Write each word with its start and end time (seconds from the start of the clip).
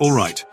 All 0.00 0.12
right. 0.12 0.44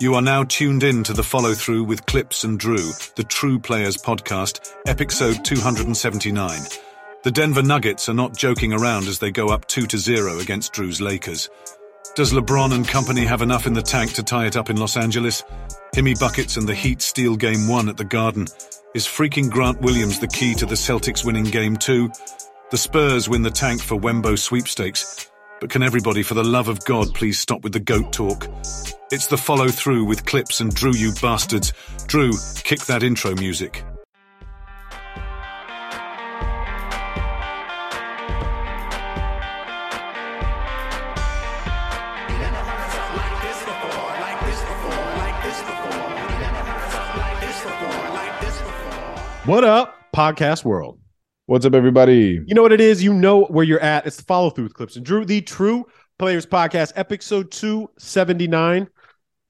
You 0.00 0.14
are 0.14 0.22
now 0.22 0.44
tuned 0.44 0.82
in 0.82 1.04
to 1.04 1.12
the 1.12 1.22
follow 1.22 1.54
through 1.54 1.84
with 1.84 2.04
Clipps 2.06 2.44
and 2.44 2.58
Drew, 2.58 2.90
the 3.14 3.24
True 3.24 3.58
Players 3.58 3.96
podcast, 3.96 4.72
episode 4.86 5.44
279. 5.44 6.60
The 7.22 7.30
Denver 7.30 7.62
Nuggets 7.62 8.08
are 8.08 8.14
not 8.14 8.36
joking 8.36 8.72
around 8.72 9.06
as 9.06 9.20
they 9.20 9.30
go 9.30 9.48
up 9.48 9.66
2 9.68 9.86
to 9.86 9.96
0 9.96 10.38
against 10.40 10.72
Drew's 10.72 11.00
Lakers. 11.00 11.48
Does 12.14 12.32
LeBron 12.32 12.74
and 12.74 12.86
company 12.86 13.24
have 13.24 13.42
enough 13.42 13.66
in 13.66 13.74
the 13.74 13.82
tank 13.82 14.12
to 14.14 14.22
tie 14.22 14.46
it 14.46 14.56
up 14.56 14.70
in 14.70 14.76
Los 14.76 14.96
Angeles? 14.96 15.44
Himmy 15.94 16.18
Buckets 16.18 16.56
and 16.56 16.68
the 16.68 16.74
Heat 16.74 17.00
steal 17.00 17.36
game 17.36 17.68
1 17.68 17.88
at 17.88 17.96
the 17.96 18.04
Garden. 18.04 18.46
Is 18.94 19.06
freaking 19.06 19.50
Grant 19.50 19.80
Williams 19.80 20.18
the 20.18 20.28
key 20.28 20.54
to 20.54 20.66
the 20.66 20.74
Celtics 20.74 21.24
winning 21.24 21.44
game 21.44 21.76
2? 21.76 22.10
The 22.68 22.78
Spurs 22.78 23.28
win 23.28 23.42
the 23.42 23.50
tank 23.52 23.80
for 23.80 23.96
Wembo 23.96 24.36
sweepstakes. 24.36 25.30
But 25.60 25.70
can 25.70 25.84
everybody, 25.84 26.24
for 26.24 26.34
the 26.34 26.42
love 26.42 26.66
of 26.66 26.84
God, 26.84 27.14
please 27.14 27.38
stop 27.38 27.62
with 27.62 27.72
the 27.72 27.78
goat 27.78 28.12
talk? 28.12 28.48
It's 29.12 29.28
the 29.28 29.36
follow 29.36 29.68
through 29.68 30.04
with 30.04 30.26
Clipps 30.26 30.58
and 30.58 30.74
Drew, 30.74 30.92
you 30.92 31.12
bastards. 31.22 31.72
Drew, 32.08 32.32
kick 32.64 32.80
that 32.86 33.04
intro 33.04 33.36
music. 33.36 33.84
What 49.44 49.62
up, 49.62 49.94
podcast 50.12 50.64
world? 50.64 50.98
What's 51.48 51.64
up, 51.64 51.74
everybody? 51.74 52.42
You 52.44 52.56
know 52.56 52.62
what 52.62 52.72
it 52.72 52.80
is. 52.80 53.04
You 53.04 53.14
know 53.14 53.44
where 53.44 53.64
you're 53.64 53.78
at. 53.78 54.04
It's 54.04 54.16
the 54.16 54.24
follow 54.24 54.50
through 54.50 54.64
with 54.64 54.74
Clipps 54.74 54.96
and 54.96 55.06
Drew, 55.06 55.24
the 55.24 55.40
True 55.40 55.86
Players 56.18 56.44
Podcast, 56.44 56.92
episode 56.96 57.52
two 57.52 57.88
seventy 58.00 58.48
nine. 58.48 58.88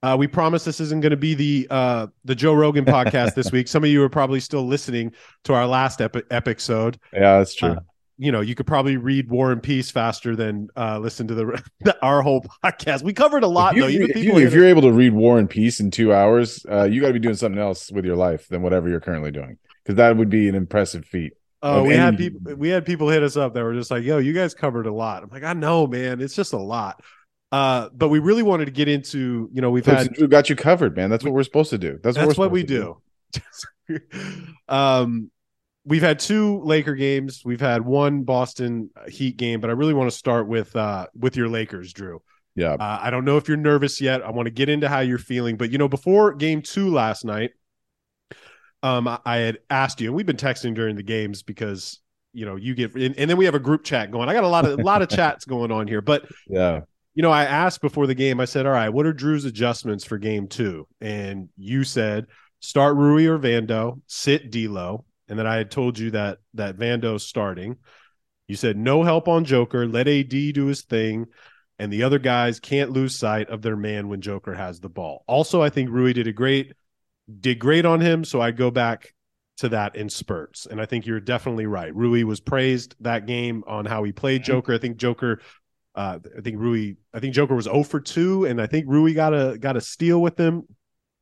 Uh, 0.03 0.15
we 0.19 0.27
promise 0.27 0.63
this 0.63 0.79
isn't 0.79 1.01
going 1.01 1.09
to 1.09 1.17
be 1.17 1.33
the 1.33 1.67
uh, 1.71 2.05
the 2.23 2.35
Joe 2.35 2.53
Rogan 2.53 2.85
podcast 2.85 3.33
this 3.33 3.51
week. 3.51 3.67
Some 3.67 3.83
of 3.83 3.89
you 3.89 4.03
are 4.03 4.09
probably 4.09 4.39
still 4.39 4.67
listening 4.67 5.11
to 5.45 5.55
our 5.55 5.65
last 5.65 5.99
epi- 5.99 6.21
episode. 6.29 6.99
Yeah, 7.13 7.39
that's 7.39 7.55
true. 7.55 7.69
Uh, 7.69 7.79
you 8.19 8.31
know, 8.31 8.41
you 8.41 8.53
could 8.53 8.67
probably 8.67 8.97
read 8.97 9.31
War 9.31 9.51
and 9.51 9.61
Peace 9.61 9.89
faster 9.89 10.35
than 10.35 10.67
uh, 10.77 10.99
listen 10.99 11.27
to 11.29 11.33
the 11.33 11.97
our 12.03 12.21
whole 12.21 12.45
podcast. 12.63 13.01
We 13.01 13.13
covered 13.13 13.41
a 13.41 13.47
lot 13.47 13.71
if 13.71 13.77
you, 13.77 13.81
though. 13.81 13.89
Even 13.89 14.09
if, 14.11 14.15
people, 14.15 14.39
you, 14.39 14.45
if 14.45 14.53
you're 14.53 14.67
able 14.67 14.83
to 14.83 14.91
read 14.91 15.13
War 15.13 15.39
and 15.39 15.49
Peace 15.49 15.79
in 15.79 15.89
two 15.89 16.13
hours, 16.13 16.63
uh, 16.69 16.83
you 16.83 17.01
got 17.01 17.07
to 17.07 17.13
be 17.13 17.19
doing 17.19 17.33
something 17.33 17.59
else 17.59 17.91
with 17.91 18.05
your 18.05 18.15
life 18.15 18.47
than 18.49 18.61
whatever 18.61 18.87
you're 18.87 18.99
currently 18.99 19.31
doing, 19.31 19.57
because 19.83 19.95
that 19.95 20.15
would 20.15 20.29
be 20.29 20.47
an 20.47 20.53
impressive 20.53 21.03
feat. 21.03 21.33
Oh, 21.63 21.83
we 21.83 21.89
any- 21.93 21.97
had 21.97 22.17
people. 22.17 22.55
We 22.55 22.69
had 22.69 22.85
people 22.85 23.09
hit 23.09 23.23
us 23.23 23.35
up 23.35 23.53
that 23.53 23.63
were 23.63 23.73
just 23.73 23.89
like, 23.89 24.03
"Yo, 24.03 24.19
you 24.19 24.33
guys 24.33 24.53
covered 24.53 24.85
a 24.85 24.93
lot." 24.93 25.23
I'm 25.23 25.29
like, 25.29 25.43
"I 25.43 25.53
know, 25.53 25.87
man. 25.87 26.21
It's 26.21 26.35
just 26.35 26.53
a 26.53 26.57
lot." 26.57 27.01
Uh, 27.51 27.89
but 27.93 28.09
we 28.09 28.19
really 28.19 28.43
wanted 28.43 28.65
to 28.65 28.71
get 28.71 28.87
into. 28.87 29.49
You 29.51 29.61
know, 29.61 29.71
we've 29.71 29.85
had 29.85 30.13
Drew 30.13 30.27
got 30.27 30.49
you 30.49 30.55
covered, 30.55 30.95
man. 30.95 31.09
That's 31.09 31.23
what 31.23 31.33
we're 31.33 31.43
supposed 31.43 31.69
to 31.71 31.77
do. 31.77 31.99
That's, 32.03 32.15
that's 32.15 32.37
what, 32.37 32.37
what 32.37 32.51
we 32.51 32.67
supposed 32.67 33.01
do. 33.87 34.01
um, 34.67 35.31
we've 35.85 36.01
had 36.01 36.19
two 36.19 36.61
Laker 36.63 36.93
games. 36.93 37.41
We've 37.43 37.61
had 37.61 37.85
one 37.85 38.23
Boston 38.23 38.89
Heat 39.07 39.37
game, 39.37 39.61
but 39.61 39.69
I 39.69 39.73
really 39.73 39.93
want 39.93 40.11
to 40.11 40.15
start 40.17 40.47
with 40.47 40.75
uh 40.75 41.07
with 41.17 41.35
your 41.35 41.49
Lakers, 41.49 41.93
Drew. 41.93 42.21
Yeah, 42.55 42.73
Uh, 42.73 42.99
I 43.01 43.11
don't 43.11 43.23
know 43.23 43.37
if 43.37 43.47
you're 43.47 43.55
nervous 43.55 44.01
yet. 44.01 44.23
I 44.23 44.31
want 44.31 44.47
to 44.47 44.51
get 44.51 44.67
into 44.67 44.89
how 44.89 45.01
you're 45.01 45.19
feeling, 45.19 45.57
but 45.57 45.71
you 45.71 45.77
know, 45.77 45.87
before 45.87 46.33
game 46.33 46.63
two 46.63 46.91
last 46.91 47.23
night, 47.23 47.51
um, 48.83 49.07
I, 49.07 49.19
I 49.25 49.37
had 49.37 49.59
asked 49.69 50.01
you, 50.01 50.07
and 50.07 50.15
we've 50.15 50.25
been 50.25 50.37
texting 50.37 50.75
during 50.75 50.95
the 50.95 51.03
games 51.03 51.43
because 51.43 51.99
you 52.33 52.45
know 52.45 52.55
you 52.55 52.75
get, 52.75 52.95
and, 52.95 53.17
and 53.17 53.29
then 53.29 53.37
we 53.37 53.45
have 53.45 53.55
a 53.55 53.59
group 53.59 53.83
chat 53.83 54.11
going. 54.11 54.29
I 54.29 54.33
got 54.33 54.43
a 54.43 54.47
lot 54.47 54.65
of 54.65 54.79
a 54.79 54.83
lot 54.83 55.01
of 55.01 55.09
chats 55.17 55.45
going 55.45 55.71
on 55.71 55.87
here, 55.87 56.01
but 56.01 56.25
yeah. 56.47 56.81
you 57.15 57.23
know, 57.23 57.31
I 57.31 57.45
asked 57.45 57.81
before 57.81 58.07
the 58.07 58.15
game. 58.15 58.39
I 58.39 58.45
said, 58.45 58.65
"All 58.65 58.71
right, 58.71 58.89
what 58.89 59.05
are 59.05 59.13
Drew's 59.13 59.45
adjustments 59.45 60.05
for 60.05 60.17
game 60.17 60.47
two? 60.47 60.87
And 61.01 61.49
you 61.57 61.83
said 61.83 62.27
start 62.59 62.95
Rui 62.95 63.27
or 63.27 63.37
Vando, 63.37 64.01
sit 64.07 64.51
D'Lo, 64.51 65.05
and 65.27 65.37
then 65.37 65.47
I 65.47 65.55
had 65.55 65.71
told 65.71 65.97
you 65.97 66.11
that 66.11 66.39
that 66.53 66.77
Vando's 66.77 67.25
starting. 67.25 67.77
You 68.47 68.55
said 68.55 68.77
no 68.77 69.03
help 69.03 69.27
on 69.27 69.43
Joker, 69.43 69.87
let 69.87 70.07
AD 70.07 70.29
do 70.29 70.67
his 70.67 70.83
thing, 70.83 71.25
and 71.79 71.91
the 71.91 72.03
other 72.03 72.19
guys 72.19 72.59
can't 72.59 72.91
lose 72.91 73.17
sight 73.17 73.49
of 73.49 73.61
their 73.61 73.75
man 73.75 74.07
when 74.07 74.21
Joker 74.21 74.53
has 74.53 74.79
the 74.79 74.89
ball. 74.89 75.23
Also, 75.27 75.61
I 75.61 75.69
think 75.69 75.89
Rui 75.89 76.13
did 76.13 76.27
a 76.27 76.33
great 76.33 76.73
did 77.39 77.59
great 77.59 77.85
on 77.85 78.01
him, 78.01 78.23
so 78.23 78.41
I 78.41 78.51
go 78.51 78.71
back 78.71 79.13
to 79.57 79.69
that 79.69 79.95
in 79.95 80.09
spurts. 80.09 80.65
And 80.65 80.79
I 80.79 80.85
think 80.85 81.05
you're 81.05 81.19
definitely 81.19 81.65
right. 81.65 81.93
Rui 81.95 82.23
was 82.23 82.39
praised 82.39 82.95
that 83.01 83.25
game 83.25 83.63
on 83.67 83.85
how 83.85 84.03
he 84.03 84.11
played 84.11 84.43
Joker. 84.43 84.73
I 84.73 84.77
think 84.77 84.97
Joker 84.97 85.41
uh, 85.95 86.19
I 86.37 86.41
think 86.41 86.59
Rui. 86.59 86.93
I 87.11 87.19
think 87.19 87.33
Joker 87.33 87.55
was 87.55 87.65
0 87.65 87.81
for 87.83 87.99
2, 87.99 88.45
and 88.45 88.61
I 88.61 88.67
think 88.67 88.85
Rui 88.87 89.13
got 89.15 89.33
a 89.33 89.57
got 89.57 89.75
a 89.75 89.81
steal 89.81 90.21
with 90.21 90.39
him. 90.39 90.63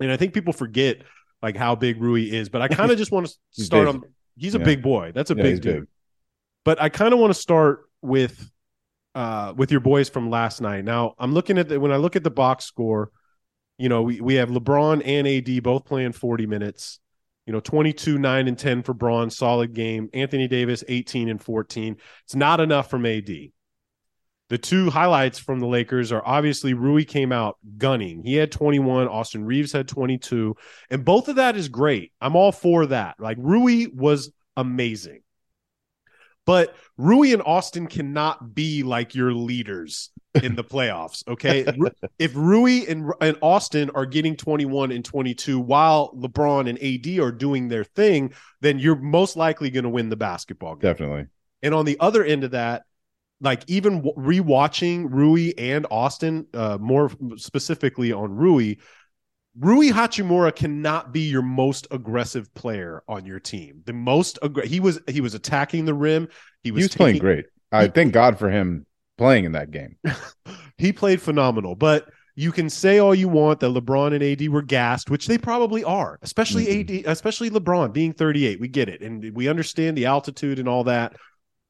And 0.01 0.11
I 0.11 0.17
think 0.17 0.33
people 0.33 0.51
forget 0.51 0.97
like 1.41 1.55
how 1.55 1.75
big 1.75 2.01
Rui 2.01 2.23
is. 2.23 2.49
But 2.49 2.61
I 2.61 2.67
kind 2.67 2.91
of 2.91 2.97
just 2.97 3.09
want 3.11 3.27
to 3.27 3.63
start 3.63 3.85
big. 3.85 3.95
on. 3.95 4.03
He's 4.35 4.53
a 4.53 4.57
Yeah. 4.59 4.65
big 4.65 4.81
boy. 4.83 5.13
That's 5.15 5.31
a 5.31 5.35
Yeah, 5.35 5.43
big 5.43 5.61
dude. 5.61 5.73
big. 5.81 5.87
But 6.65 6.81
I 6.81 6.89
kind 6.89 7.13
of 7.13 7.19
want 7.21 7.33
to 7.33 7.39
start 7.39 7.89
with 8.01 8.51
uh 9.15 9.53
with 9.55 9.71
your 9.71 9.79
boys 9.79 10.09
from 10.09 10.29
last 10.29 10.59
night. 10.59 10.83
Now 10.83 11.15
I'm 11.17 11.33
looking 11.33 11.57
at 11.57 11.69
the 11.69 11.79
when 11.79 11.93
I 11.93 11.95
look 11.95 12.17
at 12.17 12.23
the 12.25 12.31
box 12.31 12.65
score. 12.65 13.11
You 13.77 13.89
know, 13.89 14.03
we 14.03 14.21
we 14.21 14.35
have 14.35 14.49
LeBron 14.49 15.01
and 15.05 15.27
AD 15.27 15.63
both 15.63 15.85
playing 15.85 16.13
40 16.13 16.45
minutes. 16.45 16.99
You 17.45 17.53
know, 17.53 17.59
22, 17.59 18.17
9, 18.17 18.47
and 18.47 18.57
10 18.57 18.81
for 18.81 18.95
Bron, 18.95 19.29
solid 19.29 19.73
game. 19.73 20.09
Anthony 20.13 20.47
Davis, 20.47 20.83
18 20.87 21.29
and 21.29 21.41
14. 21.41 21.97
It's 22.23 22.35
not 22.35 22.59
enough 22.59 22.89
from 22.89 23.05
AD. 23.05 23.29
The 24.47 24.57
two 24.59 24.89
highlights 24.89 25.39
from 25.39 25.59
the 25.59 25.67
Lakers 25.67 26.11
are 26.11 26.21
obviously 26.25 26.73
Rui 26.73 27.03
came 27.03 27.31
out 27.31 27.57
gunning. 27.77 28.23
He 28.23 28.35
had 28.35 28.51
21, 28.51 29.07
Austin 29.07 29.43
Reaves 29.43 29.71
had 29.71 29.87
22, 29.87 30.55
and 30.91 31.03
both 31.03 31.27
of 31.27 31.37
that 31.37 31.55
is 31.55 31.67
great. 31.67 32.11
I'm 32.21 32.35
all 32.35 32.51
for 32.51 32.85
that. 32.87 33.15
Like 33.19 33.37
Rui 33.39 33.87
was 33.91 34.31
amazing. 34.55 35.21
But 36.45 36.75
Rui 36.97 37.33
and 37.33 37.41
Austin 37.43 37.87
cannot 37.87 38.53
be 38.53 38.83
like 38.83 39.15
your 39.15 39.33
leaders 39.33 40.11
in 40.35 40.55
the 40.55 40.63
playoffs, 40.63 41.27
okay? 41.27 41.65
If 42.19 42.35
Rui 42.35 42.85
and, 42.87 43.11
and 43.19 43.37
Austin 43.41 43.89
are 43.95 44.05
getting 44.05 44.35
21 44.35 44.91
and 44.91 45.03
22 45.03 45.59
while 45.59 46.13
LeBron 46.15 46.69
and 46.69 46.81
AD 46.81 47.19
are 47.19 47.31
doing 47.31 47.67
their 47.67 47.83
thing, 47.83 48.33
then 48.61 48.77
you're 48.77 48.95
most 48.95 49.35
likely 49.35 49.69
going 49.71 49.83
to 49.83 49.89
win 49.89 50.09
the 50.09 50.15
basketball 50.15 50.75
game. 50.75 50.91
Definitely. 50.91 51.25
And 51.63 51.73
on 51.73 51.85
the 51.85 51.97
other 51.99 52.23
end 52.23 52.43
of 52.43 52.51
that, 52.51 52.83
like 53.41 53.63
even 53.67 54.01
rewatching 54.01 55.07
Rui 55.09 55.51
and 55.57 55.85
Austin, 55.89 56.47
uh, 56.53 56.77
more 56.79 57.11
specifically 57.37 58.13
on 58.13 58.31
Rui, 58.31 58.75
Rui 59.57 59.89
Hachimura 59.89 60.53
cannot 60.55 61.13
be 61.13 61.21
your 61.21 61.41
most 61.41 61.87
aggressive 61.91 62.53
player 62.53 63.03
on 63.07 63.25
your 63.25 63.39
team. 63.39 63.81
The 63.85 63.93
most 63.93 64.37
he 64.65 64.79
was 64.79 64.99
he 65.07 65.21
was 65.21 65.33
attacking 65.33 65.85
the 65.85 65.93
rim. 65.93 66.27
He 66.61 66.69
He 66.69 66.71
was, 66.71 66.83
was, 66.85 66.95
playing 66.95 67.19
great. 67.19 67.45
I 67.71 67.87
thank 67.87 68.13
God 68.13 68.37
for 68.37 68.49
him 68.49 68.85
playing 69.17 69.45
in 69.45 69.53
that 69.53 69.71
game. 69.71 69.97
He 70.77 70.91
played 70.91 71.21
phenomenal, 71.21 71.73
but 71.73 72.09
you 72.35 72.51
can 72.51 72.69
say 72.69 72.97
all 72.99 73.15
you 73.15 73.29
want 73.29 73.61
that 73.61 73.67
LeBron 73.71 74.13
and 74.13 74.21
AD 74.21 74.49
were 74.49 74.61
gassed, 74.61 75.09
which 75.09 75.25
they 75.25 75.37
probably 75.37 75.85
are, 75.85 76.19
especially 76.21 76.65
Mhm. 76.65 77.05
AD, 77.05 77.11
especially 77.11 77.49
LeBron 77.49 77.93
being 77.93 78.11
38. 78.11 78.59
We 78.59 78.67
get 78.67 78.89
it. 78.89 78.99
And 78.99 79.33
we 79.33 79.47
understand 79.47 79.95
the 79.95 80.07
altitude 80.07 80.59
and 80.59 80.67
all 80.67 80.83
that. 80.83 81.15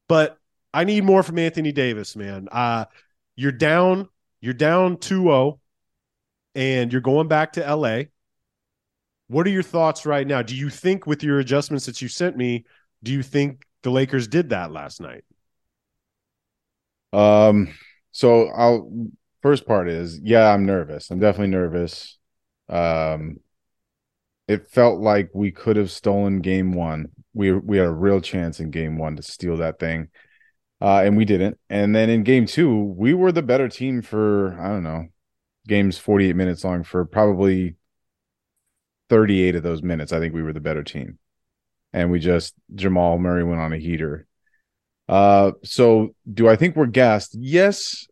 But 0.08 0.38
I 0.74 0.82
need 0.82 1.04
more 1.04 1.22
from 1.22 1.38
Anthony 1.38 1.70
Davis, 1.70 2.16
man. 2.16 2.48
Uh, 2.50 2.86
you're 3.36 3.52
down, 3.52 4.08
you're 4.40 4.54
down 4.54 4.96
2-0, 4.96 5.60
and 6.56 6.90
you're 6.90 7.02
going 7.02 7.28
back 7.28 7.52
to 7.52 7.74
LA. 7.74 8.04
What 9.28 9.46
are 9.46 9.50
your 9.50 9.62
thoughts 9.62 10.06
right 10.06 10.26
now? 10.26 10.42
Do 10.42 10.56
you 10.56 10.70
think 10.70 11.06
with 11.06 11.22
your 11.22 11.38
adjustments 11.38 11.86
that 11.86 12.00
you 12.00 12.08
sent 12.08 12.36
me, 12.36 12.64
do 13.02 13.12
you 13.12 13.22
think 13.22 13.64
the 13.82 13.90
Lakers 13.90 14.26
did 14.26 14.48
that 14.50 14.72
last 14.72 15.00
night? 15.00 15.24
Um, 17.12 17.68
so 18.10 18.48
I'll 18.48 19.08
first 19.42 19.66
part 19.66 19.88
is 19.88 20.18
yeah, 20.18 20.48
I'm 20.48 20.64
nervous. 20.64 21.10
I'm 21.10 21.20
definitely 21.20 21.48
nervous. 21.48 22.18
Um, 22.68 23.40
it 24.48 24.68
felt 24.68 25.00
like 25.00 25.30
we 25.34 25.50
could 25.50 25.76
have 25.76 25.90
stolen 25.90 26.40
game 26.40 26.72
one. 26.72 27.10
We 27.34 27.52
we 27.52 27.76
had 27.76 27.86
a 27.86 27.92
real 27.92 28.20
chance 28.20 28.60
in 28.60 28.70
game 28.70 28.96
one 28.96 29.16
to 29.16 29.22
steal 29.22 29.58
that 29.58 29.78
thing. 29.78 30.08
Uh, 30.80 31.02
and 31.04 31.16
we 31.16 31.24
didn't. 31.24 31.58
And 31.70 31.94
then 31.94 32.10
in 32.10 32.22
game 32.22 32.46
two, 32.46 32.84
we 32.96 33.14
were 33.14 33.32
the 33.32 33.42
better 33.42 33.68
team 33.68 34.02
for 34.02 34.58
I 34.60 34.68
don't 34.68 34.82
know, 34.84 35.06
games 35.66 35.98
48 35.98 36.36
minutes 36.36 36.64
long 36.64 36.82
for 36.84 37.04
probably 37.04 37.76
38 39.08 39.56
of 39.56 39.62
those 39.62 39.82
minutes. 39.82 40.12
I 40.12 40.18
think 40.20 40.34
we 40.34 40.42
were 40.42 40.52
the 40.52 40.60
better 40.60 40.82
team. 40.82 41.18
And 41.92 42.10
we 42.10 42.18
just 42.18 42.54
Jamal 42.74 43.18
Murray 43.18 43.44
went 43.44 43.60
on 43.60 43.72
a 43.72 43.78
heater. 43.78 44.26
Uh, 45.08 45.52
so 45.62 46.14
do 46.32 46.48
I 46.48 46.56
think 46.56 46.76
we're 46.76 46.86
gassed? 46.86 47.36
Yes, 47.38 48.06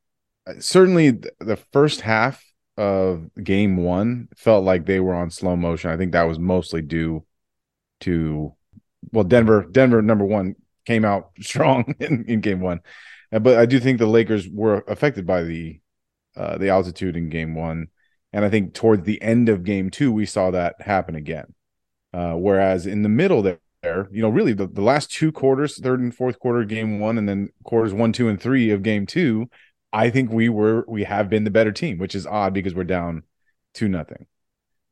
certainly. 0.59 1.11
The 1.41 1.57
first 1.73 2.01
half 2.01 2.45
of 2.77 3.29
game 3.43 3.77
one 3.77 4.29
felt 4.37 4.65
like 4.65 4.87
they 4.87 5.01
were 5.01 5.15
on 5.15 5.31
slow 5.31 5.57
motion. 5.57 5.91
I 5.91 5.97
think 5.97 6.13
that 6.13 6.23
was 6.25 6.39
mostly 6.39 6.83
due 6.83 7.25
to 8.01 8.55
well, 9.13 9.25
Denver. 9.25 9.67
Denver 9.71 10.03
number 10.03 10.25
one 10.25 10.57
came 10.87 11.05
out 11.05 11.31
strong 11.41 11.95
in, 12.01 12.25
in 12.27 12.41
game 12.41 12.61
one, 12.61 12.81
Uh, 13.33 13.39
But 13.39 13.59
I 13.59 13.67
do 13.67 13.81
think 13.81 13.99
the 13.99 14.07
Lakers 14.07 14.49
were 14.49 14.85
affected 14.87 15.27
by 15.27 15.43
the 15.43 15.81
uh, 16.37 16.59
the 16.59 16.69
altitude 16.69 17.17
in 17.17 17.29
game 17.29 17.55
one. 17.55 17.89
And 18.33 18.45
I 18.45 18.51
think 18.51 18.75
towards 18.75 19.05
the 19.05 19.21
end 19.23 19.49
of 19.49 19.65
game 19.65 19.91
two, 19.91 20.13
we 20.13 20.27
saw 20.27 20.51
that 20.51 20.81
happen 20.81 21.15
again. 21.15 21.55
Uh, 22.13 22.35
whereas 22.35 22.87
in 22.87 23.03
the 23.03 23.09
middle 23.09 23.43
there, 23.43 23.59
you 24.11 24.23
know, 24.23 24.29
really 24.29 24.53
the, 24.53 24.67
the 24.67 24.83
last 24.83 25.11
two 25.11 25.31
quarters, 25.31 25.79
third 25.81 26.01
and 26.01 26.15
fourth 26.15 26.39
quarter 26.39 26.63
of 26.63 26.69
game 26.69 26.99
one, 26.99 27.19
and 27.19 27.29
then 27.29 27.51
quarters 27.65 27.93
one, 27.93 28.13
two, 28.13 28.29
and 28.29 28.41
three 28.41 28.71
of 28.71 28.83
game 28.83 29.07
two, 29.07 29.49
I 29.93 30.11
think 30.11 30.31
we 30.31 30.49
were 30.49 30.85
we 30.89 31.05
have 31.05 31.29
been 31.29 31.45
the 31.45 31.51
better 31.51 31.73
team, 31.73 31.99
which 31.99 32.15
is 32.15 32.27
odd 32.27 32.55
because 32.55 32.75
we're 32.75 32.85
down 32.85 33.23
two 33.75 33.89
nothing. 33.89 34.27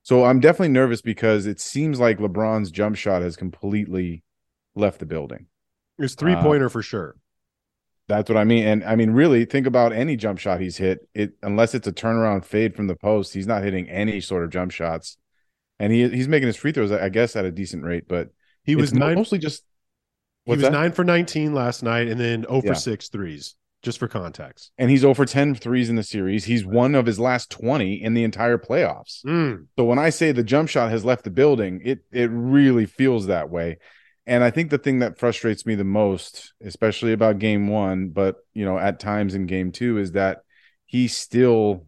So 0.04 0.24
I'm 0.24 0.40
definitely 0.40 0.68
nervous 0.68 1.00
because 1.00 1.46
it 1.46 1.60
seems 1.60 2.00
like 2.00 2.18
LeBron's 2.18 2.70
jump 2.70 2.96
shot 2.96 3.22
has 3.22 3.36
completely 3.36 4.24
left 4.74 4.98
the 4.98 5.06
building. 5.06 5.46
It's 5.98 6.14
three 6.14 6.34
pointer 6.36 6.68
for 6.68 6.82
sure. 6.82 7.16
That's 8.08 8.28
what 8.28 8.36
I 8.36 8.44
mean. 8.44 8.64
And 8.64 8.84
I 8.84 8.96
mean, 8.96 9.10
really, 9.12 9.44
think 9.44 9.66
about 9.66 9.92
any 9.92 10.16
jump 10.16 10.38
shot 10.38 10.60
he's 10.60 10.76
hit. 10.76 11.08
It 11.14 11.32
unless 11.42 11.74
it's 11.74 11.86
a 11.86 11.92
turnaround 11.92 12.44
fade 12.44 12.74
from 12.74 12.86
the 12.88 12.96
post, 12.96 13.32
he's 13.32 13.46
not 13.46 13.62
hitting 13.62 13.88
any 13.88 14.20
sort 14.20 14.44
of 14.44 14.50
jump 14.50 14.72
shots. 14.72 15.16
And 15.78 15.92
he 15.92 16.08
he's 16.08 16.28
making 16.28 16.48
his 16.48 16.56
free 16.56 16.72
throws, 16.72 16.92
I 16.92 17.08
guess, 17.08 17.36
at 17.36 17.44
a 17.44 17.50
decent 17.52 17.84
rate. 17.84 18.04
But 18.08 18.28
He 18.64 18.76
was 18.76 18.92
nine. 18.92 19.14
mostly 19.14 19.38
just 19.38 19.62
He 20.44 20.50
was 20.52 20.60
that? 20.62 20.72
nine 20.72 20.92
for 20.92 21.04
nineteen 21.04 21.54
last 21.54 21.82
night, 21.82 22.08
and 22.08 22.20
then 22.20 22.42
zero 22.42 22.60
Yeah. 22.64 22.72
for 22.72 22.74
six 22.74 23.08
threes. 23.08 23.54
Just 23.82 23.98
for 23.98 24.06
context. 24.06 24.70
and 24.78 24.90
he's 24.92 25.04
over 25.04 25.24
10 25.24 25.56
threes 25.56 25.90
in 25.90 25.96
the 25.96 26.04
series. 26.04 26.44
He's 26.44 26.64
one 26.64 26.94
of 26.94 27.04
his 27.04 27.18
last 27.18 27.50
20 27.50 28.00
in 28.00 28.14
the 28.14 28.22
entire 28.22 28.56
playoffs. 28.56 29.24
Mm. 29.26 29.66
So 29.76 29.84
when 29.84 29.98
I 29.98 30.10
say 30.10 30.30
the 30.30 30.44
jump 30.44 30.68
shot 30.68 30.90
has 30.92 31.04
left 31.04 31.24
the 31.24 31.32
building, 31.32 31.80
it 31.84 32.04
it 32.12 32.30
really 32.32 32.86
feels 32.86 33.26
that 33.26 33.50
way. 33.50 33.78
And 34.26 34.44
I 34.44 34.50
think 34.50 34.70
the 34.70 34.78
thing 34.78 35.00
that 35.00 35.18
frustrates 35.18 35.66
me 35.66 35.74
the 35.74 35.84
most, 35.84 36.54
especially 36.62 37.12
about 37.12 37.38
game 37.38 37.68
1, 37.68 38.10
but 38.10 38.36
you 38.54 38.64
know, 38.64 38.78
at 38.78 39.00
times 39.00 39.34
in 39.34 39.46
game 39.46 39.72
2 39.72 39.98
is 39.98 40.12
that 40.12 40.42
he 40.86 41.08
still 41.08 41.86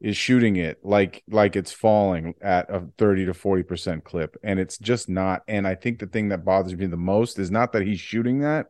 is 0.00 0.16
shooting 0.16 0.56
it 0.56 0.78
like 0.82 1.22
like 1.30 1.56
it's 1.56 1.72
falling 1.72 2.34
at 2.42 2.68
a 2.68 2.82
30 2.98 3.26
to 3.26 3.32
40% 3.32 4.02
clip 4.02 4.36
and 4.42 4.58
it's 4.58 4.76
just 4.76 5.08
not 5.08 5.42
and 5.46 5.66
I 5.66 5.76
think 5.76 5.98
the 5.98 6.06
thing 6.06 6.28
that 6.28 6.44
bothers 6.44 6.74
me 6.74 6.86
the 6.86 6.96
most 6.96 7.38
is 7.38 7.50
not 7.50 7.72
that 7.72 7.86
he's 7.86 8.00
shooting 8.00 8.40
that 8.40 8.66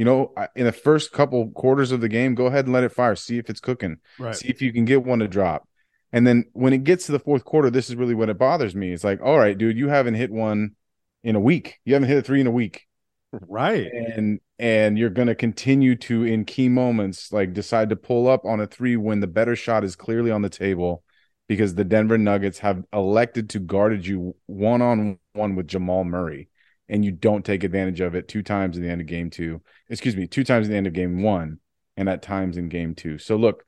you 0.00 0.06
know, 0.06 0.32
in 0.56 0.64
the 0.64 0.72
first 0.72 1.12
couple 1.12 1.50
quarters 1.50 1.92
of 1.92 2.00
the 2.00 2.08
game, 2.08 2.34
go 2.34 2.46
ahead 2.46 2.64
and 2.64 2.72
let 2.72 2.84
it 2.84 2.92
fire. 2.92 3.14
See 3.14 3.36
if 3.36 3.50
it's 3.50 3.60
cooking. 3.60 3.98
Right. 4.18 4.34
See 4.34 4.48
if 4.48 4.62
you 4.62 4.72
can 4.72 4.86
get 4.86 5.04
one 5.04 5.18
to 5.18 5.28
drop. 5.28 5.68
And 6.10 6.26
then 6.26 6.46
when 6.54 6.72
it 6.72 6.84
gets 6.84 7.04
to 7.04 7.12
the 7.12 7.18
fourth 7.18 7.44
quarter, 7.44 7.68
this 7.68 7.90
is 7.90 7.96
really 7.96 8.14
what 8.14 8.30
it 8.30 8.38
bothers 8.38 8.74
me. 8.74 8.92
It's 8.92 9.04
like, 9.04 9.20
all 9.22 9.38
right, 9.38 9.58
dude, 9.58 9.76
you 9.76 9.88
haven't 9.88 10.14
hit 10.14 10.30
one 10.30 10.74
in 11.22 11.36
a 11.36 11.40
week. 11.40 11.78
You 11.84 11.94
haven't 11.94 12.08
hit 12.08 12.18
a 12.18 12.22
three 12.22 12.40
in 12.40 12.46
a 12.46 12.52
week. 12.52 12.86
Right. 13.32 13.86
And 13.86 14.40
and 14.58 14.98
you're 14.98 15.10
gonna 15.10 15.34
continue 15.34 15.94
to 15.96 16.24
in 16.24 16.44
key 16.44 16.68
moments 16.68 17.32
like 17.32 17.52
decide 17.52 17.90
to 17.90 17.96
pull 17.96 18.28
up 18.28 18.44
on 18.44 18.60
a 18.60 18.66
three 18.66 18.96
when 18.96 19.20
the 19.20 19.26
better 19.26 19.54
shot 19.54 19.84
is 19.84 19.96
clearly 19.96 20.30
on 20.30 20.42
the 20.42 20.48
table 20.48 21.04
because 21.46 21.74
the 21.74 21.84
Denver 21.84 22.18
Nuggets 22.18 22.58
have 22.58 22.84
elected 22.92 23.50
to 23.50 23.60
guarded 23.60 24.06
you 24.06 24.34
one 24.46 24.82
on 24.82 25.18
one 25.32 25.54
with 25.54 25.68
Jamal 25.68 26.04
Murray 26.04 26.48
and 26.90 27.04
you 27.04 27.12
don't 27.12 27.44
take 27.44 27.62
advantage 27.64 28.00
of 28.00 28.14
it 28.14 28.28
two 28.28 28.42
times 28.42 28.76
in 28.76 28.82
the 28.82 28.88
end 28.88 29.00
of 29.00 29.06
game 29.06 29.30
two. 29.30 29.62
Excuse 29.88 30.16
me, 30.16 30.26
two 30.26 30.44
times 30.44 30.66
in 30.66 30.72
the 30.72 30.76
end 30.76 30.88
of 30.88 30.92
game 30.92 31.22
one, 31.22 31.60
and 31.96 32.08
at 32.08 32.20
times 32.20 32.56
in 32.56 32.68
game 32.68 32.94
two. 32.94 33.16
So 33.16 33.36
look, 33.36 33.64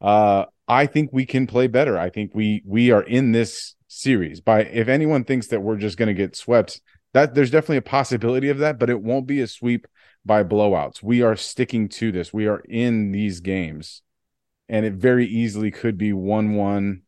uh, 0.00 0.46
I 0.66 0.86
think 0.86 1.10
we 1.12 1.26
can 1.26 1.46
play 1.46 1.66
better. 1.66 1.98
I 1.98 2.08
think 2.08 2.32
we 2.34 2.62
we 2.66 2.90
are 2.90 3.02
in 3.02 3.32
this 3.32 3.74
series. 3.94 4.40
By 4.40 4.62
if 4.62 4.88
anyone 4.88 5.24
thinks 5.24 5.48
that 5.48 5.60
we're 5.60 5.76
just 5.76 5.96
going 5.96 6.08
to 6.08 6.14
get 6.14 6.36
swept, 6.36 6.80
that 7.12 7.34
there's 7.34 7.50
definitely 7.50 7.78
a 7.78 7.82
possibility 7.82 8.48
of 8.48 8.58
that, 8.58 8.78
but 8.78 8.90
it 8.90 9.02
won't 9.02 9.26
be 9.26 9.40
a 9.40 9.46
sweep 9.46 9.86
by 10.24 10.42
blowouts. 10.42 11.02
We 11.02 11.22
are 11.22 11.36
sticking 11.36 11.88
to 11.90 12.10
this. 12.10 12.32
We 12.32 12.46
are 12.46 12.62
in 12.68 13.12
these 13.12 13.40
games, 13.40 14.02
and 14.68 14.84
it 14.84 14.94
very 14.94 15.26
easily 15.26 15.70
could 15.70 15.96
be 15.96 16.12
one 16.12 16.54
one. 16.54 17.02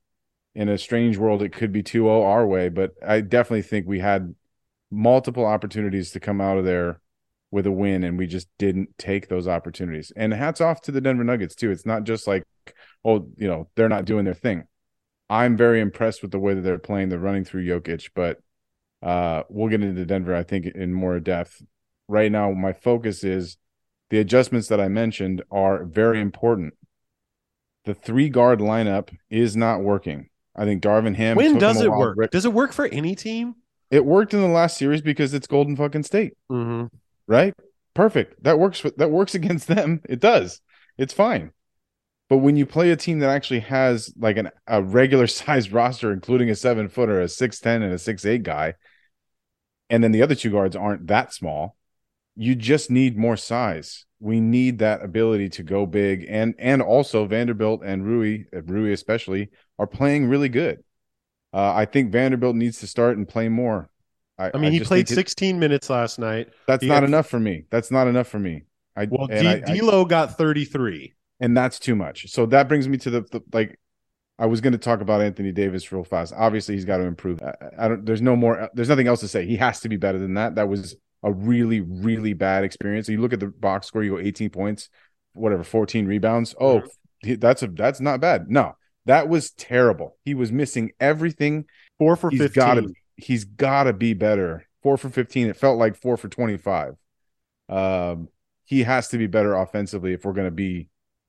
In 0.54 0.70
a 0.70 0.78
strange 0.78 1.18
world, 1.18 1.42
it 1.42 1.52
could 1.52 1.70
be 1.70 1.82
2-0 1.82 2.24
our 2.24 2.46
way, 2.46 2.70
but 2.70 2.92
I 3.06 3.20
definitely 3.20 3.60
think 3.60 3.86
we 3.86 3.98
had 3.98 4.34
multiple 4.90 5.44
opportunities 5.44 6.12
to 6.12 6.20
come 6.20 6.40
out 6.40 6.56
of 6.56 6.64
there 6.64 7.02
with 7.50 7.66
a 7.66 7.70
win, 7.70 8.04
and 8.04 8.16
we 8.16 8.26
just 8.26 8.48
didn't 8.56 8.96
take 8.96 9.28
those 9.28 9.46
opportunities. 9.46 10.12
And 10.16 10.32
hats 10.32 10.62
off 10.62 10.80
to 10.82 10.92
the 10.92 11.02
Denver 11.02 11.24
Nuggets 11.24 11.54
too. 11.54 11.70
It's 11.70 11.84
not 11.84 12.04
just 12.04 12.26
like, 12.26 12.44
oh, 13.04 13.28
you 13.36 13.48
know, 13.48 13.68
they're 13.74 13.90
not 13.90 14.06
doing 14.06 14.24
their 14.24 14.32
thing. 14.32 14.64
I'm 15.28 15.56
very 15.56 15.80
impressed 15.80 16.22
with 16.22 16.30
the 16.30 16.38
way 16.38 16.54
that 16.54 16.60
they're 16.62 16.78
playing. 16.78 17.08
They're 17.08 17.18
running 17.18 17.44
through 17.44 17.64
Jokic, 17.66 18.10
but 18.14 18.38
uh, 19.02 19.42
we'll 19.48 19.68
get 19.68 19.82
into 19.82 20.04
Denver, 20.06 20.34
I 20.34 20.42
think, 20.42 20.66
in 20.66 20.92
more 20.92 21.18
depth. 21.20 21.62
Right 22.08 22.30
now, 22.30 22.52
my 22.52 22.72
focus 22.72 23.24
is 23.24 23.56
the 24.10 24.18
adjustments 24.18 24.68
that 24.68 24.80
I 24.80 24.88
mentioned 24.88 25.42
are 25.50 25.84
very 25.84 26.20
important. 26.20 26.74
The 27.84 27.94
three 27.94 28.28
guard 28.28 28.60
lineup 28.60 29.10
is 29.30 29.56
not 29.56 29.82
working. 29.82 30.28
I 30.54 30.64
think 30.64 30.82
Darvin 30.82 31.14
Ham. 31.16 31.36
When 31.36 31.58
does 31.58 31.80
it 31.80 31.90
work? 31.90 32.30
Does 32.30 32.44
it 32.44 32.52
work 32.52 32.72
for 32.72 32.86
any 32.86 33.14
team? 33.14 33.56
It 33.90 34.04
worked 34.04 34.32
in 34.34 34.40
the 34.40 34.48
last 34.48 34.76
series 34.78 35.02
because 35.02 35.34
it's 35.34 35.46
Golden 35.46 35.76
fucking 35.76 36.02
State, 36.04 36.32
Mm-hmm. 36.50 36.86
right? 37.28 37.54
Perfect. 37.94 38.42
That 38.42 38.58
works. 38.58 38.80
For, 38.80 38.90
that 38.96 39.10
works 39.10 39.34
against 39.40 39.68
them. 39.68 40.00
It 40.08 40.20
does. 40.20 40.60
It's 40.98 41.12
fine. 41.12 41.52
But 42.28 42.38
when 42.38 42.56
you 42.56 42.66
play 42.66 42.90
a 42.90 42.96
team 42.96 43.20
that 43.20 43.30
actually 43.30 43.60
has 43.60 44.12
like 44.18 44.36
an, 44.36 44.50
a 44.66 44.82
regular 44.82 45.26
sized 45.38 45.72
roster, 45.72 46.12
including 46.12 46.50
a 46.50 46.54
seven 46.56 46.88
footer, 46.88 47.20
a 47.20 47.28
six 47.28 47.60
ten, 47.60 47.82
and 47.82 47.92
a 47.92 47.98
six 47.98 48.24
eight 48.24 48.42
guy, 48.42 48.74
and 49.90 50.02
then 50.02 50.12
the 50.12 50.22
other 50.22 50.34
two 50.34 50.50
guards 50.50 50.74
aren't 50.76 51.06
that 51.06 51.32
small, 51.32 51.76
you 52.34 52.54
just 52.54 52.90
need 52.90 53.16
more 53.16 53.36
size. 53.36 54.04
We 54.18 54.40
need 54.40 54.78
that 54.78 55.04
ability 55.04 55.50
to 55.50 55.62
go 55.62 55.86
big, 55.86 56.26
and 56.28 56.54
and 56.58 56.80
also 56.82 57.26
Vanderbilt 57.26 57.82
and 57.84 58.04
Rui, 58.04 58.44
uh, 58.54 58.62
Rui 58.62 58.92
especially, 58.92 59.50
are 59.78 59.86
playing 59.86 60.26
really 60.28 60.48
good. 60.48 60.82
Uh, 61.52 61.72
I 61.74 61.84
think 61.84 62.12
Vanderbilt 62.12 62.56
needs 62.56 62.80
to 62.80 62.86
start 62.86 63.16
and 63.16 63.28
play 63.28 63.48
more. 63.48 63.88
I 64.38 64.50
mean, 64.58 64.72
he 64.72 64.80
played 64.80 65.08
think 65.08 65.12
it- 65.12 65.14
16 65.14 65.58
minutes 65.58 65.88
last 65.88 66.18
night. 66.18 66.48
that's 66.66 66.82
he 66.82 66.88
not 66.88 67.00
got- 67.00 67.04
enough 67.04 67.28
for 67.28 67.40
me. 67.40 67.64
That's 67.70 67.90
not 67.90 68.06
enough 68.06 68.28
for 68.28 68.38
me. 68.38 68.64
I 68.94 69.06
Well, 69.10 69.26
D- 69.28 69.34
I- 69.34 69.62
I- 69.66 69.78
D'Lo 69.78 70.04
got 70.04 70.36
33. 70.36 71.14
And 71.40 71.56
that's 71.56 71.78
too 71.78 71.94
much. 71.94 72.30
So 72.30 72.46
that 72.46 72.68
brings 72.68 72.88
me 72.88 72.98
to 72.98 73.10
the, 73.10 73.20
the 73.22 73.42
like. 73.52 73.78
I 74.38 74.44
was 74.44 74.60
going 74.60 74.74
to 74.74 74.78
talk 74.78 75.00
about 75.00 75.22
Anthony 75.22 75.50
Davis 75.50 75.90
real 75.90 76.04
fast. 76.04 76.34
Obviously, 76.36 76.74
he's 76.74 76.84
got 76.84 76.98
to 76.98 77.04
improve. 77.04 77.42
I, 77.42 77.54
I 77.78 77.88
don't. 77.88 78.04
There's 78.04 78.20
no 78.20 78.36
more. 78.36 78.68
There's 78.74 78.88
nothing 78.88 79.08
else 79.08 79.20
to 79.20 79.28
say. 79.28 79.46
He 79.46 79.56
has 79.56 79.80
to 79.80 79.88
be 79.88 79.96
better 79.96 80.18
than 80.18 80.34
that. 80.34 80.56
That 80.56 80.68
was 80.68 80.94
a 81.22 81.32
really, 81.32 81.80
really 81.80 82.34
bad 82.34 82.62
experience. 82.62 83.08
You 83.08 83.20
look 83.20 83.32
at 83.32 83.40
the 83.40 83.46
box 83.48 83.86
score. 83.86 84.02
You 84.02 84.12
go 84.12 84.18
18 84.18 84.50
points, 84.50 84.90
whatever, 85.32 85.64
14 85.64 86.06
rebounds. 86.06 86.54
Oh, 86.60 86.82
he- 87.20 87.36
that's 87.36 87.62
a 87.62 87.68
that's 87.68 88.00
not 88.00 88.20
bad. 88.20 88.50
No, 88.50 88.76
that 89.06 89.28
was 89.28 89.52
terrible. 89.52 90.18
He 90.24 90.34
was 90.34 90.52
missing 90.52 90.92
everything. 91.00 91.64
Four 91.98 92.16
for 92.16 92.28
He's 92.28 92.40
15. 92.40 92.60
got 92.60 92.74
to. 92.74 92.92
He's 93.16 93.44
got 93.44 93.84
to 93.84 93.94
be 93.94 94.12
better. 94.12 94.66
Four 94.82 94.98
for 94.98 95.08
15. 95.08 95.46
It 95.48 95.56
felt 95.56 95.78
like 95.78 95.96
four 95.96 96.18
for 96.18 96.28
25. 96.28 96.94
Um, 97.70 98.28
he 98.66 98.82
has 98.82 99.08
to 99.08 99.18
be 99.18 99.26
better 99.26 99.54
offensively 99.54 100.12
if 100.12 100.24
we're 100.24 100.34
going 100.34 100.46
to 100.46 100.50
be 100.50 100.88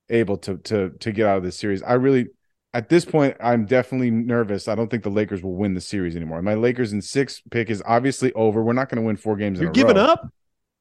able 0.09 0.37
to 0.37 0.57
to 0.57 0.91
to 0.99 1.11
get 1.11 1.27
out 1.27 1.37
of 1.37 1.43
this 1.43 1.57
series. 1.57 1.83
I 1.83 1.93
really 1.93 2.27
at 2.73 2.89
this 2.89 3.05
point 3.05 3.35
I'm 3.39 3.65
definitely 3.65 4.11
nervous. 4.11 4.67
I 4.67 4.75
don't 4.75 4.89
think 4.89 5.03
the 5.03 5.09
Lakers 5.09 5.43
will 5.43 5.55
win 5.55 5.73
the 5.73 5.81
series 5.81 6.15
anymore. 6.15 6.41
My 6.41 6.53
Lakers 6.53 6.93
in 6.93 7.01
6 7.01 7.41
pick 7.51 7.69
is 7.69 7.81
obviously 7.85 8.31
over. 8.33 8.63
We're 8.63 8.73
not 8.73 8.89
going 8.89 9.01
to 9.01 9.05
win 9.05 9.17
4 9.17 9.35
games 9.35 9.59
You're 9.59 9.71
giving 9.71 9.95
row. 9.95 10.03
up? 10.03 10.31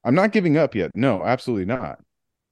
I'm 0.03 0.15
not 0.15 0.31
giving 0.31 0.57
up 0.57 0.75
yet. 0.75 0.91
No, 0.93 1.23
absolutely 1.23 1.65
not. 1.65 1.99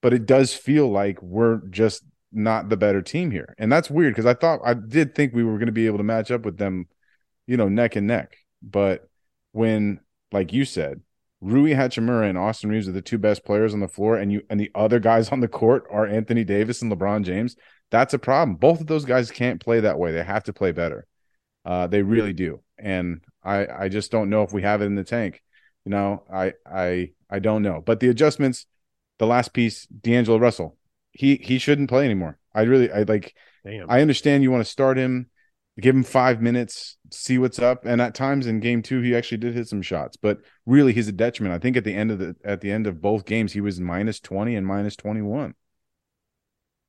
But 0.02 0.14
it 0.14 0.26
does 0.26 0.54
feel 0.54 0.90
like 0.90 1.22
we're 1.22 1.58
just 1.70 2.04
not 2.32 2.70
the 2.70 2.78
better 2.78 3.02
team 3.02 3.32
here. 3.32 3.56
And 3.58 3.72
that's 3.72 3.90
weird 3.90 4.14
because 4.14 4.26
I 4.26 4.34
thought 4.34 4.60
I 4.64 4.74
did 4.74 5.16
think 5.16 5.34
we 5.34 5.44
were 5.44 5.58
going 5.58 5.68
to 5.68 5.72
be 5.72 5.86
able 5.88 5.98
to 5.98 6.04
match 6.04 6.32
up 6.32 6.44
with 6.44 6.58
them, 6.58 6.88
you 7.48 7.56
know, 7.56 7.70
neck 7.70 7.96
and 7.96 8.08
neck. 8.08 8.36
But 8.62 9.08
when, 9.54 10.00
like 10.32 10.52
you 10.52 10.66
said, 10.66 11.02
Rui 11.42 11.72
Hachimura 11.72 12.30
and 12.30 12.38
Austin 12.38 12.70
Reaves 12.70 12.88
are 12.88 12.94
the 12.94 13.02
two 13.02 13.18
best 13.18 13.46
players 13.46 13.74
on 13.74 13.80
the 13.80 13.88
floor, 13.88 14.16
and 14.18 14.32
you 14.32 14.42
and 14.50 14.60
the 14.60 14.72
other 14.74 15.00
guys 15.00 15.30
on 15.30 15.42
the 15.42 15.48
court 15.48 15.86
are 15.92 16.08
Anthony 16.08 16.44
Davis 16.44 16.82
and 16.82 16.92
LeBron 16.92 17.24
James. 17.24 17.56
That's 17.92 18.14
a 18.14 18.20
problem. 18.20 18.58
Both 18.58 18.82
of 18.82 18.88
those 18.88 19.06
guys 19.06 19.32
can't 19.32 19.62
play 19.62 19.82
that 19.82 20.00
way. 20.00 20.12
They 20.12 20.24
have 20.24 20.46
to 20.46 20.54
play 20.54 20.72
better. 20.72 21.06
Uh, 21.64 21.88
they 21.88 22.02
really 22.02 22.34
do. 22.34 22.62
And 22.78 23.22
I 23.44 23.68
I 23.68 23.90
just 23.90 24.12
don't 24.12 24.30
know 24.30 24.44
if 24.44 24.54
we 24.54 24.62
have 24.64 24.82
it 24.82 24.86
in 24.86 24.96
the 24.96 25.04
tank. 25.04 25.42
You 25.86 25.92
know, 25.92 26.24
I 26.32 26.54
I 26.66 27.12
I 27.30 27.40
don't 27.40 27.62
know. 27.62 27.82
But 27.86 28.00
the 28.00 28.10
adjustments, 28.10 28.66
the 29.20 29.28
last 29.28 29.54
piece, 29.54 29.86
D'Angelo 29.88 30.38
Russell, 30.38 30.78
he 31.12 31.36
he 31.36 31.60
shouldn't 31.60 31.90
play 31.90 32.06
anymore. 32.06 32.40
I 32.54 32.64
really 32.64 32.92
I 32.92 33.04
like 33.04 33.36
Damn. 33.64 33.90
I 33.90 34.02
understand 34.02 34.44
you 34.44 34.52
want 34.52 34.64
to 34.64 34.72
start 34.72 34.98
him, 34.98 35.28
give 35.82 35.96
him 35.96 36.04
five 36.04 36.42
minutes, 36.42 36.98
see 37.12 37.38
what's 37.38 37.60
up. 37.60 37.86
And 37.86 38.02
at 38.02 38.16
times 38.16 38.48
in 38.48 38.60
game 38.60 38.82
two, 38.82 39.02
he 39.02 39.16
actually 39.16 39.40
did 39.40 39.54
hit 39.56 39.68
some 39.68 39.82
shots, 39.82 40.18
but 40.18 40.40
really 40.66 40.94
he's 40.94 41.08
a 41.08 41.12
detriment. 41.12 41.54
I 41.54 41.60
think 41.60 41.76
at 41.78 41.84
the 41.84 41.94
end 41.94 42.12
of 42.12 42.20
the 42.20 42.36
at 42.44 42.62
the 42.62 42.72
end 42.72 42.88
of 42.88 43.02
both 43.02 43.26
games, 43.26 43.54
he 43.54 43.62
was 43.62 43.80
minus 43.80 44.20
20 44.20 44.56
and 44.56 44.66
minus 44.66 44.96
21. 44.96 45.54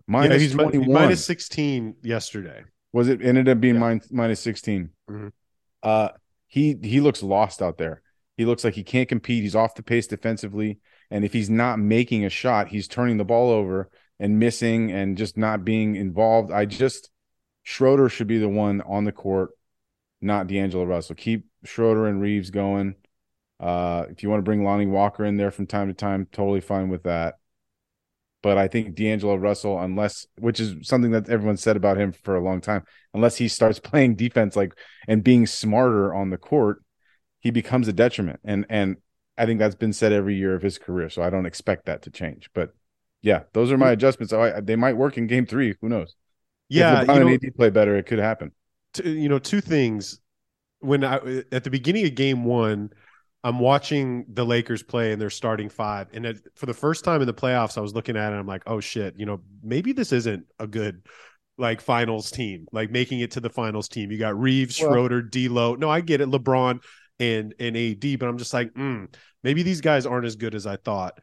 yeah, 0.09 0.37
he's 0.38 0.52
21. 0.52 0.93
minus 0.93 1.25
16 1.25 1.97
yesterday. 2.02 2.64
Was 2.93 3.09
it 3.09 3.23
ended 3.23 3.49
up 3.49 3.61
being 3.61 3.75
Yeah. 3.75 3.88
min- 3.88 4.00
minus 4.11 4.40
16? 4.40 4.90
Mhm. 5.11 5.33
Uh 5.83 6.11
he 6.47 6.76
he 6.83 7.00
looks 7.00 7.23
lost 7.23 7.61
out 7.61 7.78
there. 7.78 8.02
He 8.37 8.45
looks 8.45 8.64
like 8.64 8.75
he 8.75 8.85
can't 8.85 9.09
compete. 9.09 9.43
He's 9.43 9.57
off 9.57 9.75
the 9.75 9.83
pace 9.83 10.07
defensively. 10.07 10.78
And 11.11 11.25
if 11.25 11.33
he's 11.33 11.50
not 11.50 11.78
making 11.78 12.25
a 12.25 12.31
shot, 12.31 12.69
he's 12.69 12.87
turning 12.87 13.16
the 13.16 13.25
ball 13.25 13.50
over 13.50 13.90
and 14.21 14.38
missing 14.38 14.93
and 14.93 15.16
just 15.16 15.37
not 15.37 15.64
being 15.64 15.97
involved. 15.97 16.50
I 16.52 16.66
just 16.66 17.11
Schroeder 17.66 18.08
should 18.08 18.28
be 18.28 18.38
the 18.38 18.49
one 18.49 18.80
on 18.82 19.02
the 19.02 19.11
court, 19.11 19.50
not 20.20 20.46
D'Angelo 20.46 20.85
Russell. 20.85 21.16
Keep 21.16 21.46
Schroeder 21.64 22.06
and 22.06 22.20
Reaves 22.20 22.50
going. 22.50 22.94
Uh, 23.58 24.06
if 24.08 24.23
you 24.23 24.30
want 24.30 24.38
to 24.38 24.44
bring 24.44 24.62
Lonnie 24.62 24.87
Walker 24.87 25.25
in 25.25 25.37
there 25.37 25.50
from 25.50 25.66
time 25.66 25.88
to 25.88 25.94
time, 25.94 26.28
totally 26.30 26.61
fine 26.61 26.90
with 26.90 27.02
that. 27.02 27.35
But 28.40 28.56
I 28.56 28.68
think 28.68 28.94
D'Angelo 28.94 29.35
Russell, 29.35 29.80
unless 29.80 30.28
which 30.38 30.61
is 30.61 30.87
something 30.87 31.11
that 31.11 31.28
everyone 31.28 31.56
said 31.56 31.76
about 31.76 31.99
him 31.99 32.12
for 32.12 32.37
a 32.37 32.40
long 32.40 32.61
time, 32.61 32.85
unless 33.12 33.37
he 33.37 33.49
starts 33.49 33.80
playing 33.80 34.14
defense 34.14 34.54
like 34.54 34.73
and 35.08 35.25
being 35.25 35.44
smarter 35.44 36.14
on 36.14 36.30
the 36.30 36.38
court, 36.38 36.85
he 37.40 37.50
becomes 37.50 37.88
a 37.88 37.92
detriment. 37.92 38.38
And 38.44 38.64
and 38.70 38.99
I 39.37 39.44
think 39.44 39.58
that's 39.58 39.75
been 39.75 39.92
said 39.92 40.12
every 40.12 40.37
year 40.37 40.54
of 40.54 40.62
his 40.62 40.78
career. 40.78 41.11
So 41.11 41.20
I 41.20 41.30
don't 41.30 41.46
expect 41.46 41.87
that 41.87 42.02
to 42.02 42.11
change. 42.11 42.49
But 42.54 42.75
yeah, 43.23 43.42
those 43.54 43.73
are 43.73 43.76
my 43.76 43.90
adjustments. 43.90 44.30
So 44.30 44.40
I, 44.40 44.61
they 44.61 44.76
might 44.76 44.96
work 44.96 45.18
in 45.18 45.26
game 45.26 45.46
three. 45.46 45.75
Who 45.80 45.88
knows? 45.88 46.14
Yeah, 46.68 47.02
if 47.02 47.08
LeBron 47.08 47.14
you 47.14 47.20
know, 47.20 47.26
and 47.28 47.44
AD 47.44 47.54
play 47.56 47.70
better, 47.70 47.96
it 47.96 48.06
could 48.06 48.18
happen. 48.18 48.52
T- 48.92 49.11
you 49.11 49.28
know, 49.28 49.38
two 49.38 49.61
things. 49.61 50.20
When 50.80 51.04
I 51.04 51.42
at 51.52 51.64
the 51.64 51.70
beginning 51.70 52.06
of 52.06 52.14
game 52.14 52.44
one, 52.44 52.90
I'm 53.42 53.58
watching 53.58 54.26
the 54.28 54.44
Lakers 54.44 54.82
play 54.82 55.12
and 55.12 55.20
they're 55.20 55.30
starting 55.30 55.68
five, 55.68 56.08
and 56.12 56.26
it, 56.26 56.38
for 56.54 56.66
the 56.66 56.75
first 56.75 57.04
time 57.04 57.20
in 57.20 57.26
the 57.26 57.35
playoffs, 57.35 57.78
I 57.78 57.80
was 57.80 57.94
looking 57.94 58.16
at 58.16 58.32
it. 58.32 58.37
I'm 58.37 58.46
like, 58.46 58.62
oh 58.66 58.80
shit, 58.80 59.18
you 59.18 59.26
know, 59.26 59.40
maybe 59.62 59.92
this 59.92 60.12
isn't 60.12 60.46
a 60.58 60.66
good 60.66 61.02
like 61.58 61.80
finals 61.80 62.30
team, 62.30 62.66
like 62.73 62.90
making 62.90 63.20
it 63.20 63.30
to 63.32 63.40
the 63.40 63.49
finals 63.49 63.88
team. 63.88 64.11
You 64.11 64.18
got 64.18 64.38
Reaves, 64.38 64.80
well, 64.80 64.92
Schroeder, 64.92 65.23
D'Lo. 65.23 65.75
No, 65.75 65.88
I 65.88 66.00
get 66.00 66.20
it, 66.20 66.28
LeBron 66.28 66.82
and 67.18 67.54
and 67.58 67.76
AD, 67.76 68.18
but 68.18 68.28
I'm 68.28 68.38
just 68.38 68.52
like, 68.52 68.73
mm, 68.75 69.12
maybe 69.42 69.62
these 69.62 69.80
guys 69.80 70.06
aren't 70.06 70.26
as 70.26 70.37
good 70.37 70.54
as 70.54 70.66
I 70.66 70.76
thought. 70.76 71.18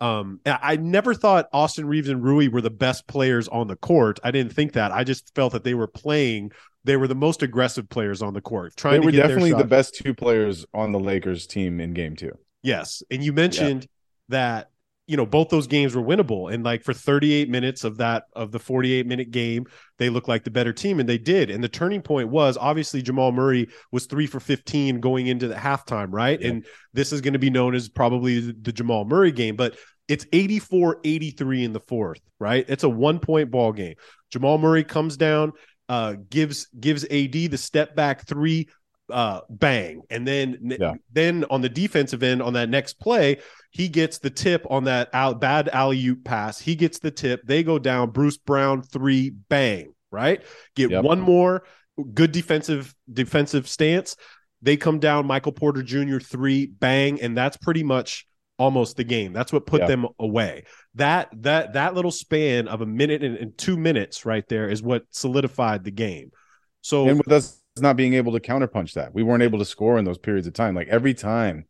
Um, 0.00 0.40
I 0.46 0.76
never 0.76 1.12
thought 1.12 1.48
Austin 1.52 1.86
Reaves 1.86 2.08
and 2.08 2.22
Rui 2.22 2.48
were 2.48 2.60
the 2.60 2.70
best 2.70 3.06
players 3.06 3.48
on 3.48 3.66
the 3.66 3.76
court. 3.76 4.20
I 4.22 4.30
didn't 4.30 4.52
think 4.52 4.74
that. 4.74 4.92
I 4.92 5.02
just 5.02 5.34
felt 5.34 5.52
that 5.52 5.64
they 5.64 5.74
were 5.74 5.88
playing. 5.88 6.52
They 6.84 6.96
were 6.96 7.08
the 7.08 7.16
most 7.16 7.42
aggressive 7.42 7.88
players 7.88 8.22
on 8.22 8.32
the 8.34 8.40
court. 8.40 8.76
Trying 8.76 9.00
they 9.00 9.06
were 9.06 9.12
definitely 9.12 9.52
the 9.52 9.64
best 9.64 9.96
two 9.96 10.14
players 10.14 10.64
on 10.72 10.92
the 10.92 11.00
Lakers 11.00 11.46
team 11.46 11.80
in 11.80 11.94
Game 11.94 12.14
Two. 12.14 12.38
Yes, 12.62 13.02
and 13.10 13.24
you 13.24 13.32
mentioned 13.32 13.82
yeah. 13.82 13.88
that 14.28 14.70
you 15.08 15.16
know 15.16 15.26
both 15.26 15.48
those 15.48 15.66
games 15.66 15.96
were 15.96 16.02
winnable. 16.02 16.52
And 16.52 16.62
like 16.62 16.84
for 16.84 16.92
38 16.92 17.48
minutes 17.48 17.82
of 17.82 17.96
that 17.96 18.24
of 18.34 18.52
the 18.52 18.58
48 18.58 19.06
minute 19.06 19.30
game 19.30 19.66
they 19.98 20.10
looked 20.10 20.28
like 20.28 20.44
the 20.44 20.50
better 20.50 20.72
team 20.72 21.00
and 21.00 21.08
they 21.08 21.18
did. 21.18 21.50
And 21.50 21.64
the 21.64 21.68
turning 21.68 22.02
point 22.02 22.28
was 22.28 22.56
obviously 22.56 23.02
Jamal 23.02 23.32
Murray 23.32 23.68
was 23.90 24.06
3 24.06 24.26
for 24.26 24.38
15 24.38 25.00
going 25.00 25.26
into 25.26 25.48
the 25.48 25.54
halftime 25.54 26.08
right? 26.10 26.40
Yeah. 26.40 26.48
and 26.48 26.66
this 26.92 27.12
is 27.12 27.20
going 27.20 27.32
to 27.32 27.38
be 27.38 27.50
known 27.50 27.74
as 27.74 27.88
probably 27.88 28.52
the 28.52 28.72
Jamal 28.72 29.04
Murray 29.06 29.32
game 29.32 29.56
but 29.56 29.76
it's 30.06 30.24
84-83 30.26 31.64
in 31.64 31.72
the 31.72 31.80
fourth 31.80 32.20
right? 32.38 32.64
It's 32.68 32.84
a 32.84 32.88
one 32.88 33.18
point 33.18 33.50
ball 33.50 33.72
game. 33.72 33.94
Jamal 34.30 34.58
Murray 34.58 34.84
comes 34.84 35.16
down 35.16 35.52
uh 35.88 36.16
gives 36.28 36.66
gives 36.78 37.04
AD 37.04 37.32
the 37.32 37.56
step 37.56 37.96
back 37.96 38.26
3 38.26 38.68
uh 39.10 39.40
bang 39.48 40.02
and 40.10 40.26
then 40.26 40.58
yeah. 40.78 40.92
then 41.12 41.44
on 41.50 41.60
the 41.60 41.68
defensive 41.68 42.22
end 42.22 42.42
on 42.42 42.52
that 42.52 42.68
next 42.68 42.94
play 42.94 43.38
he 43.70 43.88
gets 43.88 44.18
the 44.18 44.30
tip 44.30 44.66
on 44.70 44.84
that 44.84 45.10
out, 45.12 45.40
bad 45.40 45.68
alley 45.68 46.04
oop 46.06 46.24
pass. 46.24 46.58
He 46.58 46.74
gets 46.74 46.98
the 46.98 47.10
tip. 47.10 47.42
They 47.44 47.62
go 47.62 47.78
down. 47.78 48.10
Bruce 48.10 48.38
Brown 48.38 48.82
three, 48.82 49.30
bang. 49.30 49.92
Right. 50.10 50.42
Get 50.74 50.90
yep. 50.90 51.04
one 51.04 51.20
more 51.20 51.64
good 52.14 52.32
defensive 52.32 52.94
defensive 53.12 53.68
stance. 53.68 54.16
They 54.62 54.76
come 54.76 54.98
down. 54.98 55.26
Michael 55.26 55.52
Porter 55.52 55.82
Jr. 55.82 56.18
three, 56.18 56.66
bang, 56.66 57.20
and 57.20 57.36
that's 57.36 57.56
pretty 57.58 57.84
much 57.84 58.26
almost 58.58 58.96
the 58.96 59.04
game. 59.04 59.32
That's 59.32 59.52
what 59.52 59.66
put 59.66 59.86
them 59.86 60.06
away. 60.18 60.64
That 60.94 61.28
that 61.42 61.74
that 61.74 61.94
little 61.94 62.10
span 62.10 62.68
of 62.68 62.80
a 62.80 62.86
minute 62.86 63.22
and, 63.22 63.36
and 63.36 63.58
two 63.58 63.76
minutes 63.76 64.24
right 64.24 64.48
there 64.48 64.68
is 64.68 64.82
what 64.82 65.04
solidified 65.10 65.84
the 65.84 65.90
game. 65.90 66.30
So 66.80 67.06
and 67.06 67.18
with 67.18 67.30
us 67.30 67.60
not 67.82 67.96
being 67.96 68.14
able 68.14 68.32
to 68.32 68.40
counterpunch 68.40 68.94
that, 68.94 69.14
we 69.14 69.22
weren't 69.22 69.42
able 69.42 69.58
to 69.58 69.64
score 69.64 69.98
in 69.98 70.04
those 70.04 70.18
periods 70.18 70.46
of 70.46 70.54
time. 70.54 70.74
Like 70.74 70.88
every 70.88 71.14
time 71.14 71.66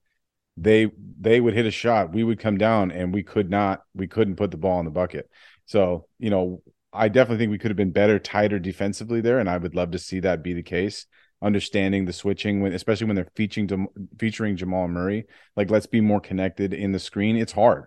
they 0.57 0.91
they 1.21 1.41
would 1.41 1.55
hit 1.55 1.67
a 1.67 1.71
shot, 1.71 2.12
we 2.12 2.25
would 2.25 2.38
come 2.38 2.59
down 2.59 2.91
and 2.91 3.12
we 3.12 3.23
could 3.23 3.50
not 3.50 3.83
we 3.95 4.07
couldn't 4.07 4.37
put 4.37 4.50
the 4.50 4.57
ball 4.57 4.79
in 4.81 4.85
the 4.85 4.91
bucket. 4.91 5.31
So, 5.67 6.07
you 6.19 6.31
know, 6.31 6.62
I 6.93 7.09
definitely 7.09 7.38
think 7.38 7.50
we 7.50 7.59
could 7.59 7.71
have 7.71 7.77
been 7.77 7.93
better, 7.93 8.19
tighter 8.19 8.59
defensively 8.59 9.21
there, 9.21 9.38
and 9.38 9.49
I 9.49 9.59
would 9.59 9.75
love 9.75 9.91
to 9.93 9.99
see 9.99 10.21
that 10.21 10.43
be 10.43 10.55
the 10.55 10.62
case. 10.62 11.07
Understanding 11.41 12.05
the 12.05 12.12
switching, 12.12 12.61
when 12.61 12.73
especially 12.73 13.07
when 13.07 13.15
they're 13.15 13.31
featuring 13.37 13.87
featuring 14.19 14.57
Jamal 14.57 14.88
Murray, 14.88 15.27
like 15.57 15.71
let's 15.71 15.87
be 15.87 16.00
more 16.00 16.21
connected 16.21 16.75
in 16.75 16.93
the 16.93 16.99
screen. 16.99 17.37
It's 17.37 17.53
hard 17.53 17.87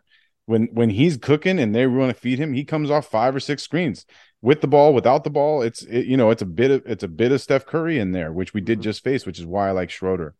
when 0.51 0.67
when 0.73 0.89
he's 0.89 1.17
cooking 1.17 1.57
and 1.57 1.73
they 1.73 1.87
want 1.87 2.13
to 2.13 2.21
feed 2.21 2.37
him. 2.37 2.53
He 2.53 2.63
comes 2.63 2.91
off 2.91 3.07
five 3.07 3.35
or 3.35 3.39
six 3.39 3.63
screens 3.63 4.05
with 4.41 4.61
the 4.61 4.67
ball, 4.67 4.93
without 4.93 5.23
the 5.23 5.29
ball. 5.29 5.61
It's 5.61 5.81
it, 5.83 6.05
you 6.05 6.17
know 6.17 6.29
it's 6.29 6.41
a 6.41 6.45
bit 6.45 6.69
of 6.69 6.83
it's 6.85 7.03
a 7.03 7.07
bit 7.07 7.31
of 7.31 7.41
Steph 7.41 7.65
Curry 7.65 7.97
in 7.97 8.11
there, 8.11 8.31
which 8.31 8.53
we 8.53 8.61
did 8.61 8.79
mm-hmm. 8.79 8.83
just 8.83 9.03
face, 9.03 9.25
which 9.25 9.39
is 9.39 9.45
why 9.45 9.69
I 9.69 9.71
like 9.71 9.89
Schroeder. 9.89 10.35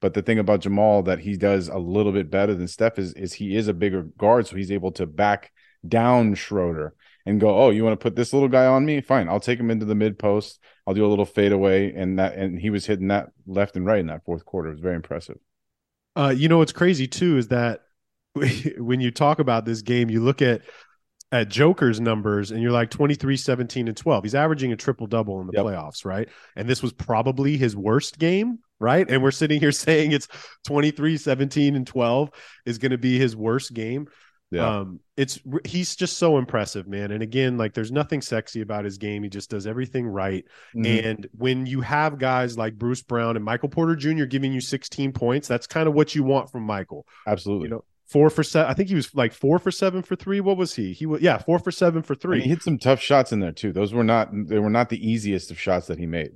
But 0.00 0.14
the 0.14 0.22
thing 0.22 0.38
about 0.38 0.60
Jamal 0.60 1.02
that 1.04 1.20
he 1.20 1.36
does 1.36 1.68
a 1.68 1.78
little 1.78 2.12
bit 2.12 2.30
better 2.30 2.54
than 2.54 2.68
Steph 2.68 2.98
is 2.98 3.14
is 3.14 3.32
he 3.32 3.56
is 3.56 3.66
a 3.66 3.74
bigger 3.74 4.02
guard, 4.02 4.46
so 4.46 4.56
he's 4.56 4.70
able 4.70 4.92
to 4.92 5.06
back 5.06 5.50
down 5.86 6.34
Schroeder 6.34 6.94
and 7.26 7.40
go, 7.40 7.58
oh, 7.58 7.70
you 7.70 7.84
want 7.84 7.98
to 7.98 8.02
put 8.02 8.16
this 8.16 8.34
little 8.34 8.48
guy 8.48 8.66
on 8.66 8.84
me? 8.84 9.00
Fine, 9.00 9.28
I'll 9.28 9.40
take 9.40 9.58
him 9.58 9.70
into 9.70 9.86
the 9.86 9.94
mid 9.94 10.18
post. 10.18 10.60
I'll 10.86 10.94
do 10.94 11.06
a 11.06 11.08
little 11.08 11.24
fadeaway, 11.24 11.94
and 11.94 12.18
that 12.18 12.34
and 12.34 12.58
he 12.58 12.68
was 12.68 12.84
hitting 12.84 13.08
that 13.08 13.30
left 13.46 13.76
and 13.76 13.86
right 13.86 14.00
in 14.00 14.08
that 14.08 14.24
fourth 14.26 14.44
quarter. 14.44 14.68
It 14.68 14.72
was 14.72 14.80
very 14.80 14.96
impressive. 14.96 15.38
Uh, 16.16 16.34
you 16.36 16.48
know 16.48 16.58
what's 16.58 16.72
crazy 16.72 17.08
too 17.08 17.38
is 17.38 17.48
that 17.48 17.83
when 18.78 19.00
you 19.00 19.10
talk 19.10 19.38
about 19.38 19.64
this 19.64 19.82
game, 19.82 20.10
you 20.10 20.22
look 20.22 20.42
at 20.42 20.62
at 21.32 21.48
Joker's 21.48 22.00
numbers 22.00 22.52
and 22.52 22.62
you're 22.62 22.70
like 22.70 22.90
23, 22.90 23.36
17, 23.36 23.88
and 23.88 23.96
12. 23.96 24.22
He's 24.24 24.34
averaging 24.36 24.72
a 24.72 24.76
triple 24.76 25.08
double 25.08 25.40
in 25.40 25.48
the 25.48 25.52
yep. 25.54 25.64
playoffs, 25.64 26.04
right? 26.04 26.28
And 26.54 26.68
this 26.68 26.80
was 26.80 26.92
probably 26.92 27.56
his 27.56 27.74
worst 27.74 28.20
game, 28.20 28.60
right? 28.78 29.08
And 29.10 29.20
we're 29.20 29.32
sitting 29.32 29.58
here 29.58 29.72
saying 29.72 30.12
it's 30.12 30.28
23, 30.66 31.16
17, 31.16 31.74
and 31.74 31.86
12 31.86 32.30
is 32.66 32.78
going 32.78 32.92
to 32.92 32.98
be 32.98 33.18
his 33.18 33.34
worst 33.34 33.74
game. 33.74 34.06
Yeah. 34.52 34.78
Um, 34.78 35.00
it's 35.16 35.40
he's 35.64 35.96
just 35.96 36.18
so 36.18 36.38
impressive, 36.38 36.86
man. 36.86 37.10
And 37.10 37.22
again, 37.22 37.56
like 37.56 37.74
there's 37.74 37.90
nothing 37.90 38.22
sexy 38.22 38.60
about 38.60 38.84
his 38.84 38.98
game. 38.98 39.24
He 39.24 39.28
just 39.28 39.50
does 39.50 39.66
everything 39.66 40.06
right. 40.06 40.44
Mm-hmm. 40.76 41.08
And 41.08 41.26
when 41.32 41.66
you 41.66 41.80
have 41.80 42.18
guys 42.18 42.56
like 42.56 42.78
Bruce 42.78 43.02
Brown 43.02 43.34
and 43.34 43.44
Michael 43.44 43.68
Porter 43.68 43.96
Jr. 43.96 44.26
giving 44.26 44.52
you 44.52 44.60
16 44.60 45.12
points, 45.12 45.48
that's 45.48 45.66
kind 45.66 45.88
of 45.88 45.94
what 45.94 46.14
you 46.14 46.22
want 46.22 46.52
from 46.52 46.62
Michael. 46.62 47.04
Absolutely. 47.26 47.64
You 47.64 47.70
know, 47.70 47.84
four 48.14 48.30
for 48.30 48.44
seven. 48.44 48.70
I 48.70 48.74
think 48.74 48.88
he 48.88 48.94
was 48.94 49.12
like 49.12 49.32
four 49.32 49.58
for 49.58 49.72
seven 49.72 50.00
for 50.00 50.14
three. 50.14 50.40
What 50.40 50.56
was 50.56 50.72
he? 50.72 50.92
He 50.92 51.04
was 51.04 51.20
yeah, 51.20 51.36
four 51.36 51.58
for 51.58 51.72
seven 51.72 52.00
for 52.00 52.14
three. 52.14 52.40
he 52.40 52.48
hit 52.48 52.62
some 52.62 52.78
tough 52.78 53.00
shots 53.00 53.32
in 53.32 53.40
there 53.40 53.50
too. 53.50 53.72
Those 53.72 53.92
were 53.92 54.04
not 54.04 54.28
they 54.32 54.60
were 54.60 54.70
not 54.70 54.88
the 54.88 55.10
easiest 55.10 55.50
of 55.50 55.60
shots 55.60 55.88
that 55.88 55.98
he 55.98 56.06
made. 56.06 56.30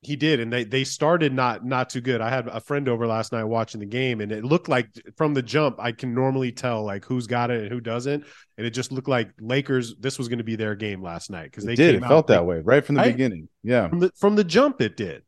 He 0.00 0.14
did, 0.14 0.38
and 0.38 0.52
they 0.52 0.62
they 0.62 0.84
started 0.84 1.32
not 1.32 1.64
not 1.64 1.90
too 1.90 2.00
good. 2.00 2.20
I 2.20 2.30
had 2.30 2.46
a 2.46 2.60
friend 2.60 2.88
over 2.88 3.04
last 3.08 3.32
night 3.32 3.42
watching 3.44 3.80
the 3.80 3.86
game, 3.86 4.20
and 4.20 4.30
it 4.30 4.44
looked 4.44 4.68
like 4.68 4.90
from 5.16 5.34
the 5.34 5.42
jump 5.42 5.80
I 5.80 5.90
can 5.90 6.14
normally 6.14 6.52
tell 6.52 6.84
like 6.84 7.04
who's 7.04 7.26
got 7.26 7.50
it 7.50 7.62
and 7.62 7.72
who 7.72 7.80
doesn't, 7.80 8.24
and 8.56 8.64
it 8.64 8.70
just 8.70 8.92
looked 8.92 9.08
like 9.08 9.30
Lakers. 9.40 9.96
This 9.98 10.18
was 10.18 10.28
going 10.28 10.38
to 10.38 10.44
be 10.44 10.54
their 10.54 10.76
game 10.76 11.02
last 11.02 11.30
night 11.30 11.50
because 11.50 11.64
they 11.64 11.74
did. 11.74 11.96
it 11.96 12.02
felt 12.02 12.28
that 12.28 12.46
way 12.46 12.60
right 12.60 12.84
from 12.84 12.94
the 12.94 13.02
beginning. 13.02 13.48
Yeah, 13.64 13.88
from 13.88 13.98
the, 13.98 14.12
from 14.16 14.36
the 14.36 14.44
jump 14.44 14.80
it 14.80 14.96
did, 14.96 15.22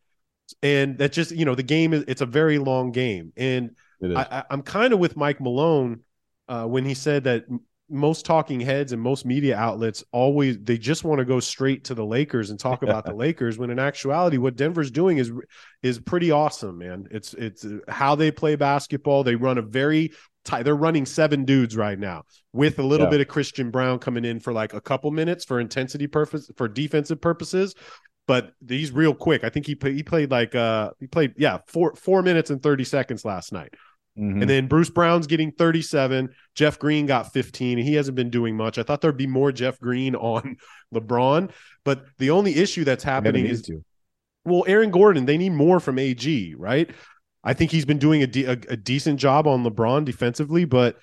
and 0.63 0.99
that 0.99 1.11
just 1.13 1.33
you 1.33 1.47
know 1.47 1.57
the 1.57 1.65
game 1.65 1.93
is 1.93 2.05
it's 2.07 2.21
a 2.21 2.27
very 2.27 2.59
long 2.59 2.93
game, 2.93 3.33
and 3.37 3.71
I, 4.03 4.45
I'm 4.51 4.63
kind 4.63 4.93
of 4.93 4.99
with 4.99 5.17
Mike 5.17 5.41
Malone 5.41 6.01
uh, 6.49 6.65
when 6.65 6.85
he 6.85 6.95
said 6.95 7.25
that 7.25 7.45
most 7.89 8.27
talking 8.27 8.59
heads 8.59 8.93
and 8.93 9.01
most 9.01 9.25
media 9.25 9.57
outlets 9.57 10.03
always 10.11 10.59
they 10.59 10.77
just 10.77 11.05
want 11.05 11.21
to 11.21 11.25
go 11.25 11.39
straight 11.39 11.85
to 11.85 11.95
the 11.95 12.05
Lakers 12.05 12.51
and 12.51 12.59
talk 12.59 12.83
about 12.83 13.05
the 13.05 13.15
Lakers 13.15 13.59
when 13.59 13.71
in 13.71 13.79
actuality 13.79 14.39
what 14.39 14.57
Denver's 14.57 14.91
doing 14.91 15.19
is 15.19 15.31
is 15.83 15.99
pretty 16.01 16.31
awesome 16.31 16.79
man. 16.79 17.07
It's 17.11 17.35
it's 17.35 17.65
how 17.89 18.17
they 18.17 18.31
play 18.31 18.57
basketball. 18.57 19.23
They 19.23 19.37
run 19.37 19.59
a 19.59 19.63
very 19.63 20.13
tight 20.45 20.65
they're 20.65 20.75
running 20.75 21.07
seven 21.07 21.45
dudes 21.45 21.77
right 21.77 21.99
now 21.99 22.25
with 22.53 22.79
a 22.79 22.83
little 22.83 23.07
yeah. 23.07 23.11
bit 23.11 23.21
of 23.21 23.29
Christian 23.29 23.71
Braun 23.71 23.99
coming 23.99 24.25
in 24.25 24.41
for 24.41 24.53
like 24.53 24.75
a 24.75 24.81
couple 24.81 25.11
minutes 25.13 25.45
for 25.45 25.61
intensity 25.61 26.09
purpose 26.09 26.51
for 26.57 26.67
defensive 26.67 27.21
purposes. 27.21 27.75
But 28.27 28.53
he's 28.69 28.91
real 28.91 29.15
quick. 29.15 29.45
I 29.45 29.51
think 29.51 29.67
he 29.67 29.79
he 29.81 30.03
played 30.03 30.33
like 30.33 30.57
uh 30.57 30.91
he 30.99 31.07
played 31.07 31.35
yeah 31.37 31.59
4 31.69 31.95
4 31.95 32.23
minutes 32.23 32.51
and 32.51 32.61
30 32.61 32.83
seconds 32.83 33.25
last 33.25 33.53
night 33.53 33.75
Mm-hmm. 34.19 34.43
And 34.43 34.51
then 34.51 34.67
Bruce 34.67 34.91
Brown's 34.91 35.27
getting 35.27 35.53
37. 35.53 36.31
Jeff 36.55 36.79
Green 36.79 37.07
got 37.07 37.33
15. 37.33 37.79
He 37.79 37.95
hasn't 37.95 38.17
been 38.17 38.31
doing 38.31 38.57
much. 38.57 38.79
I 38.79 38.83
thought 38.83 39.01
there'd 39.01 39.17
be 39.17 39.27
more 39.27 39.53
Jeff 39.53 39.79
Green 39.79 40.15
on 40.15 40.57
LeBron, 40.95 41.51
but 41.85 42.05
the 42.19 42.31
only 42.31 42.57
issue 42.57 42.85
that's 42.85 43.05
happening 43.05 43.47
is 43.47 43.63
to. 43.63 43.85
well, 44.45 44.65
Aaron 44.67 44.91
Gordon. 44.91 45.27
They 45.27 45.39
need 45.39 45.53
more 45.53 45.81
from 45.81 45.99
AG, 45.99 46.55
right? 46.57 46.91
I 47.45 47.53
think 47.53 47.71
he's 47.71 47.85
been 47.85 47.99
doing 47.99 48.23
a, 48.23 48.27
de- 48.27 48.45
a, 48.45 48.53
a 48.53 48.77
decent 48.77 49.21
job 49.21 49.47
on 49.47 49.65
LeBron 49.65 50.05
defensively, 50.05 50.65
but 50.65 50.97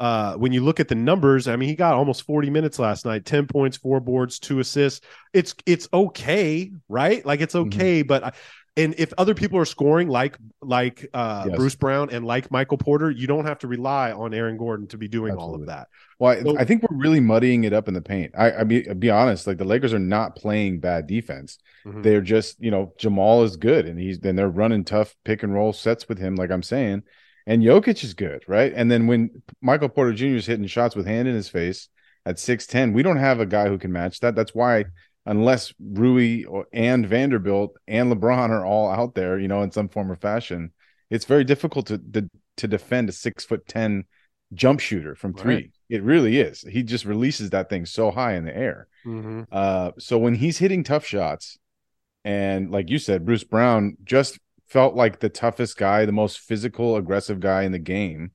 uh, 0.00 0.34
when 0.36 0.50
you 0.50 0.64
look 0.64 0.80
at 0.80 0.88
the 0.88 0.94
numbers, 0.94 1.46
I 1.46 1.56
mean, 1.56 1.68
he 1.68 1.74
got 1.74 1.92
almost 1.92 2.22
40 2.22 2.48
minutes 2.48 2.78
last 2.78 3.04
night, 3.04 3.26
10 3.26 3.46
points, 3.46 3.76
four 3.76 4.00
boards, 4.00 4.38
two 4.38 4.58
assists. 4.58 5.06
It's 5.34 5.54
it's 5.66 5.88
okay, 5.92 6.72
right? 6.88 7.24
Like 7.24 7.42
it's 7.42 7.54
mm-hmm. 7.54 7.68
okay, 7.68 8.00
mm-hmm. 8.00 8.08
but 8.08 8.24
I, 8.24 8.32
and 8.76 8.94
if 8.98 9.12
other 9.18 9.34
people 9.34 9.58
are 9.58 9.64
scoring 9.64 10.08
like 10.08 10.36
like 10.62 11.08
uh, 11.12 11.44
Yes. 11.48 11.56
Bruce 11.56 11.74
Brown 11.74 12.10
and 12.10 12.24
like 12.24 12.50
Michael 12.50 12.78
Porter, 12.78 13.10
you 13.10 13.26
don't 13.26 13.44
have 13.46 13.58
to 13.60 13.66
rely 13.66 14.12
on 14.12 14.32
Aaron 14.32 14.56
Gordon 14.56 14.86
to 14.88 14.96
be 14.98 15.08
doing 15.08 15.34
all 15.34 15.54
of 15.54 15.66
that. 15.66 15.88
Well, 16.18 16.32
I, 16.38 16.42
So- 16.42 16.58
I 16.58 16.64
think 16.64 16.82
we're 16.82 16.96
really 16.96 17.20
muddying 17.20 17.64
it 17.64 17.72
up 17.72 17.88
in 17.88 17.94
the 17.94 18.02
paint. 18.02 18.32
I, 18.38 18.52
I 18.60 18.64
be, 18.64 18.82
be 18.94 19.10
honest, 19.10 19.46
like 19.46 19.58
the 19.58 19.64
Lakers 19.64 19.92
are 19.92 19.98
not 19.98 20.36
playing 20.36 20.80
bad 20.80 21.06
defense. 21.06 21.58
Mhm. 21.86 22.02
They're 22.02 22.20
just, 22.20 22.62
you 22.62 22.70
know, 22.70 22.92
Jamal 22.98 23.42
is 23.42 23.56
good, 23.56 23.86
and 23.86 23.98
he's 23.98 24.20
then 24.20 24.36
they're 24.36 24.48
running 24.48 24.84
tough 24.84 25.16
pick 25.24 25.42
and 25.42 25.52
roll 25.52 25.72
sets 25.72 26.08
with 26.08 26.18
him, 26.18 26.36
like 26.36 26.50
I'm 26.50 26.62
saying, 26.62 27.02
and 27.46 27.62
Jokic 27.62 28.04
is 28.04 28.14
good, 28.14 28.44
right? 28.46 28.72
And 28.76 28.90
then 28.90 29.06
when 29.06 29.42
Michael 29.62 29.88
Porter 29.88 30.12
Jr. 30.12 30.36
is 30.36 30.46
hitting 30.46 30.66
shots 30.66 30.94
with 30.94 31.06
hand 31.06 31.26
in 31.26 31.34
his 31.34 31.48
face 31.48 31.88
at 32.26 32.38
six 32.38 32.66
ten, 32.66 32.92
we 32.92 33.02
don't 33.02 33.16
have 33.16 33.40
a 33.40 33.46
guy 33.46 33.66
who 33.68 33.78
can 33.78 33.90
match 33.92 34.20
that. 34.20 34.34
That's 34.36 34.54
why, 34.54 34.84
unless 35.26 35.72
Rui 35.78 36.44
or, 36.44 36.66
and 36.72 37.06
Vanderbilt 37.06 37.76
and 37.86 38.12
LeBron 38.12 38.50
are 38.50 38.64
all 38.64 38.90
out 38.90 39.14
there, 39.14 39.38
you 39.38 39.48
know, 39.48 39.62
in 39.62 39.70
some 39.70 39.88
form 39.88 40.10
or 40.10 40.16
fashion, 40.16 40.72
it's 41.10 41.24
very 41.24 41.44
difficult 41.44 41.86
to 41.86 41.98
to, 42.12 42.30
to 42.58 42.68
defend 42.68 43.08
a 43.08 43.12
six 43.12 43.44
foot 43.44 43.66
ten 43.66 44.04
jump 44.52 44.80
shooter 44.80 45.14
from 45.14 45.34
three. 45.34 45.54
Right. 45.54 45.72
It 45.88 46.02
really 46.02 46.38
is. 46.38 46.62
He 46.62 46.82
just 46.82 47.04
releases 47.04 47.50
that 47.50 47.68
thing 47.68 47.86
so 47.86 48.10
high 48.10 48.34
in 48.34 48.44
the 48.44 48.56
air. 48.56 48.88
Mhm. 49.04 49.46
Uh, 49.50 49.92
so 49.98 50.18
when 50.18 50.34
he's 50.34 50.58
hitting 50.58 50.84
tough 50.84 51.04
shots, 51.06 51.58
and 52.24 52.70
like 52.70 52.90
you 52.90 52.98
said, 52.98 53.24
Bruce 53.24 53.44
Brown 53.44 53.96
just 54.04 54.38
felt 54.66 54.94
like 54.94 55.18
the 55.18 55.28
toughest 55.28 55.76
guy, 55.76 56.04
the 56.04 56.12
most 56.12 56.38
physical, 56.38 56.96
aggressive 56.96 57.40
guy 57.40 57.62
in 57.62 57.72
the 57.72 57.78
game. 57.78 58.32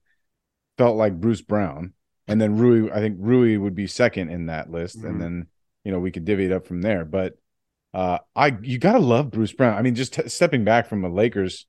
Felt 0.77 0.97
like 0.97 1.21
Bruce 1.21 1.41
Brown, 1.41 1.93
and 2.27 2.41
then 2.41 2.57
Rui. 2.57 2.91
I 2.91 2.99
think 2.99 3.15
Rui 3.19 3.55
would 3.55 3.75
be 3.75 3.87
second 3.87 4.29
in 4.29 4.47
that 4.47 4.69
list, 4.69 5.01
Mhm. 5.01 5.09
and 5.09 5.21
then 5.21 5.47
you 5.85 5.91
know 5.91 5.99
we 5.99 6.11
could 6.11 6.25
divvy 6.25 6.45
it 6.45 6.51
up 6.51 6.67
from 6.67 6.81
there. 6.81 7.05
But 7.05 7.37
uh, 7.93 8.17
I 8.35 8.57
you 8.61 8.77
gotta 8.77 8.99
love 8.99 9.31
Bruce 9.31 9.53
Brown. 9.53 9.77
I 9.77 9.81
mean, 9.81 9.95
just 9.95 10.13
t- 10.13 10.27
stepping 10.27 10.65
back 10.65 10.87
from 10.87 11.05
a 11.05 11.09
Lakers 11.09 11.65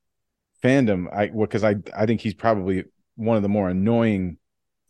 fandom, 0.62 1.06
I 1.14 1.28
because 1.28 1.62
I 1.62 1.76
I 1.96 2.06
think 2.06 2.20
he's 2.20 2.35
probably 2.35 2.85
one 3.14 3.37
of 3.37 3.44
the 3.44 3.49
more 3.49 3.68
annoying 3.68 4.38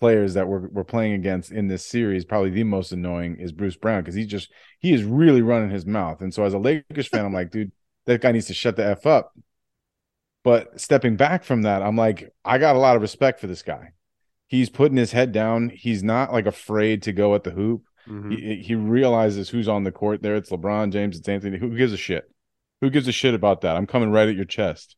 players 0.00 0.35
that 0.35 0.49
we're 0.49 0.68
we're 0.68 0.85
playing 0.85 1.12
against 1.12 1.52
in 1.52 1.68
this 1.68 1.85
series. 1.85 2.25
Probably 2.25 2.50
the 2.50 2.64
most 2.64 2.92
annoying 2.92 3.37
is 3.38 3.52
Bruce 3.52 3.76
Brown 3.76 4.02
because 4.02 4.14
he's 4.14 4.26
just 4.26 4.50
he 4.78 4.95
is 4.95 5.04
really 5.04 5.42
running 5.42 5.71
his 5.71 5.85
mouth. 5.85 6.23
And 6.23 6.33
so 6.33 6.45
as 6.45 6.54
a 6.54 6.59
Lakers 6.59 7.09
fan, 7.09 7.25
I'm 7.25 7.35
like, 7.35 7.50
dude, 7.50 7.73
that 8.06 8.21
guy 8.21 8.33
needs 8.33 8.47
to 8.47 8.54
shut 8.54 8.76
the 8.76 8.87
f 8.87 9.04
up. 9.06 9.33
But 10.45 10.80
stepping 10.80 11.16
back 11.16 11.42
from 11.42 11.62
that, 11.62 11.83
I'm 11.83 11.97
like, 11.97 12.33
I 12.45 12.59
got 12.59 12.76
a 12.76 12.78
lot 12.78 12.95
of 12.95 13.02
respect 13.02 13.40
for 13.40 13.49
this 13.49 13.62
guy. 13.62 13.90
He's 14.47 14.71
putting 14.71 14.97
his 14.97 15.11
head 15.11 15.33
down. 15.33 15.71
He's 15.71 16.04
not 16.04 16.33
like 16.33 16.47
afraid 16.47 17.02
to 17.02 17.12
go 17.12 17.35
at 17.35 17.42
the 17.42 17.50
hoop. 17.50 17.83
Mhm. 18.08 18.32
He, 18.32 18.62
he 18.62 18.75
realizes 18.75 19.48
who's 19.48 19.68
on 19.68 19.84
the 19.84 19.92
court 19.92 20.22
there. 20.22 20.36
It's 20.36 20.50
LeBron 20.50 20.92
James. 20.92 21.18
It's 21.18 21.28
Anthony. 21.28 21.58
Who 21.58 21.76
gives 21.76 21.92
a 21.92 21.96
shit? 21.96 22.30
Who 22.80 22.90
gives 22.90 23.08
a 23.08 23.12
shit 23.12 23.34
about 23.34 23.62
that? 23.62 23.76
I'm 23.76 23.86
coming 23.86 24.10
right 24.10 24.28
at 24.28 24.36
your 24.36 24.44
chest. 24.44 24.96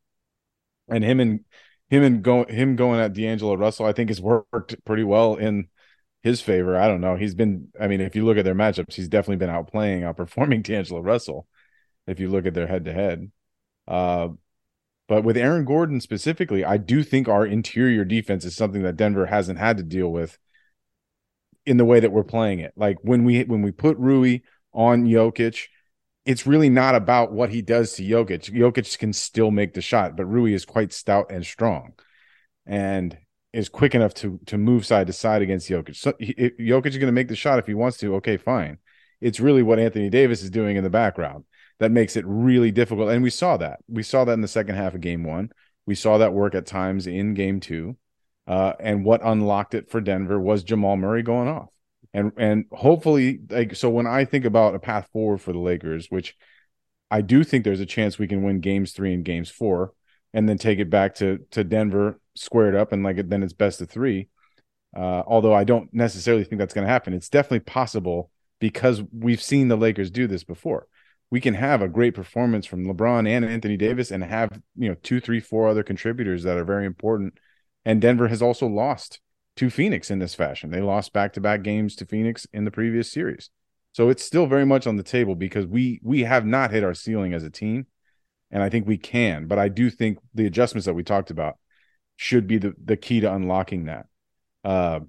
And 0.88 1.04
him 1.04 1.20
and 1.20 1.44
him 1.90 2.02
and 2.02 2.22
go 2.22 2.44
him 2.44 2.76
going 2.76 3.00
at 3.00 3.12
D'Angelo 3.12 3.54
Russell, 3.54 3.86
I 3.86 3.92
think 3.92 4.10
has 4.10 4.20
worked 4.20 4.84
pretty 4.84 5.04
well 5.04 5.36
in 5.36 5.68
his 6.22 6.40
favor. 6.40 6.76
I 6.76 6.88
don't 6.88 7.00
know. 7.00 7.16
He's 7.16 7.34
been. 7.34 7.68
I 7.80 7.86
mean, 7.86 8.00
if 8.00 8.16
you 8.16 8.24
look 8.24 8.38
at 8.38 8.44
their 8.44 8.54
matchups, 8.54 8.94
he's 8.94 9.08
definitely 9.08 9.36
been 9.36 9.54
outplaying, 9.54 10.02
outperforming 10.02 10.62
D'Angelo 10.64 11.00
Russell. 11.00 11.46
If 12.06 12.20
you 12.20 12.30
look 12.30 12.46
at 12.46 12.54
their 12.54 12.66
head 12.66 12.86
to 12.86 12.92
head, 12.94 13.30
but 13.86 15.24
with 15.24 15.36
Aaron 15.36 15.64
Gordon 15.64 16.00
specifically, 16.00 16.64
I 16.64 16.76
do 16.76 17.02
think 17.02 17.28
our 17.28 17.46
interior 17.46 18.04
defense 18.04 18.44
is 18.44 18.54
something 18.54 18.82
that 18.82 18.96
Denver 18.96 19.26
hasn't 19.26 19.58
had 19.58 19.78
to 19.78 19.82
deal 19.82 20.10
with 20.12 20.38
in 21.68 21.76
the 21.76 21.84
way 21.84 22.00
that 22.00 22.12
we're 22.12 22.24
playing 22.24 22.60
it. 22.60 22.72
Like 22.76 22.96
when 23.02 23.24
we 23.24 23.44
when 23.44 23.60
we 23.60 23.72
put 23.72 23.98
Rui 23.98 24.40
on 24.72 25.04
Jokic, 25.04 25.66
it's 26.24 26.46
really 26.46 26.70
not 26.70 26.94
about 26.94 27.30
what 27.30 27.50
he 27.50 27.60
does 27.60 27.92
to 27.94 28.02
Jokic. 28.02 28.50
Jokic 28.50 28.98
can 28.98 29.12
still 29.12 29.50
make 29.50 29.74
the 29.74 29.82
shot, 29.82 30.16
but 30.16 30.24
Rui 30.24 30.54
is 30.54 30.64
quite 30.64 30.92
stout 30.92 31.30
and 31.30 31.44
strong, 31.44 31.92
and 32.66 33.18
is 33.52 33.68
quick 33.68 33.94
enough 33.94 34.14
to 34.14 34.40
to 34.46 34.56
move 34.56 34.86
side 34.86 35.06
to 35.08 35.12
side 35.12 35.42
against 35.42 35.68
Jokic. 35.68 35.96
So 35.96 36.14
if 36.18 36.56
Jokic 36.56 36.86
is 36.86 36.96
going 36.96 37.06
to 37.06 37.12
make 37.12 37.28
the 37.28 37.36
shot 37.36 37.58
if 37.58 37.66
he 37.66 37.74
wants 37.74 37.98
to. 37.98 38.14
Okay, 38.16 38.38
fine. 38.38 38.78
It's 39.20 39.40
really 39.40 39.62
what 39.62 39.78
Anthony 39.78 40.08
Davis 40.08 40.42
is 40.42 40.50
doing 40.50 40.76
in 40.76 40.84
the 40.84 40.90
background 40.90 41.44
that 41.80 41.90
makes 41.90 42.16
it 42.16 42.24
really 42.26 42.70
difficult. 42.70 43.10
And 43.10 43.22
we 43.22 43.30
saw 43.30 43.56
that. 43.58 43.80
We 43.88 44.02
saw 44.02 44.24
that 44.24 44.32
in 44.32 44.40
the 44.40 44.48
second 44.48 44.76
half 44.76 44.94
of 44.94 45.00
Game 45.00 45.24
One. 45.24 45.50
We 45.86 45.94
saw 45.94 46.18
that 46.18 46.32
work 46.32 46.54
at 46.54 46.66
times 46.66 47.06
in 47.06 47.34
Game 47.34 47.60
Two. 47.60 47.96
Uh, 48.48 48.72
and 48.80 49.04
what 49.04 49.20
unlocked 49.22 49.74
it 49.74 49.90
for 49.90 50.00
Denver 50.00 50.40
was 50.40 50.64
Jamal 50.64 50.96
Murray 50.96 51.22
going 51.22 51.48
off. 51.48 51.68
And 52.14 52.32
and 52.38 52.64
hopefully, 52.72 53.40
like 53.50 53.76
so, 53.76 53.90
when 53.90 54.06
I 54.06 54.24
think 54.24 54.46
about 54.46 54.74
a 54.74 54.78
path 54.78 55.08
forward 55.12 55.42
for 55.42 55.52
the 55.52 55.58
Lakers, 55.58 56.06
which 56.08 56.34
I 57.10 57.20
do 57.20 57.44
think 57.44 57.64
there's 57.64 57.80
a 57.80 57.86
chance 57.86 58.18
we 58.18 58.26
can 58.26 58.42
win 58.42 58.60
games 58.60 58.92
three 58.92 59.12
and 59.12 59.22
games 59.22 59.50
four, 59.50 59.92
and 60.32 60.48
then 60.48 60.56
take 60.56 60.78
it 60.78 60.88
back 60.88 61.16
to 61.16 61.40
to 61.50 61.62
Denver, 61.62 62.18
squared 62.34 62.74
up, 62.74 62.92
and 62.92 63.02
like 63.04 63.28
then 63.28 63.42
it's 63.42 63.52
best 63.52 63.82
of 63.82 63.90
three. 63.90 64.28
Uh, 64.96 65.22
although 65.26 65.52
I 65.52 65.64
don't 65.64 65.92
necessarily 65.92 66.44
think 66.44 66.58
that's 66.58 66.72
going 66.72 66.86
to 66.86 66.92
happen, 66.92 67.12
it's 67.12 67.28
definitely 67.28 67.60
possible 67.60 68.30
because 68.58 69.02
we've 69.12 69.42
seen 69.42 69.68
the 69.68 69.76
Lakers 69.76 70.10
do 70.10 70.26
this 70.26 70.44
before. 70.44 70.86
We 71.30 71.42
can 71.42 71.52
have 71.52 71.82
a 71.82 71.88
great 71.88 72.14
performance 72.14 72.64
from 72.64 72.86
LeBron 72.86 73.28
and 73.28 73.44
Anthony 73.44 73.76
Davis, 73.76 74.10
and 74.10 74.24
have 74.24 74.50
you 74.76 74.88
know 74.88 74.96
two, 75.02 75.20
three, 75.20 75.40
four 75.40 75.68
other 75.68 75.82
contributors 75.82 76.44
that 76.44 76.56
are 76.56 76.64
very 76.64 76.86
important. 76.86 77.34
And 77.84 78.00
Denver 78.00 78.28
has 78.28 78.42
also 78.42 78.66
lost 78.66 79.20
to 79.56 79.70
Phoenix 79.70 80.10
in 80.10 80.18
this 80.18 80.34
fashion. 80.34 80.70
They 80.70 80.80
lost 80.80 81.12
back 81.12 81.32
to 81.34 81.40
back 81.40 81.62
games 81.62 81.96
to 81.96 82.06
Phoenix 82.06 82.46
in 82.52 82.64
the 82.64 82.70
previous 82.70 83.10
series. 83.10 83.50
So 83.92 84.08
it's 84.08 84.22
still 84.22 84.46
very 84.46 84.66
much 84.66 84.86
on 84.86 84.96
the 84.96 85.02
table 85.02 85.34
because 85.34 85.66
we 85.66 86.00
we 86.02 86.22
have 86.22 86.44
not 86.46 86.70
hit 86.70 86.84
our 86.84 86.94
ceiling 86.94 87.32
as 87.34 87.44
a 87.44 87.50
team. 87.50 87.86
And 88.50 88.62
I 88.62 88.68
think 88.68 88.86
we 88.86 88.96
can, 88.96 89.46
but 89.46 89.58
I 89.58 89.68
do 89.68 89.90
think 89.90 90.18
the 90.34 90.46
adjustments 90.46 90.86
that 90.86 90.94
we 90.94 91.02
talked 91.02 91.30
about 91.30 91.58
should 92.16 92.46
be 92.46 92.58
the, 92.58 92.74
the 92.82 92.96
key 92.96 93.20
to 93.20 93.32
unlocking 93.32 93.86
that. 93.86 94.06
Uh 94.64 95.00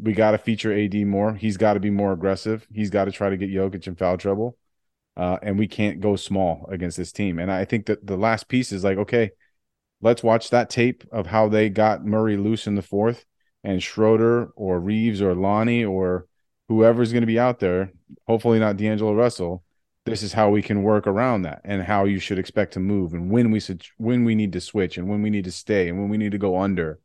we 0.00 0.12
got 0.12 0.32
to 0.32 0.38
feature 0.38 0.72
AD 0.72 0.94
more. 1.06 1.34
He's 1.34 1.56
got 1.56 1.74
to 1.74 1.80
be 1.80 1.90
more 1.90 2.12
aggressive. 2.12 2.66
He's 2.72 2.90
got 2.90 3.04
to 3.04 3.12
try 3.12 3.30
to 3.30 3.36
get 3.36 3.50
Jokic 3.50 3.86
in 3.86 3.94
foul 3.94 4.18
trouble. 4.18 4.56
Uh, 5.16 5.38
and 5.42 5.58
we 5.58 5.68
can't 5.68 6.00
go 6.00 6.16
small 6.16 6.66
against 6.70 6.96
this 6.96 7.12
team. 7.12 7.38
And 7.38 7.50
I 7.50 7.64
think 7.64 7.86
that 7.86 8.04
the 8.04 8.16
last 8.16 8.48
piece 8.48 8.72
is 8.72 8.82
like, 8.82 8.98
okay, 8.98 9.30
let's 10.00 10.22
watch 10.22 10.50
that 10.50 10.70
tape 10.70 11.04
of 11.12 11.26
how 11.26 11.48
they 11.48 11.68
got 11.68 12.04
Murray 12.04 12.36
loose 12.36 12.66
in 12.66 12.74
the 12.74 12.82
fourth 12.82 13.24
and 13.62 13.82
Schroeder 13.82 14.46
or 14.56 14.80
Reaves 14.80 15.22
or 15.22 15.34
Lonnie 15.34 15.84
or 15.84 16.26
whoever's 16.68 17.12
going 17.12 17.22
to 17.22 17.26
be 17.26 17.38
out 17.38 17.60
there, 17.60 17.92
hopefully 18.26 18.58
not 18.58 18.76
D'Angelo 18.76 19.14
Russell. 19.14 19.64
This 20.06 20.22
is 20.22 20.34
how 20.34 20.50
we 20.50 20.60
can 20.60 20.82
work 20.82 21.06
around 21.06 21.42
that 21.42 21.62
and 21.64 21.82
how 21.82 22.04
you 22.04 22.18
should 22.18 22.38
expect 22.38 22.74
to 22.74 22.80
move 22.80 23.14
and 23.14 23.30
when 23.30 23.50
we 23.50 23.60
should, 23.60 23.82
when 23.96 24.24
we 24.24 24.34
need 24.34 24.52
to 24.52 24.60
switch 24.60 24.98
and 24.98 25.08
when 25.08 25.22
we 25.22 25.30
need 25.30 25.44
to 25.44 25.52
stay 25.52 25.88
and 25.88 25.98
when 25.98 26.10
we 26.10 26.18
need 26.18 26.32
to 26.32 26.38
go 26.38 26.58
under. 26.58 27.00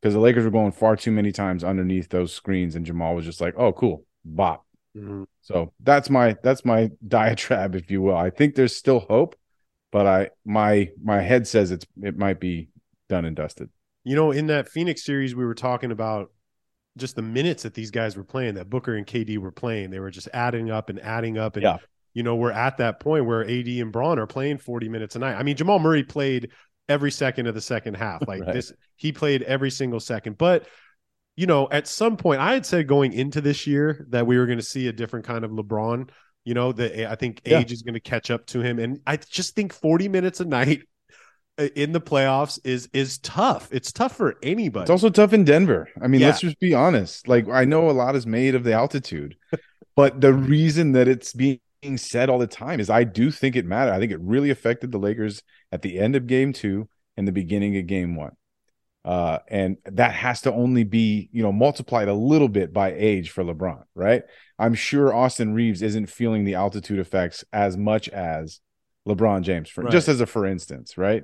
Because 0.00 0.14
the 0.14 0.20
Lakers 0.20 0.44
were 0.44 0.50
going 0.50 0.72
far 0.72 0.94
too 0.94 1.10
many 1.10 1.32
times 1.32 1.64
underneath 1.64 2.08
those 2.10 2.32
screens, 2.32 2.76
and 2.76 2.86
Jamal 2.86 3.14
was 3.14 3.24
just 3.24 3.40
like, 3.40 3.54
"Oh, 3.56 3.72
cool, 3.72 4.04
bop." 4.24 4.64
Mhm. 4.96 5.26
So 5.40 5.72
that's 5.80 6.10
my 6.10 6.36
that's 6.42 6.64
my 6.64 6.90
diatribe, 7.08 7.74
if 7.74 7.90
you 7.90 8.02
will. 8.02 8.16
I 8.16 8.30
think 8.30 8.54
there's 8.54 8.76
still 8.76 9.00
hope, 9.00 9.36
but 9.92 10.06
I 10.06 10.30
my 10.44 10.90
my 11.02 11.20
head 11.20 11.46
says 11.46 11.70
it's 11.70 11.86
it 12.02 12.16
might 12.18 12.40
be 12.40 12.68
done 13.08 13.24
and 13.24 13.36
dusted. 13.36 13.70
You 14.04 14.14
know, 14.14 14.30
in 14.30 14.46
that 14.48 14.68
Phoenix 14.68 15.04
series, 15.04 15.34
we 15.34 15.44
were 15.44 15.54
talking 15.54 15.90
about 15.90 16.30
just 16.96 17.16
the 17.16 17.22
minutes 17.22 17.64
that 17.64 17.74
these 17.74 17.90
guys 17.90 18.16
were 18.16 18.24
playing, 18.24 18.54
that 18.54 18.70
Booker 18.70 18.94
and 18.94 19.06
KD 19.06 19.38
were 19.38 19.52
playing. 19.52 19.90
They 19.90 20.00
were 20.00 20.10
just 20.10 20.28
adding 20.32 20.70
up 20.70 20.88
and 20.88 21.00
adding 21.00 21.36
up. 21.38 21.56
And, 21.56 21.62
Yeah. 21.62 21.78
you 22.14 22.22
know, 22.22 22.36
we're 22.36 22.52
at 22.52 22.78
that 22.78 23.00
point 23.00 23.26
where 23.26 23.42
AD 23.44 23.80
and 23.80 23.92
Bron 23.92 24.18
are 24.18 24.26
playing 24.26 24.58
40 24.58 24.88
minutes 24.88 25.14
a 25.16 25.18
night. 25.18 25.34
I 25.34 25.42
mean, 25.42 25.56
Jamal 25.56 25.78
Murray 25.78 26.04
played 26.04 26.52
every 26.88 27.10
second 27.10 27.48
of 27.48 27.54
the 27.54 27.60
second 27.60 27.94
half. 27.94 28.22
Like 28.26 28.42
Right. 28.42 28.54
this, 28.54 28.72
he 28.96 29.12
played 29.12 29.42
every 29.42 29.70
single 29.70 30.00
second. 30.00 30.38
But, 30.38 30.66
you 31.36 31.46
know, 31.46 31.68
at 31.70 31.86
some 31.86 32.16
point, 32.16 32.40
I 32.40 32.54
had 32.54 32.64
said 32.64 32.86
going 32.86 33.12
into 33.12 33.40
this 33.42 33.66
year 33.66 34.06
that 34.10 34.26
we 34.26 34.38
were 34.38 34.46
going 34.46 34.58
to 34.58 34.64
see 34.64 34.88
a 34.88 34.92
different 34.92 35.26
kind 35.26 35.44
of 35.44 35.50
LeBron. 35.50 36.08
You 36.46 36.54
know, 36.54 36.72
the 36.72 37.10
I 37.10 37.16
think 37.16 37.42
Yeah. 37.44 37.58
age 37.58 37.72
is 37.72 37.82
going 37.82 37.94
to 37.94 38.00
catch 38.00 38.30
up 38.30 38.46
to 38.46 38.60
him. 38.60 38.78
And 38.78 39.00
I 39.06 39.16
just 39.16 39.54
think 39.54 39.74
40 39.74 40.08
minutes 40.08 40.40
a 40.40 40.44
night 40.46 40.82
in 41.58 41.92
the 41.92 42.00
playoffs 42.00 42.58
is 42.64 42.88
is 42.92 43.18
tough. 43.18 43.68
It's 43.72 43.90
tough 43.92 44.16
for 44.16 44.36
anybody. 44.42 44.82
It's 44.82 44.90
also 44.90 45.10
tough 45.10 45.32
in 45.32 45.44
Denver. 45.44 45.88
I 46.00 46.06
mean, 46.06 46.20
Yeah. 46.20 46.28
let's 46.28 46.40
just 46.40 46.60
be 46.60 46.72
honest. 46.72 47.26
Like 47.28 47.48
I 47.48 47.64
know 47.64 47.90
a 47.90 47.92
lot 47.92 48.14
is 48.14 48.26
made 48.26 48.54
of 48.54 48.62
the 48.62 48.72
altitude, 48.72 49.36
but 49.96 50.20
the 50.20 50.32
reason 50.32 50.92
that 50.92 51.08
it's 51.08 51.32
being 51.32 51.58
said 51.96 52.30
all 52.30 52.38
the 52.38 52.46
time 52.46 52.78
is 52.78 52.88
I 52.90 53.02
do 53.04 53.30
think 53.32 53.56
it 53.56 53.66
mattered. 53.66 53.92
I 53.92 53.98
think 53.98 54.12
it 54.12 54.20
really 54.20 54.50
affected 54.50 54.92
the 54.92 54.98
Lakers 54.98 55.42
at 55.72 55.82
the 55.82 55.98
end 55.98 56.14
of 56.14 56.26
game 56.28 56.52
two 56.52 56.88
and 57.16 57.26
the 57.26 57.32
beginning 57.32 57.76
of 57.76 57.86
game 57.88 58.14
one. 58.14 58.36
Uh, 59.04 59.38
and 59.48 59.76
that 59.84 60.12
has 60.12 60.40
to 60.42 60.52
only 60.52 60.82
be, 60.84 61.28
you 61.32 61.42
know, 61.42 61.52
multiplied 61.52 62.08
a 62.08 62.14
little 62.14 62.48
bit 62.48 62.72
by 62.72 62.92
age 62.92 63.30
for 63.30 63.44
LeBron, 63.44 63.84
right? 63.94 64.22
I'm 64.58 64.74
sure 64.74 65.14
Austin 65.14 65.52
Reaves 65.54 65.82
isn't 65.82 66.06
feeling 66.06 66.44
the 66.44 66.54
altitude 66.54 66.98
effects 66.98 67.44
as 67.52 67.76
much 67.76 68.08
as 68.08 68.60
LeBron 69.08 69.42
James, 69.42 69.68
for 69.68 69.82
Right. 69.84 69.92
just 69.92 70.08
as 70.08 70.20
a 70.20 70.26
for 70.26 70.46
instance, 70.46 70.96
right? 70.98 71.22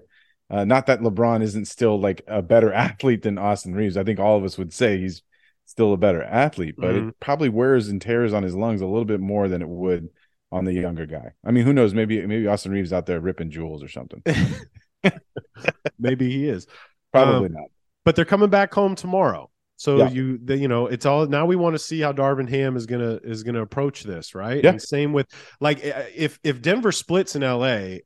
Uh, 0.51 0.65
not 0.65 0.87
that 0.87 1.01
LeBron 1.01 1.43
isn't 1.43 1.65
still 1.67 1.99
like 1.99 2.23
a 2.27 2.43
better 2.43 2.73
athlete 2.87 3.23
than 3.23 3.39
Austin 3.39 3.75
Reaves. 3.75 3.97
I 3.97 4.05
think 4.05 4.21
all 4.21 4.37
of 4.37 4.45
us 4.45 4.59
would 4.59 4.73
say 4.73 4.99
he's 4.99 5.23
still 5.65 5.93
a 5.93 5.97
better 5.97 6.23
athlete, 6.23 6.75
but 6.77 6.95
Mhm. 6.95 7.09
it 7.09 7.15
probably 7.21 7.49
wears 7.49 7.89
and 7.89 8.03
tears 8.03 8.33
on 8.35 8.43
his 8.43 8.55
lungs 8.55 8.83
a 8.83 8.87
little 8.87 9.05
bit 9.07 9.21
more 9.21 9.49
than 9.49 9.63
it 9.63 9.69
would 9.69 10.09
on 10.51 10.65
the 10.67 10.75
younger 10.75 11.07
guy. 11.07 11.31
I 11.45 11.51
mean, 11.53 11.65
who 11.65 11.73
knows? 11.73 11.95
Maybe 11.95 12.25
maybe 12.27 12.47
Austin 12.47 12.73
Reaves 12.73 12.93
out 12.93 13.07
there 13.07 13.21
ripping 13.21 13.51
jewels 13.51 13.83
or 13.83 13.89
something. 13.89 14.23
Maybe 15.99 16.31
he 16.31 16.49
is. 16.49 16.67
Probably 17.13 17.47
Um, 17.47 17.53
not. 17.53 17.71
But 18.05 18.17
they're 18.17 18.25
coming 18.25 18.51
back 18.51 18.75
home 18.75 18.95
tomorrow. 18.95 19.51
So 19.83 19.97
Yeah. 19.99 20.11
you 20.11 20.39
the, 20.39 20.57
you 20.57 20.69
know, 20.69 20.87
it's 20.87 21.07
all 21.07 21.27
now 21.27 21.45
we 21.45 21.57
want 21.57 21.75
to 21.75 21.79
see 21.81 21.99
how 22.01 22.13
Darvin 22.13 22.49
Ham 22.49 22.77
is 22.77 22.87
going 22.87 23.01
to 23.01 23.21
is 23.29 23.43
going 23.43 23.57
to 23.57 23.63
approach 23.63 24.05
this, 24.05 24.33
right? 24.33 24.63
Yeah. 24.63 24.71
And 24.71 24.81
same 24.83 25.13
with 25.13 25.27
like 25.61 25.85
uh, 25.85 26.05
if 26.15 26.39
if 26.45 26.63
Denver 26.63 26.93
splits 26.93 27.35
in 27.35 27.43
LA, 27.43 27.97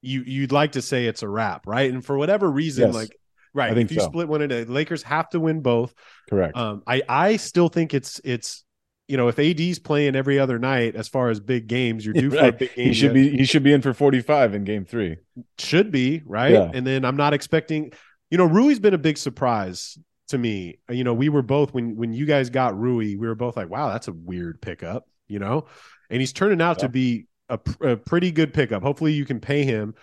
you 0.00 0.22
you'd 0.26 0.52
like 0.52 0.72
to 0.72 0.80
say 0.82 1.04
it's 1.06 1.22
a 1.22 1.28
wrap, 1.28 1.66
right? 1.66 1.92
And 1.92 2.02
for 2.02 2.16
whatever 2.16 2.50
reason 2.50 2.86
Yes. 2.86 2.94
like 2.94 3.16
right, 3.52 3.70
I 3.70 3.74
think 3.74 3.90
if 3.90 3.96
you 3.96 4.00
so. 4.00 4.06
split 4.08 4.28
one 4.28 4.40
into 4.40 4.64
Lakers 4.64 5.02
have 5.02 5.28
to 5.30 5.40
win 5.40 5.60
both. 5.60 5.92
Correct. 6.30 6.56
Um 6.56 6.82
I 6.86 7.02
I 7.06 7.36
still 7.36 7.68
think 7.68 7.92
it's 7.92 8.18
it's 8.24 8.64
you 9.06 9.18
know, 9.18 9.28
if 9.28 9.38
AD's 9.38 9.78
playing 9.78 10.16
every 10.16 10.38
other 10.38 10.58
night 10.58 10.96
as 10.96 11.06
far 11.06 11.28
as 11.28 11.38
big 11.38 11.66
games, 11.66 12.04
you're 12.06 12.14
due 12.24 12.30
for 12.30 12.46
a 12.46 12.52
big 12.52 12.74
game. 12.74 12.86
he 12.88 12.94
should 12.94 13.14
yet- 13.14 13.30
be 13.32 13.36
he 13.36 13.44
should 13.44 13.62
be 13.62 13.74
in 13.74 13.82
for 13.82 13.92
45 13.92 14.54
in 14.54 14.64
game 14.64 14.86
3. 14.86 15.16
should 15.58 15.90
be 15.92 16.22
right 16.24 16.52
Yeah. 16.52 16.70
and 16.72 16.86
then 16.86 17.04
i'm 17.04 17.16
not 17.16 17.34
expecting 17.34 17.92
you 18.30 18.38
know 18.38 18.46
rui's 18.46 18.78
been 18.80 18.94
a 18.94 18.98
big 19.08 19.18
surprise 19.18 19.98
to 20.28 20.38
me 20.38 20.78
you 20.90 21.04
know 21.04 21.14
we 21.14 21.28
were 21.28 21.42
both 21.42 21.72
when 21.74 21.96
when 21.96 22.12
you 22.12 22.26
guys 22.26 22.50
got 22.50 22.78
rui 22.78 23.16
we 23.16 23.26
were 23.26 23.34
both 23.34 23.56
like 23.56 23.68
wow 23.70 23.88
that's 23.90 24.08
a 24.08 24.12
weird 24.12 24.60
pickup 24.60 25.06
you 25.28 25.40
know? 25.40 25.66
And 26.08 26.20
he's 26.20 26.32
turning 26.32 26.60
out 26.60 26.78
to 26.78 26.88
be 26.88 27.26
a, 27.48 27.58
a 27.80 27.96
pretty 27.96 28.30
good 28.30 28.54
pickup. 28.54 28.80
Hopefully 28.84 29.12
you 29.12 29.24
can 29.24 29.40
pay 29.40 29.64
him. 29.64 29.96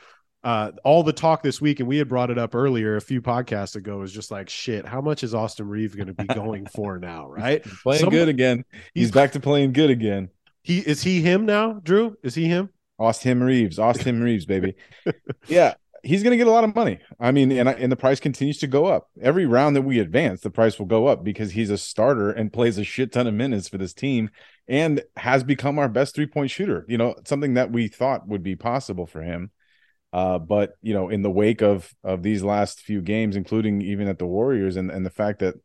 Uh 0.44 0.72
all 0.84 1.02
the 1.02 1.14
talk 1.14 1.42
this 1.42 1.62
week 1.62 1.80
and 1.80 1.88
we 1.88 1.98
had 1.98 2.10
brought 2.10 2.30
it 2.30 2.38
up 2.38 2.54
earlier 2.56 2.98
a 2.98 3.02
few 3.02 3.22
podcasts 3.22 3.78
ago 3.78 4.02
is 4.02 4.12
just 4.12 4.30
like 4.32 4.50
shit 4.50 4.86
how 4.86 5.00
much 5.00 5.24
is 5.24 5.34
austin 5.34 5.70
reaves 5.70 5.96
going 5.96 6.08
to 6.08 6.14
be 6.14 6.26
going 6.26 6.66
for 6.76 7.00
now? 7.00 7.30
Right? 7.30 7.64
He's 7.64 7.80
playing 7.80 8.10
good 8.10 8.28
again. 8.28 8.66
He's, 8.94 9.04
he's- 9.04 9.12
back 9.12 9.32
to 9.32 9.40
playing 9.40 9.72
good 9.72 9.90
again. 9.92 10.28
he 10.62 10.80
is 10.80 11.02
he 11.02 11.22
him 11.22 11.46
now 11.46 11.80
drew? 11.82 12.18
Is 12.22 12.36
he 12.36 12.46
him? 12.48 12.68
Austin 13.00 13.42
Reaves, 13.42 13.80
Austin 13.80 14.22
Reaves, 14.22 14.46
baby. 14.46 14.76
Yeah, 15.48 15.76
he's 16.04 16.22
going 16.22 16.32
to 16.32 16.38
get 16.38 16.48
a 16.48 16.52
lot 16.52 16.66
of 16.66 16.76
money. 16.76 17.00
I 17.20 17.32
mean, 17.32 17.52
and 17.52 17.68
and 17.68 17.92
the 17.92 17.96
price 17.96 18.20
continues 18.20 18.60
to 18.60 18.68
go 18.68 18.86
up 18.86 19.10
every 19.22 19.46
round 19.46 19.76
that 19.76 19.82
we 19.82 20.00
advance. 20.00 20.42
The 20.42 20.52
price 20.52 20.78
will 20.78 20.86
go 20.86 21.08
up 21.08 21.24
because 21.24 21.52
he's 21.52 21.70
a 21.70 21.78
starter 21.78 22.30
and 22.30 22.54
plays 22.54 22.78
a 22.78 22.84
shit 22.84 23.12
ton 23.12 23.26
of 23.26 23.34
minutes 23.34 23.70
for 23.70 23.78
this 23.78 23.94
team, 23.94 24.30
and 24.68 25.02
has 25.18 25.44
become 25.44 25.80
our 25.80 25.89
best 25.89 26.13
three 26.13 26.28
point 26.28 26.52
shooter. 26.52 26.86
You 26.88 26.98
know, 26.98 27.16
something 27.26 27.56
that 27.56 27.72
we 27.72 27.88
thought 27.88 28.28
would 28.28 28.44
be 28.44 28.56
possible 28.56 29.08
for 29.08 29.22
him. 29.22 29.52
Uh, 30.12 30.38
but 30.38 30.74
you 30.82 30.94
know, 30.94 31.10
in 31.10 31.24
the 31.24 31.32
wake 31.32 31.62
of 31.62 31.92
of 32.04 32.22
these 32.22 32.44
last 32.44 32.82
few 32.82 33.02
games, 33.02 33.36
including 33.36 33.82
even 33.82 34.08
at 34.08 34.20
the 34.20 34.28
Warriors, 34.28 34.76
and 34.76 34.92
and 34.92 35.06
the 35.06 35.10
fact 35.10 35.39
that 35.39 35.56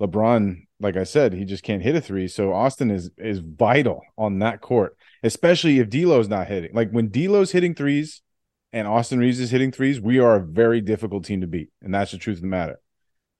LeBron, 0.00 0.66
like 0.80 0.96
I 0.96 1.04
said, 1.04 1.32
he 1.32 1.44
just 1.44 1.62
can't 1.62 1.82
hit 1.82 1.94
a 1.94 2.00
three. 2.00 2.26
So 2.26 2.52
Austin 2.52 2.90
is 2.90 3.10
is 3.18 3.38
vital 3.38 4.02
on 4.18 4.40
that 4.40 4.60
court, 4.60 4.96
especially 5.22 5.78
if 5.78 5.90
D'Lo's 5.90 6.28
not 6.28 6.48
hitting. 6.48 6.74
Like 6.74 6.90
when 6.90 7.10
D'Lo's 7.10 7.52
hitting 7.52 7.74
threes 7.74 8.22
and 8.74 8.88
Austin 8.88 9.20
Reaves 9.20 9.38
is 9.38 9.52
hitting 9.52 9.70
threes, 9.70 10.00
we 10.00 10.18
are 10.18 10.34
a 10.34 10.40
very 10.40 10.80
difficult 10.80 11.24
team 11.24 11.40
to 11.42 11.46
beat, 11.46 11.70
and 11.80 11.94
that's 11.94 12.10
the 12.10 12.18
truth 12.18 12.38
of 12.38 12.42
the 12.42 12.48
matter. 12.48 12.80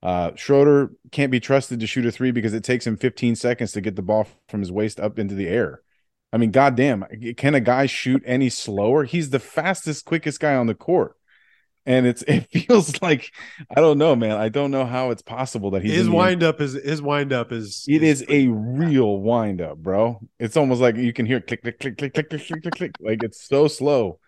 Uh, 0.00 0.30
Schroeder 0.36 0.92
can't 1.10 1.32
be 1.32 1.40
trusted 1.40 1.80
to 1.80 1.88
shoot 1.88 2.06
a 2.06 2.12
three 2.12 2.30
because 2.30 2.54
it 2.54 2.62
takes 2.62 2.86
him 2.86 2.96
15 2.96 3.34
seconds 3.34 3.72
to 3.72 3.80
get 3.80 3.96
the 3.96 4.02
ball 4.02 4.28
from 4.48 4.60
his 4.60 4.70
waist 4.70 5.00
up 5.00 5.18
into 5.18 5.34
the 5.34 5.48
air. 5.48 5.82
I 6.32 6.36
mean, 6.36 6.52
goddamn, 6.52 7.04
can 7.36 7.56
a 7.56 7.60
guy 7.60 7.86
shoot 7.86 8.22
any 8.24 8.48
slower? 8.48 9.04
He's 9.04 9.30
the 9.30 9.40
fastest, 9.40 10.04
quickest 10.04 10.38
guy 10.38 10.54
on 10.54 10.68
the 10.68 10.74
court. 10.74 11.16
And 11.84 12.06
it's 12.06 12.22
it 12.28 12.46
feels 12.52 13.02
like 13.02 13.32
I 13.76 13.80
don't 13.80 13.98
know, 13.98 14.14
man. 14.14 14.36
I 14.36 14.48
don't 14.50 14.70
know 14.70 14.86
how 14.86 15.10
it's 15.10 15.22
possible 15.22 15.72
that 15.72 15.82
he's 15.82 15.92
his 15.92 16.06
in 16.06 16.12
wind 16.12 16.42
up 16.44 16.60
is 16.60 16.74
his 16.74 17.02
wind 17.02 17.32
up 17.32 17.50
is 17.50 17.84
it 17.88 18.04
is 18.04 18.24
a 18.28 18.46
real 18.48 19.18
wind 19.18 19.60
up, 19.60 19.78
bro. 19.78 20.20
It's 20.38 20.56
almost 20.56 20.80
like 20.80 20.96
you 20.96 21.12
can 21.12 21.26
hear 21.26 21.40
click, 21.40 21.62
click, 21.62 21.80
click, 21.80 21.98
click, 21.98 22.14
click, 22.14 22.30
click, 22.30 22.46
click, 22.46 22.62
click, 22.62 22.74
click. 22.74 22.92
Like 23.00 23.22
it's 23.22 23.46
so 23.46 23.68
slow. 23.68 24.20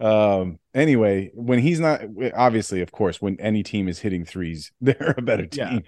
Um. 0.00 0.58
Anyway, 0.72 1.30
when 1.34 1.58
he's 1.58 1.80
not, 1.80 2.02
obviously, 2.34 2.80
of 2.80 2.92
course, 2.92 3.20
when 3.20 3.38
any 3.40 3.62
team 3.62 3.88
is 3.88 3.98
hitting 3.98 4.24
threes, 4.24 4.70
they're 4.80 5.14
a 5.18 5.22
better 5.22 5.46
Yeah. 5.52 5.68
team. 5.68 5.82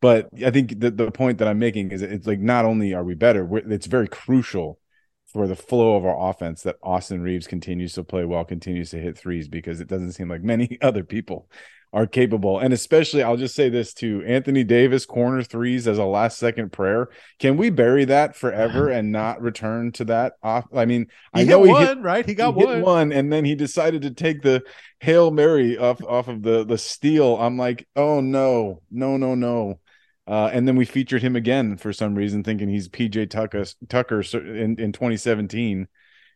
But 0.00 0.28
I 0.44 0.50
think 0.50 0.80
the 0.80 0.90
the 0.90 1.10
point 1.10 1.38
that 1.38 1.48
I'm 1.48 1.58
making 1.58 1.92
is 1.92 2.02
it's 2.02 2.26
like 2.26 2.40
not 2.40 2.64
only 2.64 2.94
are 2.94 3.04
we 3.04 3.14
better, 3.14 3.44
we're, 3.44 3.70
it's 3.70 3.86
very 3.86 4.08
crucial 4.08 4.78
for 5.26 5.46
the 5.48 5.56
flow 5.56 5.96
of 5.96 6.04
our 6.04 6.30
offense 6.30 6.62
that 6.62 6.76
Austin 6.82 7.20
Reaves 7.22 7.46
continues 7.46 7.94
to 7.94 8.04
play 8.04 8.24
well, 8.24 8.44
continues 8.44 8.90
to 8.90 8.98
hit 9.00 9.18
threes 9.18 9.48
because 9.48 9.80
it 9.80 9.88
doesn't 9.88 10.12
seem 10.12 10.28
like 10.28 10.42
many 10.42 10.78
other 10.82 11.02
people 11.04 11.48
are 11.94 12.08
capable. 12.08 12.58
And 12.58 12.74
especially, 12.74 13.22
I'll 13.22 13.36
just 13.36 13.54
say 13.54 13.68
this 13.68 13.94
too 13.94 14.24
Anthony 14.26 14.64
Davis 14.64 15.06
corner 15.06 15.44
threes 15.44 15.86
as 15.86 15.96
a 15.96 16.04
last 16.04 16.38
second 16.38 16.72
prayer. 16.72 17.08
Can 17.38 17.56
we 17.56 17.70
bury 17.70 18.04
that 18.06 18.34
forever 18.34 18.88
and 18.88 19.12
not 19.12 19.40
return 19.40 19.92
to 19.92 20.04
that 20.06 20.32
off? 20.42 20.66
I 20.74 20.86
mean, 20.86 21.06
He 21.34 21.42
I 21.42 21.44
know 21.44 21.60
hit 21.60 21.66
he 21.66 21.72
one, 21.72 21.86
hit, 21.86 21.98
right? 22.00 22.26
He 22.26 22.34
got 22.34 22.56
he 22.56 22.64
one. 22.64 22.80
one, 22.82 23.12
and 23.12 23.32
then 23.32 23.44
he 23.44 23.54
decided 23.54 24.02
to 24.02 24.10
take 24.10 24.42
the 24.42 24.64
Hail 24.98 25.30
Mary 25.30 25.78
off, 25.78 26.02
off 26.02 26.26
of 26.26 26.42
the, 26.42 26.64
the 26.64 26.78
steal. 26.78 27.36
I'm 27.36 27.56
like, 27.56 27.86
oh 27.94 28.20
no, 28.20 28.82
no, 28.90 29.16
no, 29.16 29.36
no. 29.36 29.78
Uh, 30.26 30.50
and 30.52 30.66
then 30.66 30.74
we 30.74 30.86
featured 30.86 31.22
him 31.22 31.36
again 31.36 31.76
for 31.76 31.92
some 31.92 32.16
reason, 32.16 32.42
thinking 32.42 32.68
he's 32.68 32.88
PJ 32.88 33.30
Tucker, 33.30 33.64
Tucker 33.88 34.20
in, 34.20 34.80
in 34.80 34.90
2017. 34.90 35.86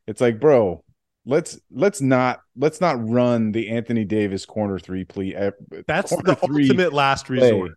It's 0.06 0.20
like, 0.20 0.38
bro, 0.38 0.84
let's 1.28 1.60
let's 1.70 2.00
not 2.00 2.40
let's 2.56 2.80
not 2.80 2.96
run 3.08 3.52
the 3.52 3.70
Anthony 3.70 4.04
Davis 4.04 4.46
corner 4.46 4.78
three 4.80 5.04
plea. 5.04 5.34
That's 5.86 6.10
corner 6.10 6.24
the 6.24 6.38
ultimate 6.42 6.92
last 6.92 7.30
resort. 7.30 7.72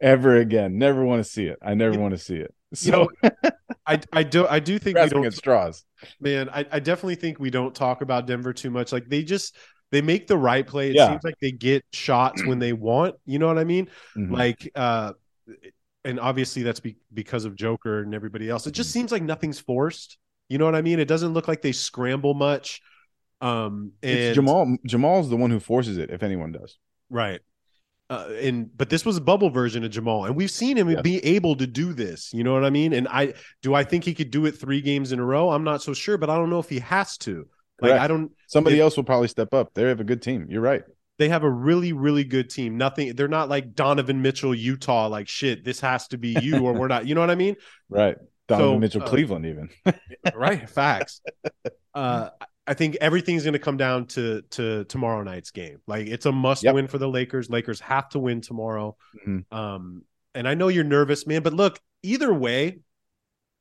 ever 0.00 0.36
again. 0.36 0.78
Never 0.78 1.04
want 1.04 1.24
to 1.24 1.30
see 1.30 1.46
it. 1.46 1.58
I 1.62 1.74
never 1.74 1.98
want 1.98 2.12
to 2.12 2.18
see 2.18 2.36
it. 2.36 2.54
You 2.82 2.92
So 2.92 2.92
know, 2.92 3.10
I 3.86 4.00
I 4.12 4.22
do 4.24 4.46
I 4.46 4.60
do 4.60 4.78
think 4.78 5.00
we 5.00 5.08
don't 5.10 5.26
at 5.26 5.34
straws. 5.34 5.84
man, 6.20 6.48
I, 6.50 6.66
I 6.70 6.80
definitely 6.80 7.16
think 7.16 7.40
we 7.40 7.50
don't 7.50 7.74
talk 7.74 8.02
about 8.02 8.26
Denver 8.26 8.52
too 8.52 8.70
much. 8.70 8.92
Like 8.92 9.08
they 9.08 9.22
just 9.22 9.56
they 9.90 10.02
make 10.02 10.26
the 10.26 10.36
right 10.36 10.66
play. 10.66 10.90
It 10.90 10.96
Yeah. 10.96 11.08
seems 11.08 11.24
like 11.24 11.36
they 11.40 11.52
get 11.52 11.84
shots 11.92 12.44
when 12.44 12.58
they 12.58 12.72
want. 12.74 13.16
You 13.26 13.38
know 13.38 13.46
what 13.46 13.58
I 13.58 13.64
mean? 13.64 13.88
Mhm. 14.16 14.30
Like 14.30 14.70
uh 14.74 15.14
and 16.04 16.20
obviously 16.20 16.62
that's 16.62 16.80
be, 16.80 16.96
because 17.12 17.44
of 17.44 17.56
Joker 17.56 18.02
and 18.02 18.14
everybody 18.14 18.48
else. 18.50 18.66
It 18.66 18.72
just 18.72 18.90
Mm-hmm. 18.90 19.00
seems 19.00 19.12
like 19.12 19.22
nothing's 19.22 19.60
forced. 19.60 20.18
You 20.48 20.58
know 20.58 20.64
what 20.64 20.74
I 20.74 20.82
mean? 20.82 20.98
It 21.00 21.08
doesn't 21.08 21.32
look 21.34 21.48
like 21.48 21.62
they 21.62 21.72
scramble 21.72 22.34
much. 22.34 22.80
Um 23.40 23.92
and 24.02 24.18
it's 24.18 24.34
Jamal. 24.34 24.76
Jamal's 24.86 25.30
the 25.30 25.36
one 25.36 25.50
who 25.50 25.60
forces 25.60 25.96
it. 25.98 26.10
If 26.10 26.22
anyone 26.22 26.52
does, 26.52 26.78
Right. 27.10 27.40
Uh, 28.10 28.26
and 28.40 28.74
but 28.74 28.88
this 28.88 29.04
was 29.04 29.18
a 29.18 29.20
bubble 29.20 29.50
version 29.50 29.84
of 29.84 29.90
Jamal, 29.90 30.24
and 30.24 30.34
we've 30.34 30.50
seen 30.50 30.78
him 30.78 31.02
be 31.02 31.22
able 31.26 31.54
to 31.56 31.66
do 31.66 31.92
this. 31.92 32.32
You 32.32 32.42
know 32.42 32.54
what 32.54 32.64
I 32.64 32.70
mean? 32.70 32.94
And 32.94 33.06
I 33.06 33.34
do 33.60 33.74
I 33.74 33.84
think 33.84 34.02
he 34.04 34.14
could 34.14 34.30
do 34.30 34.46
it 34.46 34.52
three 34.52 34.80
games 34.80 35.12
in 35.12 35.18
a 35.18 35.24
row. 35.24 35.50
I'm 35.50 35.62
not 35.62 35.82
so 35.82 35.92
sure, 35.92 36.16
but 36.16 36.30
I 36.30 36.36
don't 36.36 36.48
know 36.48 36.58
if 36.58 36.70
he 36.70 36.78
has 36.78 37.18
to. 37.18 37.46
Like 37.80 37.90
Correct. 37.90 38.02
I 38.02 38.08
don't. 38.08 38.32
somebody 38.46 38.76
If- 38.76 38.82
else 38.82 38.96
will 38.96 39.04
probably 39.04 39.28
step 39.28 39.52
up. 39.52 39.74
They 39.74 39.82
have 39.82 40.00
a 40.00 40.04
good 40.04 40.22
team. 40.22 40.46
You're 40.48 40.62
right. 40.62 40.82
They 41.18 41.28
have 41.28 41.42
a 41.44 41.50
really 41.50 41.92
really 41.92 42.24
good 42.24 42.48
team. 42.48 42.78
Nothing. 42.78 43.14
They're 43.14 43.28
not 43.28 43.50
like 43.50 43.74
Donovan 43.74 44.22
Mitchell, 44.22 44.54
Utah. 44.54 45.06
Like 45.08 45.28
shit. 45.28 45.62
This 45.64 45.80
has 45.80 46.08
to 46.08 46.16
be 46.18 46.30
you, 46.40 46.60
or 46.64 46.72
we're 46.72 46.88
not. 46.88 47.06
You 47.06 47.14
know 47.14 47.20
what 47.20 47.30
I 47.30 47.34
mean? 47.36 47.56
Right. 47.90 48.16
Donovan 48.48 48.74
So, 48.74 48.78
Mitchell, 48.78 49.02
uh, 49.02 49.06
Cleveland, 49.06 49.46
even. 49.46 49.68
right. 50.34 50.68
Facts. 50.68 51.20
Uh, 51.94 52.30
I 52.66 52.74
think 52.74 52.96
everything's 53.00 53.44
going 53.44 53.52
to 53.54 53.58
come 53.58 53.76
down 53.76 54.06
to 54.08 54.42
to 54.50 54.84
tomorrow 54.84 55.22
night's 55.22 55.50
game. 55.50 55.78
Like 55.86 56.06
it's 56.06 56.26
a 56.26 56.32
must 56.32 56.62
Yep. 56.64 56.74
win 56.74 56.86
for 56.88 56.98
the 56.98 57.08
Lakers. 57.08 57.48
Lakers 57.50 57.80
have 57.80 58.08
to 58.10 58.18
win 58.18 58.40
tomorrow. 58.40 58.96
Mhm. 59.26 59.44
Um, 59.52 60.02
and 60.34 60.46
I 60.48 60.54
know 60.54 60.68
you're 60.68 60.84
nervous, 60.84 61.26
man, 61.26 61.42
but 61.42 61.54
look, 61.54 61.80
either 62.02 62.32
way, 62.32 62.80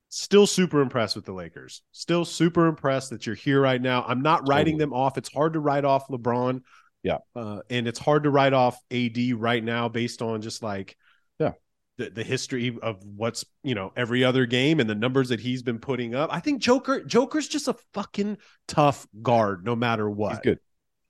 still 0.10 0.46
super 0.48 0.82
impressed 0.82 1.16
with 1.16 1.26
the 1.26 1.34
Lakers. 1.34 1.82
Still 1.92 2.26
super 2.26 2.68
impressed 2.68 3.10
that 3.12 3.26
you're 3.26 3.36
here 3.36 3.62
right 3.62 3.82
now. 3.82 4.04
I'm 4.08 4.22
not 4.22 4.48
writing 4.48 4.74
Totally. 4.78 4.80
them 4.80 4.94
off. 4.94 5.18
It's 5.18 5.32
hard 5.32 5.54
to 5.54 5.60
write 5.60 5.86
off 5.86 6.08
LeBron. 6.10 6.62
Yeah. 7.04 7.18
Uh, 7.36 7.62
and 7.70 7.88
it's 7.88 8.00
hard 8.00 8.24
to 8.24 8.30
write 8.30 8.54
off 8.54 8.78
AD 8.92 9.34
right 9.34 9.64
now 9.64 9.88
based 9.90 10.22
on 10.22 10.42
just 10.42 10.62
like 10.64 10.98
Yeah. 11.40 11.54
The, 11.98 12.10
the 12.10 12.24
history 12.24 12.78
of 12.82 13.04
what's 13.04 13.44
you 13.64 13.76
know 13.76 13.92
every 13.96 14.24
other 14.24 14.46
game 14.46 14.80
and 14.80 14.90
the 14.90 14.96
numbers 14.96 15.30
that 15.30 15.40
he's 15.40 15.64
been 15.64 15.80
putting 15.80 16.16
up. 16.16 16.30
I 16.32 16.40
think 16.40 16.62
Joker 16.62 17.04
Joker's 17.04 17.48
just 17.48 17.68
a 17.68 17.76
fucking 17.94 18.38
tough 18.68 19.08
guard 19.22 19.66
no 19.66 19.76
matter 19.76 20.10
what. 20.10 20.32
He's 20.34 20.40
good. 20.42 20.60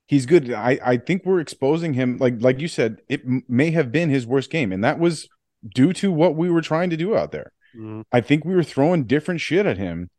He's 0.08 0.26
good. 0.26 0.54
I, 0.54 0.80
I 0.84 0.98
think 0.98 1.24
we're 1.26 1.42
exposing 1.42 1.94
him. 1.94 2.18
Like 2.18 2.36
like 2.42 2.60
you 2.62 2.68
said, 2.68 3.02
it 3.10 3.22
m- 3.26 3.44
may 3.48 3.72
have 3.72 3.92
been 3.92 4.10
his 4.10 4.26
worst 4.26 4.50
game, 4.50 4.72
and 4.72 4.84
that 4.84 5.00
was 5.00 5.28
due 5.76 5.92
to 5.94 6.12
what 6.12 6.36
we 6.36 6.50
were 6.50 6.62
trying 6.62 6.90
to 6.92 6.98
do 6.98 7.16
out 7.16 7.32
there. 7.32 7.52
Mhm. 7.76 8.04
I 8.12 8.22
think 8.22 8.46
we 8.46 8.56
were 8.56 8.64
throwing 8.64 9.04
different 9.04 9.42
shit 9.42 9.66
at 9.66 9.78
him. 9.78 10.10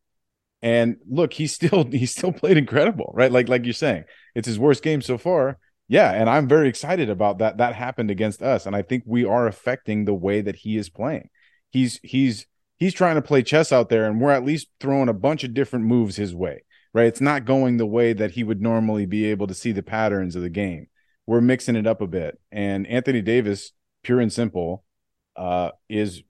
And 0.60 0.96
look, 1.08 1.32
he 1.32 1.46
still 1.46 1.84
he 1.90 2.04
still 2.04 2.32
played 2.32 2.58
incredible, 2.58 3.12
right? 3.14 3.32
Like 3.32 3.48
like 3.48 3.64
you're 3.64 3.72
saying, 3.72 4.04
it's 4.34 4.46
his 4.46 4.58
worst 4.58 4.82
game 4.82 5.00
so 5.00 5.16
far. 5.16 5.58
Yeah, 5.88 6.12
and 6.12 6.28
I'm 6.28 6.46
very 6.46 6.68
excited 6.68 7.08
about 7.08 7.38
that. 7.38 7.56
That 7.56 7.74
happened 7.74 8.10
against 8.10 8.42
us, 8.42 8.66
and 8.66 8.76
I 8.76 8.82
think 8.82 9.04
we 9.06 9.24
are 9.24 9.46
affecting 9.46 10.04
the 10.04 10.14
way 10.14 10.42
that 10.42 10.56
he 10.56 10.76
is 10.76 10.90
playing. 10.90 11.30
He's 11.70 11.98
he's 12.02 12.46
he's 12.76 12.92
trying 12.92 13.16
to 13.16 13.22
play 13.22 13.42
chess 13.42 13.72
out 13.72 13.88
there, 13.88 14.04
and 14.04 14.20
we're 14.20 14.30
at 14.30 14.44
least 14.44 14.68
throwing 14.80 15.08
a 15.08 15.14
bunch 15.14 15.44
of 15.44 15.54
different 15.54 15.86
moves 15.86 16.16
his 16.16 16.34
way, 16.34 16.62
right? 16.92 17.06
It's 17.06 17.22
not 17.22 17.46
going 17.46 17.78
the 17.78 17.86
way 17.86 18.12
that 18.12 18.32
he 18.32 18.44
would 18.44 18.60
normally 18.60 19.06
be 19.06 19.24
able 19.26 19.46
to 19.46 19.54
see 19.54 19.72
the 19.72 19.82
patterns 19.82 20.36
of 20.36 20.42
the 20.42 20.50
game. 20.50 20.88
We're 21.26 21.40
mixing 21.40 21.76
it 21.76 21.86
up 21.86 22.02
a 22.02 22.06
bit, 22.06 22.38
and 22.52 22.86
Anthony 22.86 23.22
Davis, 23.22 23.72
pure 24.02 24.20
and 24.20 24.32
simple, 24.32 24.84
uh, 25.36 25.70
is 25.88 26.22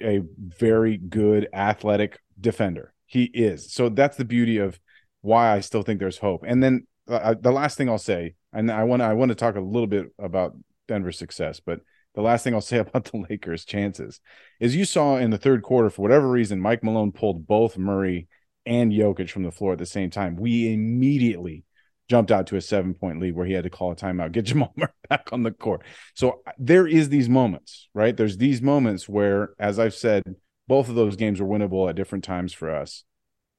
a 0.00 0.22
very 0.38 0.96
good 0.96 1.48
athletic 1.52 2.18
defender. 2.40 2.92
He 3.06 3.24
is. 3.24 3.72
So 3.72 3.88
that's 3.88 4.16
the 4.16 4.24
beauty 4.24 4.58
of 4.58 4.80
why 5.20 5.52
I 5.52 5.60
still 5.60 5.82
think 5.82 6.00
there's 6.00 6.18
hope. 6.18 6.42
And 6.44 6.60
then 6.60 6.86
uh, 7.08 7.34
the 7.40 7.52
last 7.52 7.78
thing 7.78 7.88
I'll 7.88 7.98
say, 7.98 8.34
and 8.56 8.70
I 8.70 8.84
want 8.84 9.02
I 9.02 9.12
want 9.12 9.28
to 9.28 9.34
talk 9.34 9.56
a 9.56 9.60
little 9.60 9.86
bit 9.86 10.12
about 10.18 10.56
Denver's 10.88 11.18
success, 11.18 11.60
but 11.60 11.80
the 12.14 12.22
last 12.22 12.42
thing 12.42 12.54
I'll 12.54 12.60
say 12.60 12.78
about 12.80 13.04
the 13.04 13.24
Lakers' 13.28 13.64
chances 13.64 14.20
is 14.58 14.74
you 14.74 14.84
saw 14.84 15.16
in 15.16 15.30
the 15.30 15.38
third 15.38 15.62
quarter, 15.62 15.90
for 15.90 16.02
whatever 16.02 16.28
reason, 16.28 16.60
Mike 16.60 16.82
Malone 16.82 17.12
pulled 17.12 17.46
both 17.46 17.78
Murray 17.78 18.28
and 18.64 18.90
Jokic 18.90 19.30
from 19.30 19.44
the 19.44 19.52
floor 19.52 19.74
at 19.74 19.78
the 19.78 19.86
same 19.86 20.10
time. 20.10 20.36
We 20.36 20.72
immediately 20.72 21.64
jumped 22.08 22.30
out 22.30 22.46
to 22.48 22.56
a 22.56 22.60
seven 22.60 22.94
point 22.94 23.20
lead 23.20 23.34
where 23.34 23.46
he 23.46 23.52
had 23.52 23.64
to 23.64 23.70
call 23.70 23.92
a 23.92 23.96
timeout, 23.96 24.32
get 24.32 24.44
Jamal 24.46 24.72
Murray 24.76 24.88
back 25.08 25.32
on 25.32 25.42
the 25.42 25.52
court. 25.52 25.82
So 26.14 26.40
uh, 26.46 26.52
there 26.58 26.86
is 26.86 27.08
these 27.08 27.28
moments, 27.28 27.88
right? 27.94 28.16
There's 28.16 28.38
these 28.38 28.62
moments 28.62 29.08
where, 29.08 29.50
as 29.58 29.78
I've 29.78 29.94
said, 29.94 30.22
both 30.66 30.88
of 30.88 30.94
those 30.96 31.16
games 31.16 31.40
were 31.40 31.46
winnable 31.46 31.88
at 31.88 31.96
different 31.96 32.24
times 32.24 32.52
for 32.52 32.74
us. 32.74 33.04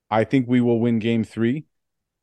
I 0.10 0.24
think 0.24 0.48
we 0.48 0.62
will 0.62 0.80
win 0.80 1.00
game 1.00 1.24
three. 1.24 1.66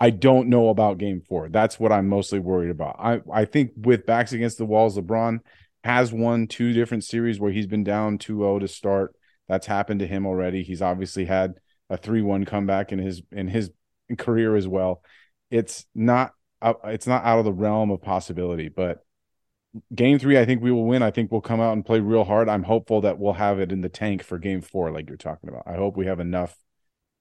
I 0.01 0.11
don't 0.11 0.49
know 0.49 0.69
about 0.69 0.99
game 0.99 1.21
four. 1.21 1.49
That's 1.49 1.79
what 1.79 1.93
I'm 1.93 2.09
mostly 2.09 2.39
worried 2.39 2.71
about. 2.71 2.97
I, 2.99 3.21
I 3.33 3.45
think 3.45 3.73
with 3.77 4.07
backs 4.07 4.33
against 4.33 4.59
the 4.59 4.67
walls, 4.67 4.99
LeBron 4.99 5.41
has 5.85 6.13
won 6.13 6.47
two 6.47 6.73
different 6.73 7.05
series 7.05 7.39
where 7.39 7.53
he's 7.53 7.67
been 7.67 7.85
down 7.85 8.19
2-0 8.19 8.61
to 8.61 8.69
start. 8.69 9.15
That's 9.49 9.67
happened 9.67 10.01
to 10.01 10.07
him 10.07 10.27
already. 10.27 10.63
He's 10.63 10.83
obviously 10.83 11.27
had 11.27 11.55
a 11.91 11.99
3-1 11.99 12.47
comeback 12.47 12.93
in 12.93 12.99
his 12.99 13.23
in 13.31 13.49
his 13.49 13.71
career 14.19 14.57
as 14.57 14.67
well. 14.67 15.03
It's 15.51 15.87
not 15.95 16.33
uh, 16.63 16.75
it's 16.85 17.07
not 17.07 17.25
out 17.25 17.39
of 17.39 17.45
the 17.45 17.53
realm 17.53 17.91
of 17.91 18.01
possibility, 18.01 18.69
but 18.69 19.05
game 19.95 20.19
3 20.19 20.39
I 20.39 20.45
think 20.45 20.63
we 20.63 20.73
will 20.73 20.87
win. 20.87 21.03
I 21.03 21.11
think 21.11 21.31
we'll 21.31 21.41
come 21.41 21.61
out 21.61 21.75
and 21.75 21.85
play 21.85 22.01
real 22.01 22.25
hard. 22.25 22.49
I'm 22.49 22.63
hopeful 22.63 23.03
that 23.03 23.19
we'll 23.19 23.35
have 23.35 23.61
it 23.61 23.71
in 23.71 23.83
the 23.83 23.89
tank 23.89 24.23
for 24.23 24.39
game 24.39 24.63
4 24.63 24.91
like 24.91 25.09
you're 25.09 25.17
talking 25.19 25.51
about. 25.51 25.65
I 25.67 25.75
hope 25.75 25.97
we 25.97 26.07
have 26.07 26.21
enough 26.21 26.57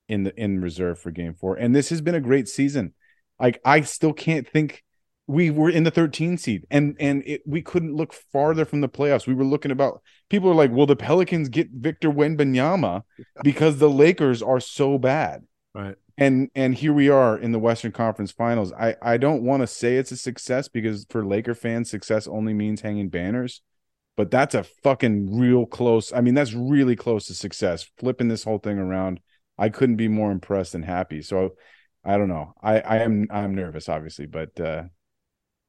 in 0.08 0.24
the 0.24 0.36
in 0.40 0.62
reserve 0.62 1.00
for 1.00 1.12
game 1.12 1.34
4. 1.34 1.56
And 1.56 1.76
this 1.76 1.90
has 1.90 2.02
been 2.02 2.16
a 2.16 2.22
great 2.22 2.48
season. 2.48 2.94
Like 3.40 3.60
I 3.66 3.82
still 3.82 4.14
can't 4.14 4.48
think 4.48 4.84
we 5.26 5.50
were 5.50 5.70
in 5.70 5.84
the 5.84 5.92
13 5.92 6.38
seed 6.38 6.66
and 6.70 6.98
and 7.00 7.24
it, 7.26 7.42
we 7.46 7.62
couldn't 7.62 7.96
look 7.96 8.14
farther 8.14 8.66
from 8.66 8.82
the 8.82 8.90
playoffs. 8.90 9.28
We 9.28 9.34
were 9.34 9.46
looking 9.46 9.72
about 9.72 10.02
people 10.30 10.50
are 10.50 10.56
like, 10.56 10.72
"Will 10.72 10.86
the 10.86 10.96
Pelicans 10.96 11.50
get 11.50 11.70
Victor 11.72 12.10
Wembanyama 12.10 13.04
because 13.44 13.78
the 13.78 13.90
Lakers 13.90 14.42
are 14.42 14.60
so 14.60 14.98
bad?" 14.98 15.44
Right. 15.74 15.96
And 16.18 16.50
and 16.56 16.76
here 16.76 16.94
we 16.94 17.10
are 17.10 17.38
in 17.38 17.54
the 17.54 17.60
Western 17.60 17.92
Conference 17.92 18.32
Finals. 18.32 18.74
I 18.74 18.96
I 19.02 19.18
don't 19.18 19.44
want 19.44 19.62
to 19.62 19.68
say 19.68 19.96
it's 19.96 20.12
a 20.12 20.18
success 20.18 20.68
because 20.68 21.06
for 21.10 21.26
Laker 21.26 21.56
fans 21.56 21.90
success 21.90 22.28
only 22.28 22.54
means 22.54 22.82
hanging 22.82 23.10
banners, 23.10 23.62
but 24.16 24.30
that's 24.30 24.54
a 24.54 24.64
fucking 24.64 25.40
real 25.40 25.66
close. 25.66 26.14
I 26.14 26.22
mean, 26.22 26.34
that's 26.34 26.54
really 26.54 26.96
close 26.96 27.28
to 27.28 27.34
success. 27.34 27.90
Flipping 27.98 28.28
this 28.28 28.44
whole 28.44 28.60
thing 28.60 28.78
around. 28.78 29.22
I 29.58 29.70
couldn't 29.70 29.98
be 29.98 30.08
more 30.08 30.32
impressed 30.32 30.76
and 30.76 30.84
happy. 30.84 31.22
So 31.22 31.56
I 32.04 32.18
don't 32.18 32.30
know. 32.30 32.54
I 32.62 32.80
I 32.80 32.98
am 32.98 33.28
I'm 33.32 33.56
nervous 33.56 33.90
obviously, 33.90 34.26
but 34.26 34.60
uh 34.60 34.84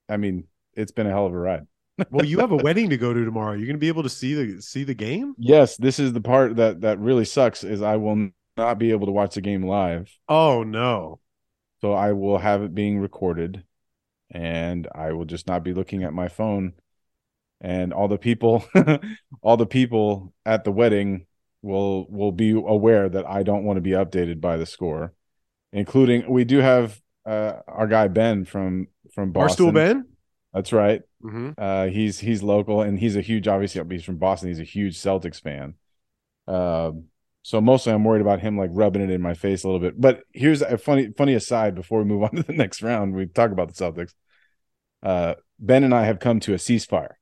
I 0.09 0.17
mean, 0.17 0.45
it's 0.75 0.93
been 0.93 1.07
a 1.07 1.11
hell 1.11 1.27
of 1.27 1.33
a 1.33 1.39
ride. 1.39 1.67
well, 2.11 2.27
you 2.27 2.41
have 2.41 2.53
a 2.53 2.57
wedding 2.57 2.91
to 2.91 2.97
go 2.97 3.15
to 3.15 3.25
tomorrow. 3.25 3.53
You're 3.53 3.67
going 3.67 3.77
to 3.77 3.79
be 3.79 3.89
able 3.89 4.03
to 4.03 4.09
see 4.09 4.35
the 4.35 4.61
see 4.61 4.85
the 4.85 4.95
game. 4.95 5.35
Yes, 5.39 5.77
this 5.77 5.99
is 5.99 6.13
the 6.13 6.21
part 6.21 6.57
that 6.57 6.81
that 6.81 6.99
really 6.99 7.25
sucks. 7.25 7.63
Is 7.63 7.83
I 7.83 7.97
will 7.97 8.31
not 8.57 8.79
be 8.79 8.91
able 8.91 9.07
to 9.07 9.13
watch 9.13 9.35
the 9.35 9.41
game 9.41 9.63
live. 9.63 10.13
Oh 10.29 10.65
no! 10.65 11.21
So 11.81 11.93
I 11.93 12.13
will 12.13 12.39
have 12.39 12.63
it 12.63 12.75
being 12.75 12.99
recorded, 12.99 13.65
and 14.31 14.89
I 14.93 15.13
will 15.13 15.25
just 15.25 15.47
not 15.47 15.63
be 15.63 15.73
looking 15.73 16.03
at 16.03 16.13
my 16.13 16.29
phone. 16.29 16.75
And 17.61 17.93
all 17.93 18.09
the 18.09 18.19
people, 18.19 18.65
all 19.43 19.57
the 19.57 19.65
people 19.67 20.35
at 20.45 20.65
the 20.65 20.73
wedding 20.73 21.27
will 21.65 22.07
will 22.11 22.33
be 22.33 22.51
aware 22.51 23.09
that 23.09 23.27
I 23.27 23.43
don't 23.43 23.65
want 23.65 23.79
to 23.79 23.81
be 23.81 23.91
updated 23.91 24.41
by 24.41 24.57
the 24.57 24.67
score, 24.67 25.15
including 25.73 26.31
we 26.31 26.45
do 26.45 26.59
have 26.59 27.01
uh, 27.27 27.55
our 27.67 27.87
guy 27.87 28.09
Ben 28.09 28.45
from 28.45 28.89
from 29.15 29.33
Boston. 29.33 29.67
Barstool 29.67 29.75
Ben. 29.75 30.05
That's 30.53 30.73
right. 30.73 31.03
Mm-hmm. 31.25 31.51
Uh, 31.57 31.87
he's 31.87 32.21
he's 32.21 32.43
local 32.43 32.83
and 32.83 32.99
he's 32.99 33.17
a 33.17 33.23
huge. 33.23 33.49
Obviously, 33.49 33.83
he's 33.91 34.05
from 34.05 34.19
Boston. 34.19 34.51
He's 34.51 34.61
a 34.61 34.65
huge 34.65 34.97
Celtics 34.97 35.41
fan. 35.41 35.75
Uh, 36.47 36.93
so 37.43 37.61
mostly, 37.61 37.93
I'm 37.93 38.05
worried 38.05 38.21
about 38.21 38.41
him 38.41 38.59
like 38.59 38.71
rubbing 38.73 39.03
it 39.03 39.11
in 39.11 39.23
my 39.23 39.35
face 39.35 39.65
a 39.65 39.69
little 39.69 39.81
bit. 39.81 39.99
But 39.99 40.23
here's 40.33 40.61
a 40.61 40.77
funny 40.77 41.13
funny 41.17 41.35
aside 41.35 41.75
before 41.75 42.01
we 42.01 42.05
move 42.05 42.23
on 42.23 42.31
to 42.37 42.43
the 42.43 42.53
next 42.53 42.83
round. 42.83 43.15
We 43.15 43.27
talk 43.27 43.51
about 43.51 43.75
the 43.75 43.75
Celtics. 43.75 44.13
Uh, 45.03 45.35
ben 45.59 45.85
and 45.85 45.95
I 45.95 46.05
have 46.05 46.21
come 46.21 46.41
to 46.41 46.53
a 46.53 46.59
ceasefire. 46.59 47.15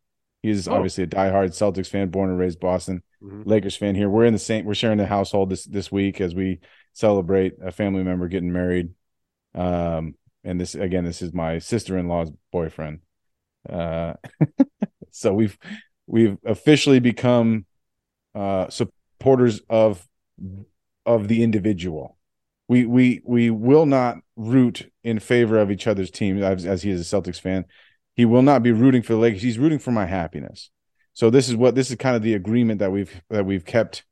He's 0.42 0.66
oh. 0.66 0.74
obviously 0.74 1.04
a 1.04 1.06
diehard 1.06 1.50
Celtics 1.50 1.88
fan, 1.88 2.08
born 2.08 2.30
and 2.30 2.38
raised 2.38 2.58
Boston. 2.58 3.02
Mm-hmm. 3.22 3.48
Lakers 3.48 3.76
fan 3.76 3.94
here. 3.94 4.08
We're 4.08 4.24
in 4.24 4.32
the 4.32 4.38
same. 4.38 4.64
We're 4.64 4.74
sharing 4.74 4.98
the 4.98 5.06
household 5.06 5.50
this 5.50 5.64
this 5.64 5.92
week 5.92 6.20
as 6.20 6.34
we 6.34 6.60
celebrate 6.92 7.54
a 7.62 7.70
family 7.70 8.02
member 8.02 8.28
getting 8.28 8.52
married. 8.52 8.90
Um, 9.54 10.14
and 10.44 10.60
this 10.60 10.74
again, 10.74 11.04
this 11.04 11.22
is 11.22 11.32
my 11.32 11.58
sister-in-law's 11.58 12.32
boyfriend. 12.50 13.00
Uh, 13.68 14.14
so 15.10 15.32
we've 15.32 15.56
we've 16.06 16.36
officially 16.44 16.98
become 16.98 17.66
uh, 18.34 18.68
supporters 18.70 19.60
of 19.70 20.06
of 21.06 21.28
the 21.28 21.42
individual. 21.42 22.18
We 22.68 22.86
we 22.86 23.20
we 23.24 23.50
will 23.50 23.86
not 23.86 24.16
root 24.36 24.90
in 25.04 25.20
favor 25.20 25.58
of 25.58 25.70
each 25.70 25.86
other's 25.86 26.10
teams 26.10 26.42
as, 26.42 26.66
as 26.66 26.82
he 26.82 26.90
is 26.90 27.00
a 27.12 27.16
Celtics 27.16 27.40
fan. 27.40 27.66
He 28.16 28.24
will 28.24 28.42
not 28.42 28.62
be 28.62 28.72
rooting 28.72 29.02
for 29.02 29.12
the 29.12 29.18
Lakers. 29.18 29.42
He's 29.42 29.58
rooting 29.58 29.78
for 29.78 29.92
my 29.92 30.06
happiness. 30.06 30.70
So 31.14 31.30
this 31.30 31.48
is 31.48 31.56
what 31.56 31.74
this 31.74 31.90
is 31.90 31.96
kind 31.96 32.16
of 32.16 32.22
the 32.22 32.34
agreement 32.34 32.80
that 32.80 32.92
we've 32.92 33.22
that 33.30 33.44
we've 33.44 33.64
kept 33.64 34.04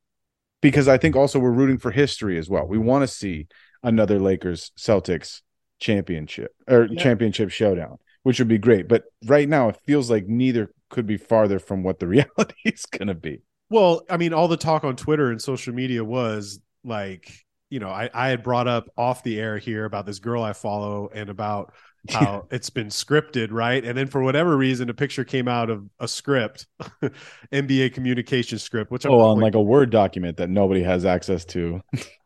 because 0.60 0.88
I 0.88 0.98
think 0.98 1.16
also 1.16 1.38
we're 1.38 1.50
rooting 1.50 1.78
for 1.78 1.90
history 1.90 2.38
as 2.38 2.48
well. 2.48 2.66
We 2.66 2.78
want 2.78 3.02
to 3.02 3.08
see 3.08 3.48
another 3.82 4.18
Lakers 4.18 4.72
Celtics 4.78 5.40
championship 5.78 6.54
or 6.68 6.86
yeah. 6.90 7.02
championship 7.02 7.50
showdown, 7.50 7.98
which 8.22 8.38
would 8.38 8.48
be 8.48 8.58
great. 8.58 8.88
But 8.88 9.04
right 9.26 9.48
now, 9.48 9.68
it 9.70 9.78
feels 9.86 10.10
like 10.10 10.26
neither 10.26 10.72
could 10.90 11.06
be 11.06 11.16
farther 11.16 11.58
from 11.58 11.82
what 11.82 11.98
the 11.98 12.06
reality 12.08 12.54
is 12.64 12.86
going 12.86 13.08
to 13.08 13.14
be. 13.14 13.42
Well, 13.70 14.02
I 14.10 14.16
mean, 14.16 14.32
all 14.32 14.48
the 14.48 14.56
talk 14.56 14.84
on 14.84 14.96
Twitter 14.96 15.30
and 15.30 15.40
social 15.40 15.72
media 15.72 16.04
was 16.04 16.60
like, 16.84 17.32
you 17.70 17.78
know, 17.78 17.88
I, 17.88 18.10
I 18.12 18.28
had 18.28 18.42
brought 18.42 18.66
up 18.66 18.90
off 18.96 19.22
the 19.22 19.38
air 19.38 19.58
here 19.58 19.84
about 19.84 20.06
this 20.06 20.18
girl 20.18 20.42
I 20.42 20.52
follow 20.52 21.08
and 21.14 21.30
about 21.30 21.72
how 22.10 22.46
it's 22.50 22.70
been 22.70 22.88
scripted, 22.88 23.48
right? 23.50 23.84
And 23.84 23.96
then 23.96 24.06
for 24.06 24.22
whatever 24.22 24.56
reason, 24.56 24.88
a 24.88 24.94
picture 24.94 25.24
came 25.24 25.48
out 25.48 25.70
of 25.70 25.84
a 25.98 26.08
script, 26.08 26.66
NBA 27.52 27.92
communication 27.92 28.58
script, 28.58 28.90
which 28.90 29.04
I'm 29.04 29.12
oh, 29.12 29.20
on 29.20 29.40
like 29.40 29.54
a 29.54 29.62
Word 29.62 29.90
document 29.90 30.36
that 30.38 30.48
nobody 30.48 30.82
has 30.82 31.04
access 31.04 31.44
to. 31.46 31.80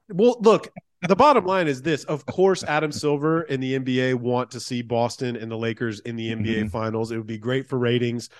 well, 0.08 0.36
look, 0.40 0.68
the 1.08 1.16
bottom 1.16 1.44
line 1.44 1.66
is 1.66 1.82
this: 1.82 2.04
of 2.04 2.24
course, 2.26 2.62
Adam 2.64 2.92
Silver 2.92 3.42
and 3.42 3.62
the 3.62 3.78
NBA 3.78 4.14
want 4.14 4.50
to 4.52 4.60
see 4.60 4.82
Boston 4.82 5.36
and 5.36 5.50
the 5.50 5.58
Lakers 5.58 6.00
in 6.00 6.16
the 6.16 6.30
NBA 6.30 6.44
mm-hmm. 6.44 6.68
Finals. 6.68 7.10
It 7.10 7.16
would 7.16 7.26
be 7.26 7.38
great 7.38 7.68
for 7.68 7.78
ratings. 7.78 8.30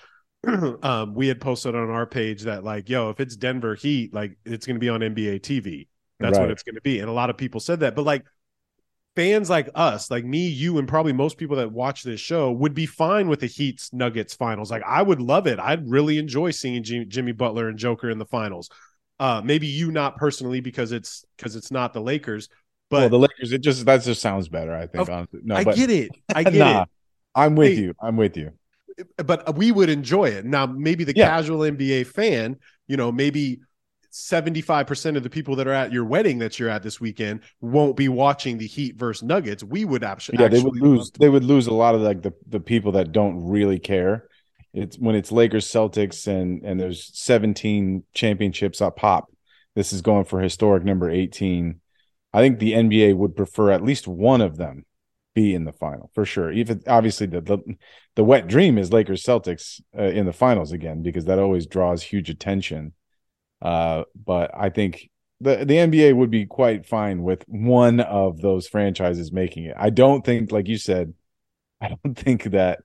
um, 0.83 1.13
we 1.13 1.27
had 1.27 1.41
posted 1.41 1.75
on 1.75 1.89
our 1.89 2.05
page 2.05 2.43
that 2.43 2.63
like, 2.63 2.89
yo, 2.89 3.09
if 3.09 3.19
it's 3.19 3.35
Denver 3.35 3.75
Heat, 3.75 4.13
like 4.13 4.37
it's 4.45 4.65
going 4.65 4.75
to 4.75 4.79
be 4.79 4.89
on 4.89 5.01
NBA 5.01 5.41
TV. 5.41 5.87
That's 6.19 6.37
right. 6.37 6.43
what 6.43 6.51
it's 6.51 6.63
going 6.63 6.75
to 6.75 6.81
be, 6.81 6.99
and 6.99 7.09
a 7.09 7.13
lot 7.13 7.29
of 7.29 7.37
people 7.37 7.59
said 7.59 7.81
that. 7.81 7.93
But 7.93 8.05
like 8.05 8.23
fans 9.15 9.49
like 9.49 9.69
us, 9.75 10.11
like 10.11 10.25
me, 10.25 10.47
you, 10.47 10.77
and 10.77 10.87
probably 10.87 11.13
most 11.13 11.37
people 11.37 11.55
that 11.57 11.71
watch 11.71 12.03
this 12.03 12.19
show 12.19 12.51
would 12.51 12.73
be 12.73 12.85
fine 12.85 13.27
with 13.27 13.39
the 13.39 13.47
Heat's 13.47 13.93
Nuggets 13.93 14.33
finals. 14.33 14.69
Like 14.69 14.83
I 14.85 15.01
would 15.01 15.21
love 15.21 15.47
it. 15.47 15.59
I'd 15.59 15.89
really 15.89 16.17
enjoy 16.17 16.51
seeing 16.51 16.83
Jimmy 16.83 17.31
Butler 17.31 17.69
and 17.69 17.77
Joker 17.77 18.09
in 18.09 18.17
the 18.17 18.25
finals. 18.25 18.69
Uh, 19.19 19.41
maybe 19.43 19.67
you 19.67 19.91
not 19.91 20.17
personally 20.17 20.59
because 20.59 20.91
it's 20.91 21.23
because 21.37 21.55
it's 21.55 21.71
not 21.71 21.93
the 21.93 22.01
Lakers, 22.01 22.49
but 22.89 22.99
well, 22.99 23.09
the 23.09 23.19
Lakers. 23.19 23.51
It 23.53 23.61
just 23.61 23.85
that 23.85 24.03
just 24.03 24.21
sounds 24.21 24.49
better. 24.49 24.75
I 24.75 24.87
think. 24.87 25.09
Of, 25.09 25.27
no, 25.31 25.55
I 25.55 25.63
but, 25.63 25.75
get 25.75 25.89
it. 25.89 26.11
I 26.33 26.43
get 26.43 26.53
nah, 26.53 26.81
it. 26.83 26.89
I'm 27.33 27.55
with 27.55 27.73
hey, 27.73 27.81
you. 27.81 27.93
I'm 28.01 28.17
with 28.17 28.35
you. 28.35 28.51
But 29.17 29.57
we 29.57 29.71
would 29.71 29.89
enjoy 29.89 30.25
it. 30.25 30.45
Now, 30.45 30.65
maybe 30.65 31.03
the 31.03 31.13
yeah. 31.15 31.27
casual 31.27 31.59
NBA 31.59 32.07
fan, 32.07 32.55
you 32.87 32.95
know, 32.95 33.11
maybe 33.11 33.59
75% 34.15 35.17
of 35.17 35.23
the 35.23 35.29
people 35.29 35.55
that 35.57 35.67
are 35.67 35.73
at 35.73 35.91
your 35.91 36.05
wedding 36.05 36.39
that 36.39 36.57
you're 36.57 36.69
at 36.69 36.83
this 36.83 36.99
weekend 37.01 37.41
won't 37.61 37.95
be 37.95 38.07
watching 38.07 38.57
the 38.57 38.67
Heat 38.67 38.95
versus 38.95 39.23
Nuggets. 39.23 39.63
We 39.63 39.85
would 39.85 40.03
actually 40.03 40.37
Yeah, 40.39 40.47
they 40.47 40.61
would 40.61 40.79
lose 40.81 41.11
they 41.11 41.29
would 41.29 41.43
lose 41.43 41.67
a 41.67 41.73
lot 41.73 41.95
of 41.95 42.01
like 42.01 42.21
the, 42.21 42.33
the 42.47 42.59
people 42.59 42.93
that 42.93 43.11
don't 43.11 43.45
really 43.45 43.79
care 43.79 44.27
it's 44.75 44.99
when 44.99 45.15
it's 45.15 45.31
Lakers 45.31 45.65
Celtics 45.65 46.27
and 46.27 46.63
and 46.65 46.79
there's 46.79 47.09
17 47.17 48.03
championships 48.13 48.81
up 48.81 48.97
pop. 48.97 49.31
This 49.73 49.93
is 49.93 50.01
going 50.01 50.25
for 50.25 50.41
historic 50.41 50.83
number 50.83 51.09
18. 51.09 51.79
I 52.33 52.41
think 52.41 52.59
the 52.59 52.73
NBA 52.73 53.15
would 53.15 53.37
prefer 53.37 53.71
at 53.71 53.83
least 53.83 54.05
one 54.05 54.41
of 54.41 54.57
them 54.57 54.85
be 55.33 55.55
in 55.55 55.63
the 55.63 55.71
final 55.71 56.11
for 56.13 56.25
sure. 56.25 56.51
Even 56.51 56.83
obviously 56.87 57.25
the 57.25 57.39
the, 57.39 57.59
the 58.15 58.23
wet 58.25 58.47
dream 58.47 58.77
is 58.77 58.91
Lakers 58.91 59.23
Celtics 59.23 59.81
uh, 59.97 60.03
in 60.03 60.25
the 60.25 60.33
finals 60.33 60.73
again 60.73 61.01
because 61.01 61.23
that 61.25 61.39
always 61.39 61.65
draws 61.65 62.03
huge 62.03 62.29
attention. 62.29 62.91
Uh, 63.65 64.03
but 64.15 64.51
I 64.53 64.69
think 64.69 65.09
the 65.41 65.65
the 65.65 65.77
NBA 65.77 66.15
would 66.15 66.29
be 66.29 66.45
quite 66.45 66.85
fine 66.85 67.23
with 67.23 67.43
one 67.47 67.99
of 67.99 68.39
those 68.39 68.67
franchises 68.67 69.31
making 69.31 69.65
it. 69.65 69.75
I 69.75 69.89
don't 69.89 70.23
think, 70.23 70.51
like 70.51 70.67
you 70.67 70.77
said, 70.77 71.15
I 71.81 71.89
don't 71.89 72.15
think 72.17 72.43
that 72.43 72.81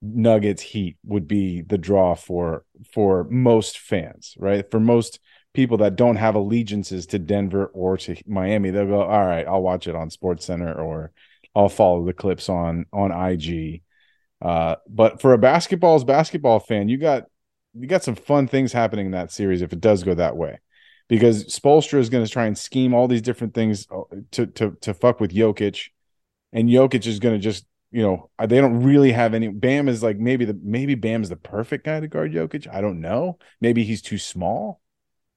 Nuggets 0.00 0.62
Heat 0.62 0.98
would 1.04 1.26
be 1.26 1.62
the 1.62 1.78
draw 1.78 2.14
for 2.14 2.64
for 2.94 3.24
most 3.24 3.80
fans, 3.80 4.36
right? 4.38 4.70
For 4.70 4.78
most 4.78 5.18
people 5.52 5.78
that 5.78 5.96
don't 5.96 6.14
have 6.14 6.36
allegiances 6.36 7.06
to 7.06 7.18
Denver 7.18 7.66
or 7.66 7.96
to 7.96 8.14
Miami, 8.24 8.70
they'll 8.70 8.86
go, 8.86 9.02
all 9.02 9.26
right, 9.26 9.48
I'll 9.48 9.62
watch 9.62 9.88
it 9.88 9.96
on 9.96 10.10
Sports 10.10 10.46
Center 10.46 10.72
or 10.72 11.10
I'll 11.56 11.68
follow 11.68 12.04
the 12.06 12.12
clips 12.12 12.48
on 12.48 12.86
on 12.92 13.10
IG. 13.10 13.82
Uh, 14.40 14.76
but 14.88 15.20
for 15.20 15.32
a 15.32 15.38
basketball's 15.38 16.04
basketball 16.04 16.60
fan, 16.60 16.88
you 16.88 16.98
got 16.98 17.24
you 17.74 17.86
got 17.86 18.04
some 18.04 18.14
fun 18.14 18.48
things 18.48 18.72
happening 18.72 19.06
in 19.06 19.12
that 19.12 19.32
series 19.32 19.62
if 19.62 19.72
it 19.72 19.80
does 19.80 20.02
go 20.02 20.14
that 20.14 20.36
way. 20.36 20.58
Because 21.08 21.46
Spoelstra 21.46 21.98
is 21.98 22.08
going 22.08 22.24
to 22.24 22.30
try 22.30 22.46
and 22.46 22.56
scheme 22.56 22.94
all 22.94 23.08
these 23.08 23.22
different 23.22 23.54
things 23.54 23.86
uh, 23.90 24.02
to 24.32 24.46
to 24.46 24.76
to 24.82 24.94
fuck 24.94 25.18
with 25.18 25.32
Jokic, 25.32 25.88
and 26.52 26.68
Jokic 26.68 27.06
is 27.06 27.18
going 27.18 27.34
to 27.34 27.42
just 27.42 27.66
you 27.90 28.02
know 28.02 28.30
they 28.38 28.60
don't 28.60 28.82
really 28.82 29.10
have 29.10 29.34
any. 29.34 29.48
Bam 29.48 29.88
is 29.88 30.02
like 30.04 30.18
maybe 30.18 30.44
the 30.44 30.58
maybe 30.62 30.94
Bam 30.94 31.22
is 31.22 31.28
the 31.28 31.36
perfect 31.36 31.84
guy 31.84 31.98
to 31.98 32.06
guard 32.06 32.32
Jokic. 32.32 32.72
I 32.72 32.80
don't 32.80 33.00
know. 33.00 33.38
Maybe 33.60 33.82
he's 33.82 34.02
too 34.02 34.18
small. 34.18 34.80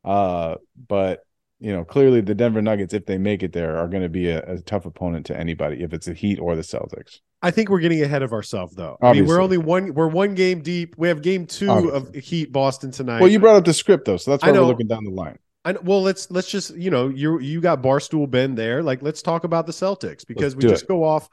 Uh, 0.04 0.56
but 0.88 1.26
you 1.64 1.72
know, 1.72 1.86
clearly 1.86 2.20
the 2.20 2.36
Denver 2.36 2.62
Nuggets, 2.62 2.94
if 2.94 3.06
they 3.06 3.18
make 3.18 3.42
it 3.42 3.54
there, 3.54 3.78
are 3.78 3.88
going 3.88 4.04
to 4.04 4.10
be 4.10 4.28
a, 4.28 4.44
a, 4.44 4.60
tough 4.60 4.86
opponent 4.86 5.26
to 5.28 5.40
anybody, 5.40 5.82
if 5.82 5.94
it's 5.94 6.08
the 6.08 6.14
Heat 6.14 6.38
or 6.38 6.58
the 6.58 6.62
Celtics. 6.62 7.22
I 7.42 7.52
think 7.52 7.70
we're 7.70 7.80
getting 7.80 8.04
ahead 8.04 8.22
of 8.22 8.34
ourselves, 8.34 8.76
though. 8.76 8.98
Obviously. 9.02 9.08
I 9.08 9.14
mean, 9.22 9.28
we're 9.30 9.42
only 9.42 9.58
one. 9.58 9.94
We're 9.94 10.10
one 10.10 10.36
game 10.36 10.62
deep. 10.62 10.96
We 10.98 11.08
have 11.08 11.22
game 11.22 11.46
two 11.46 11.70
Obviously. 11.70 12.20
of 12.20 12.24
Heat 12.26 12.52
Boston 12.52 12.92
tonight. 12.92 13.22
Well, 13.22 13.30
you 13.30 13.40
brought 13.40 13.56
up 13.56 13.64
the 13.64 13.74
script 13.74 14.04
though, 14.04 14.18
so 14.18 14.32
that's 14.32 14.44
why 14.44 14.52
we're 14.52 14.60
looking 14.62 14.88
down 14.88 15.06
the 15.06 15.12
line. 15.12 15.40
I, 15.64 15.72
well, 15.72 16.02
let's 16.02 16.30
let's 16.30 16.50
just 16.50 16.76
you 16.76 16.92
know 16.92 17.08
you 17.08 17.40
you 17.40 17.62
got 17.62 17.82
Barstool 17.82 18.30
Ben 18.30 18.56
there. 18.56 18.84
Like, 18.84 19.02
let's 19.02 19.22
talk 19.22 19.46
about 19.46 19.66
the 19.66 19.72
Celtics 19.72 20.28
because 20.28 20.56
let's 20.56 20.66
we 20.66 20.70
just 20.70 20.84
it. 20.84 20.90
go 20.90 21.06
off. 21.06 21.30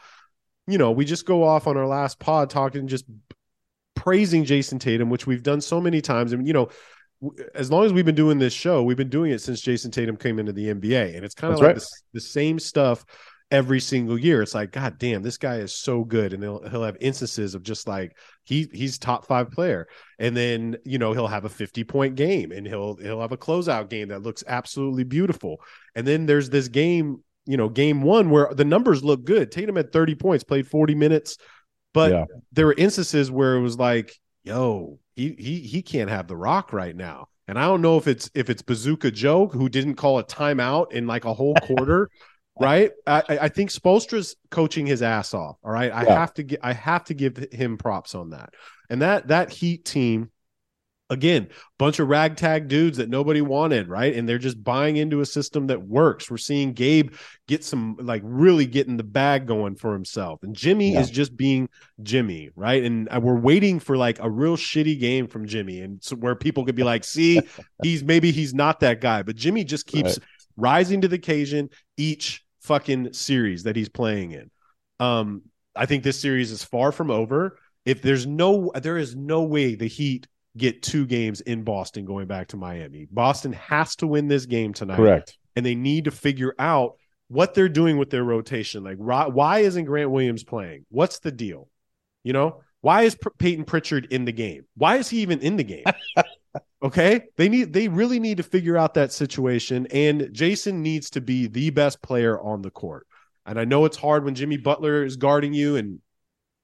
You 0.68 0.78
know, 0.78 0.92
we 0.92 1.04
just 1.04 1.26
go 1.26 1.42
off 1.42 1.66
on 1.66 1.76
our 1.76 1.88
last 1.88 2.20
pod 2.20 2.50
talking 2.50 2.86
just 2.86 3.04
praising 3.96 4.44
Jayson 4.44 4.78
Tatum, 4.78 5.10
which 5.10 5.26
we've 5.26 5.42
done 5.42 5.60
so 5.60 5.80
many 5.80 6.00
times, 6.00 6.32
and 6.32 6.46
you 6.46 6.52
know 6.52 6.68
as 7.54 7.70
long 7.70 7.84
as 7.84 7.92
we've 7.92 8.04
been 8.04 8.14
doing 8.14 8.38
this 8.38 8.52
show, 8.52 8.82
we've 8.82 8.96
been 8.96 9.10
doing 9.10 9.32
it 9.32 9.40
since 9.40 9.60
Jayson 9.60 9.90
Tatum 9.90 10.16
came 10.16 10.38
into 10.38 10.52
the 10.52 10.68
NBA, 10.68 11.16
and 11.16 11.24
it's 11.24 11.34
kind 11.34 11.52
of 11.52 11.60
like 11.60 11.66
right. 11.66 11.76
the, 11.76 11.86
the, 12.14 12.20
same 12.20 12.58
stuff 12.58 13.04
every 13.50 13.80
single 13.80 14.18
year. 14.18 14.40
It's 14.40 14.54
like, 14.54 14.72
God 14.72 14.98
damn, 14.98 15.22
this 15.22 15.36
guy 15.36 15.56
is 15.56 15.74
so 15.74 16.02
good, 16.02 16.32
and 16.32 16.42
he'll 16.42 16.66
he'll 16.68 16.84
have 16.84 16.96
instances 17.00 17.54
of 17.54 17.62
just 17.62 17.86
like 17.86 18.16
he 18.44 18.68
he's 18.72 18.98
top 18.98 19.26
five 19.26 19.50
player, 19.50 19.86
and 20.18 20.34
then 20.34 20.76
you 20.84 20.98
know 20.98 21.12
he'll 21.12 21.26
have 21.26 21.44
a 21.44 21.50
fifty 21.50 21.84
point 21.84 22.14
game, 22.14 22.52
and 22.52 22.66
he'll 22.66 22.96
he'll 22.96 23.20
have 23.20 23.32
a 23.32 23.38
closeout 23.38 23.90
game 23.90 24.08
that 24.08 24.22
looks 24.22 24.42
absolutely 24.46 25.04
beautiful, 25.04 25.60
and 25.94 26.06
then 26.06 26.24
there's 26.24 26.48
this 26.48 26.68
game, 26.68 27.22
you 27.44 27.58
know, 27.58 27.68
game 27.68 28.00
one 28.00 28.30
where 28.30 28.48
the 28.54 28.64
numbers 28.64 29.04
look 29.04 29.24
good. 29.24 29.52
Tatum 29.52 29.76
had 29.76 29.92
thirty 29.92 30.14
points, 30.14 30.42
played 30.42 30.66
forty 30.66 30.94
minutes, 30.94 31.36
but 31.92 32.12
yeah. 32.12 32.24
there 32.52 32.66
were 32.66 32.74
instances 32.78 33.30
where 33.30 33.56
it 33.56 33.60
was 33.60 33.76
like, 33.78 34.18
yo, 34.42 34.98
he 35.20 35.34
he 35.38 35.60
he 35.60 35.82
can't 35.82 36.08
have 36.08 36.26
the 36.26 36.36
rock 36.36 36.72
right 36.72 36.96
now. 36.96 37.28
And 37.46 37.58
I 37.58 37.62
don't 37.62 37.82
know 37.82 37.98
if 37.98 38.06
it's 38.06 38.30
if 38.34 38.48
it's 38.48 38.62
Bazooka 38.62 39.10
Joe 39.10 39.48
who 39.48 39.68
didn't 39.68 39.96
call 39.96 40.18
a 40.18 40.24
timeout 40.24 40.92
in 40.92 41.06
like 41.06 41.24
a 41.24 41.34
whole 41.34 41.54
quarter, 41.62 42.08
right? 42.60 42.92
I, 43.06 43.22
I 43.28 43.48
think 43.48 43.70
Spoelstra's 43.70 44.36
coaching 44.50 44.86
his 44.86 45.02
ass 45.02 45.34
off. 45.34 45.56
All 45.62 45.70
right, 45.70 45.92
I 45.92 46.04
yeah. 46.04 46.18
have 46.18 46.32
to 46.34 46.42
get 46.42 46.60
I 46.62 46.72
have 46.72 47.04
to 47.04 47.14
give 47.14 47.36
him 47.52 47.76
props 47.76 48.14
on 48.14 48.30
that. 48.30 48.54
And 48.88 49.02
that 49.02 49.28
that 49.28 49.50
Heat 49.50 49.84
team 49.84 50.30
again, 51.10 51.48
bunch 51.76 51.98
of 51.98 52.08
ragtag 52.08 52.68
dudes 52.68 52.98
that 52.98 53.10
nobody 53.10 53.42
wanted, 53.42 53.88
right? 53.88 54.14
And 54.14 54.28
they're 54.28 54.38
just 54.38 54.62
buying 54.62 54.96
into 54.96 55.20
a 55.20 55.26
system 55.26 55.66
that 55.66 55.82
works. 55.82 56.30
We're 56.30 56.38
seeing 56.38 56.72
Gabe 56.72 57.14
get 57.48 57.64
some 57.64 57.96
like 58.00 58.22
really 58.24 58.64
getting 58.64 58.96
the 58.96 59.02
bag 59.02 59.46
going 59.46 59.74
for 59.74 59.92
himself. 59.92 60.42
And 60.44 60.54
Jimmy 60.54 60.92
yeah. 60.92 61.00
is 61.00 61.10
just 61.10 61.36
being 61.36 61.68
Jimmy, 62.02 62.50
right? 62.54 62.84
And 62.84 63.08
uh, 63.10 63.20
we're 63.20 63.38
waiting 63.38 63.80
for 63.80 63.96
like 63.96 64.20
a 64.20 64.30
real 64.30 64.56
shitty 64.56 64.98
game 65.00 65.26
from 65.26 65.46
Jimmy 65.46 65.80
and 65.80 66.02
so 66.02 66.14
where 66.14 66.36
people 66.36 66.64
could 66.64 66.76
be 66.76 66.84
like, 66.84 67.04
"See, 67.04 67.42
he's 67.82 68.04
maybe 68.04 68.30
he's 68.30 68.54
not 68.54 68.80
that 68.80 69.00
guy." 69.00 69.22
But 69.24 69.34
Jimmy 69.34 69.64
just 69.64 69.86
keeps 69.86 70.18
right. 70.18 70.26
rising 70.56 71.00
to 71.00 71.08
the 71.08 71.16
occasion 71.16 71.70
each 71.96 72.44
fucking 72.60 73.12
series 73.12 73.64
that 73.64 73.74
he's 73.74 73.88
playing 73.88 74.30
in. 74.30 74.50
Um 75.00 75.42
I 75.74 75.86
think 75.86 76.04
this 76.04 76.20
series 76.20 76.52
is 76.52 76.62
far 76.62 76.92
from 76.92 77.10
over. 77.10 77.58
If 77.84 78.00
there's 78.00 78.26
no 78.26 78.70
there 78.74 78.98
is 78.98 79.16
no 79.16 79.42
way 79.42 79.74
the 79.74 79.86
Heat 79.88 80.28
get 80.56 80.82
two 80.82 81.06
games 81.06 81.40
in 81.40 81.62
Boston 81.62 82.04
going 82.04 82.26
back 82.26 82.48
to 82.48 82.56
Miami. 82.56 83.06
Boston 83.10 83.52
has 83.52 83.96
to 83.96 84.06
win 84.06 84.28
this 84.28 84.46
game 84.46 84.72
tonight. 84.72 84.96
Correct. 84.96 85.38
And 85.56 85.64
they 85.64 85.74
need 85.74 86.04
to 86.04 86.10
figure 86.10 86.54
out 86.58 86.96
what 87.28 87.54
they're 87.54 87.68
doing 87.68 87.96
with 87.96 88.10
their 88.10 88.24
rotation. 88.24 88.82
Like, 88.82 88.96
why 88.96 89.60
isn't 89.60 89.84
Grant 89.84 90.10
Williams 90.10 90.42
playing? 90.42 90.84
What's 90.90 91.20
the 91.20 91.30
deal? 91.30 91.68
You 92.24 92.32
know, 92.32 92.62
why 92.80 93.02
is 93.02 93.16
Peyton 93.38 93.64
Pritchard 93.64 94.08
in 94.10 94.24
the 94.24 94.32
game? 94.32 94.64
Why 94.76 94.96
is 94.96 95.08
he 95.08 95.20
even 95.20 95.40
in 95.40 95.56
the 95.56 95.64
game? 95.64 95.84
okay, 96.82 97.22
they 97.36 97.48
need 97.48 97.72
they 97.72 97.88
really 97.88 98.18
need 98.18 98.38
to 98.38 98.42
figure 98.42 98.76
out 98.76 98.94
that 98.94 99.12
situation, 99.12 99.86
and 99.90 100.30
Jayson 100.32 100.82
needs 100.82 101.10
to 101.10 101.20
be 101.20 101.46
the 101.46 101.70
best 101.70 102.02
player 102.02 102.40
on 102.40 102.62
the 102.62 102.70
court. 102.70 103.06
And 103.46 103.58
I 103.58 103.64
know 103.64 103.84
it's 103.84 103.96
hard 103.96 104.24
when 104.24 104.34
Jimmy 104.34 104.56
Butler 104.56 105.04
is 105.04 105.16
guarding 105.16 105.52
you, 105.52 105.76
and 105.76 106.00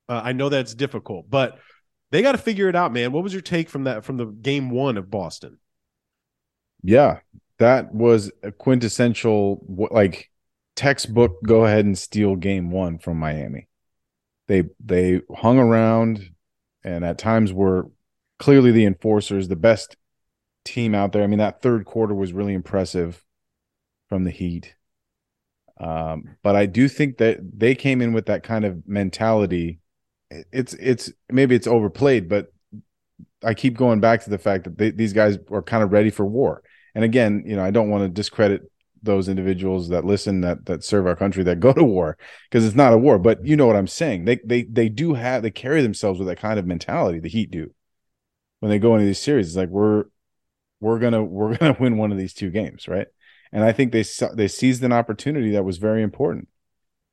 uh, 0.09 0.21
I 0.25 0.33
know 0.33 0.49
that's 0.49 0.75
difficult, 0.75 1.29
but 1.29 1.59
they 2.11 2.23
got 2.23 2.33
to 2.33 2.39
figure 2.39 2.69
it 2.69 2.77
out, 2.77 2.93
man. 2.93 3.13
What 3.13 3.23
was 3.23 3.33
your 3.33 3.43
take 3.43 3.69
from 3.69 3.85
that 3.85 4.05
from 4.05 4.17
the 4.17 4.27
game 4.27 4.71
one 4.71 4.97
of 4.97 5.11
Boston? 5.11 5.59
Yeah, 6.83 7.21
that 7.59 7.93
was 7.95 8.31
a 8.43 8.53
quintessential 8.53 9.65
like 9.91 10.31
textbook. 10.77 11.43
Go 11.43 11.65
ahead 11.65 11.85
and 11.85 11.99
steal 11.99 12.37
game 12.37 12.71
one 12.71 12.99
from 12.99 13.19
Miami. 13.19 13.69
They 14.47 14.65
they 14.85 15.23
hung 15.35 15.59
around, 15.59 16.31
and 16.85 17.05
at 17.05 17.19
times 17.19 17.53
were 17.53 17.91
clearly 18.39 18.71
the 18.71 18.85
enforcers, 18.85 19.49
the 19.49 19.57
best 19.57 19.97
team 20.65 20.95
out 20.95 21.13
there. 21.13 21.23
I 21.23 21.27
mean, 21.27 21.39
that 21.39 21.63
third 21.63 21.85
quarter 21.87 22.15
was 22.15 22.33
really 22.33 22.55
impressive 22.55 23.25
from 24.09 24.25
the 24.25 24.31
Heat. 24.31 24.75
Um, 25.79 26.37
but 26.43 26.57
I 26.57 26.67
do 26.67 26.89
think 26.89 27.19
that 27.19 27.39
they 27.59 27.75
came 27.75 28.01
in 28.01 28.13
with 28.13 28.27
that 28.27 28.43
kind 28.43 28.65
of 28.65 28.87
mentality 28.87 29.81
it's 30.31 30.75
it's 30.75 31.13
maybe 31.31 31.55
it's 31.55 31.67
overplayed, 31.67 32.29
but 32.29 32.53
I 33.45 33.55
keep 33.55 33.77
going 33.77 34.01
back 34.01 34.25
to 34.25 34.31
the 34.31 34.39
fact 34.39 34.65
that 34.65 34.79
they, 34.79 34.91
these 34.91 35.13
guys 35.13 35.39
are 35.51 35.63
kind 35.63 35.83
of 35.83 35.93
ready 35.93 36.11
for 36.11 36.27
war. 36.27 36.63
And 36.95 37.05
again, 37.05 37.45
you 37.47 37.57
know, 37.57 37.65
I 37.65 37.71
don't 37.71 37.91
want 37.91 38.03
to 38.03 38.09
discredit 38.09 38.71
those 39.03 39.29
individuals 39.29 39.91
that 39.91 40.05
listen 40.05 40.41
that 40.41 40.67
that 40.67 40.83
serve 40.83 41.07
our 41.07 41.15
country 41.15 41.45
that 41.45 41.61
go 41.61 41.73
to 41.73 41.85
war 41.85 42.17
because 42.51 42.65
it's 42.65 42.75
not 42.75 42.93
a 42.93 42.99
war, 42.99 43.19
but 43.19 43.45
you 43.47 43.57
know 43.57 43.67
what 43.67 43.77
I'm 43.77 43.87
saying. 43.87 44.25
They 44.25 44.41
they 44.45 44.65
they 44.65 44.89
do 44.89 45.15
have 45.15 45.43
they 45.43 45.51
carry 45.51 45.83
themselves 45.83 46.19
with 46.19 46.29
that 46.29 46.41
kind 46.41 46.59
of 46.59 46.67
mentality. 46.67 47.21
The 47.21 47.29
Heat 47.29 47.51
do 47.51 47.73
when 48.61 48.71
they 48.71 48.79
go 48.79 48.95
into 48.95 49.07
these 49.07 49.21
series. 49.21 49.49
It's 49.49 49.57
like 49.57 49.69
we're 49.69 50.05
we're 50.81 50.99
gonna 50.99 51.23
we're 51.25 51.57
gonna 51.57 51.77
win 51.79 51.99
one 51.99 52.13
of 52.13 52.19
these 52.19 52.35
two 52.35 52.51
games, 52.51 52.89
right? 52.89 53.07
And 53.53 53.63
I 53.63 53.73
think 53.73 53.93
they 53.93 54.05
they 54.35 54.49
seized 54.49 54.83
an 54.83 54.93
opportunity 54.93 55.53
that 55.53 55.65
was 55.65 55.79
very 55.79 56.03
important 56.03 56.49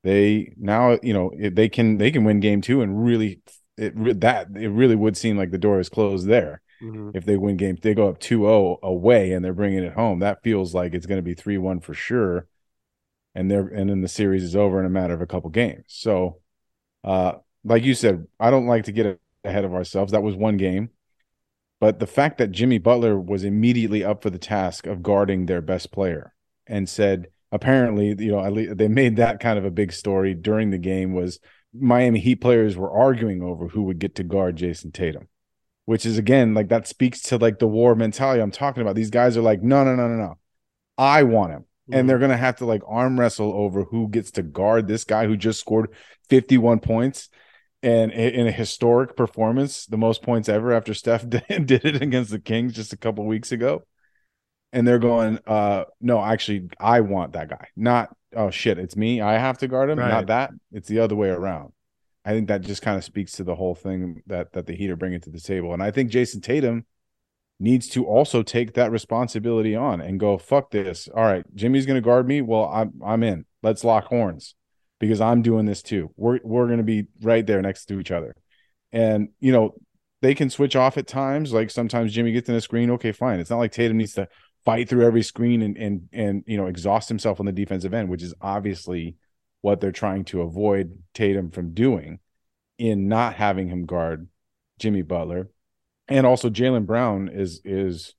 they 0.03 0.53
now 0.57 0.97
you 1.01 1.13
know 1.13 1.31
they 1.51 1.69
can 1.69 1.97
they 1.97 2.11
can 2.11 2.23
win 2.23 2.39
game 2.39 2.61
two 2.61 2.81
and 2.81 3.05
really 3.05 3.41
it 3.77 3.93
that 4.21 4.47
it 4.55 4.69
really 4.69 4.95
would 4.95 5.17
seem 5.17 5.37
like 5.37 5.51
the 5.51 5.57
door 5.57 5.79
is 5.79 5.89
closed 5.89 6.27
there. 6.27 6.61
Mm-hmm. 6.81 7.11
if 7.15 7.23
they 7.23 7.37
win 7.37 7.55
game 7.55 7.77
they 7.81 7.93
go 7.93 8.09
up 8.09 8.19
2-0 8.19 8.81
away 8.81 9.31
and 9.31 9.45
they're 9.45 9.53
bringing 9.53 9.85
it 9.85 9.93
home 9.93 10.19
that 10.19 10.43
feels 10.43 10.73
like 10.73 10.93
it's 10.93 11.05
going 11.05 11.19
to 11.19 11.21
be 11.21 11.35
3-1 11.35 11.81
for 11.81 11.93
sure. 11.93 12.47
And 13.35 13.49
they're 13.49 13.67
and 13.67 13.89
then 13.89 14.01
the 14.01 14.09
series 14.09 14.43
is 14.43 14.55
over 14.55 14.79
in 14.79 14.85
a 14.85 14.89
matter 14.89 15.13
of 15.13 15.21
a 15.21 15.27
couple 15.27 15.49
games. 15.49 15.85
So 15.87 16.41
uh 17.05 17.33
like 17.63 17.83
you 17.83 17.93
said 17.95 18.27
i 18.39 18.51
don't 18.51 18.67
like 18.67 18.83
to 18.85 18.91
get 18.91 19.17
ahead 19.45 19.63
of 19.63 19.73
ourselves. 19.73 20.11
That 20.11 20.23
was 20.23 20.35
one 20.35 20.57
game. 20.57 20.89
But 21.79 21.99
the 21.99 22.07
fact 22.07 22.37
that 22.39 22.51
jimmy 22.51 22.79
butler 22.79 23.17
was 23.17 23.45
immediately 23.45 24.03
up 24.03 24.21
for 24.21 24.29
the 24.29 24.37
task 24.37 24.85
of 24.85 25.03
guarding 25.03 25.45
their 25.45 25.61
best 25.61 25.91
player 25.91 26.33
and 26.67 26.89
said 26.89 27.27
apparently, 27.53 28.15
you 28.17 28.31
know, 28.31 28.73
they 28.73 28.87
made 28.87 29.17
that 29.17 29.39
kind 29.39 29.59
of 29.59 29.63
a 29.63 29.71
big 29.71 29.93
story 29.93 30.33
during 30.33 30.71
the 30.71 30.79
game 30.79 31.13
was 31.13 31.39
Miami 31.71 32.19
Heat 32.19 32.37
players 32.37 32.75
were 32.75 32.91
arguing 32.91 33.43
over 33.43 33.67
who 33.67 33.83
would 33.83 33.99
get 33.99 34.15
to 34.15 34.23
guard 34.23 34.55
Jayson 34.57 34.91
Tatum, 34.91 35.27
which 35.85 36.03
is 36.03 36.17
again 36.17 36.55
like 36.55 36.69
that 36.69 36.87
speaks 36.87 37.21
to 37.21 37.37
like 37.37 37.59
the 37.59 37.67
war 37.67 37.93
mentality 37.93 38.41
I'm 38.41 38.51
talking 38.51 38.81
about. 38.81 38.95
These 38.95 39.11
guys 39.11 39.37
are 39.37 39.41
like, 39.41 39.61
no, 39.61 39.83
no, 39.83 39.95
no, 39.95 40.07
no, 40.07 40.15
no, 40.15 40.37
I 40.97 41.23
want 41.23 41.53
him. 41.53 41.59
Mm-hmm. 41.61 41.93
And 41.93 42.09
they're 42.09 42.19
gonna 42.19 42.35
have 42.35 42.57
to 42.57 42.65
like 42.65 42.81
arm 42.87 43.19
wrestle 43.19 43.53
over 43.53 43.83
who 43.83 44.09
gets 44.09 44.31
to 44.31 44.41
guard 44.41 44.87
this 44.87 45.03
guy 45.03 45.27
who 45.27 45.37
just 45.37 45.59
scored 45.59 45.91
51 46.29 46.79
points 46.79 47.29
and 47.83 48.11
in 48.11 48.47
a 48.47 48.51
historic 48.51 49.15
performance, 49.15 49.85
the 49.85 49.97
most 49.97 50.23
points 50.23 50.49
ever 50.49 50.71
after 50.71 50.93
Steph 50.93 51.27
did 51.29 51.71
it 51.85 52.01
against 52.01 52.31
the 52.31 52.39
Kings 52.39 52.73
just 52.73 52.93
a 52.93 52.97
couple 52.97 53.25
weeks 53.25 53.51
ago 53.51 53.83
and 54.73 54.87
they're 54.87 54.99
going, 54.99 55.39
uh, 55.45 55.85
no, 56.01 56.21
actually, 56.21 56.67
I 56.79 57.01
want 57.01 57.33
that 57.33 57.49
guy. 57.49 57.67
Not, 57.77 58.09
oh 58.35 58.49
shit, 58.49 58.79
it's 58.79 58.97
me. 58.97 59.21
I 59.21 59.37
have 59.37 59.59
to 59.59 59.67
guard 59.67 59.91
him. 59.91 59.99
Right. 59.99 60.09
Not 60.09 60.27
that. 60.27 60.51
It's 60.71 60.89
the 60.89 60.99
other 60.99 61.15
way 61.15 61.29
around. 61.29 61.71
I 62.25 62.31
think 62.31 62.47
that 62.47 62.61
just 62.61 62.81
kind 62.81 62.97
of 62.97 63.03
speaks 63.03 63.33
to 63.33 63.43
the 63.43 63.55
whole 63.55 63.75
thing 63.75 64.23
that 64.27 64.53
that 64.53 64.65
the 64.65 64.73
Heat 64.73 64.89
are 64.89 64.95
bringing 64.95 65.21
to 65.21 65.29
the 65.29 65.39
table. 65.39 65.73
And 65.73 65.83
I 65.83 65.91
think 65.91 66.09
Jayson 66.09 66.41
Tatum 66.41 66.85
needs 67.59 67.87
to 67.89 68.05
also 68.05 68.41
take 68.41 68.73
that 68.73 68.91
responsibility 68.91 69.75
on 69.75 70.01
and 70.01 70.19
go, 70.19 70.37
fuck 70.37 70.71
this. 70.71 71.07
All 71.13 71.23
right, 71.23 71.45
Jimmy's 71.53 71.85
going 71.85 72.01
to 72.01 72.05
guard 72.05 72.27
me. 72.27 72.41
Well, 72.41 72.65
I'm 72.65 72.93
I'm 73.05 73.23
in. 73.23 73.45
Let's 73.61 73.83
lock 73.83 74.05
horns 74.05 74.55
because 74.99 75.21
I'm 75.21 75.41
doing 75.41 75.65
this 75.65 75.83
too. 75.83 76.11
We're 76.15 76.39
we're 76.43 76.67
going 76.67 76.77
to 76.77 76.83
be 76.83 77.07
right 77.21 77.45
there 77.45 77.61
next 77.61 77.85
to 77.85 77.99
each 77.99 78.11
other. 78.11 78.35
And 78.91 79.29
you 79.39 79.51
know, 79.51 79.75
they 80.21 80.33
can 80.33 80.49
switch 80.49 80.77
off 80.77 80.97
at 80.97 81.05
times. 81.05 81.51
Like 81.51 81.69
sometimes 81.69 82.13
Jimmy 82.13 82.31
gets 82.31 82.47
in 82.47 82.55
a 82.55 82.61
screen. 82.61 82.89
Okay, 82.91 83.11
fine. 83.11 83.41
It's 83.41 83.49
not 83.49 83.59
like 83.59 83.73
Tatum 83.73 83.97
needs 83.97 84.13
to 84.13 84.29
fight 84.65 84.89
through 84.89 85.05
every 85.05 85.23
screen 85.23 85.61
and 85.61 85.77
and 85.77 86.09
and 86.11 86.43
you 86.47 86.57
know 86.57 86.67
exhaust 86.67 87.09
himself 87.09 87.39
on 87.39 87.45
the 87.45 87.51
defensive 87.51 87.93
end, 87.93 88.09
which 88.09 88.23
is 88.23 88.33
obviously 88.41 89.15
what 89.61 89.79
they're 89.79 89.91
trying 89.91 90.25
to 90.25 90.41
avoid 90.41 90.99
Tatum 91.13 91.51
from 91.51 91.73
doing 91.73 92.19
in 92.77 93.07
not 93.07 93.35
having 93.35 93.69
him 93.69 93.85
guard 93.85 94.27
Jimmy 94.79 95.01
Butler. 95.01 95.49
And 96.07 96.25
also 96.25 96.49
Jaylen 96.49 96.85
Brown 96.85 97.29
is 97.29 97.61
is 97.63 98.15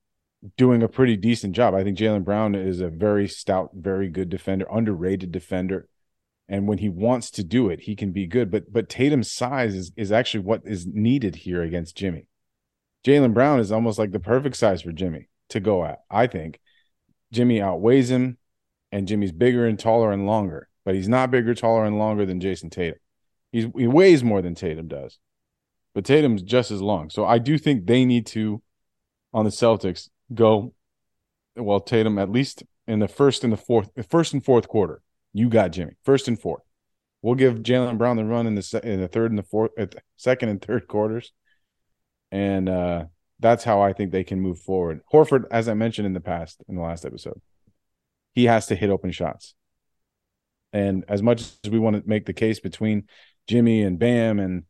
doing 0.56 0.82
a 0.82 0.88
pretty 0.88 1.16
decent 1.16 1.54
job. 1.54 1.74
I 1.74 1.84
think 1.84 1.98
Jaylen 1.98 2.24
Brown 2.24 2.54
is 2.54 2.80
a 2.80 2.88
very 2.88 3.28
stout, 3.28 3.70
very 3.74 4.08
good 4.08 4.28
defender, 4.28 4.66
underrated 4.70 5.32
defender. 5.32 5.88
And 6.48 6.68
when 6.68 6.78
he 6.78 6.90
wants 6.90 7.30
to 7.32 7.44
do 7.44 7.70
it, 7.70 7.80
he 7.80 7.96
can 7.96 8.12
be 8.12 8.26
good. 8.26 8.50
But 8.50 8.72
but 8.72 8.88
Tatum's 8.88 9.30
size 9.30 9.74
is 9.74 9.92
is 9.96 10.12
actually 10.12 10.44
what 10.44 10.62
is 10.64 10.86
needed 10.86 11.36
here 11.36 11.62
against 11.62 11.96
Jimmy. 11.96 12.26
Jaylen 13.04 13.34
Brown 13.34 13.60
is 13.60 13.70
almost 13.70 13.98
like 13.98 14.12
the 14.12 14.20
perfect 14.20 14.56
size 14.56 14.82
for 14.82 14.92
Jimmy 14.92 15.28
to 15.50 15.60
go 15.60 15.84
at. 15.84 16.00
I 16.10 16.26
think 16.26 16.60
Jimmy 17.32 17.60
outweighs 17.60 18.10
him, 18.10 18.38
and 18.92 19.08
Jimmy's 19.08 19.32
bigger 19.32 19.66
and 19.66 19.78
taller 19.78 20.12
and 20.12 20.24
longer, 20.24 20.68
but 20.84 20.94
he's 20.94 21.08
not 21.08 21.30
bigger, 21.30 21.54
taller, 21.54 21.84
and 21.84 21.98
longer 21.98 22.24
than 22.24 22.40
Jason 22.40 22.70
Tatum. 22.70 22.98
He's 23.50 23.66
he 23.76 23.86
weighs 23.86 24.22
more 24.22 24.40
than 24.40 24.54
Tatum 24.54 24.88
does, 24.88 25.18
but 25.94 26.04
Tatum's 26.04 26.42
just 26.42 26.70
as 26.70 26.80
long. 26.80 27.10
So 27.10 27.24
I 27.24 27.38
do 27.38 27.58
think 27.58 27.86
they 27.86 28.04
need 28.04 28.26
to, 28.28 28.62
on 29.32 29.44
the 29.44 29.50
Celtics, 29.50 30.08
go. 30.32 30.74
Well, 31.56 31.80
Tatum 31.80 32.18
at 32.18 32.30
least 32.30 32.62
in 32.86 32.98
the 32.98 33.08
first 33.08 33.44
and 33.44 33.52
the 33.52 33.56
fourth, 33.56 33.90
first 34.08 34.32
and 34.32 34.44
fourth 34.44 34.68
quarter, 34.68 35.02
you 35.32 35.48
got 35.48 35.72
Jimmy 35.72 35.94
first 36.04 36.28
and 36.28 36.40
fourth. 36.40 36.62
We'll 37.22 37.34
give 37.34 37.62
Jaylen 37.62 37.96
Brown 37.96 38.16
the 38.16 38.24
run 38.24 38.46
in 38.46 38.54
the 38.54 38.80
in 38.84 39.00
the 39.00 39.08
third 39.08 39.30
and 39.30 39.38
the 39.38 39.44
fourth, 39.44 39.70
second 40.16 40.48
and 40.50 40.60
third 40.60 40.86
quarters, 40.86 41.32
and 42.30 42.68
uh, 42.68 43.04
that's 43.40 43.64
how 43.64 43.80
I 43.80 43.92
think 43.92 44.12
they 44.12 44.24
can 44.24 44.40
move 44.40 44.58
forward. 44.58 45.00
Horford, 45.12 45.44
as 45.50 45.68
I 45.68 45.74
mentioned 45.74 46.06
in 46.06 46.12
the 46.12 46.20
past, 46.20 46.62
in 46.68 46.76
the 46.76 46.82
last 46.82 47.04
episode, 47.04 47.40
he 48.34 48.44
has 48.44 48.66
to 48.66 48.76
hit 48.76 48.90
open 48.90 49.10
shots. 49.10 49.54
And 50.72 51.04
as 51.08 51.22
much 51.22 51.40
as 51.40 51.70
we 51.70 51.78
want 51.78 51.96
to 51.96 52.02
make 52.08 52.26
the 52.26 52.32
case 52.32 52.58
between 52.60 53.04
Jimmy 53.46 53.82
and 53.82 53.98
Bam 53.98 54.38
and 54.40 54.64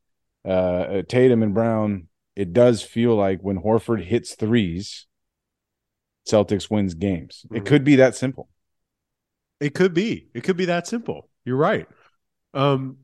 uh, 0.45 1.03
Tatum 1.09 1.43
and 1.43 1.55
Brown, 1.55 2.09
it 2.37 2.53
does 2.53 2.83
feel 2.83 3.15
like 3.15 3.41
when 3.41 3.61
Horford 3.61 4.03
hits 4.05 4.35
threes, 4.35 5.07
Celtics 6.29 6.71
wins 6.71 6.95
games. 6.95 7.43
Mm-hmm. 7.47 7.57
It 7.57 7.67
could 7.67 7.85
be 7.85 7.97
that 7.97 8.17
simple. 8.17 8.49
It 9.61 9.75
could 9.75 9.95
be. 9.95 10.29
It 10.35 10.43
could 10.43 10.57
be 10.57 10.67
that 10.67 10.87
simple. 10.87 11.29
You're 11.45 11.57
right. 11.57 11.87
Um, 12.53 12.99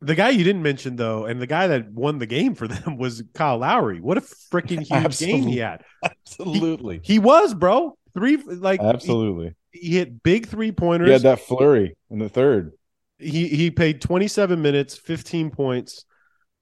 the 0.00 0.14
guy 0.14 0.30
you 0.30 0.44
didn't 0.44 0.62
mention 0.62 0.96
though, 0.96 1.26
and 1.26 1.40
the 1.40 1.46
guy 1.46 1.66
that 1.68 1.90
won 1.92 2.18
the 2.18 2.26
game 2.26 2.54
for 2.54 2.66
them 2.66 2.96
was 2.98 3.22
Kyle 3.34 3.58
Lowry. 3.58 4.00
What 4.00 4.18
a 4.18 4.22
freaking 4.22 4.82
huge 4.82 5.18
game 5.18 5.46
he 5.46 5.58
had! 5.58 5.84
Absolutely, 6.04 7.00
he, 7.02 7.14
he, 7.14 7.18
was, 7.18 7.54
bro. 7.54 7.96
Three 8.14 8.36
like 8.36 8.80
absolutely. 8.80 9.54
He, 9.72 9.78
he 9.80 9.96
hit 9.98 10.22
big 10.22 10.46
three 10.46 10.72
pointers. 10.72 11.08
He 11.08 11.12
had 11.12 11.22
that 11.22 11.40
flurry 11.40 11.96
in 12.10 12.18
the 12.18 12.28
third. 12.28 12.72
He 13.18 13.48
he 13.48 13.70
paid 13.70 14.00
27 14.00 14.60
minutes, 14.60 14.96
15 14.96 15.50
points. 15.50 16.04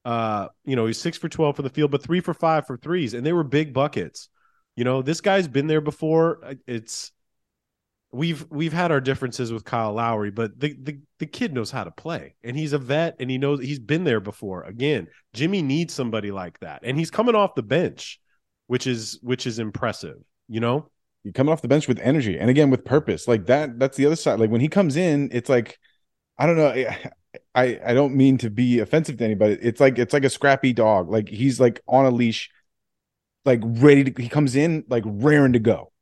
Uh, 0.05 0.49
you 0.65 0.75
know, 0.75 0.87
he's 0.87 0.99
six 0.99 1.19
for 1.19 1.29
12 1.29 1.57
for 1.57 1.63
the 1.63 1.71
field, 1.71 1.91
but 1.91 2.03
three 2.03 2.21
for 2.21 2.35
five 2.35 2.67
for 2.67 2.77
threes, 2.77 3.15
and 3.15 3.25
they 3.25 3.33
were 3.33 3.45
big 3.45 3.73
buckets. 3.73 4.29
You 4.75 4.85
know, 4.85 5.03
this 5.03 5.21
guy's 5.21 5.49
been 5.49 5.67
there 5.67 5.81
before. 5.81 6.41
It's 6.67 7.13
we've 8.13 8.47
we've 8.51 8.73
had 8.73 8.91
our 8.91 9.01
differences 9.01 9.53
with 9.53 9.65
Kyle 9.65 9.93
Lowry, 9.93 10.31
but 10.31 10.59
the, 10.59 10.75
the 10.83 10.99
the 11.19 11.27
kid 11.27 11.53
knows 11.53 11.71
how 11.71 11.85
to 11.85 11.91
play, 11.91 12.35
and 12.43 12.57
he's 12.57 12.73
a 12.73 12.79
vet, 12.79 13.17
and 13.21 13.31
he 13.31 13.39
knows 13.39 13.61
he's 13.61 13.79
been 13.79 14.05
there 14.05 14.21
before. 14.21 14.63
Again, 14.63 15.09
Jimmy 15.35 15.63
needs 15.63 15.95
somebody 15.95 16.31
like 16.31 16.59
that, 16.61 16.81
and 16.83 16.99
he's 16.99 17.11
coming 17.11 17.35
off 17.35 17.55
the 17.55 17.63
bench, 17.63 18.21
which 18.67 18.87
is 18.87 19.19
which 19.23 19.47
is 19.47 19.59
impressive. 19.59 20.17
You 20.49 20.61
know, 20.61 20.91
you 21.25 21.33
coming 21.33 21.53
off 21.53 21.63
the 21.63 21.69
bench 21.69 21.89
with 21.89 21.99
energy, 22.01 22.39
and 22.39 22.51
again 22.51 22.71
with 22.71 22.85
purpose. 22.85 23.29
Like 23.29 23.47
that. 23.47 23.79
That's 23.79 23.97
the 23.97 24.07
other 24.07 24.17
side. 24.17 24.41
Like 24.41 24.51
when 24.51 24.61
he 24.61 24.69
comes 24.69 24.97
in, 24.97 25.29
it's 25.33 25.49
like 25.49 25.79
I 26.39 26.47
don't 26.47 26.57
know. 26.57 26.87
I 27.55 27.81
I 27.85 27.95
don't 27.95 28.15
mean 28.15 28.39
to 28.39 28.51
be 28.51 28.79
offensive 28.79 29.19
to 29.19 29.25
anybody. 29.25 29.59
It's 29.61 29.81
like 29.81 29.99
it's 29.99 30.13
like 30.13 30.25
a 30.25 30.31
scrappy 30.31 30.73
dog. 30.73 31.11
Like 31.11 31.29
he's 31.29 31.61
like 31.61 31.83
on 31.87 32.07
a 32.07 32.11
leash, 32.11 32.51
like 33.45 33.61
ready 33.63 34.05
to. 34.05 34.23
He 34.23 34.29
comes 34.29 34.57
in 34.57 34.85
like 34.89 35.05
raring 35.07 35.53
to 35.53 35.59
go 35.59 35.93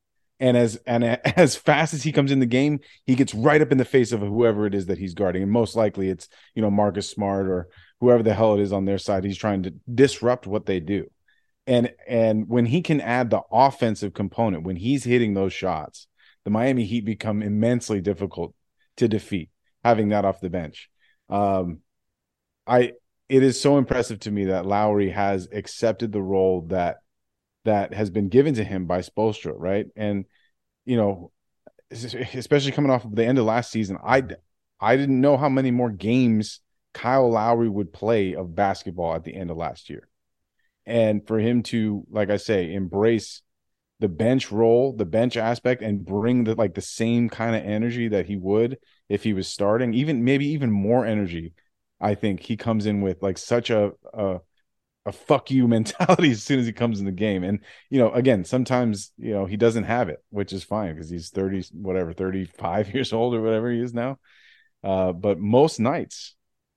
and 0.40 0.56
as 0.56 0.76
and 0.86 1.04
as 1.36 1.56
fast 1.56 1.94
as 1.94 2.02
he 2.02 2.12
comes 2.12 2.32
in 2.32 2.40
the 2.40 2.46
game, 2.46 2.80
he 3.04 3.14
gets 3.14 3.34
right 3.34 3.60
up 3.62 3.72
in 3.72 3.78
the 3.78 3.84
face 3.84 4.12
of 4.12 4.20
whoever 4.20 4.66
it 4.66 4.74
is 4.74 4.86
that 4.86 4.98
he's 4.98 5.14
guarding, 5.14 5.42
and 5.42 5.52
most 5.52 5.76
likely 5.76 6.08
it's 6.08 6.28
you 6.54 6.62
know 6.62 6.70
Marcus 6.70 7.08
Smart 7.08 7.46
or 7.46 7.68
whoever 8.00 8.22
the 8.22 8.34
hell 8.34 8.54
it 8.54 8.60
is 8.60 8.72
on 8.72 8.84
their 8.84 8.98
side. 8.98 9.24
He's 9.24 9.38
trying 9.38 9.62
to 9.64 9.74
disrupt 9.92 10.46
what 10.46 10.66
they 10.66 10.80
do, 10.80 11.10
and 11.66 11.92
and 12.06 12.48
when 12.48 12.66
he 12.66 12.82
can 12.82 13.00
add 13.00 13.30
the 13.30 13.42
offensive 13.50 14.14
component, 14.14 14.64
when 14.64 14.76
he's 14.76 15.04
hitting 15.04 15.34
those 15.34 15.52
shots, 15.52 16.06
the 16.44 16.50
Miami 16.50 16.84
Heat 16.84 17.04
become 17.04 17.42
immensely 17.42 18.00
difficult 18.00 18.54
to 18.96 19.08
defeat. 19.08 19.50
Having 19.84 20.08
that 20.08 20.24
off 20.24 20.40
the 20.40 20.50
bench, 20.50 20.90
um, 21.28 21.78
I 22.66 22.92
it 23.28 23.42
is 23.42 23.60
so 23.60 23.78
impressive 23.78 24.20
to 24.20 24.30
me 24.30 24.46
that 24.46 24.66
Lowry 24.66 25.10
has 25.10 25.48
accepted 25.52 26.12
the 26.12 26.22
role 26.22 26.62
that 26.68 26.98
that 27.66 27.94
has 27.94 28.10
been 28.10 28.28
given 28.28 28.54
to 28.54 28.64
him 28.64 28.86
by 28.86 29.00
Spoelstra, 29.00 29.54
right? 29.56 29.86
And 29.94 30.24
you 30.84 30.96
know, 30.96 31.32
especially 31.90 32.72
coming 32.72 32.90
off 32.90 33.04
of 33.04 33.14
the 33.14 33.24
end 33.24 33.38
of 33.38 33.44
last 33.44 33.70
season, 33.70 33.98
I 34.04 34.22
I 34.80 34.96
didn't 34.96 35.20
know 35.20 35.36
how 35.36 35.48
many 35.48 35.70
more 35.70 35.90
games 35.90 36.60
Kyle 36.94 37.30
Lowry 37.30 37.68
would 37.68 37.92
play 37.92 38.34
of 38.34 38.54
basketball 38.54 39.14
at 39.14 39.24
the 39.24 39.34
end 39.34 39.50
of 39.50 39.56
last 39.56 39.90
year. 39.90 40.08
And 40.86 41.26
for 41.26 41.38
him 41.38 41.62
to, 41.64 42.06
like 42.10 42.30
I 42.30 42.36
say, 42.36 42.72
embrace 42.72 43.42
the 43.98 44.08
bench 44.08 44.52
role, 44.52 44.92
the 44.92 45.04
bench 45.04 45.36
aspect, 45.36 45.82
and 45.82 46.04
bring 46.04 46.44
the 46.44 46.54
like 46.54 46.74
the 46.74 46.80
same 46.80 47.28
kind 47.28 47.56
of 47.56 47.62
energy 47.64 48.08
that 48.08 48.26
he 48.26 48.36
would 48.36 48.78
if 49.08 49.22
he 49.22 49.32
was 49.32 49.48
starting, 49.48 49.94
even 49.94 50.24
maybe 50.24 50.46
even 50.48 50.70
more 50.70 51.04
energy. 51.04 51.54
I 52.00 52.14
think 52.14 52.40
he 52.40 52.56
comes 52.56 52.86
in 52.86 53.00
with 53.00 53.22
like 53.22 53.38
such 53.38 53.70
a, 53.70 53.92
a 54.12 54.40
a 55.06 55.12
fuck 55.12 55.50
you 55.50 55.66
mentality 55.68 56.32
as 56.32 56.42
soon 56.42 56.58
as 56.58 56.66
he 56.66 56.72
comes 56.72 57.00
in 57.00 57.06
the 57.06 57.12
game. 57.12 57.44
And 57.44 57.60
you 57.88 57.98
know, 57.98 58.10
again, 58.12 58.44
sometimes 58.44 59.12
you 59.16 59.32
know 59.32 59.46
he 59.46 59.56
doesn't 59.56 59.84
have 59.84 60.08
it, 60.08 60.22
which 60.30 60.52
is 60.52 60.64
fine 60.64 60.94
because 60.94 61.08
he's 61.08 61.30
thirty, 61.30 61.64
whatever, 61.72 62.12
thirty 62.12 62.44
five 62.44 62.90
years 62.94 63.12
old 63.12 63.34
or 63.34 63.40
whatever 63.40 63.70
he 63.70 63.80
is 63.80 63.94
now. 63.94 64.18
Uh, 64.84 65.12
but 65.12 65.38
most 65.38 65.80
nights, 65.80 66.34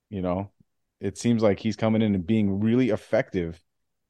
you 0.09 0.21
know, 0.21 0.51
it 1.01 1.17
seems 1.17 1.43
like 1.43 1.59
he's 1.59 1.75
coming 1.75 2.01
in 2.01 2.15
and 2.15 2.25
being 2.25 2.59
really 2.59 2.89
effective 2.89 3.61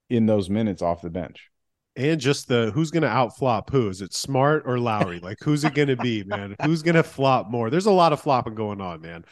in 0.09 0.25
those 0.25 0.49
minutes 0.49 0.81
off 0.81 1.01
the 1.01 1.09
bench. 1.09 1.49
And 1.95 2.19
just 2.19 2.47
the 2.47 2.71
who's 2.73 2.91
going 2.91 3.03
to 3.03 3.09
outflop 3.09 3.69
who? 3.71 3.89
Is 3.89 4.01
it 4.01 4.13
Smart 4.13 4.63
or 4.65 4.79
Lowry? 4.79 5.19
Like 5.23 5.37
who's 5.41 5.63
it 5.63 5.73
going 5.73 5.89
to 5.89 5.97
be, 5.97 6.23
man? 6.23 6.55
Who's 6.63 6.81
going 6.81 6.95
to 6.95 7.03
flop 7.03 7.49
more? 7.49 7.69
There's 7.69 7.87
a 7.87 7.91
lot 7.91 8.13
of 8.13 8.21
flopping 8.21 8.55
going 8.55 8.79
on, 8.79 9.01
man. 9.01 9.25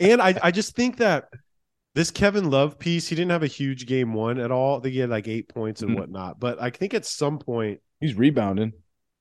And 0.00 0.20
I, 0.20 0.34
I 0.42 0.50
just 0.50 0.76
think 0.76 0.98
that 0.98 1.24
this 1.94 2.10
Kevin 2.10 2.50
Love 2.50 2.78
piece, 2.78 3.08
he 3.08 3.14
didn't 3.14 3.30
have 3.30 3.42
a 3.42 3.48
huge 3.48 3.86
game 3.86 4.12
one 4.14 4.38
at 4.38 4.50
all. 4.50 4.78
I 4.78 4.82
think 4.82 4.94
he 4.94 5.00
had 5.00 5.10
like 5.10 5.28
eight 5.28 5.48
points 5.48 5.80
and 5.80 5.90
mm-hmm. 5.90 6.00
whatnot. 6.00 6.40
But 6.40 6.60
I 6.60 6.70
think 6.70 6.92
at 6.94 7.06
some 7.06 7.38
point 7.38 7.80
he's 8.00 8.14
rebounding. 8.14 8.72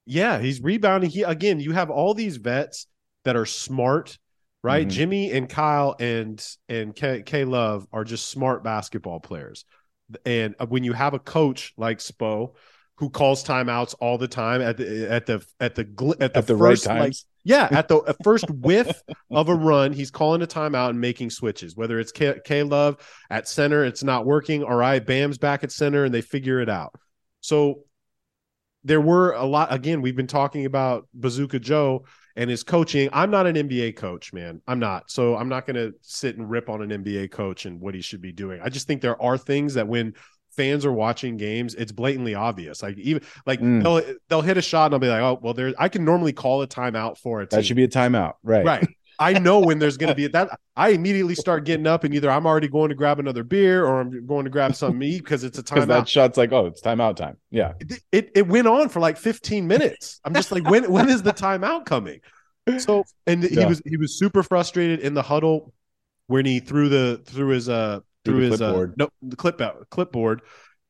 Yeah, 0.06 0.40
he's 0.40 0.62
rebounding. 0.62 1.10
He 1.10 1.24
again, 1.24 1.60
you 1.60 1.72
have 1.72 1.90
all 1.90 2.14
these 2.14 2.38
vets 2.38 2.88
that 3.26 3.36
are 3.36 3.46
smart, 3.46 4.18
right? 4.64 4.88
Mm-hmm. 4.88 4.96
Jimmy 4.96 5.32
and 5.32 5.48
Kyle 5.48 5.96
and 6.00 6.46
and 6.68 6.96
K, 6.96 7.24
K 7.24 7.46
Love 7.46 7.88
are 7.94 8.04
just 8.04 8.30
smart 8.30 8.64
basketball 8.64 9.20
players. 9.20 9.66
And 10.26 10.56
uh, 10.60 10.66
when 10.66 10.84
you 10.84 10.94
have 10.94 11.14
a 11.14 11.20
coach 11.20 11.74
like 11.78 12.00
Spo 12.00 12.56
who 12.98 13.10
calls 13.10 13.44
timeouts 13.44 13.96
all 14.00 14.18
the 14.18 14.28
time 14.28 14.62
at 14.62 14.78
the 14.78 15.12
at 15.12 15.26
the 15.26 15.44
at 15.60 15.76
the 15.76 15.82
at 15.82 16.18
the, 16.20 16.38
at 16.40 16.48
the 16.48 16.58
first, 16.58 16.86
right 16.86 16.96
times. 16.96 17.26
Like, 17.28 17.34
yeah, 17.44 17.68
at 17.78 17.88
the 17.88 18.16
first 18.24 18.50
whiff 18.50 19.02
of 19.32 19.50
a 19.50 19.56
run, 19.56 19.94
he's 19.94 20.12
calling 20.12 20.42
a 20.42 20.48
timeout 20.48 20.90
and 20.90 21.02
making 21.02 21.32
switches. 21.32 21.76
Whether 21.76 22.00
it's 22.00 22.12
K, 22.12 22.40
K 22.46 22.64
Love 22.64 22.98
at 23.30 23.48
center, 23.48 23.84
it's 23.84 24.04
not 24.04 24.26
working. 24.26 24.64
All 24.64 24.76
right, 24.76 25.06
Bam's 25.06 25.38
back 25.38 25.64
at 25.64 25.72
center, 25.72 26.06
and 26.06 26.14
they 26.14 26.22
figure 26.22 26.62
it 26.62 26.70
out. 26.70 26.94
So 27.42 27.84
there 28.84 29.02
were 29.02 29.34
a 29.34 29.46
lot. 29.46 29.74
Again, 29.74 30.02
we've 30.02 30.16
been 30.16 30.28
talking 30.28 30.66
about 30.66 31.08
Bazooka 31.14 31.60
Joe 31.60 32.06
and 32.36 32.50
his 32.50 32.64
coaching. 32.64 33.10
I'm 33.14 33.32
not 33.32 33.48
an 33.48 33.56
NBA 33.56 33.96
coach, 33.96 34.34
man. 34.34 34.62
I'm 34.68 34.80
not. 34.80 35.10
So 35.10 35.36
I'm 35.36 35.50
not 35.50 35.66
going 35.66 35.76
to 35.76 35.94
sit 36.02 36.38
and 36.38 36.50
rip 36.50 36.70
on 36.70 36.82
an 36.82 37.04
NBA 37.04 37.32
coach 37.32 37.66
and 37.66 37.80
what 37.80 37.94
he 37.94 38.02
should 38.02 38.22
be 38.22 38.32
doing. 38.32 38.60
I 38.64 38.70
just 38.70 38.88
think 38.88 39.02
there 39.02 39.22
are 39.22 39.38
things 39.38 39.76
that 39.76 39.88
when 39.88 40.14
fans 40.56 40.86
are 40.86 40.92
watching 40.92 41.38
games, 41.38 41.76
it's 41.76 41.92
blatantly 41.92 42.36
obvious. 42.36 42.82
Like 42.82 42.98
even 42.98 43.24
like 43.46 43.60
mm. 43.60 43.84
they'll 43.84 44.16
they'll 44.30 44.42
hit 44.42 44.58
a 44.58 44.62
shot 44.62 44.86
and 44.86 44.96
I'll 44.96 45.00
be 45.00 45.08
like, 45.08 45.22
oh 45.22 45.40
well, 45.42 45.54
there 45.54 45.74
I 45.78 45.90
can 45.90 46.06
normally 46.06 46.34
call 46.34 46.62
a 46.62 46.68
timeout 46.68 47.18
for 47.18 47.42
it. 47.42 47.50
That 47.50 47.66
should 47.66 47.76
be 47.76 47.84
a 47.84 47.90
timeout, 47.90 48.34
right? 48.44 48.66
Right. 48.66 48.88
I 49.20 49.34
know 49.40 49.60
when 49.60 49.80
there's 49.80 49.98
going 49.98 50.10
to 50.10 50.16
be 50.16 50.28
that. 50.28 50.60
I 50.76 50.90
immediately 50.90 51.36
start 51.36 51.66
getting 51.66 51.88
up 51.88 52.04
and 52.04 52.14
either 52.14 52.30
I'm 52.30 52.46
already 52.46 52.68
going 52.68 52.90
to 52.90 52.96
grab 52.96 53.20
another 53.20 53.44
beer 53.44 53.86
or 53.86 54.02
I'm 54.02 54.26
going 54.26 54.46
to 54.46 54.50
grab 54.50 54.76
something 54.76 55.00
to 55.00 55.06
eat 55.06 55.20
because 55.20 55.44
it's 55.44 55.60
a 55.60 55.64
timeout. 55.64 55.88
That 55.88 56.10
shot's 56.10 56.38
like, 56.38 56.52
oh, 56.52 56.66
it's 56.66 56.82
timeout 56.82 57.16
time. 57.16 57.38
Yeah. 57.52 57.74
It, 57.80 58.04
it, 58.12 58.32
it 58.36 58.48
went 58.48 58.68
on 58.68 58.90
for 58.90 59.00
like 59.00 59.18
15 59.18 59.68
minutes. 59.68 60.20
I'm 60.26 60.34
just 60.34 60.52
like, 60.52 60.68
when 60.70 60.92
when 60.92 61.10
is 61.10 61.22
the 61.22 61.34
timeout 61.34 61.86
coming? 61.86 62.22
So 62.78 63.04
and 63.28 63.44
yeah. 63.44 63.62
he 63.62 63.66
was 63.66 63.82
he 63.86 63.98
was 63.98 64.18
super 64.18 64.42
frustrated 64.42 65.02
in 65.02 65.14
the 65.14 65.22
huddle 65.22 65.74
when 66.28 66.46
he 66.46 66.60
threw 66.60 66.90
the 66.90 67.22
through 67.26 67.50
his 67.50 67.68
uh 67.68 68.00
through, 68.26 68.40
his 68.52 68.62
uh, 68.62 68.88
no 68.98 69.10
the 69.22 69.36
clip 69.36 69.60
out 69.62 69.88
clipboard 69.90 70.42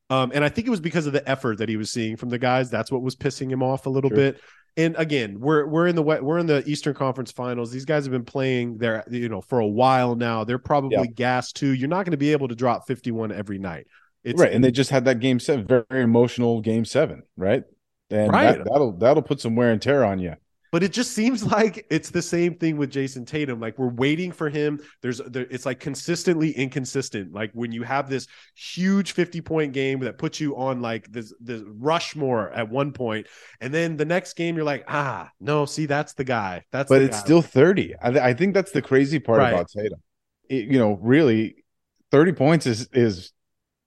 Um, 0.10 0.32
and 0.34 0.44
I 0.44 0.50
think 0.50 0.68
it 0.68 0.70
was 0.70 0.80
because 0.82 1.08
of 1.08 1.14
the 1.14 1.28
effort 1.28 1.58
that 1.60 1.70
he 1.70 1.78
was 1.78 1.92
seeing 1.92 2.18
from 2.18 2.30
the 2.30 2.38
guys. 2.38 2.70
That's 2.70 2.92
what 2.92 3.02
was 3.02 3.16
pissing 3.16 3.50
him 3.50 3.64
off 3.64 3.86
a 3.86 3.90
little 3.90 4.10
Sure. 4.10 4.18
bit. 4.18 4.42
And 4.76 4.96
again, 4.98 5.40
we're 5.40 5.66
we're 5.68 5.88
in 5.88 5.96
the 5.96 6.02
we- 6.04 6.20
we're 6.20 6.40
in 6.40 6.46
the 6.48 6.64
Eastern 6.68 6.94
Conference 6.94 7.32
Finals. 7.32 7.72
These 7.72 7.86
guys 7.86 8.06
have 8.06 8.12
been 8.12 8.26
playing 8.26 8.78
there, 8.78 9.04
you 9.10 9.30
know, 9.30 9.42
for 9.42 9.60
a 9.60 9.68
while 9.68 10.16
now. 10.16 10.44
They're 10.44 10.58
probably 10.60 10.98
Yeah. 10.98 11.06
gassed 11.16 11.56
too. 11.56 11.74
You're 11.74 11.90
not 11.90 12.06
going 12.06 12.12
to 12.12 12.18
be 12.18 12.32
able 12.32 12.48
to 12.48 12.56
drop 12.56 12.88
51 12.88 13.32
every 13.32 13.60
night. 13.60 13.88
It's 14.24 14.40
right, 14.42 14.52
and 14.52 14.64
they 14.64 14.72
just 14.72 14.90
had 14.90 15.06
that 15.06 15.20
game 15.20 15.40
seven, 15.40 15.68
very, 15.68 16.02
emotional 16.04 16.62
game 16.62 16.86
seven, 16.86 17.24
right? 17.38 17.64
And 18.10 18.32
Right. 18.32 18.58
that, 18.58 18.66
that'll 18.72 18.94
that'll 18.94 19.24
put 19.24 19.42
some 19.42 19.56
wear 19.56 19.72
and 19.72 19.82
tear 19.82 20.04
on 20.04 20.20
you. 20.20 20.36
But 20.74 20.82
it 20.82 20.92
just 20.92 21.12
seems 21.12 21.44
like 21.58 21.86
it's 21.92 22.10
the 22.10 22.22
same 22.22 22.56
thing 22.56 22.78
with 22.78 22.92
Jayson 22.92 23.26
Tatum. 23.26 23.60
Like 23.60 23.78
we're 23.78 23.94
waiting 23.94 24.32
for 24.32 24.50
him. 24.50 24.82
There's 25.04 25.20
there, 25.20 25.46
it's 25.52 25.68
like 25.68 25.80
consistently 25.80 26.50
inconsistent. 26.52 27.32
Like 27.32 27.52
when 27.54 27.72
you 27.72 27.84
have 27.84 28.10
this 28.10 28.26
huge 28.56 29.12
50 29.12 29.40
point 29.42 29.72
game 29.72 30.00
that 30.00 30.18
puts 30.18 30.42
you 30.42 30.58
on 30.58 30.82
like 30.82 31.10
this 31.12 31.32
this 31.40 31.62
Rushmore 31.66 32.50
at 32.52 32.70
one 32.70 32.92
point, 32.92 33.28
and 33.62 33.72
then 33.72 33.98
the 33.98 34.06
next 34.06 34.34
game 34.34 34.56
you're 34.56 34.66
like, 34.66 34.84
ah, 34.88 35.30
no, 35.40 35.66
see 35.66 35.86
that's 35.86 36.14
the 36.16 36.24
guy. 36.24 36.64
That's 36.72 36.90
But 36.90 37.04
it's 37.04 37.18
guy. 37.20 37.24
still 37.24 37.44
thirty. 37.44 37.94
I, 38.02 38.30
I 38.30 38.34
think 38.34 38.56
that's 38.56 38.72
the 38.72 38.82
crazy 38.82 39.20
part 39.20 39.38
Right. 39.38 39.54
about 39.54 39.68
Tatum. 39.70 40.02
It- 40.50 40.70
you 40.72 40.80
know, 40.80 40.98
really, 41.02 41.64
thirty 42.10 42.32
points 42.32 42.66
is 42.66 42.90
is 42.94 43.32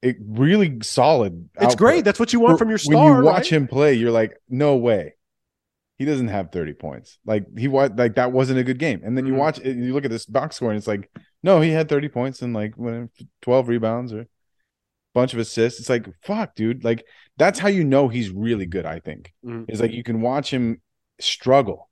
it 0.02 0.18
really 0.24 0.78
solid. 0.82 1.48
it's 1.56 1.64
output. 1.64 1.78
great. 1.78 2.04
That's 2.04 2.20
what 2.20 2.32
you 2.32 2.38
want 2.38 2.54
For- 2.54 2.58
from 2.58 2.68
your 2.68 2.78
star. 2.78 3.10
When 3.10 3.18
you 3.18 3.24
watch 3.24 3.38
right? 3.38 3.46
him 3.54 3.66
play, 3.66 3.94
you're 3.94 4.12
like, 4.12 4.36
no 4.48 4.76
way. 4.76 5.14
He 5.98 6.04
doesn't 6.04 6.28
have 6.28 6.52
30 6.52 6.74
points. 6.74 7.18
Like 7.24 7.46
he 7.56 7.68
was 7.68 7.90
like 7.96 8.16
that 8.16 8.32
wasn't 8.32 8.58
a 8.58 8.64
good 8.64 8.78
game. 8.78 9.00
And 9.04 9.16
then 9.16 9.26
you 9.26 9.32
Mhm. 9.32 9.38
watch 9.38 9.58
it, 9.60 9.76
you 9.76 9.94
look 9.94 10.04
at 10.04 10.10
this 10.10 10.26
box 10.26 10.56
score 10.56 10.70
and 10.70 10.76
it's 10.76 10.86
like, 10.86 11.10
no, 11.42 11.60
he 11.60 11.70
had 11.70 11.88
30 11.88 12.08
points 12.08 12.42
and 12.42 12.52
like 12.52 12.74
when 12.76 13.08
12 13.42 13.68
rebounds 13.68 14.12
or 14.12 14.26
bunch 15.14 15.32
of 15.32 15.38
assists. 15.38 15.80
It's 15.80 15.88
like, 15.88 16.06
fuck, 16.22 16.54
dude. 16.54 16.84
Like 16.84 17.06
that's 17.38 17.58
how 17.58 17.68
you 17.68 17.82
know 17.84 18.08
he's 18.08 18.30
really 18.30 18.66
good, 18.66 18.84
I 18.84 19.00
think. 19.00 19.32
Mhm. 19.44 19.70
Is 19.70 19.80
like 19.80 19.92
you 19.92 20.02
can 20.02 20.20
watch 20.20 20.52
him 20.52 20.82
struggle 21.18 21.88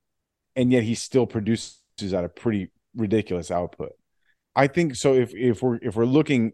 and 0.54 0.70
yet 0.70 0.82
he 0.82 0.94
still 0.94 1.26
produces 1.26 1.80
at 2.12 2.24
a 2.24 2.28
pretty 2.28 2.70
ridiculous 2.94 3.50
output. 3.50 3.92
I 4.54 4.66
think 4.66 4.96
so 4.96 5.14
if 5.14 5.34
if 5.34 5.62
we're 5.62 5.76
if 5.80 5.96
we're 5.96 6.04
looking 6.04 6.52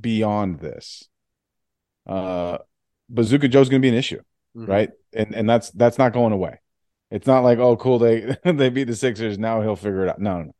beyond 0.00 0.60
this, 0.60 1.04
uh 2.06 2.58
Bazooka 3.10 3.48
Joe's 3.48 3.68
gonna 3.68 3.80
be 3.80 3.88
an 3.88 3.94
issue 3.94 4.20
Mhm. 4.56 4.68
right? 4.68 4.90
And 5.12 5.34
and 5.34 5.48
that's 5.48 5.70
that's 5.72 5.98
not 5.98 6.12
going 6.14 6.32
away. 6.32 6.60
It's 7.10 7.26
not 7.26 7.44
like 7.44 7.58
oh 7.58 7.76
cool 7.76 7.98
they 7.98 8.36
they 8.44 8.68
beat 8.70 8.84
the 8.84 8.96
Sixers 8.96 9.38
now 9.38 9.60
he'll 9.62 9.76
figure 9.76 10.04
it 10.04 10.08
out. 10.10 10.20
No, 10.20 10.38
no, 10.38 10.42
no. 10.44 10.54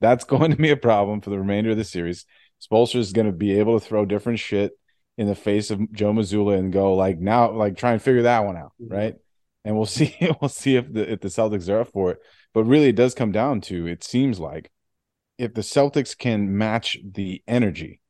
that's 0.00 0.24
going 0.32 0.50
to 0.50 0.56
be 0.56 0.70
a 0.70 0.76
problem 0.76 1.20
for 1.20 1.30
the 1.30 1.38
remainder 1.38 1.70
of 1.70 1.76
the 1.76 1.84
series. 1.84 2.26
Spoelstra 2.60 2.96
is 2.96 3.12
going 3.12 3.26
to 3.26 3.32
be 3.32 3.58
able 3.58 3.78
to 3.78 3.84
throw 3.84 4.04
different 4.04 4.38
shit 4.38 4.72
in 5.18 5.26
the 5.26 5.34
face 5.34 5.70
of 5.70 5.92
Joe 5.92 6.12
Mazzulla 6.12 6.56
and 6.58 6.72
go 6.72 6.94
like 6.94 7.18
now 7.18 7.50
like 7.52 7.76
try 7.76 7.92
and 7.92 8.00
figure 8.02 8.22
that 8.22 8.44
one 8.44 8.56
out, 8.56 8.72
Mhm. 8.80 8.90
right? 8.90 9.14
And 9.64 9.76
we'll 9.76 9.86
see 9.98 10.16
we'll 10.40 10.48
see 10.48 10.76
if 10.76 10.92
the 10.92 11.12
if 11.12 11.20
the 11.20 11.28
Celtics 11.28 11.68
are 11.68 11.80
up 11.80 11.92
for 11.92 12.12
it. 12.12 12.18
But 12.54 12.64
really, 12.64 12.88
it 12.88 12.96
does 12.96 13.14
come 13.14 13.32
down 13.32 13.60
to 13.62 13.86
it 13.86 14.04
seems 14.04 14.38
like 14.40 14.70
if 15.38 15.54
the 15.54 15.60
Celtics 15.62 16.16
can 16.16 16.56
match 16.56 16.98
the 17.04 17.42
energy 17.48 18.00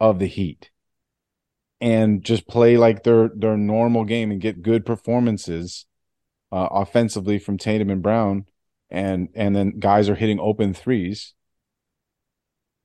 of 0.00 0.18
the 0.18 0.26
Heat 0.26 0.70
and 1.80 2.22
just 2.24 2.46
play 2.46 2.76
like 2.76 3.02
their 3.02 3.30
their 3.34 3.56
normal 3.56 4.04
game 4.04 4.30
and 4.30 4.40
get 4.40 4.62
good 4.62 4.86
performances 4.86 5.86
uh, 6.52 6.68
offensively 6.70 7.38
from 7.38 7.56
Tatum 7.56 7.90
and 7.90 8.02
Brown, 8.02 8.44
and 8.90 9.28
and 9.34 9.56
then 9.56 9.78
guys 9.78 10.08
are 10.10 10.14
hitting 10.14 10.38
open 10.38 10.74
threes. 10.74 11.32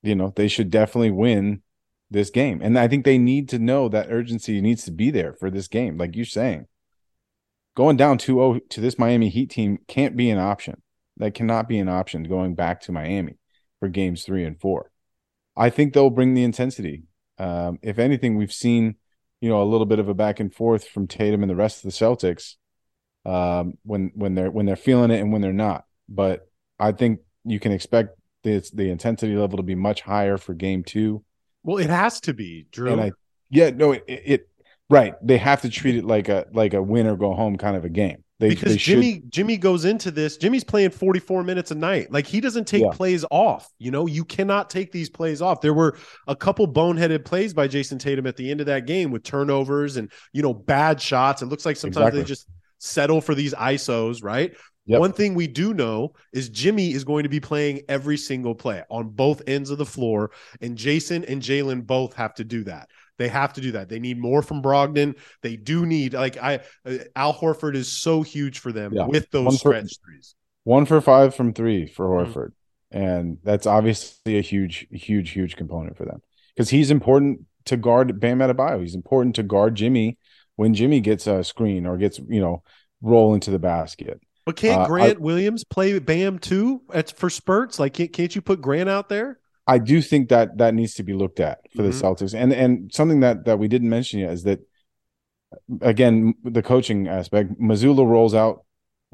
You 0.02 0.14
know 0.14 0.32
they 0.34 0.48
should 0.48 0.70
definitely 0.70 1.10
win 1.10 1.62
this 2.10 2.30
game, 2.30 2.60
and 2.62 2.78
I 2.78 2.88
think 2.88 3.04
they 3.04 3.18
need 3.18 3.50
to 3.50 3.58
know 3.58 3.88
that 3.90 4.10
urgency 4.10 4.60
needs 4.62 4.84
to 4.84 4.90
be 4.90 5.10
there 5.10 5.34
for 5.34 5.50
this 5.50 5.68
game. 5.68 5.98
Like 5.98 6.16
you're 6.16 6.24
saying, 6.24 6.66
going 7.76 7.98
down 7.98 8.16
2-0 8.16 8.60
to 8.70 8.80
this 8.80 8.98
Miami 8.98 9.28
Heat 9.28 9.50
team 9.50 9.78
can't 9.86 10.16
be 10.16 10.30
an 10.30 10.38
option. 10.38 10.82
That 11.18 11.34
cannot 11.34 11.68
be 11.68 11.78
an 11.78 11.88
option 11.88 12.22
going 12.22 12.54
back 12.54 12.80
to 12.82 12.92
Miami 12.92 13.36
for 13.80 13.88
games 13.88 14.24
three 14.24 14.44
and 14.44 14.58
four. 14.58 14.90
I 15.56 15.68
think 15.68 15.92
they'll 15.92 16.10
bring 16.10 16.34
the 16.34 16.44
intensity. 16.44 17.02
Um, 17.36 17.78
if 17.82 17.98
anything, 17.98 18.36
we've 18.36 18.52
seen, 18.52 18.94
you 19.40 19.48
know, 19.48 19.60
a 19.60 19.64
little 19.64 19.86
bit 19.86 19.98
of 19.98 20.08
a 20.08 20.14
back 20.14 20.40
and 20.40 20.54
forth 20.54 20.86
from 20.86 21.08
Tatum 21.08 21.42
and 21.42 21.50
the 21.50 21.56
rest 21.56 21.78
of 21.78 21.90
the 21.90 21.96
Celtics 21.96 22.54
um, 23.26 23.74
when 23.84 24.12
when 24.14 24.34
they're 24.34 24.50
when 24.50 24.66
they're 24.66 24.76
feeling 24.76 25.10
it 25.10 25.20
and 25.20 25.32
when 25.32 25.42
they're 25.42 25.52
not. 25.52 25.84
But 26.08 26.48
I 26.78 26.92
think 26.92 27.20
you 27.44 27.60
can 27.60 27.72
expect 27.72 28.18
this 28.44 28.70
the 28.70 28.90
intensity 28.90 29.36
level 29.36 29.56
to 29.56 29.62
be 29.62 29.74
much 29.74 30.00
higher 30.02 30.38
for 30.38 30.54
Game 30.54 30.84
Two. 30.84 31.24
Well, 31.62 31.78
it 31.78 31.90
has 31.90 32.20
to 32.22 32.32
be, 32.34 32.66
Drew. 32.70 32.92
And 32.92 33.00
I, 33.00 33.12
yeah, 33.50 33.70
no, 33.70 33.92
it, 33.92 34.04
it 34.06 34.48
right. 34.88 35.14
They 35.22 35.38
have 35.38 35.62
to 35.62 35.68
treat 35.68 35.96
it 35.96 36.04
like 36.04 36.28
a 36.28 36.46
like 36.52 36.74
a 36.74 36.82
win 36.82 37.06
or 37.06 37.16
go 37.16 37.34
home 37.34 37.56
kind 37.56 37.76
of 37.76 37.84
a 37.84 37.88
game. 37.90 38.24
They, 38.40 38.50
because 38.50 38.72
they 38.72 38.78
should- 38.78 38.92
Jimmy 38.92 39.22
Jimmy 39.28 39.56
goes 39.56 39.84
into 39.84 40.12
this. 40.12 40.36
Jimmy's 40.36 40.62
playing 40.62 40.90
44 40.90 41.42
minutes 41.42 41.72
a 41.72 41.74
night. 41.74 42.12
Like 42.12 42.24
he 42.24 42.40
doesn't 42.40 42.66
take 42.68 42.82
Yeah. 42.82 42.90
plays 42.92 43.24
off. 43.32 43.68
You 43.80 43.90
know, 43.90 44.06
you 44.06 44.24
cannot 44.24 44.70
take 44.70 44.92
these 44.92 45.10
plays 45.10 45.42
off. 45.42 45.60
There 45.60 45.74
were 45.74 45.98
a 46.28 46.36
couple 46.36 46.72
boneheaded 46.72 47.24
plays 47.24 47.52
by 47.52 47.66
Jayson 47.66 47.98
Tatum 47.98 48.28
at 48.28 48.36
the 48.36 48.48
end 48.48 48.60
of 48.60 48.66
that 48.66 48.86
game 48.86 49.10
with 49.10 49.24
turnovers 49.24 49.96
and 49.96 50.10
you 50.32 50.42
know 50.42 50.54
bad 50.54 51.00
shots. 51.02 51.42
It 51.42 51.46
looks 51.46 51.66
like 51.66 51.76
sometimes 51.76 52.14
they 52.14 52.22
just 52.22 52.46
settle 52.78 53.20
for 53.20 53.34
these 53.34 53.54
ISOs, 53.54 54.22
right? 54.22 54.54
Yep. 54.86 55.00
One 55.00 55.12
thing 55.12 55.34
we 55.34 55.46
do 55.46 55.74
know 55.74 56.14
is 56.32 56.48
Jimmy 56.48 56.92
is 56.92 57.04
going 57.04 57.24
to 57.24 57.28
be 57.28 57.40
playing 57.40 57.82
every 57.90 58.16
single 58.16 58.54
play 58.54 58.82
on 58.90 59.10
both 59.10 59.42
ends 59.46 59.68
of 59.70 59.76
the 59.78 59.84
floor, 59.84 60.30
and 60.62 60.78
Jayson 60.78 61.24
and 61.28 61.42
Jaylen 61.42 61.86
both 61.86 62.14
have 62.14 62.32
to 62.34 62.44
do 62.44 62.64
that. 62.64 62.88
They 63.18 63.28
have 63.28 63.52
to 63.54 63.60
do 63.60 63.72
that. 63.72 63.88
They 63.88 63.98
need 63.98 64.18
more 64.18 64.40
from 64.42 64.62
Brogdon. 64.62 65.16
They 65.42 65.56
do 65.56 65.84
need 65.84 66.14
like 66.14 66.36
I 66.38 66.60
uh, 66.86 66.98
Al 67.16 67.34
Horford 67.34 67.74
is 67.74 67.88
so 67.90 68.22
huge 68.22 68.60
for 68.60 68.72
them 68.72 68.92
Yeah. 68.94 69.06
with 69.06 69.26
One 69.32 69.44
those 69.44 69.60
for- 69.60 69.70
stretch 69.72 69.98
threes. 70.04 70.34
one 70.64 70.86
for 70.86 71.00
five 71.02 71.34
from 71.34 71.52
three 71.52 71.86
for 71.86 72.06
Mhm. 72.06 72.32
Horford, 72.32 72.52
and 72.90 73.38
that's 73.42 73.66
obviously 73.66 74.38
a 74.38 74.42
huge, 74.42 74.86
huge, 74.90 75.30
huge 75.30 75.56
component 75.56 75.96
for 75.98 76.04
them 76.06 76.22
because 76.54 76.70
he's 76.70 76.90
important 76.90 77.40
to 77.66 77.76
guard 77.76 78.18
Bam 78.20 78.38
Adebayo. 78.38 78.80
He's 78.80 78.94
important 78.94 79.34
to 79.34 79.42
guard 79.42 79.74
Jimmy 79.74 80.16
when 80.58 80.74
Jimmy 80.74 80.98
gets 81.00 81.28
a 81.28 81.44
screen 81.44 81.86
or 81.86 81.96
gets 81.96 82.18
you 82.28 82.40
know 82.40 82.62
roll 83.00 83.32
into 83.32 83.50
the 83.52 83.60
basket. 83.60 84.20
But 84.44 84.56
can't 84.56 84.82
Uh, 84.82 84.86
Grant 84.86 85.20
Williams 85.20 85.62
play 85.62 85.96
Bam 86.00 86.38
too? 86.40 86.82
At 86.92 87.12
for 87.16 87.30
spurts, 87.30 87.78
like 87.78 87.94
can't, 87.94 88.12
can't 88.12 88.34
you 88.34 88.42
put 88.42 88.60
Grant 88.60 88.88
out 88.88 89.08
there? 89.08 89.38
I 89.68 89.78
do 89.78 90.02
think 90.02 90.30
that 90.30 90.58
that 90.58 90.74
needs 90.74 90.94
to 90.94 91.02
be 91.04 91.12
looked 91.12 91.38
at 91.40 91.58
for 91.76 91.82
the 91.82 91.90
Mhm. 91.90 92.00
Celtics, 92.02 92.34
and 92.34 92.52
and 92.52 92.92
something 92.92 93.20
that 93.20 93.44
that 93.44 93.58
we 93.58 93.68
didn't 93.68 93.90
mention 93.90 94.20
yet 94.20 94.32
is 94.32 94.42
that 94.42 94.60
again 95.80 96.34
the 96.42 96.62
coaching 96.62 97.06
aspect. 97.08 97.60
Mazzulla 97.60 98.06
rolls 98.08 98.34
out 98.34 98.64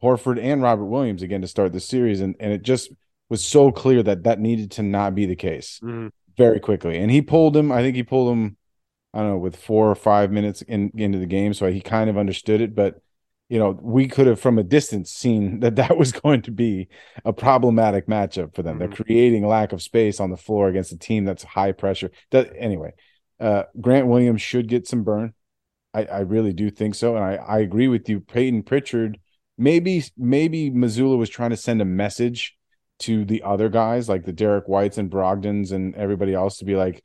Horford 0.03 0.43
and 0.43 0.63
Robert 0.63 0.87
Williams 0.87 1.23
again 1.23 1.41
to 1.43 1.49
start 1.49 1.73
the 1.73 1.81
series, 1.81 2.21
and 2.21 2.35
and 2.41 2.53
it 2.53 2.63
just 2.63 2.91
was 3.29 3.45
so 3.45 3.71
clear 3.73 4.03
that 4.03 4.25
that 4.25 4.41
needed 4.41 4.71
to 4.73 4.83
not 4.83 5.15
be 5.15 5.27
the 5.27 5.37
case. 5.37 5.81
very 6.37 6.59
quickly. 6.59 6.99
And 6.99 7.13
he 7.13 7.23
pulled 7.23 7.57
him, 7.57 7.71
I 7.71 7.81
think 7.81 7.95
he 7.95 8.03
pulled 8.03 8.33
him, 8.33 8.57
I 9.15 9.19
don't 9.21 9.31
know, 9.31 9.39
with 9.39 9.57
four 9.57 9.91
or 9.91 9.95
five 9.95 10.33
minutes 10.33 10.63
in 10.63 10.91
into 10.97 11.19
the 11.19 11.27
game. 11.27 11.55
So 11.55 11.71
he 11.71 11.81
kind 11.81 12.11
of 12.11 12.19
understood 12.19 12.61
it. 12.61 12.75
But, 12.75 12.97
you 13.49 13.59
know, 13.61 13.79
we 13.81 14.09
could 14.09 14.27
have 14.27 14.41
from 14.41 14.59
a 14.59 14.65
distance 14.65 15.13
seen 15.13 15.61
that 15.61 15.77
that 15.77 15.97
was 15.97 16.13
going 16.13 16.43
to 16.43 16.51
be 16.51 16.89
a 17.25 17.33
problematic 17.33 18.09
matchup 18.09 18.55
for 18.55 18.63
them. 18.65 18.77
Mhm. 18.77 18.79
They're 18.81 19.05
creating 19.05 19.47
lack 19.47 19.73
of 19.73 19.81
space 19.83 20.19
on 20.19 20.31
the 20.31 20.37
floor 20.37 20.69
against 20.69 20.93
a 20.93 20.99
team 20.99 21.25
that's 21.25 21.45
high 21.45 21.73
pressure. 21.73 22.11
That, 22.33 22.53
anyway, 22.59 22.93
uh, 23.41 23.65
Grant 23.81 24.09
Williams 24.09 24.43
should 24.43 24.69
get 24.69 24.89
some 24.89 25.05
burn. 25.05 25.33
I, 25.95 26.05
I 26.07 26.19
really 26.21 26.53
do 26.53 26.71
think 26.71 26.97
so. 26.97 27.15
And 27.15 27.25
I, 27.25 27.37
I 27.37 27.59
agree 27.61 27.87
with 27.87 28.09
you. 28.09 28.19
Peyton 28.21 28.65
Pritchard, 28.65 29.19
maybe, 29.57 30.03
maybe 30.19 30.71
Mazzulla 30.73 31.17
was 31.17 31.31
trying 31.31 31.51
to 31.51 31.57
send 31.57 31.81
a 31.81 31.85
message 31.85 32.57
to 33.01 33.25
the 33.25 33.43
other 33.43 33.69
guys 33.69 34.09
like 34.09 34.25
the 34.25 34.33
Derek 34.33 34.67
Whites 34.67 34.99
and 34.99 35.11
Brogdons 35.11 35.73
and 35.73 35.95
everybody 35.95 36.35
else 36.35 36.59
to 36.59 36.65
be 36.65 36.75
like, 36.75 37.03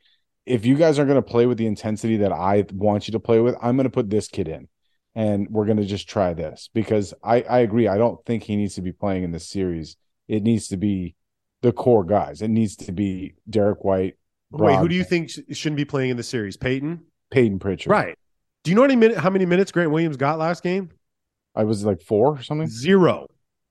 if 0.49 0.65
you 0.65 0.75
guys 0.75 0.99
are 0.99 1.05
going 1.05 1.15
to 1.15 1.21
play 1.21 1.45
with 1.45 1.57
the 1.57 1.67
intensity 1.67 2.17
that 2.17 2.31
I 2.31 2.65
want 2.73 3.07
you 3.07 3.11
to 3.13 3.19
play 3.19 3.39
with, 3.39 3.55
I'm 3.61 3.75
going 3.75 3.85
to 3.85 3.89
put 3.89 4.09
this 4.09 4.27
kid 4.27 4.47
in 4.47 4.67
and 5.15 5.47
we're 5.49 5.65
going 5.65 5.77
to 5.77 5.85
just 5.85 6.09
try 6.09 6.33
this 6.33 6.69
because 6.73 7.13
I, 7.23 7.41
I 7.41 7.59
agree. 7.59 7.87
I 7.87 7.97
don't 7.97 8.23
think 8.25 8.43
he 8.43 8.55
needs 8.55 8.75
to 8.75 8.81
be 8.81 8.91
playing 8.91 9.23
in 9.23 9.31
this 9.31 9.47
series. 9.47 9.95
It 10.27 10.43
needs 10.43 10.67
to 10.69 10.77
be 10.77 11.15
the 11.61 11.71
core 11.71 12.03
guys. 12.03 12.41
It 12.41 12.49
needs 12.49 12.75
to 12.77 12.91
be 12.91 13.35
Derek 13.49 13.83
White, 13.83 14.15
Wait, 14.51 14.77
who 14.77 14.87
do 14.87 14.95
you 14.95 15.03
think 15.03 15.29
sh- 15.29 15.39
shouldn't 15.51 15.77
be 15.77 15.85
playing 15.85 16.09
in 16.09 16.17
the 16.17 16.23
series? 16.23 16.57
Peyton, 16.57 17.01
Peyton 17.31 17.59
Pritchard. 17.59 17.91
right? 17.91 18.17
Do 18.63 18.71
you 18.71 18.75
know 18.75 18.83
any 18.83 18.95
minute 18.95 19.17
how 19.17 19.29
many 19.29 19.45
minutes 19.45 19.71
Grant 19.71 19.91
Williams 19.91 20.17
got 20.17 20.39
last 20.39 20.63
game? 20.63 20.89
I 21.55 21.63
was 21.63 21.85
like 21.85 22.01
four 22.01 22.39
or 22.39 22.43
something. 22.43 22.67
Zero. 22.67 23.27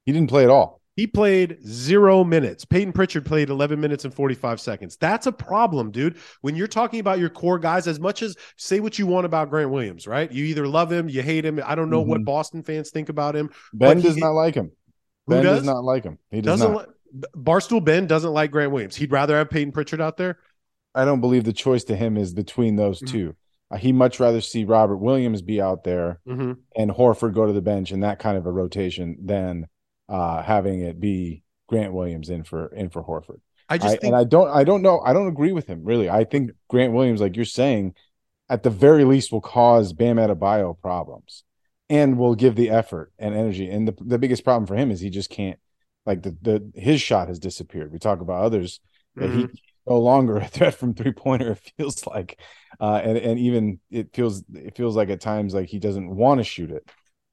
He 0.06 0.12
didn't 0.12 0.30
play 0.30 0.44
at 0.44 0.50
all. 0.50 0.77
He 0.98 1.06
played 1.06 1.58
zero 1.64 2.24
minutes. 2.24 2.64
Peyton 2.64 2.92
Pritchard 2.92 3.24
played 3.24 3.50
11 3.50 3.78
minutes 3.80 4.04
and 4.04 4.12
45 4.12 4.60
seconds. 4.60 4.96
That's 4.96 5.28
a 5.28 5.32
problem, 5.32 5.92
dude. 5.92 6.16
When 6.40 6.56
you're 6.56 6.66
talking 6.66 6.98
about 6.98 7.20
your 7.20 7.28
core 7.28 7.60
guys, 7.60 7.86
as 7.86 8.00
much 8.00 8.20
as 8.20 8.34
say 8.56 8.80
what 8.80 8.98
you 8.98 9.06
want 9.06 9.24
about 9.24 9.48
Grant 9.48 9.70
Williams, 9.70 10.08
right? 10.08 10.30
You 10.32 10.44
either 10.46 10.66
love 10.66 10.90
him, 10.90 11.08
you 11.08 11.22
hate 11.22 11.44
him. 11.44 11.60
I 11.64 11.76
don't 11.76 11.88
know 11.88 12.00
what 12.00 12.22
Mhm. 12.22 12.24
Boston 12.24 12.62
fans 12.64 12.90
think 12.90 13.10
about 13.10 13.36
him. 13.36 13.48
Ben 13.72 13.90
But 13.90 13.96
he- 13.98 14.02
does 14.02 14.16
not 14.16 14.32
like 14.32 14.56
him. 14.56 14.72
Who 15.28 15.34
Ben 15.34 15.44
does? 15.44 15.58
does 15.58 15.66
not 15.66 15.84
like 15.84 16.02
him. 16.02 16.18
He 16.32 16.40
does 16.40 16.58
Doesn't 16.58 16.72
not. 16.74 16.88
li- 16.88 17.22
Barstool 17.36 17.84
Ben 17.84 18.08
doesn't 18.08 18.32
like 18.32 18.50
Grant 18.50 18.72
Williams. 18.72 18.96
He'd 18.96 19.12
rather 19.12 19.36
have 19.36 19.50
Peyton 19.50 19.70
Pritchard 19.70 20.00
out 20.00 20.16
there. 20.16 20.38
I 20.96 21.04
don't 21.04 21.20
believe 21.20 21.44
the 21.44 21.52
choice 21.52 21.84
to 21.84 21.94
him 21.94 22.16
is 22.16 22.34
between 22.34 22.74
those 22.74 23.00
Mhm. 23.02 23.06
two. 23.06 23.36
Uh, 23.70 23.76
he 23.76 23.92
much 23.92 24.18
rather 24.18 24.40
see 24.40 24.64
Robert 24.64 24.96
Williams 24.96 25.42
be 25.42 25.60
out 25.60 25.84
there 25.84 26.18
Mm-hmm. 26.26 26.54
and 26.74 26.90
Horford 26.90 27.34
go 27.34 27.46
to 27.46 27.52
the 27.52 27.62
bench 27.62 27.92
in 27.92 28.00
that 28.00 28.18
kind 28.18 28.36
of 28.36 28.46
a 28.46 28.50
rotation 28.50 29.16
than 29.22 29.68
uh, 30.08 30.42
having 30.42 30.80
it 30.80 31.00
be 31.00 31.42
Grant 31.68 31.92
Williams 31.92 32.30
in 32.30 32.44
for 32.44 32.66
in 32.68 32.90
for 32.90 33.02
Horford. 33.02 33.40
I 33.68 33.78
I, 33.80 33.96
just 33.96 34.00
think 34.00 34.14
and 34.14 34.16
I 34.16 34.24
don't 34.24 34.48
I 34.48 34.64
don't 34.64 34.82
know 34.82 35.00
I 35.00 35.12
don't 35.12 35.28
agree 35.28 35.52
with 35.52 35.66
him 35.66 35.84
really. 35.84 36.08
I 36.08 36.24
think 36.24 36.50
Grant 36.68 36.92
Williams, 36.92 37.20
like 37.20 37.36
you're 37.36 37.44
saying, 37.44 37.94
at 38.48 38.62
the 38.62 38.70
very 38.70 39.04
least 39.04 39.32
will 39.32 39.40
cause 39.40 39.92
Bam 39.92 40.16
Adebayo 40.16 40.78
problems, 40.80 41.44
and 41.90 42.18
will 42.18 42.34
give 42.34 42.56
the 42.56 42.70
effort 42.70 43.12
and 43.18 43.34
energy. 43.34 43.70
And 43.70 43.88
the 43.88 43.96
the 44.00 44.18
biggest 44.18 44.44
problem 44.44 44.66
for 44.66 44.76
him 44.76 44.90
is 44.90 45.00
he 45.00 45.10
just 45.10 45.30
can't 45.30 45.58
like 46.06 46.22
the 46.22 46.36
the 46.42 46.72
his 46.74 47.00
shot 47.02 47.28
has 47.28 47.38
disappeared. 47.38 47.92
We 47.92 47.98
talk 47.98 48.20
about 48.20 48.44
others 48.44 48.80
that 49.18 49.30
Mhm. 49.30 49.50
he 49.50 49.62
no 49.86 49.98
longer 50.00 50.38
a 50.38 50.48
threat 50.48 50.74
from 50.74 50.94
three 50.94 51.12
pointer. 51.12 51.52
It 51.66 51.72
feels 51.76 52.06
like, 52.06 52.40
uh, 52.80 53.00
and 53.04 53.18
and 53.18 53.38
even 53.38 53.80
it 53.90 54.14
feels 54.14 54.44
it 54.54 54.76
feels 54.76 54.96
like 54.96 55.10
at 55.10 55.20
times 55.20 55.54
like 55.54 55.68
he 55.68 55.78
doesn't 55.78 56.08
want 56.14 56.38
to 56.38 56.44
shoot 56.44 56.70
it. 56.70 56.88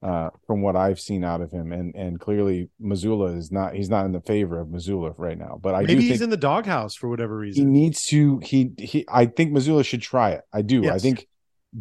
Uh, 0.06 0.30
from 0.46 0.62
what 0.62 0.76
I've 0.76 1.00
seen 1.00 1.24
out 1.24 1.42
of 1.42 1.52
him, 1.52 1.72
and 1.72 1.96
and 1.96 2.20
clearly 2.20 2.70
Mazzulla 2.80 3.36
is 3.36 3.52
not 3.52 3.74
he's 3.74 3.90
not 3.90 4.06
in 4.06 4.12
the 4.12 4.22
favor 4.22 4.60
of 4.60 4.68
Mazzulla 4.68 5.16
right 5.18 5.36
now. 5.36 5.58
But 5.60 5.74
I 5.74 5.82
maybe 5.82 6.08
he's 6.08 6.22
in 6.22 6.30
the 6.30 6.38
doghouse 6.38 6.94
for 6.94 7.10
whatever 7.10 7.36
reason. 7.36 7.66
he 7.66 7.80
needs 7.82 8.06
to 8.08 8.38
he 8.44 8.74
he 8.78 9.04
I 9.10 9.26
think 9.26 9.52
Mazzulla 9.52 9.84
should 9.84 10.04
try 10.04 10.30
it. 10.34 10.42
I 10.54 10.62
do. 10.62 10.92
I 10.92 11.00
think 11.00 11.28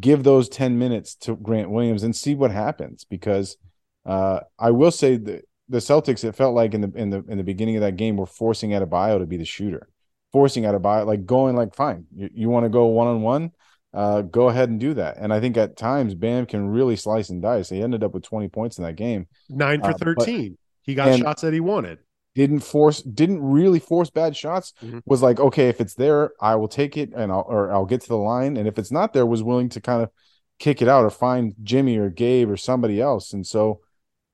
give 0.01 0.23
those 0.23 0.49
10 0.49 0.79
minutes 0.79 1.17
to 1.17 1.37
Grant 1.37 1.69
Williams 1.71 2.03
and 2.03 2.17
see 2.17 2.35
what 2.35 2.51
happens 2.51 3.05
because 3.05 3.59
uh 4.07 4.41
I 4.59 4.71
will 4.71 4.91
say 4.91 5.19
the 5.19 5.43
the 5.69 5.79
Celtics 5.79 6.25
it 6.25 6.35
felt 6.35 6.55
like 6.55 6.73
in 6.73 6.81
the 6.81 6.93
in 6.95 7.11
the 7.11 7.23
in 7.29 7.37
the 7.37 7.45
beginning 7.45 7.77
of 7.77 7.83
that 7.83 7.97
game 7.97 8.17
were 8.17 8.25
forcing 8.25 8.71
Adebayo 8.71 9.19
to 9.19 9.27
be 9.27 9.37
the 9.37 9.45
shooter. 9.45 9.91
Forcing 10.33 10.63
Adebayo 10.63 11.05
like 11.05 11.27
going 11.27 11.57
like 11.57 11.75
fine. 11.75 12.07
You, 12.15 12.31
you 12.33 12.49
want 12.49 12.65
to 12.65 12.71
go 12.71 12.87
one 12.87 13.09
on 13.09 13.21
one? 13.21 13.51
Uh 13.95 14.23
go 14.23 14.49
ahead 14.49 14.69
and 14.71 14.81
do 14.81 14.95
that. 14.95 15.17
And 15.19 15.33
I 15.33 15.39
think 15.41 15.57
at 15.57 15.77
times 15.77 16.15
Bam 16.15 16.47
can 16.47 16.69
really 16.69 16.97
slice 16.97 17.31
and 17.31 17.41
dice. 17.41 17.69
He 17.69 17.81
ended 17.81 18.03
up 18.03 18.13
with 18.13 18.25
20 18.25 18.49
points 18.49 18.77
in 18.79 18.85
that 18.85 18.97
game. 18.97 19.29
Nine 19.49 19.81
for 19.81 19.87
uh, 19.89 19.93
but- 19.93 20.01
thirteen. 20.01 20.59
he 20.83 20.95
got 20.95 21.19
shots 21.19 21.43
that 21.43 21.53
he 21.55 21.61
wanted. 21.61 21.99
didn't 22.35 22.61
force 22.61 23.01
didn't 23.03 23.41
really 23.41 23.79
force 23.79 24.11
bad 24.11 24.35
shots 24.37 24.73
Mhm. 24.83 25.01
was 25.07 25.23
like 25.23 25.39
okay 25.39 25.69
if 25.69 25.81
it's 25.81 25.95
there 25.95 26.33
i 26.41 26.57
will 26.57 26.67
take 26.67 26.97
it 26.97 27.11
and 27.15 27.31
i'll 27.31 27.47
or 27.49 27.71
i'll 27.73 27.87
get 27.87 28.01
to 28.01 28.09
the 28.09 28.17
line 28.33 28.57
and 28.57 28.67
if 28.67 28.77
it's 28.81 28.91
not 28.91 29.13
there 29.13 29.25
was 29.25 29.41
willing 29.45 29.69
to 29.69 29.81
kind 29.81 30.03
of 30.03 30.11
kick 30.59 30.83
it 30.83 30.89
out 30.89 31.05
or 31.05 31.11
find 31.11 31.55
jimmy 31.63 31.97
or 31.97 32.11
gabe 32.11 32.51
or 32.51 32.57
somebody 32.57 33.01
else 33.01 33.33
and 33.35 33.47
so 33.47 33.79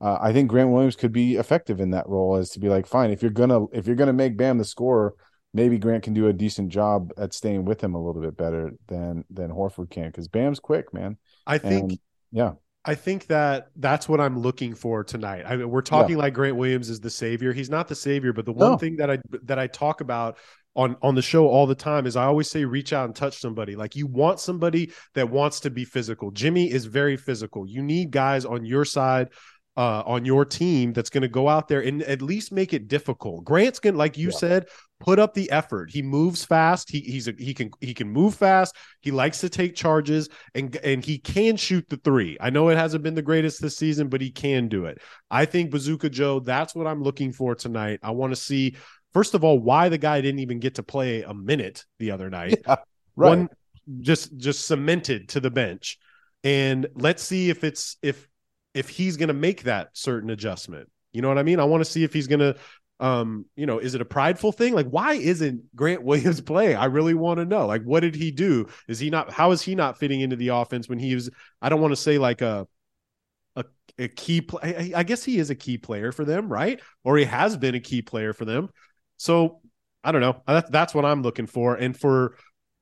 uh, 0.00 0.16
i 0.22 0.32
think 0.32 0.48
grant 0.48 0.70
williams 0.70 0.96
could 0.96 1.12
be 1.12 1.36
effective 1.36 1.78
in 1.78 1.90
that 1.90 2.08
role 2.08 2.36
as 2.36 2.48
to 2.50 2.58
be 2.58 2.70
like 2.70 2.86
fine 2.86 3.10
if 3.10 3.20
you're 3.20 3.30
gonna 3.30 3.66
if 3.78 3.86
you're 3.86 3.96
gonna 4.00 4.14
make 4.14 4.34
bam 4.34 4.56
the 4.56 4.64
scorer 4.64 5.12
maybe 5.52 5.78
grant 5.78 6.02
can 6.04 6.14
do 6.14 6.28
a 6.28 6.32
decent 6.32 6.68
job 6.68 7.12
at 7.16 7.34
staying 7.34 7.64
with 7.64 7.82
him 7.82 7.94
a 7.94 8.02
little 8.02 8.22
bit 8.22 8.36
better 8.36 8.72
than 8.88 9.24
than 9.30 9.50
horford 9.50 9.90
can 9.90 10.06
because 10.06 10.28
bam's 10.28 10.60
quick 10.60 10.92
man 10.94 11.16
I 11.46 11.58
think 11.58 11.90
and 11.90 11.98
yeah 12.32 12.52
I 12.82 12.94
think 12.94 13.26
that 13.26 13.68
that's 13.76 14.08
what 14.08 14.22
I'm 14.22 14.38
looking 14.38 14.74
for 14.74 15.04
tonight. 15.04 15.44
I 15.46 15.54
mean, 15.54 15.68
we're 15.68 15.82
talking 15.82 16.16
like 16.16 16.32
Grant 16.32 16.56
Williams 16.56 16.88
is 16.88 16.98
the 16.98 17.10
savior. 17.10 17.52
He's 17.52 17.68
not 17.68 17.88
the 17.88 17.94
savior, 17.94 18.32
but 18.32 18.46
the 18.46 18.52
one 18.54 18.70
No. 18.70 18.78
thing 18.78 18.96
that 18.96 19.10
I 19.10 19.18
that 19.44 19.58
I 19.58 19.66
talk 19.66 20.00
about 20.00 20.38
on 20.74 20.96
on 21.02 21.14
the 21.14 21.20
show 21.20 21.46
all 21.46 21.66
the 21.66 21.74
time 21.74 22.06
is 22.06 22.16
I 22.16 22.24
always 22.24 22.48
say 22.48 22.64
reach 22.64 22.94
out 22.94 23.04
and 23.04 23.14
touch 23.14 23.38
somebody. 23.38 23.76
Like 23.76 23.96
you 23.96 24.06
want 24.06 24.40
somebody 24.40 24.92
that 25.14 25.28
wants 25.28 25.60
to 25.60 25.70
be 25.70 25.84
physical. 25.84 26.30
Jimmy 26.30 26.70
is 26.70 26.86
very 26.86 27.18
physical. 27.18 27.68
You 27.68 27.82
need 27.82 28.12
guys 28.12 28.46
on 28.46 28.64
your 28.64 28.86
side 28.86 29.28
uh 29.76 30.02
on 30.04 30.24
your 30.24 30.44
team 30.44 30.92
that's 30.92 31.10
going 31.10 31.22
to 31.22 31.28
go 31.28 31.48
out 31.48 31.68
there 31.68 31.80
and 31.80 32.02
at 32.02 32.22
least 32.22 32.52
make 32.52 32.72
it 32.72 32.88
difficult. 32.88 33.44
Grant's 33.44 33.78
going 33.78 33.96
like 33.96 34.18
you 34.18 34.30
Yeah. 34.30 34.30
said 34.30 34.66
put 34.98 35.18
up 35.18 35.32
the 35.32 35.50
effort. 35.50 35.90
He 35.90 36.02
moves 36.02 36.44
fast. 36.44 36.90
He 36.90 37.00
he's 37.00 37.28
a, 37.28 37.34
he 37.38 37.54
can 37.54 37.70
he 37.80 37.94
can 37.94 38.08
move 38.10 38.34
fast. 38.34 38.74
He 39.00 39.10
likes 39.10 39.40
to 39.40 39.48
take 39.48 39.74
charges 39.74 40.28
and 40.54 40.74
and 40.84 41.04
he 41.04 41.18
can 41.18 41.56
shoot 41.56 41.88
the 41.88 41.96
three. 41.98 42.36
I 42.40 42.50
know 42.50 42.68
it 42.68 42.76
hasn't 42.76 43.02
been 43.04 43.14
the 43.14 43.22
greatest 43.22 43.62
this 43.62 43.76
season, 43.76 44.08
but 44.08 44.20
he 44.20 44.30
can 44.30 44.68
do 44.68 44.86
it. 44.86 44.98
I 45.30 45.44
think 45.46 45.70
Bazooka 45.70 46.10
Joe, 46.10 46.40
that's 46.40 46.74
what 46.74 46.86
I'm 46.86 47.02
looking 47.02 47.32
for 47.32 47.54
tonight. 47.54 48.00
I 48.02 48.10
want 48.10 48.32
to 48.32 48.36
see 48.40 48.76
first 49.12 49.34
of 49.34 49.44
all 49.44 49.58
why 49.58 49.88
the 49.88 49.98
guy 49.98 50.20
didn't 50.20 50.40
even 50.40 50.58
get 50.58 50.74
to 50.76 50.82
play 50.82 51.22
a 51.22 51.32
minute 51.34 51.84
the 51.98 52.10
other 52.10 52.28
night. 52.28 52.60
yeah 52.66 52.76
right 53.16 53.38
One 53.38 53.48
just 54.00 54.36
just 54.36 54.66
cemented 54.66 55.30
to 55.30 55.40
the 55.40 55.50
bench. 55.50 55.98
And 56.44 56.86
let's 56.94 57.22
see 57.22 57.50
if 57.50 57.64
it's 57.64 57.96
if 58.02 58.28
if 58.74 58.88
he's 58.88 59.16
going 59.16 59.28
to 59.28 59.34
make 59.34 59.64
that 59.64 59.90
certain 59.92 60.30
adjustment. 60.30 60.88
You 61.12 61.22
know 61.22 61.28
what 61.28 61.38
I 61.38 61.42
mean? 61.42 61.58
I 61.58 61.64
want 61.64 61.84
to 61.84 61.90
see 61.90 62.04
if 62.04 62.12
he's 62.12 62.28
going 62.28 62.40
to 62.40 62.56
um, 63.00 63.46
you 63.56 63.64
know, 63.64 63.78
is 63.78 63.94
it 63.94 64.02
a 64.02 64.04
prideful 64.04 64.52
thing? 64.52 64.74
Like, 64.74 64.86
why 64.86 65.14
isn't 65.14 65.74
Grant 65.74 66.02
Williams 66.04 66.40
playing? 66.40 66.76
I 66.76 66.84
really 66.84 67.14
want 67.14 67.38
to 67.38 67.46
know. 67.46 67.66
Like, 67.66 67.82
what 67.82 68.00
did 68.00 68.14
he 68.14 68.30
do? 68.30 68.68
Is 68.88 68.98
he 68.98 69.10
not? 69.10 69.32
How 69.32 69.50
is 69.52 69.62
he 69.62 69.74
not 69.74 69.98
fitting 69.98 70.20
into 70.20 70.36
the 70.36 70.48
offense 70.48 70.88
when 70.88 70.98
he 70.98 71.14
was? 71.14 71.30
I 71.62 71.70
don't 71.70 71.80
want 71.80 71.92
to 71.92 71.96
say 71.96 72.18
like 72.18 72.42
a 72.42 72.68
a, 73.56 73.64
a 73.98 74.08
key 74.08 74.42
play. 74.42 74.92
I 74.94 75.02
guess 75.02 75.24
he 75.24 75.38
is 75.38 75.48
a 75.48 75.54
key 75.54 75.78
player 75.78 76.12
for 76.12 76.26
them, 76.26 76.48
right? 76.48 76.80
Or 77.02 77.16
he 77.16 77.24
has 77.24 77.56
been 77.56 77.74
a 77.74 77.80
key 77.80 78.02
player 78.02 78.34
for 78.34 78.44
them. 78.44 78.68
So 79.16 79.60
I 80.04 80.12
don't 80.12 80.20
know. 80.20 80.42
That's 80.46 80.70
that's 80.70 80.94
what 80.94 81.06
I'm 81.06 81.22
looking 81.22 81.46
for. 81.46 81.76
And 81.76 81.98
for 81.98 82.36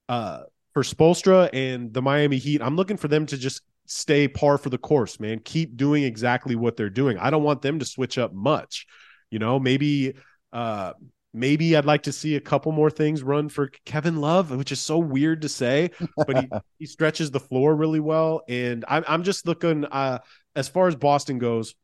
uh 0.09 0.43
for 0.75 0.83
Spoelstra 0.83 1.49
and 1.53 1.95
the 1.95 2.03
Miami 2.03 2.39
Heat, 2.39 2.61
I'm 2.61 2.75
looking 2.75 2.97
for 2.97 3.09
them 3.09 3.27
to 3.27 3.39
just 3.39 3.63
stay 3.89 4.29
par 4.29 4.59
for 4.59 4.71
the 4.71 4.79
course, 4.79 5.19
man. 5.19 5.41
Keep 5.41 5.77
doing 5.77 6.05
exactly 6.05 6.55
what 6.55 6.77
they're 6.77 6.91
doing. 6.91 7.19
I 7.19 7.31
don't 7.31 7.43
want 7.43 7.63
them 7.63 7.79
to 7.81 7.85
switch 7.85 8.19
up 8.19 8.33
much. 8.33 8.87
You 9.31 9.39
know, 9.39 9.59
maybe 9.59 10.15
uh 10.53 10.93
maybe 11.35 11.77
I'd 11.77 11.85
like 11.85 12.05
to 12.05 12.13
see 12.13 12.37
a 12.37 12.41
couple 12.41 12.73
more 12.73 12.91
things 12.91 13.23
run 13.23 13.49
for 13.49 13.71
Kevin 13.85 14.21
Love, 14.21 14.51
which 14.51 14.73
is 14.73 14.81
so 14.81 14.99
weird 14.99 15.43
to 15.43 15.49
say, 15.49 15.91
but 16.17 16.39
he, 16.39 16.49
he 16.81 16.87
stretches 16.87 17.31
the 17.31 17.41
floor 17.41 17.75
really 17.75 18.01
well. 18.01 18.43
And 18.49 18.85
I'm 18.89 19.05
I'm 19.09 19.23
just 19.25 19.47
looking 19.47 19.85
uh 19.87 20.19
as 20.55 20.69
far 20.69 20.87
as 20.87 20.95
Boston 20.95 21.39
goes, 21.39 21.75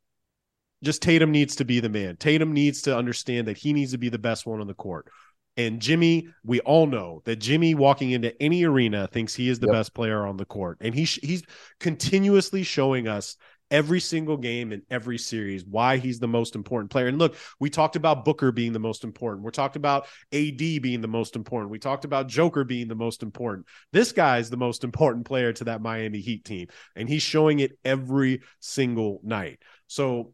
just 0.83 1.01
Tatum 1.03 1.33
needs 1.33 1.57
to 1.57 1.65
be 1.65 1.81
the 1.81 1.89
man. 1.89 2.17
Tatum 2.17 2.53
needs 2.53 2.83
to 2.83 2.97
understand 2.97 3.49
that 3.49 3.57
he 3.57 3.73
needs 3.73 3.93
to 3.93 3.99
be 3.99 4.11
the 4.11 4.19
best 4.19 4.47
one 4.47 4.61
on 4.61 4.67
the 4.67 4.75
court. 4.75 5.09
And 5.57 5.81
Jimmy, 5.81 6.29
we 6.45 6.61
all 6.61 6.87
know 6.87 7.23
that 7.27 7.37
Jimmy 7.37 7.75
walking 7.75 8.11
into 8.11 8.41
any 8.43 8.65
arena 8.65 9.07
thinks 9.07 9.35
he 9.35 9.49
is 9.49 9.61
the 9.61 9.69
Yep. 9.69 9.73
best 9.73 9.95
player 9.95 10.27
on 10.27 10.37
the 10.37 10.45
court. 10.45 10.79
And 10.81 10.95
he 10.95 11.05
sh- 11.05 11.21
he's 11.23 11.43
continuously 11.79 12.65
showing 12.65 13.07
us 13.07 13.37
every 13.71 13.99
single 14.01 14.37
game 14.37 14.73
in 14.73 14.83
every 14.91 15.17
series 15.19 15.65
why 15.65 15.97
he's 15.97 16.19
the 16.19 16.29
most 16.29 16.55
important 16.55 16.91
player. 16.91 17.07
And 17.07 17.19
look, 17.19 17.35
we 17.59 17.71
talked 17.71 17.97
about 17.97 18.25
Booker 18.25 18.53
being 18.53 18.73
the 18.73 18.79
most 18.79 19.05
important. 19.05 19.43
We're 19.45 19.51
talked 19.53 19.77
about 19.77 20.07
AD 20.33 20.79
being 20.81 21.01
the 21.01 21.09
most 21.09 21.35
important. 21.35 21.71
We 21.71 21.79
talked 21.79 22.05
about 22.05 22.29
Joker 22.29 22.65
being 22.65 22.89
the 22.89 22.95
most 22.95 23.23
important. 23.23 23.67
This 23.93 24.13
guy 24.13 24.39
is 24.39 24.51
the 24.51 24.57
most 24.57 24.85
important 24.85 25.25
player 25.25 25.53
to 25.55 25.65
that 25.65 25.81
Miami 25.81 26.21
Heat 26.21 26.45
team, 26.45 26.69
and 26.95 27.09
he's 27.09 27.23
showing 27.23 27.61
it 27.61 27.79
every 27.85 28.43
single 28.61 29.21
night. 29.25 29.61
So, 29.87 30.33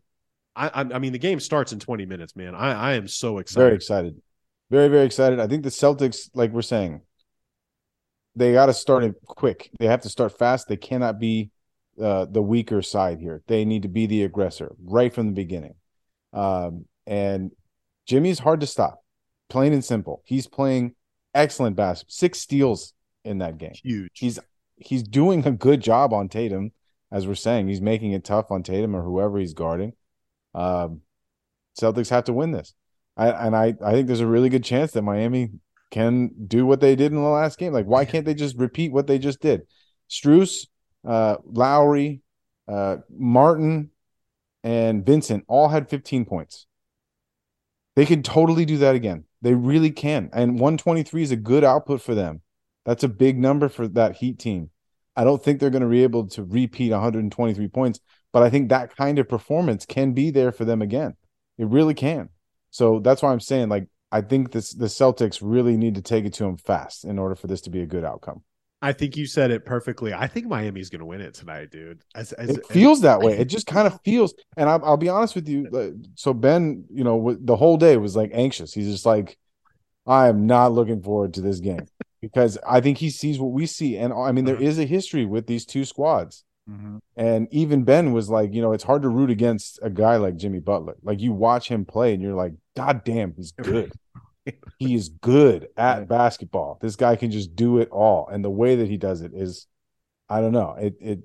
I, 0.56 0.68
I, 0.68 0.80
I 0.80 0.98
mean, 0.98 1.12
the 1.12 1.18
game 1.18 1.40
starts 1.40 1.72
in 1.72 1.78
20 1.78 2.06
minutes, 2.06 2.34
man. 2.36 2.54
I, 2.54 2.72
I 2.72 2.92
am 2.94 3.06
so 3.06 3.38
excited. 3.38 3.64
very 3.64 3.76
excited. 3.76 4.20
Very 4.70 4.88
very 4.88 5.06
excited. 5.06 5.40
I 5.40 5.46
think 5.46 5.62
the 5.62 5.70
celtics 5.70 6.30
like 6.34 6.52
we're 6.52 6.62
saying 6.62 7.02
they 8.36 8.52
got 8.52 8.66
to 8.66 8.74
start 8.74 9.04
it 9.04 9.14
quick. 9.26 9.70
They 9.78 9.86
have 9.86 10.02
to 10.02 10.08
start 10.08 10.38
fast. 10.38 10.68
They 10.68 10.76
cannot 10.76 11.18
be 11.18 11.50
uh, 12.00 12.26
the 12.30 12.42
weaker 12.42 12.80
side 12.80 13.18
here. 13.18 13.42
They 13.46 13.64
need 13.64 13.82
to 13.82 13.88
be 13.88 14.06
the 14.06 14.22
aggressor 14.22 14.74
right 14.84 15.12
from 15.12 15.26
the 15.26 15.32
beginning. 15.32 15.74
Um, 16.32 16.86
and 17.06 17.50
jimmy's 18.06 18.38
hard 18.38 18.60
to 18.60 18.66
stop. 18.66 19.04
Plain 19.48 19.72
and 19.72 19.84
simple. 19.84 20.22
He's 20.24 20.46
playing 20.46 20.94
excellent 21.34 21.76
basketball 21.76 22.12
six 22.12 22.38
steals 22.38 22.92
in 23.24 23.38
that 23.38 23.58
game. 23.58 23.72
Huge. 23.74 24.10
he's 24.14 24.38
he's 24.76 25.02
doing 25.02 25.46
a 25.46 25.50
good 25.50 25.80
job 25.80 26.12
on 26.12 26.28
Tatum, 26.28 26.72
as 27.12 27.26
we're 27.26 27.34
saying. 27.34 27.68
He's 27.68 27.80
making 27.80 28.12
it 28.12 28.24
tough 28.24 28.50
on 28.50 28.62
Tatum 28.62 28.94
or 28.94 29.02
whoever 29.02 29.38
he's 29.38 29.54
guarding. 29.54 29.92
Um, 30.54 31.02
Celtics 31.78 32.10
have 32.10 32.24
to 32.24 32.32
win 32.32 32.52
this, 32.52 32.74
I, 33.20 33.46
and 33.46 33.54
I 33.54 33.74
I 33.84 33.92
think 33.92 34.06
there's 34.06 34.20
a 34.20 34.26
really 34.26 34.48
good 34.48 34.64
chance 34.64 34.92
that 34.92 35.02
Miami 35.02 35.50
can 35.90 36.30
do 36.46 36.64
what 36.64 36.80
they 36.80 36.96
did 36.96 37.12
in 37.12 37.22
the 37.22 37.28
last 37.28 37.58
game. 37.58 37.72
Like, 37.72 37.86
why 37.86 38.04
can't 38.04 38.24
they 38.24 38.34
just 38.34 38.56
repeat 38.56 38.92
what 38.92 39.06
they 39.06 39.18
just 39.18 39.40
did? 39.40 39.62
Strus, 40.08 40.66
uh, 41.06 41.36
Lowry, 41.44 42.22
uh, 42.66 42.98
Martin, 43.10 43.90
and 44.64 45.04
Vincent 45.04 45.44
all 45.48 45.68
had 45.68 45.90
15 45.90 46.24
points. 46.24 46.66
They 47.96 48.06
could 48.06 48.24
totally 48.24 48.64
do 48.64 48.78
that 48.78 48.94
again. 48.94 49.24
They 49.42 49.54
really 49.54 49.90
can. 49.90 50.30
And 50.32 50.52
123 50.52 51.22
is 51.22 51.30
a 51.32 51.36
good 51.36 51.64
output 51.64 52.00
for 52.00 52.14
them. 52.14 52.40
That's 52.86 53.04
a 53.04 53.08
big 53.08 53.38
number 53.38 53.68
for 53.68 53.88
that 53.88 54.16
Heat 54.16 54.38
team. 54.38 54.70
I 55.16 55.24
don't 55.24 55.42
think 55.42 55.60
they're 55.60 55.70
going 55.70 55.82
to 55.82 55.88
be 55.88 56.02
able 56.04 56.28
to 56.28 56.44
repeat 56.44 56.92
123 56.92 57.68
points, 57.68 58.00
but 58.32 58.42
I 58.42 58.48
think 58.48 58.68
that 58.68 58.96
kind 58.96 59.18
of 59.18 59.28
performance 59.28 59.84
can 59.84 60.12
be 60.12 60.30
there 60.30 60.52
for 60.52 60.64
them 60.64 60.80
again. 60.80 61.16
It 61.58 61.66
really 61.66 61.94
can. 61.94 62.30
So 62.70 63.00
that's 63.00 63.22
why 63.22 63.32
I'm 63.32 63.40
saying, 63.40 63.68
like, 63.68 63.86
I 64.12 64.20
think 64.20 64.52
this 64.52 64.72
the 64.72 64.86
Celtics 64.86 65.38
really 65.42 65.76
need 65.76 65.94
to 65.96 66.02
take 66.02 66.24
it 66.24 66.32
to 66.34 66.44
them 66.44 66.56
fast 66.56 67.04
in 67.04 67.18
order 67.18 67.34
for 67.34 67.46
this 67.46 67.60
to 67.62 67.70
be 67.70 67.80
a 67.80 67.86
good 67.86 68.04
outcome. 68.04 68.42
I 68.82 68.92
think 68.92 69.16
you 69.16 69.26
said 69.26 69.50
it 69.50 69.66
perfectly. 69.66 70.14
I 70.14 70.26
think 70.26 70.46
Miami's 70.46 70.88
going 70.88 71.00
to 71.00 71.06
win 71.06 71.20
it 71.20 71.34
tonight, 71.34 71.70
dude. 71.70 72.00
As, 72.14 72.32
as, 72.32 72.48
It 72.48 72.66
feels 72.66 73.02
that 73.02 73.20
way. 73.20 73.36
It 73.36 73.44
just 73.44 73.66
kind 73.66 73.86
of 73.86 74.00
feels. 74.04 74.32
And 74.56 74.70
I'll, 74.70 74.82
I'll 74.82 74.96
be 74.96 75.10
honest 75.10 75.34
with 75.34 75.48
you. 75.48 76.00
So 76.14 76.32
Ben, 76.32 76.84
you 76.90 77.04
know, 77.04 77.36
the 77.38 77.56
whole 77.56 77.76
day 77.76 77.98
was 77.98 78.16
like 78.16 78.30
anxious. 78.32 78.72
He's 78.72 78.90
just 78.90 79.04
like, 79.04 79.36
I 80.06 80.28
am 80.28 80.46
not 80.46 80.72
looking 80.72 81.02
forward 81.02 81.34
to 81.34 81.42
this 81.42 81.60
game. 81.60 81.86
because 82.22 82.58
I 82.66 82.80
think 82.80 82.98
he 82.98 83.10
sees 83.10 83.38
what 83.38 83.52
we 83.52 83.66
see, 83.66 83.96
and 83.96 84.12
I 84.12 84.32
mean 84.32 84.44
there 84.44 84.56
Uh-huh. 84.56 84.82
a 84.82 84.86
history 84.86 85.24
with 85.24 85.46
these 85.46 85.64
two 85.64 85.84
squads. 85.84 86.44
Mm-hmm. 86.70 86.98
And 87.16 87.48
even 87.50 87.84
Ben 87.84 88.12
was 88.12 88.30
like, 88.30 88.52
you 88.54 88.62
know, 88.62 88.72
it's 88.72 88.84
hard 88.84 89.02
to 89.02 89.08
root 89.08 89.30
against 89.30 89.78
a 89.82 89.90
guy 89.90 90.16
like 90.16 90.36
Jimmy 90.36 90.60
Butler. 90.60 90.96
Like 91.02 91.20
you 91.20 91.32
watch 91.32 91.68
him 91.68 91.84
play 91.84 92.14
and 92.14 92.22
you're 92.22 92.34
like, 92.34 92.52
God 92.76 93.02
damn, 93.04 93.34
he's 93.34 93.52
good. 93.52 93.92
he 94.78 94.94
is 94.94 95.08
good 95.08 95.68
at 95.76 96.08
basketball. 96.08 96.78
This 96.80 96.96
guy 96.96 97.16
can 97.16 97.30
just 97.30 97.56
do 97.56 97.78
it 97.78 97.88
all. 97.90 98.28
And 98.28 98.44
the 98.44 98.50
way 98.50 98.76
that 98.76 98.88
he 98.88 98.96
does 98.96 99.20
it 99.22 99.32
is, 99.34 99.66
I 100.28 100.40
don't 100.40 100.52
know. 100.52 100.76
It 100.78 100.94
it 101.00 101.18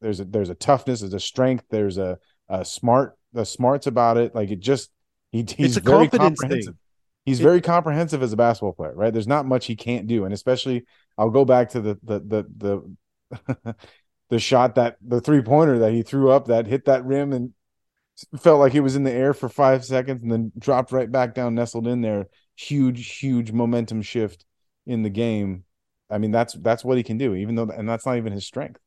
there's 0.00 0.20
a 0.20 0.24
there's 0.24 0.50
a 0.50 0.54
toughness, 0.54 1.00
there's 1.00 1.14
a 1.14 1.20
strength, 1.20 1.64
there's 1.70 1.96
a, 1.96 2.18
a 2.48 2.64
smart, 2.64 3.16
the 3.32 3.44
smarts 3.46 3.86
about 3.86 4.18
it. 4.18 4.34
Like 4.34 4.50
it 4.50 4.60
just 4.60 4.90
he, 5.30 5.46
he's 5.56 5.76
very 5.78 6.08
comprehensive. 6.08 6.74
thing. 6.74 6.78
He's 7.24 7.40
It- 7.40 7.44
very 7.44 7.60
comprehensive 7.60 8.22
as 8.22 8.32
a 8.32 8.36
basketball 8.36 8.72
player, 8.72 8.94
right? 8.94 9.12
There's 9.12 9.28
not 9.28 9.46
much 9.46 9.66
he 9.66 9.76
can't 9.76 10.06
do, 10.06 10.24
and 10.24 10.34
especially 10.34 10.84
I'll 11.16 11.30
go 11.30 11.44
back 11.44 11.70
to 11.70 11.80
the 11.80 11.98
the 12.02 12.18
the 12.20 12.84
the 13.44 13.76
the 14.32 14.38
shot 14.38 14.76
that 14.76 14.96
the 15.06 15.20
three 15.20 15.42
pointer 15.42 15.78
that 15.80 15.92
he 15.92 16.02
threw 16.02 16.30
up 16.30 16.46
that 16.46 16.66
hit 16.66 16.86
that 16.86 17.04
rim 17.04 17.34
and 17.34 17.52
felt 18.40 18.60
like 18.60 18.74
it 18.74 18.80
was 18.80 18.96
in 18.96 19.04
the 19.04 19.12
air 19.12 19.34
for 19.34 19.46
five 19.46 19.84
seconds 19.84 20.22
and 20.22 20.32
then 20.32 20.50
dropped 20.58 20.90
right 20.90 21.12
back 21.12 21.34
down, 21.34 21.54
nestled 21.54 21.86
in 21.86 22.00
there. 22.00 22.28
Huge, 22.56 23.18
huge 23.18 23.52
momentum 23.52 24.00
shift 24.00 24.46
in 24.86 25.02
the 25.02 25.10
game. 25.10 25.64
I 26.08 26.16
mean, 26.16 26.30
that's 26.30 26.54
that's 26.54 26.82
what 26.82 26.96
he 26.96 27.02
can 27.02 27.18
do, 27.18 27.34
even 27.34 27.56
though, 27.56 27.68
and 27.68 27.86
that's 27.86 28.06
not 28.06 28.16
even 28.16 28.32
his 28.32 28.46
strength. 28.46 28.80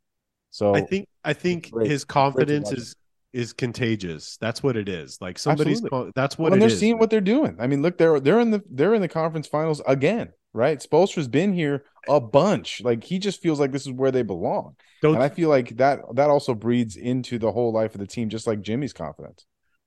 So 0.49 0.73
I 0.73 0.81
think 0.81 1.07
I 1.23 1.33
think 1.33 1.69
great. 1.69 1.91
his 1.91 2.05
confidence 2.05 2.71
is 2.71 2.95
is 3.31 3.53
contagious. 3.53 4.37
That's 4.41 4.63
what 4.63 4.75
it 4.75 4.89
is. 4.89 5.19
Like 5.21 5.37
somebody's 5.37 5.83
Absolutely. 5.83 6.11
that's 6.15 6.39
what 6.39 6.49
when 6.49 6.57
it 6.57 6.61
they're 6.61 6.69
is. 6.69 6.79
seeing 6.79 6.97
what 6.97 7.11
they're 7.11 7.21
doing. 7.21 7.57
I 7.59 7.67
mean, 7.67 7.83
look, 7.83 7.99
they're 7.99 8.19
they're 8.19 8.39
in 8.39 8.49
the 8.49 8.63
they're 8.67 8.95
in 8.95 9.01
the 9.01 9.07
conference 9.07 9.45
finals 9.45 9.79
again, 9.85 10.33
right? 10.55 10.79
Spoelstra's 10.81 11.27
been 11.27 11.53
here 11.53 11.83
a 12.07 12.19
bunch. 12.19 12.81
Like 12.81 13.03
he 13.03 13.19
just 13.19 13.41
feels 13.41 13.59
like 13.59 13.71
this 13.71 13.85
is 13.85 13.91
where 13.91 14.11
they 14.11 14.23
belong. 14.23 14.75
don't 15.01 15.15
And 15.15 15.23
I 15.23 15.29
feel 15.29 15.49
like 15.49 15.77
that 15.77 15.99
that 16.15 16.29
also 16.29 16.53
breeds 16.55 16.95
into 16.97 17.37
the 17.37 17.51
whole 17.51 17.71
life 17.73 17.93
of 17.93 17.99
the 17.99 18.07
team, 18.07 18.29
just 18.29 18.47
like 18.47 18.61
Jimmy's 18.61 18.93
confidence. 18.93 19.45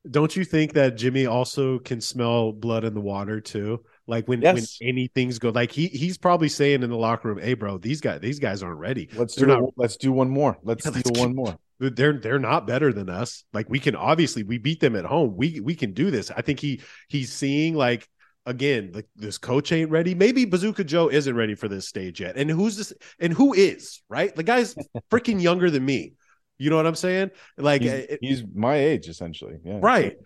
don't 0.09 0.35
you 0.37 0.45
think 0.45 0.73
that 0.75 0.97
Jimmy 0.97 1.27
also 1.27 1.79
can 1.81 2.01
smell 2.01 2.53
blood 2.53 2.85
in 2.85 2.95
the 2.95 3.01
water 3.01 3.41
too? 3.41 3.83
Like 4.07 4.27
when 4.29 4.41
Yes. 4.41 4.79
when 4.81 4.89
anything's 4.91 5.39
go 5.39 5.51
like 5.51 5.73
he 5.73 5.89
he's 5.89 6.17
probably 6.17 6.49
saying 6.49 6.83
in 6.83 6.91
the 6.91 6.97
locker 6.97 7.29
room, 7.29 7.39
"Hey, 7.39 7.55
bro, 7.55 7.79
these 7.79 8.01
guys 8.01 8.21
these 8.21 8.39
guys 8.39 8.63
aren't 8.63 8.79
ready. 8.79 9.09
Let's 9.15 9.35
They're 9.35 9.47
do 9.49 9.55
not- 9.61 9.71
let's 9.77 9.97
do 9.97 10.13
one 10.13 10.31
more. 10.31 10.57
Let's 10.63 10.85
Yeah, 10.87 10.93
steal 10.93 11.03
let's 11.07 11.19
one 11.21 11.31
keep- 11.31 11.37
more. 11.37 11.57
They're 11.81 12.19
they're 12.19 12.39
not 12.39 12.67
better 12.67 12.93
than 12.93 13.09
us. 13.11 13.45
Like 13.53 13.69
we 13.69 13.79
can 13.79 13.95
obviously 13.97 14.43
we 14.45 14.59
beat 14.59 14.81
them 14.81 14.97
at 14.97 15.05
home. 15.05 15.37
We 15.37 15.61
we 15.61 15.75
can 15.75 15.93
do 15.93 16.11
this. 16.11 16.31
I 16.31 16.43
think 16.43 16.61
he 16.61 16.81
he's 17.09 17.33
seeing 17.33 17.75
like." 17.75 18.09
Again, 18.49 18.91
like 18.95 19.07
this 19.15 19.37
coach 19.39 19.73
ain't 19.73 19.91
ready. 19.91 20.15
Maybe 20.15 20.45
Bazooka 20.47 20.85
Joe 20.85 21.09
isn't 21.11 21.37
ready 21.37 21.55
for 21.55 21.69
this 21.69 21.87
stage 21.87 22.21
yet. 22.21 22.37
And 22.37 22.51
who's 22.51 22.77
this? 22.77 22.93
And 23.21 23.33
who 23.33 23.53
is 23.53 24.03
right? 24.09 24.35
The 24.35 24.43
guy's 24.43 24.75
freaking 25.13 25.41
younger 25.41 25.71
than 25.71 25.85
me. 25.85 26.15
You 26.61 26.71
know 26.71 26.77
what 26.77 26.89
I'm 26.89 26.97
saying? 26.97 27.31
Like, 27.57 27.83
He's, 27.83 27.93
it- 27.93 28.19
he's 28.21 28.43
my 28.53 28.75
age 28.77 29.07
essentially. 29.09 29.59
Yeah. 29.65 29.79
Right. 29.81 30.17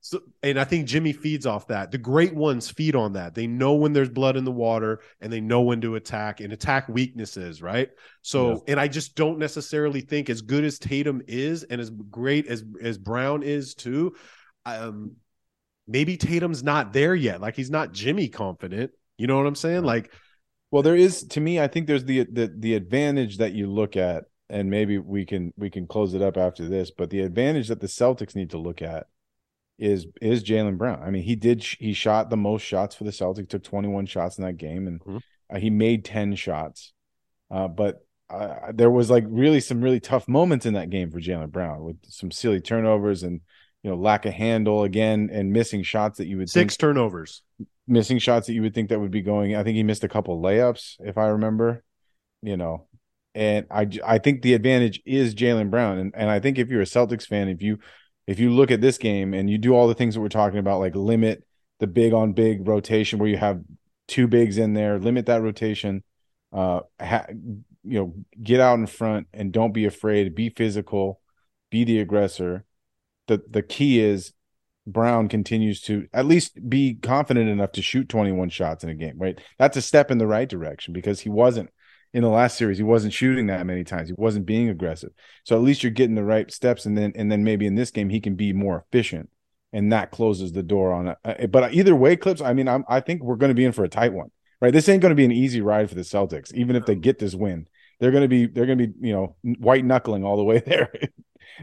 So, 0.00 0.20
and 0.42 0.58
I 0.58 0.64
think 0.64 0.86
Jimmy 0.86 1.12
feeds 1.12 1.44
off 1.46 1.66
that. 1.66 1.90
The 1.90 1.98
great 1.98 2.34
ones 2.34 2.70
feed 2.70 2.94
on 2.96 3.14
that. 3.14 3.34
They 3.34 3.46
know 3.46 3.74
when 3.74 3.92
there's 3.92 4.08
blood 4.08 4.36
in 4.38 4.44
the 4.44 4.52
water 4.52 5.00
and 5.20 5.30
they 5.32 5.40
know 5.42 5.60
when 5.62 5.80
to 5.82 5.96
attack 5.96 6.40
and 6.40 6.52
attack 6.54 6.88
weaknesses, 6.88 7.60
right? 7.60 7.90
So, 8.22 8.50
Yeah. 8.52 8.58
and 8.68 8.80
I 8.80 8.88
just 8.88 9.14
don't 9.14 9.38
necessarily 9.38 10.00
think 10.00 10.30
as 10.30 10.40
good 10.42 10.64
as 10.64 10.78
Tatum 10.78 11.20
is 11.26 11.64
and 11.64 11.80
as 11.80 11.90
great 11.90 12.46
as 12.46 12.64
as 12.80 12.96
Brown 12.96 13.42
is 13.42 13.74
too, 13.74 14.14
um 14.64 15.16
maybe 15.86 16.16
Tatum's 16.16 16.62
not 16.62 16.92
there 16.92 17.14
yet. 17.14 17.40
Like 17.40 17.56
he's 17.56 17.70
not 17.70 17.92
Jimmy 17.92 18.28
confident. 18.28 18.92
You 19.18 19.26
know 19.26 19.36
what 19.36 19.46
I'm 19.46 19.54
saying? 19.54 19.84
Like 19.84 20.12
Well, 20.70 20.82
there 20.82 20.96
is 20.96 21.24
to 21.28 21.40
me. 21.40 21.60
I 21.60 21.68
think 21.68 21.86
there's 21.86 22.04
the 22.04 22.24
the 22.24 22.52
the 22.56 22.74
advantage 22.74 23.38
that 23.38 23.52
you 23.52 23.70
look 23.70 23.96
at, 23.96 24.24
and 24.48 24.70
maybe 24.70 24.98
we 24.98 25.24
can 25.24 25.52
we 25.56 25.70
can 25.70 25.86
close 25.86 26.14
it 26.14 26.22
up 26.22 26.36
after 26.36 26.68
this. 26.68 26.90
But 26.90 27.10
the 27.10 27.20
advantage 27.20 27.68
that 27.68 27.80
the 27.80 27.86
Celtics 27.86 28.34
need 28.34 28.50
to 28.50 28.58
look 28.58 28.82
at 28.82 29.06
is 29.78 30.06
is 30.20 30.42
Jaylen 30.44 30.78
Brown. 30.78 31.02
I 31.02 31.10
mean, 31.10 31.22
he 31.22 31.36
did 31.36 31.62
he 31.62 31.92
shot 31.92 32.30
the 32.30 32.36
most 32.36 32.62
shots 32.62 32.94
for 32.94 33.04
the 33.04 33.10
Celtics. 33.10 33.48
Took 33.48 33.62
21 33.64 34.06
shots 34.06 34.38
in 34.38 34.44
that 34.44 34.56
game, 34.56 34.86
and 34.86 35.00
Mhm. 35.00 35.20
uh, 35.50 35.58
he 35.58 35.70
made 35.70 36.04
10 36.04 36.34
shots. 36.36 36.92
Uh, 37.50 37.68
but 37.68 38.04
uh, 38.30 38.72
there 38.72 38.90
was 38.90 39.10
like 39.10 39.24
really 39.28 39.60
some 39.60 39.80
really 39.82 40.00
tough 40.00 40.26
moments 40.26 40.64
in 40.66 40.74
that 40.74 40.90
game 40.90 41.10
for 41.10 41.20
Jaylen 41.20 41.50
Brown 41.50 41.84
with 41.84 41.96
some 42.08 42.30
silly 42.30 42.60
turnovers 42.60 43.22
and 43.22 43.42
you 43.84 43.90
know 43.90 43.96
lack 43.96 44.26
of 44.26 44.32
handle 44.32 44.82
again 44.82 45.28
and 45.30 45.52
missing 45.52 45.84
shots 45.84 46.18
that 46.18 46.26
you 46.26 46.38
would 46.38 46.48
think 46.50 46.70
six 46.70 46.76
turnovers. 46.76 47.42
missing 47.86 48.18
shots 48.18 48.46
that 48.48 48.54
you 48.54 48.62
would 48.62 48.74
think 48.74 48.88
that 48.88 48.98
would 48.98 49.12
be 49.12 49.22
going. 49.22 49.54
I 49.54 49.62
think 49.62 49.76
he 49.76 49.84
missed 49.84 50.02
a 50.02 50.08
couple 50.08 50.42
layups, 50.42 50.96
if 51.00 51.16
I 51.16 51.26
remember. 51.26 51.84
You 52.42 52.56
know, 52.56 52.86
and 53.34 53.66
i 53.70 53.88
i 54.04 54.18
think 54.18 54.42
the 54.42 54.54
advantage 54.54 55.00
is 55.06 55.34
Jaylen 55.34 55.70
Brown, 55.70 55.98
and 55.98 56.12
and 56.16 56.28
I 56.28 56.40
think 56.40 56.58
if 56.58 56.68
you're 56.68 56.80
a 56.80 56.86
Celtics 56.86 57.26
fan, 57.26 57.48
if 57.48 57.62
you 57.62 57.78
if 58.26 58.40
you 58.40 58.50
look 58.50 58.70
at 58.70 58.80
this 58.80 58.98
game 58.98 59.34
and 59.34 59.48
you 59.48 59.58
do 59.58 59.74
all 59.74 59.86
the 59.86 59.94
things 59.94 60.14
that 60.14 60.20
we're 60.20 60.28
talking 60.28 60.58
about, 60.58 60.80
like 60.80 60.96
limit 60.96 61.44
the 61.78 61.86
big 61.86 62.14
on 62.14 62.32
big 62.32 62.66
rotation 62.66 63.18
where 63.18 63.28
you 63.28 63.36
have 63.36 63.60
two 64.08 64.26
bigs 64.26 64.56
in 64.58 64.72
there, 64.72 64.98
limit 64.98 65.26
that 65.26 65.42
rotation, 65.42 66.02
uh, 66.52 66.80
ha- 67.00 67.26
you 67.28 67.98
know, 67.98 68.14
get 68.42 68.60
out 68.60 68.78
in 68.78 68.86
front 68.86 69.26
and 69.34 69.52
don't 69.52 69.72
be 69.72 69.84
afraid, 69.84 70.34
be 70.34 70.48
physical, 70.48 71.20
be 71.70 71.84
the 71.84 71.98
aggressor. 71.98 72.64
The 73.26 73.42
the 73.48 73.62
key 73.62 74.00
is 74.00 74.32
Brown 74.86 75.28
continues 75.28 75.80
to 75.82 76.06
at 76.12 76.26
least 76.26 76.68
be 76.68 76.94
confident 76.94 77.48
enough 77.48 77.72
to 77.72 77.82
shoot 77.82 78.08
21 78.08 78.50
shots 78.50 78.84
in 78.84 78.90
a 78.90 78.94
game, 78.94 79.14
right? 79.16 79.40
That's 79.58 79.76
a 79.76 79.82
step 79.82 80.10
in 80.10 80.18
the 80.18 80.26
right 80.26 80.48
direction 80.48 80.92
because 80.92 81.20
he 81.20 81.30
wasn't 81.30 81.70
in 82.12 82.22
the 82.22 82.28
last 82.28 82.56
series, 82.56 82.78
he 82.78 82.84
wasn't 82.84 83.12
shooting 83.12 83.48
that 83.48 83.66
many 83.66 83.82
times. 83.82 84.08
He 84.08 84.14
wasn't 84.16 84.46
being 84.46 84.68
aggressive. 84.68 85.10
So 85.42 85.56
at 85.56 85.62
least 85.62 85.82
you're 85.82 85.90
getting 85.90 86.14
the 86.14 86.22
right 86.24 86.50
steps 86.50 86.86
and 86.86 86.96
then 86.96 87.12
and 87.16 87.30
then 87.30 87.44
maybe 87.44 87.66
in 87.66 87.74
this 87.74 87.90
game 87.90 88.08
he 88.08 88.20
can 88.20 88.36
be 88.36 88.52
more 88.52 88.84
efficient 88.86 89.30
and 89.74 89.92
that 89.92 90.12
closes 90.12 90.52
the 90.52 90.62
door 90.62 90.92
on 90.92 91.16
it. 91.24 91.50
But 91.50 91.74
either 91.74 91.96
way, 91.96 92.16
Clipps, 92.16 92.40
I 92.40 92.52
mean, 92.52 92.68
I'm, 92.68 92.84
I 92.88 93.00
think 93.00 93.22
we're 93.22 93.34
going 93.34 93.50
to 93.50 93.56
be 93.56 93.64
in 93.64 93.72
for 93.72 93.84
a 93.84 93.88
tight 93.88 94.12
one. 94.12 94.30
Right? 94.60 94.72
This 94.72 94.88
ain't 94.88 95.02
going 95.02 95.10
to 95.10 95.16
be 95.16 95.24
an 95.24 95.32
easy 95.32 95.60
ride 95.60 95.88
for 95.88 95.96
the 95.96 96.02
Celtics 96.02 96.54
even 96.54 96.76
if 96.76 96.86
they 96.86 96.94
get 96.94 97.18
this 97.18 97.34
win. 97.34 97.66
They're 97.98 98.12
going 98.12 98.22
to 98.22 98.28
be 98.28 98.46
they're 98.46 98.66
going 98.66 98.78
to 98.78 98.86
be, 98.86 99.08
you 99.08 99.12
know, 99.12 99.36
white 99.58 99.84
knuckling 99.84 100.24
all 100.24 100.36
the 100.36 100.44
way 100.44 100.58
there. 100.66 100.92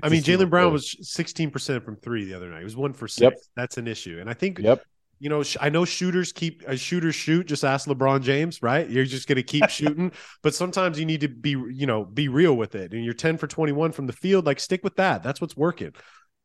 I 0.04 0.10
mean, 0.10 0.24
Jaylen 0.24 0.50
Brown 0.50 0.72
was 0.74 0.96
16% 1.02 1.84
from 1.84 1.96
three 1.98 2.26
the 2.26 2.34
other 2.34 2.50
night. 2.50 2.60
He 2.60 2.64
was 2.64 2.76
one 2.76 2.94
for 2.94 3.08
six. 3.08 3.22
Yep. 3.22 3.34
That's 3.56 3.78
an 3.78 3.88
issue. 3.88 4.18
And 4.20 4.30
I 4.30 4.34
think 4.34 4.60
Yep. 4.60 4.84
you 5.20 5.30
know, 5.30 5.44
I 5.60 5.70
know 5.70 5.86
shooters 5.86 6.32
keep 6.32 6.64
uh, 6.68 6.76
shooters 6.76 7.16
shoot. 7.16 7.48
Just 7.48 7.64
ask 7.64 7.88
LeBron 7.88 8.22
James, 8.22 8.62
right? 8.64 8.90
You're 8.90 9.06
just 9.06 9.28
going 9.28 9.36
to 9.38 9.44
keep 9.44 9.70
shooting, 9.70 10.12
but 10.44 10.56
sometimes 10.56 11.00
you 11.00 11.06
need 11.06 11.22
to 11.22 11.28
be, 11.28 11.52
you 11.52 11.86
know, 11.86 12.06
be 12.06 12.28
real 12.28 12.56
with 12.56 12.76
it. 12.76 12.94
And 12.94 13.04
you're 13.06 13.14
10 13.14 13.38
for 13.38 13.48
21 13.48 13.92
from 13.92 14.08
the 14.08 14.14
field, 14.14 14.46
like 14.46 14.60
stick 14.60 14.84
with 14.84 14.96
that. 14.96 15.24
That's 15.24 15.40
what's 15.42 15.56
working. 15.58 15.94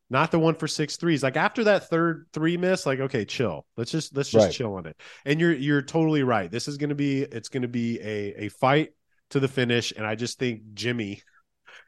Not 0.09 0.31
the 0.31 0.39
one 0.39 0.55
for 0.55 0.67
six 0.69 0.95
threes. 0.95 1.21
Like 1.21 1.35
after 1.35 1.65
that 1.65 1.89
third 1.89 2.27
three 2.31 2.55
miss, 2.55 2.85
like 2.85 2.99
okay, 3.01 3.25
chill. 3.25 3.65
Let's 3.75 3.91
just 3.91 4.15
let's 4.15 4.29
just 4.29 4.45
Right. 4.45 4.53
chill 4.53 4.73
on 4.75 4.85
it. 4.85 4.95
And 5.25 5.37
you're 5.39 5.51
you're 5.53 5.81
totally 5.81 6.23
right. 6.23 6.49
This 6.49 6.69
is 6.69 6.77
going 6.77 6.89
to 6.91 6.95
be 6.95 7.23
it's 7.23 7.49
going 7.49 7.63
to 7.63 7.67
be 7.67 7.99
a 7.99 8.45
a 8.45 8.49
fight 8.49 8.91
to 9.31 9.41
the 9.41 9.49
finish. 9.49 9.91
And 9.91 10.05
I 10.05 10.15
just 10.15 10.39
think 10.39 10.61
Jimmy 10.75 11.23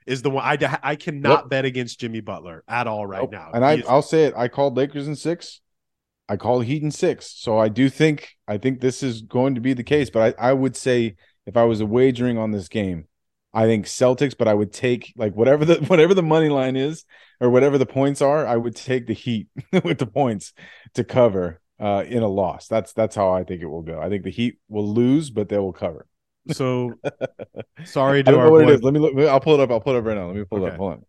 is 0.10 0.22
the 0.22 0.30
one. 0.30 0.44
I 0.44 0.78
I 0.84 0.96
cannot 0.96 1.44
Yep. 1.44 1.50
bet 1.50 1.66
against 1.66 2.00
Jimmy 2.00 2.20
Butler 2.22 2.64
at 2.68 2.88
all 2.88 3.06
right 3.06 3.22
Nope. 3.22 3.32
now. 3.32 3.52
And 3.54 3.64
I, 3.64 3.76
He 3.76 3.82
is- 3.82 3.88
I'll 3.88 4.02
say 4.02 4.26
it. 4.26 4.34
I 4.36 4.48
called 4.48 4.76
Lakers 4.76 5.08
in 5.08 5.16
six. 5.16 5.62
I 6.28 6.38
called 6.38 6.66
Heat 6.66 6.84
in 6.84 6.92
six. 6.92 7.32
So 7.38 7.58
I 7.58 7.70
do 7.70 7.90
think 7.90 8.30
I 8.48 8.58
think 8.58 8.82
this 8.82 9.02
is 9.04 9.22
going 9.22 9.56
to 9.56 9.62
be 9.62 9.74
the 9.74 9.84
case. 9.84 10.10
But 10.10 10.36
I, 10.40 10.50
I 10.50 10.54
would 10.54 10.76
say 10.76 11.16
if 11.46 11.56
I 11.58 11.64
was 11.64 11.82
wagering 11.84 12.38
on 12.38 12.52
this 12.52 12.68
game, 12.68 13.08
I 13.54 13.66
think 13.66 13.86
Celtics. 13.86 14.36
But 14.38 14.48
I 14.48 14.54
would 14.54 14.72
take 14.74 15.14
like 15.18 15.34
whatever 15.36 15.66
the 15.66 15.76
whatever 15.88 16.14
the 16.14 16.22
money 16.24 16.50
line 16.50 16.76
is 16.76 17.06
or 17.40 17.50
whatever 17.50 17.78
the 17.78 17.86
points 17.86 18.22
are. 18.22 18.46
I 18.46 18.58
would 18.58 18.76
take 18.76 19.08
the 19.08 19.14
Heat 19.14 19.48
with 19.84 19.98
the 20.00 20.06
points 20.06 20.54
to 20.94 21.04
cover 21.04 21.62
uh, 21.80 22.04
in 22.08 22.22
a 22.22 22.28
loss. 22.28 22.68
That's 22.68 22.94
that's 22.94 23.16
how 23.16 23.32
I 23.32 23.44
think 23.44 23.62
it 23.62 23.68
will 23.68 23.82
go. 23.82 24.00
I 24.00 24.10
think 24.10 24.24
the 24.24 24.30
Heat 24.32 24.60
will 24.68 24.88
lose, 24.94 25.30
but 25.32 25.50
they 25.50 25.58
will 25.58 25.74
cover. 25.74 26.06
So 26.52 26.94
sorry 27.86 28.20
I 28.20 28.22
to 28.24 28.32
don't 28.32 28.40
our 28.40 28.46
know 28.46 28.52
what 28.52 28.66
boy 28.66 28.72
it 28.72 28.76
is. 28.76 28.84
Let 28.84 28.94
me 28.94 29.00
look. 29.00 29.18
I'll 29.18 29.40
pull 29.40 29.56
it 29.56 29.60
up. 29.60 29.72
I'll 29.72 29.80
pull 29.82 29.96
it 29.96 30.00
up 30.00 30.06
right 30.06 30.18
now. 30.18 30.28
Let 30.28 30.36
me 30.36 30.44
pull 30.44 30.66
it 30.66 30.72
up. 30.72 30.78
Hold 30.78 30.94
on. 30.94 31.06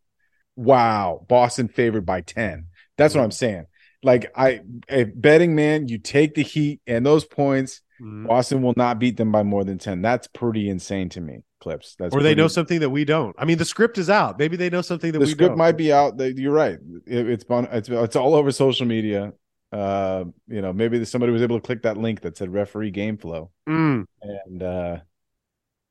Wow, 0.57 1.25
Boston 1.29 1.69
favored 1.69 2.05
by 2.07 2.21
ten. 2.21 2.67
That's 2.97 3.15
what 3.15 3.23
I'm 3.25 3.31
saying. 3.31 3.67
Like 4.03 4.31
I, 4.35 4.61
a 4.89 5.05
betting 5.05 5.55
man, 5.55 5.89
you 5.89 5.99
take 5.99 6.35
the 6.35 6.43
Heat 6.43 6.81
and 6.87 7.05
those 7.05 7.25
points. 7.25 7.83
Mhm. 8.01 8.27
Boston 8.27 8.63
will 8.63 8.75
not 8.77 8.99
beat 8.99 9.17
them 9.17 9.31
by 9.31 9.43
more 9.43 9.65
than 9.65 9.79
ten. 9.79 10.03
That's 10.03 10.27
pretty 10.27 10.69
insane 10.69 11.09
to 11.11 11.21
me. 11.21 11.41
Clipps. 11.61 11.97
That's 11.99 12.15
or 12.15 12.23
they 12.23 12.35
know 12.35 12.49
something 12.49 12.81
that 12.81 12.89
we 12.89 13.05
don't. 13.05 13.37
I 13.39 13.45
mean, 13.45 13.59
the 13.59 13.67
script 13.67 13.99
is 13.99 14.09
out. 14.09 14.39
Maybe 14.39 14.57
they 14.57 14.71
know 14.71 14.81
something 14.81 15.13
that 15.13 15.19
The 15.19 15.27
we 15.27 15.31
script 15.31 15.51
don't. 15.51 15.59
might 15.59 15.77
be 15.77 15.93
out. 15.93 16.19
You're 16.19 16.53
right. 16.55 16.79
It, 17.07 17.29
it's 17.29 17.45
on. 17.51 17.67
It's 17.71 17.89
it's 17.91 18.17
all 18.17 18.35
over 18.35 18.51
social 18.51 18.87
media. 18.87 19.35
Uh, 19.71 20.25
you 20.49 20.63
know, 20.63 20.73
maybe 20.73 21.05
somebody 21.05 21.31
was 21.33 21.43
able 21.43 21.59
to 21.61 21.65
click 21.65 21.83
that 21.83 21.97
link 21.99 22.23
that 22.23 22.37
said 22.39 22.53
referee 22.53 22.91
game 22.91 23.19
flow. 23.19 23.51
Mm. 23.69 24.05
and 24.23 24.63
uh 24.63 24.97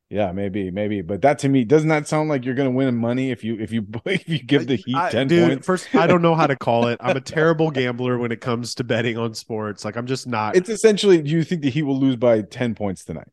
yeah 0.10 0.32
maybe 0.32 0.72
maybe 0.72 1.02
but 1.02 1.22
that 1.22 1.38
to 1.40 1.48
me 1.50 1.64
doesn't 1.64 1.90
that 1.90 2.08
sound 2.08 2.30
like 2.30 2.44
you're 2.44 2.56
gonna 2.56 2.72
win 2.72 2.96
money 2.96 3.30
if 3.32 3.44
you 3.44 3.56
if 3.60 3.72
you 3.72 3.86
if 4.06 4.28
you 4.28 4.40
give 4.40 4.66
the 4.68 4.76
heat 4.76 4.96
I- 4.96 5.12
10 5.12 5.28
dude, 5.28 5.50
points 5.50 5.66
First, 5.68 5.94
I 5.96 6.08
don't 6.08 6.22
know 6.24 6.34
how 6.36 6.48
to 6.48 6.56
call 6.56 6.88
it. 6.88 6.98
I'm 7.02 7.16
a 7.16 7.22
terrible 7.38 7.70
gambler 7.72 8.18
when 8.18 8.32
it 8.32 8.42
comes 8.42 8.74
to 8.76 8.84
betting 8.84 9.18
on 9.18 9.34
sports. 9.36 9.86
Like 9.86 9.96
I'm 9.98 10.08
just 10.08 10.28
not. 10.28 10.56
it's 10.56 10.70
essentially 10.70 11.22
Do 11.22 11.30
you 11.30 11.44
think 11.44 11.62
the 11.62 11.70
heat 11.70 11.84
will 11.84 12.00
lose 12.00 12.16
by 12.16 12.42
10 12.42 12.74
points 12.76 13.06
tonight 13.06 13.28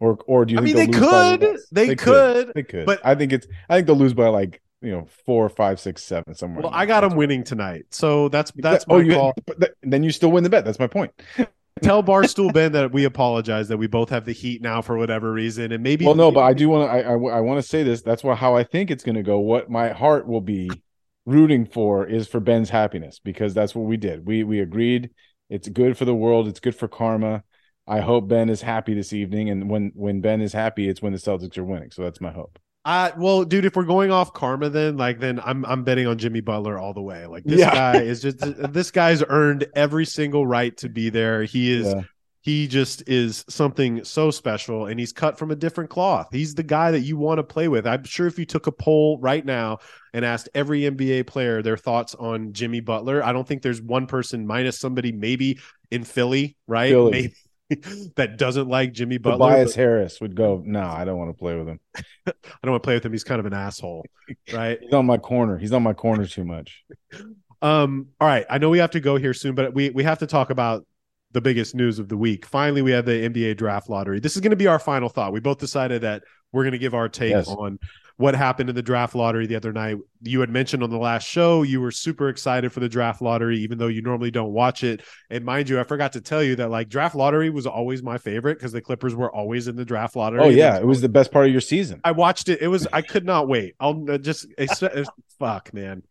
Or 0.00 0.18
or 0.26 0.44
do 0.44 0.54
you 0.54 0.60
I 0.60 0.62
think 0.64 0.76
mean, 0.76 0.90
they 0.92 0.98
lose 0.98 1.08
could, 1.08 1.42
less? 1.42 1.68
they 1.72 1.96
could, 1.96 2.52
They 2.54 2.62
could. 2.62 2.86
but- 2.86 3.00
I 3.04 3.14
think 3.14 3.32
it's 3.32 3.46
I 3.68 3.74
think 3.76 3.86
they'll 3.88 3.96
lose 3.96 4.14
by 4.14 4.28
like, 4.28 4.60
you 4.82 4.92
know, 4.92 5.06
four, 5.26 5.48
five, 5.48 5.80
six, 5.80 6.04
seven, 6.04 6.34
somewhere. 6.34 6.62
Well, 6.62 6.72
I 6.74 6.84
got 6.86 7.00
them 7.00 7.16
winning 7.16 7.42
tonight, 7.42 7.86
so 7.90 8.28
that's 8.28 8.52
that's 8.56 8.86
my 8.86 8.96
oh, 8.96 8.98
you 8.98 9.14
call. 9.14 9.32
but 9.46 9.58
th- 9.58 9.72
then 9.82 10.02
you 10.02 10.10
still 10.12 10.30
win 10.30 10.44
the 10.44 10.50
bet. 10.50 10.64
That's 10.64 10.78
my 10.78 10.86
point. 10.86 11.10
Tell 11.82 12.02
Barstool 12.02 12.52
Ben 12.52 12.72
that 12.72 12.92
we 12.92 13.04
apologize 13.04 13.68
that 13.68 13.76
we 13.76 13.86
both 13.86 14.08
have 14.10 14.24
the 14.24 14.32
heat 14.32 14.62
now 14.62 14.80
for 14.80 14.96
whatever 14.96 15.32
reason, 15.32 15.72
and 15.72 15.82
maybe. 15.82 16.06
Well, 16.06 16.14
no, 16.14 16.30
but 16.30 16.42
I 16.42 16.54
do 16.54 16.68
want 16.68 16.88
to. 16.88 16.94
I, 16.94 17.00
I, 17.00 17.38
I 17.38 17.40
want 17.40 17.62
to 17.62 17.68
say 17.68 17.82
this. 17.82 18.00
That's 18.00 18.22
why 18.22 18.34
how 18.34 18.54
I 18.54 18.62
think 18.62 18.90
it's 18.90 19.02
going 19.02 19.16
to 19.16 19.22
go. 19.22 19.38
What 19.38 19.68
my 19.68 19.88
heart 19.88 20.26
will 20.26 20.40
be 20.40 20.70
rooting 21.26 21.66
for 21.66 22.06
is 22.06 22.28
for 22.28 22.38
Ben's 22.38 22.70
happiness 22.70 23.18
because 23.18 23.54
that's 23.54 23.74
what 23.74 23.86
we 23.86 23.96
did. 23.96 24.26
We 24.26 24.44
we 24.44 24.60
agreed. 24.60 25.10
It's 25.50 25.68
good 25.68 25.98
for 25.98 26.04
the 26.04 26.14
world. 26.14 26.48
It's 26.48 26.60
good 26.60 26.76
for 26.76 26.88
karma. 26.88 27.42
I 27.86 28.00
hope 28.00 28.28
Ben 28.28 28.48
is 28.48 28.62
happy 28.62 28.94
this 28.94 29.12
evening, 29.12 29.50
and 29.50 29.68
when 29.68 29.92
when 29.94 30.20
Ben 30.20 30.40
is 30.40 30.52
happy, 30.52 30.88
it's 30.88 31.02
when 31.02 31.12
the 31.12 31.18
Celtics 31.18 31.58
are 31.58 31.64
winning. 31.64 31.90
So 31.90 32.02
that's 32.02 32.20
my 32.20 32.30
hope. 32.30 32.58
Uh, 32.84 33.10
well, 33.16 33.44
dude, 33.44 33.64
if 33.64 33.76
we're 33.76 33.84
going 33.84 34.10
off 34.10 34.32
karma, 34.34 34.68
then 34.68 34.96
like, 34.96 35.18
then 35.18 35.40
I'm 35.42 35.64
I'm 35.64 35.84
betting 35.84 36.06
on 36.06 36.18
Jimmy 36.18 36.40
Butler 36.40 36.78
all 36.78 36.92
the 36.92 37.00
way. 37.02 37.26
Like 37.26 37.44
this 37.44 37.60
Yeah. 37.60 37.72
guy 37.72 38.02
is 38.02 38.20
just 38.20 38.38
this 38.72 38.90
guy's 38.90 39.22
earned 39.28 39.66
every 39.74 40.04
single 40.04 40.46
right 40.46 40.76
to 40.78 40.88
be 40.90 41.08
there. 41.08 41.44
He 41.44 41.72
is 41.72 41.86
Yeah. 41.86 42.02
he 42.42 42.68
just 42.68 43.02
is 43.08 43.42
something 43.48 44.04
so 44.04 44.30
special, 44.30 44.84
and 44.84 45.00
he's 45.00 45.14
cut 45.14 45.38
from 45.38 45.50
a 45.50 45.56
different 45.56 45.88
cloth. 45.88 46.28
He's 46.30 46.54
the 46.54 46.62
guy 46.62 46.90
that 46.90 47.00
you 47.00 47.16
want 47.16 47.38
to 47.38 47.42
play 47.42 47.68
with. 47.68 47.86
I'm 47.86 48.04
sure 48.04 48.26
if 48.26 48.38
you 48.38 48.44
took 48.44 48.66
a 48.66 48.72
poll 48.72 49.18
right 49.18 49.44
now 49.46 49.78
and 50.12 50.22
asked 50.22 50.50
every 50.54 50.82
NBA 50.82 51.26
player 51.26 51.62
their 51.62 51.78
thoughts 51.78 52.14
on 52.14 52.52
Jimmy 52.52 52.80
Butler, 52.80 53.24
I 53.24 53.32
don't 53.32 53.48
think 53.48 53.62
there's 53.62 53.80
one 53.80 54.06
person 54.06 54.46
minus 54.46 54.78
somebody 54.78 55.10
maybe 55.10 55.58
in 55.90 56.04
Philly, 56.04 56.56
right? 56.66 56.90
Philly. 56.90 57.10
Maybe 57.10 57.34
that 58.16 58.36
doesn't 58.36 58.68
like 58.68 58.92
Jimmy 58.92 59.18
Butler. 59.18 59.48
Tobias 59.48 59.72
but 59.72 59.80
Harris 59.80 60.20
would 60.20 60.34
go. 60.34 60.62
No, 60.64 60.80
I 60.82 61.04
don't 61.04 61.18
want 61.18 61.30
to 61.30 61.38
play 61.38 61.56
with 61.56 61.68
him. 61.68 61.80
I 62.26 62.32
don't 62.62 62.72
want 62.72 62.82
to 62.82 62.86
play 62.86 62.94
with 62.94 63.04
him. 63.04 63.12
He's 63.12 63.24
kind 63.24 63.40
of 63.40 63.46
an 63.46 63.54
asshole, 63.54 64.04
right? 64.52 64.78
He's 64.80 64.92
on 64.92 65.06
my 65.06 65.18
corner. 65.18 65.58
He's 65.58 65.72
on 65.72 65.82
my 65.82 65.92
corner 65.94 66.26
too 66.26 66.44
much. 66.44 66.84
Um, 67.62 68.08
all 68.20 68.28
right. 68.28 68.44
I 68.50 68.58
know 68.58 68.68
we 68.68 68.76
have 68.78 68.90
to 68.90 69.00
go 69.00 69.16
here 69.16 69.32
soon, 69.32 69.54
but 69.54 69.72
we 69.72 69.88
we 69.88 70.02
have 70.02 70.18
to 70.18 70.26
talk 70.26 70.50
about 70.50 70.84
the 71.32 71.40
biggest 71.40 71.74
news 71.74 71.98
of 71.98 72.10
the 72.10 72.16
week. 72.16 72.44
Finally, 72.44 72.82
we 72.82 72.90
have 72.90 73.06
the 73.06 73.12
NBA 73.26 73.56
draft 73.56 73.88
lottery. 73.88 74.20
This 74.20 74.34
is 74.36 74.42
going 74.42 74.50
to 74.50 74.56
be 74.56 74.66
our 74.66 74.78
final 74.78 75.08
thought. 75.08 75.32
We 75.32 75.40
both 75.40 75.60
decided 75.60 76.02
that 76.02 76.24
we're 76.52 76.64
going 76.64 76.72
to 76.72 76.78
give 76.78 76.92
our 76.92 77.08
take 77.08 77.30
Yes. 77.30 77.48
on 77.48 77.78
what 78.16 78.34
happened 78.34 78.68
in 78.68 78.76
the 78.76 78.82
draft 78.82 79.14
lottery 79.14 79.46
the 79.46 79.56
other 79.56 79.72
night. 79.72 79.96
You 80.22 80.40
had 80.40 80.50
mentioned 80.50 80.82
on 80.82 80.90
the 80.90 80.98
last 80.98 81.26
show 81.26 81.62
you 81.62 81.80
were 81.80 81.90
super 81.90 82.28
excited 82.28 82.72
for 82.72 82.80
the 82.80 82.88
draft 82.88 83.20
lottery, 83.20 83.58
even 83.58 83.78
though 83.78 83.88
you 83.88 84.02
normally 84.02 84.30
don't 84.30 84.52
watch 84.52 84.84
it. 84.84 85.02
And 85.30 85.44
mind 85.44 85.68
you, 85.68 85.80
I 85.80 85.84
forgot 85.84 86.12
to 86.12 86.20
tell 86.20 86.42
you 86.42 86.56
that 86.56 86.70
like 86.70 86.88
draft 86.88 87.14
lottery 87.14 87.50
was 87.50 87.66
always 87.66 88.02
my 88.02 88.18
favorite 88.18 88.54
because 88.54 88.72
the 88.72 88.80
Clippers 88.80 89.14
were 89.14 89.34
always 89.34 89.66
in 89.66 89.76
the 89.76 89.84
draft 89.84 90.14
lottery. 90.14 90.40
Oh 90.40 90.48
yeah, 90.48 90.76
it 90.78 90.86
was 90.86 91.00
the 91.00 91.08
best 91.08 91.32
part 91.32 91.46
of 91.46 91.52
your 91.52 91.60
season. 91.60 92.00
I 92.04 92.12
watched 92.12 92.48
it. 92.48 92.62
It 92.62 92.68
was 92.68 92.86
I 92.92 93.02
could 93.02 93.24
not 93.24 93.48
wait. 93.48 93.74
I'll 93.80 94.04
uh, 94.08 94.18
just 94.18 94.46
fuck, 95.38 95.74
man. 95.74 96.02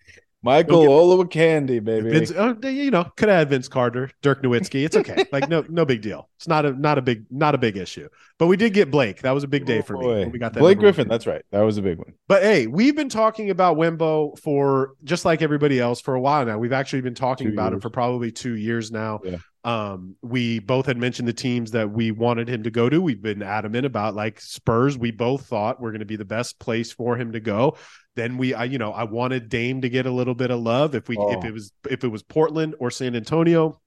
Michael 0.43 0.81
get- 0.81 0.89
Olowokandi, 0.89 1.83
baby. 1.83 2.09
Vince, 2.09 2.31
uh, 2.31 2.53
you 2.63 2.91
know, 2.91 3.05
could 3.15 3.29
have 3.29 3.39
had 3.39 3.49
Vince 3.49 3.69
Carter, 3.69 4.11
Dirk 4.21 4.43
Nowitzki. 4.43 4.85
It's 4.85 4.95
okay. 4.97 5.25
like 5.31 5.49
no, 5.49 5.65
no 5.69 5.85
big 5.85 6.01
deal. 6.01 6.29
It's 6.37 6.47
not 6.47 6.65
a 6.65 6.73
not 6.73 6.97
a 6.97 7.01
big 7.01 7.25
not 7.31 7.55
a 7.55 7.57
big 7.57 7.77
issue. 7.77 8.09
But 8.37 8.47
we 8.47 8.57
did 8.57 8.73
get 8.73 8.91
Blake. 8.91 9.21
That 9.21 9.31
was 9.31 9.45
a 9.45 9.47
big 9.47 9.65
day 9.65 9.81
for 9.81 9.97
me. 9.97 10.05
Oh, 10.05 10.27
We 10.27 10.39
got 10.39 10.53
that 10.53 10.59
Blake 10.59 10.77
number 10.77 10.87
one 10.87 10.93
Griffin. 10.93 11.07
That's 11.07 11.25
right. 11.25 11.43
That 11.51 11.61
was 11.61 11.77
a 11.77 11.81
big 11.81 11.97
one. 11.97 12.13
But 12.27 12.43
hey, 12.43 12.67
we've 12.67 12.95
been 12.95 13.09
talking 13.09 13.49
about 13.49 13.77
Wembo 13.77 14.37
for 14.39 14.95
just 15.03 15.23
like 15.23 15.41
everybody 15.41 15.79
else 15.79 16.01
for 16.01 16.13
a 16.13 16.19
while 16.19 16.45
now. 16.45 16.57
We've 16.57 16.73
actually 16.73 17.01
been 17.01 17.15
talking 17.15 17.47
Two 17.47 17.53
about 17.53 17.71
him 17.73 17.79
for 17.79 17.89
probably 17.89 18.31
two 18.31 18.55
years 18.55 18.91
now. 18.91 19.21
Yeah. 19.23 19.37
Um, 19.65 20.17
we 20.21 20.59
both 20.59 20.87
had 20.87 20.97
mentioned 20.97 21.27
the 21.27 21.33
teams 21.33 21.71
that 21.71 21.89
we 21.89 22.11
wanted 22.11 22.49
him 22.49 22.63
to 22.63 22.69
go 22.69 22.89
to. 22.89 23.01
We've 23.01 23.21
been 23.21 23.41
adamant 23.41 23.85
about 23.85 24.13
like 24.13 24.41
Spurs. 24.41 24.97
We 24.97 25.11
both 25.11 25.45
thought 25.45 25.79
were 25.79 25.91
going 25.91 26.01
to 26.01 26.05
be 26.05 26.17
the 26.17 26.25
best 26.25 26.59
place 26.59 26.91
for 26.91 27.15
him 27.17 27.31
to 27.31 27.39
go. 27.39 27.77
Then 28.15 28.37
we, 28.37 28.53
I, 28.53 28.65
you 28.65 28.77
know, 28.77 28.91
I 28.91 29.03
wanted 29.05 29.49
Dame 29.49 29.81
to 29.81 29.89
get 29.89 30.05
a 30.05 30.11
little 30.11 30.35
bit 30.35 30.51
of 30.51 30.59
love. 30.59 30.93
If 30.95 31.09
we, 31.09 31.15
if 31.17 31.43
Oh. 31.43 31.47
it 31.47 31.53
was, 31.53 31.71
if 31.89 32.03
it 32.03 32.09
was 32.09 32.21
Portland 32.23 32.75
or 32.79 32.91
San 32.91 33.15
Antonio, 33.15 33.81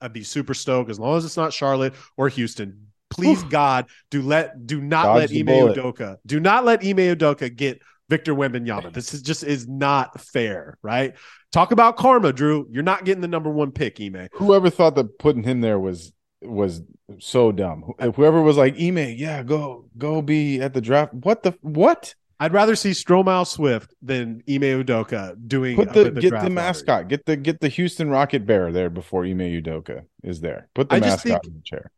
I'd 0.00 0.12
be 0.12 0.24
super 0.24 0.54
stoked 0.54 0.90
as 0.90 0.98
long 0.98 1.16
as 1.18 1.24
it's 1.24 1.36
not 1.36 1.52
Charlotte 1.52 1.94
or 2.16 2.28
Houston. 2.28 2.86
Please 3.10 3.42
God, 3.44 3.86
do 4.10 4.22
let 4.22 4.66
do 4.66 4.80
not 4.80 5.04
Dodge 5.04 5.30
let 5.32 5.38
Ime 5.40 5.46
bullet. 5.46 5.76
Udoka 5.76 6.16
do 6.24 6.38
not 6.40 6.64
let 6.64 6.84
Ime 6.84 6.96
Udoka 7.16 7.54
get 7.54 7.80
Victor 8.08 8.34
Wembanyama. 8.34 8.92
This 8.92 9.12
is 9.12 9.20
just 9.22 9.42
is 9.42 9.66
not 9.68 10.20
fair, 10.20 10.78
right? 10.82 11.14
Talk 11.52 11.72
about 11.72 11.96
karma, 11.96 12.32
Drew. 12.32 12.66
You're 12.70 12.82
not 12.84 13.04
getting 13.04 13.20
the 13.20 13.28
number 13.28 13.50
one 13.50 13.72
pick, 13.72 14.00
Ime. 14.00 14.28
Whoever 14.34 14.70
thought 14.70 14.94
that 14.94 15.18
putting 15.18 15.42
him 15.42 15.60
there 15.60 15.78
was 15.78 16.12
was 16.40 16.82
so 17.18 17.50
dumb. 17.52 17.92
Whoever 17.98 18.40
was 18.40 18.56
like, 18.56 18.80
Ime, 18.80 18.98
yeah, 19.16 19.42
go 19.42 19.86
go 19.98 20.22
be 20.22 20.60
at 20.60 20.72
the 20.72 20.80
draft. 20.80 21.12
What 21.12 21.42
the 21.42 21.58
what? 21.62 22.14
I'd 22.40 22.52
rather 22.54 22.74
see 22.74 22.90
Stromae 22.90 23.46
Swift 23.46 23.94
than 24.02 24.42
Ime 24.48 24.82
Udoka 24.82 25.36
doing 25.46 25.76
Put 25.76 25.88
up 25.88 25.94
the, 25.94 26.10
get 26.10 26.30
the 26.30 26.36
lottery. 26.36 26.50
mascot. 26.50 27.08
Get 27.08 27.26
the 27.26 27.36
get 27.36 27.60
the 27.60 27.68
Houston 27.68 28.08
Rocket 28.10 28.46
Bear 28.46 28.72
there 28.72 28.90
before 28.90 29.24
Ime 29.26 29.38
Udoka 29.40 30.04
is 30.24 30.40
there. 30.40 30.68
Put 30.74 30.88
the 30.88 30.96
I 30.96 31.00
just 31.00 31.24
mascot 31.26 31.42
think- 31.42 31.52
in 31.52 31.58
the 31.58 31.62
chair. 31.62 31.90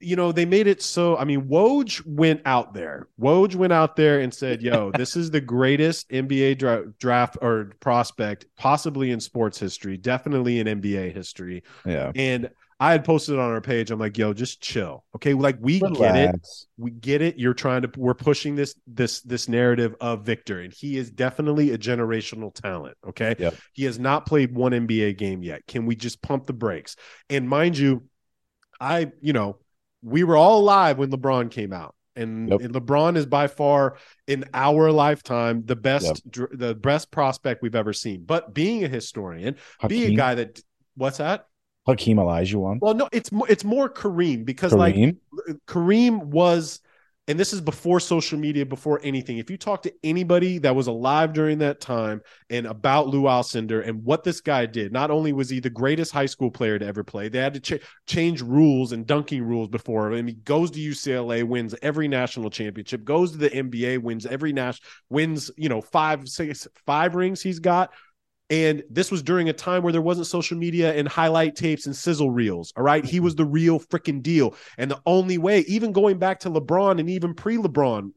you 0.00 0.14
know, 0.16 0.30
they 0.32 0.44
made 0.44 0.66
it 0.66 0.82
so. 0.82 1.16
I 1.16 1.24
mean, 1.24 1.42
Woj 1.48 2.02
went 2.04 2.42
out 2.44 2.74
there. 2.74 3.08
Woj 3.18 3.54
went 3.54 3.72
out 3.72 3.96
there 3.96 4.20
and 4.20 4.34
said, 4.34 4.60
"Yo, 4.60 4.90
this 4.96 5.16
is 5.16 5.30
the 5.30 5.40
greatest 5.40 6.10
NBA 6.10 6.58
dra- 6.58 6.84
draft 6.98 7.38
or 7.40 7.70
prospect 7.80 8.44
possibly 8.58 9.10
in 9.12 9.20
sports 9.20 9.58
history, 9.58 9.96
definitely 9.96 10.58
in 10.58 10.66
NBA 10.66 11.14
history." 11.14 11.62
Yeah. 11.86 12.12
And 12.14 12.50
I 12.78 12.92
had 12.92 13.04
posted 13.04 13.38
on 13.38 13.50
our 13.50 13.60
page. 13.62 13.90
I'm 13.90 13.98
like, 13.98 14.18
"Yo, 14.18 14.34
just 14.34 14.60
chill, 14.60 15.02
okay? 15.14 15.32
Like 15.32 15.56
we 15.60 15.80
get 15.80 16.14
it. 16.16 16.34
We 16.76 16.90
get 16.90 17.22
it. 17.22 17.38
You're 17.38 17.54
trying 17.54 17.82
to. 17.82 17.90
We're 17.96 18.12
pushing 18.14 18.54
this 18.54 18.74
this 18.86 19.22
this 19.22 19.48
narrative 19.48 19.94
of 20.00 20.24
Victor, 20.24 20.60
and 20.60 20.72
he 20.72 20.98
is 20.98 21.10
definitely 21.10 21.70
a 21.72 21.78
generational 21.78 22.52
talent. 22.54 22.98
Okay, 23.08 23.34
Yep. 23.38 23.54
he 23.72 23.84
has 23.84 23.98
not 23.98 24.26
played 24.26 24.54
one 24.54 24.72
NBA 24.72 25.16
game 25.16 25.42
yet. 25.42 25.66
Can 25.66 25.86
we 25.86 25.96
just 25.96 26.20
pump 26.20 26.46
the 26.46 26.52
brakes? 26.52 26.96
And 27.30 27.48
mind 27.48 27.78
you, 27.78 28.04
I 28.78 29.10
you 29.22 29.32
know 29.32 29.58
we 30.02 30.22
were 30.22 30.36
all 30.36 30.60
alive 30.60 30.98
when 30.98 31.10
LeBron 31.10 31.50
came 31.50 31.72
out. 31.72 31.94
And, 32.14 32.48
Yep. 32.48 32.60
and 32.60 32.74
LeBron 32.74 33.16
is 33.16 33.26
by 33.26 33.46
far 33.46 33.98
in 34.26 34.44
our 34.54 34.90
lifetime 34.90 35.64
the 35.66 35.76
best 35.76 36.30
dr- 36.30 36.56
the 36.58 36.74
best 36.74 37.10
prospect 37.10 37.62
we've 37.62 37.74
ever 37.74 37.92
seen. 37.92 38.24
But 38.24 38.54
being 38.54 38.84
a 38.84 38.88
historian, 38.88 39.56
being 39.86 40.12
a 40.12 40.16
guy 40.16 40.34
that 40.36 40.60
what's 40.94 41.18
that? 41.18 41.46
Hakeem 41.86 42.16
Olajuwon. 42.16 42.80
Well, 42.80 42.94
no, 42.94 43.08
it's 43.12 43.30
more 43.30 43.48
it's 43.48 43.64
more 43.64 43.88
Kareem 43.88 44.44
because 44.44 44.72
like 44.72 44.96
Kareem. 44.96 45.18
Kareem 45.68 46.24
was, 46.24 46.80
and 47.28 47.38
this 47.38 47.52
is 47.52 47.60
before 47.60 48.00
social 48.00 48.38
media, 48.38 48.66
before 48.66 49.00
anything. 49.04 49.38
If 49.38 49.50
you 49.50 49.56
talk 49.56 49.82
to 49.82 49.94
anybody 50.02 50.58
that 50.58 50.74
was 50.74 50.88
alive 50.88 51.32
during 51.32 51.58
that 51.58 51.80
time 51.80 52.22
and 52.50 52.66
about 52.66 53.06
Lou 53.06 53.22
Alcindor 53.22 53.86
and 53.86 54.04
what 54.04 54.24
this 54.24 54.40
guy 54.40 54.66
did, 54.66 54.92
not 54.92 55.12
only 55.12 55.32
was 55.32 55.48
he 55.48 55.60
the 55.60 55.70
greatest 55.70 56.10
high 56.10 56.26
school 56.26 56.50
player 56.50 56.76
to 56.76 56.84
ever 56.84 57.04
play, 57.04 57.28
they 57.28 57.38
had 57.38 57.54
to 57.54 57.78
ch- 57.78 57.82
change 58.06 58.42
rules 58.42 58.90
and 58.90 59.06
dunking 59.06 59.44
rules 59.44 59.68
before. 59.68 60.10
Mean, 60.10 60.26
he 60.26 60.34
goes 60.34 60.72
to 60.72 60.80
UCLA, 60.80 61.44
wins 61.44 61.74
every 61.82 62.08
national 62.08 62.50
championship, 62.50 63.04
goes 63.04 63.30
to 63.30 63.38
the 63.38 63.50
NBA, 63.50 64.02
wins 64.02 64.26
every 64.26 64.52
national, 64.52 64.88
wins 65.08 65.52
you 65.56 65.68
know 65.68 65.80
five, 65.80 66.28
six, 66.28 66.66
five 66.84 67.14
rings 67.14 67.40
he's 67.40 67.60
got. 67.60 67.92
And 68.48 68.84
this 68.88 69.10
was 69.10 69.22
during 69.22 69.48
a 69.48 69.52
time 69.52 69.82
where 69.82 69.92
there 69.92 70.02
wasn't 70.02 70.28
social 70.28 70.56
media 70.56 70.94
and 70.94 71.08
highlight 71.08 71.56
tapes 71.56 71.86
and 71.86 71.96
sizzle 71.96 72.30
reels. 72.30 72.72
All 72.76 72.84
right. 72.84 73.04
He 73.04 73.18
was 73.18 73.34
the 73.34 73.44
real 73.44 73.80
freaking 73.80 74.22
deal. 74.22 74.54
And 74.78 74.90
the 74.90 75.00
only 75.04 75.36
way, 75.36 75.60
even 75.60 75.92
going 75.92 76.18
back 76.18 76.40
to 76.40 76.50
LeBron 76.50 77.00
and 77.00 77.10
even 77.10 77.34
pre 77.34 77.56
LeBron, 77.56 78.12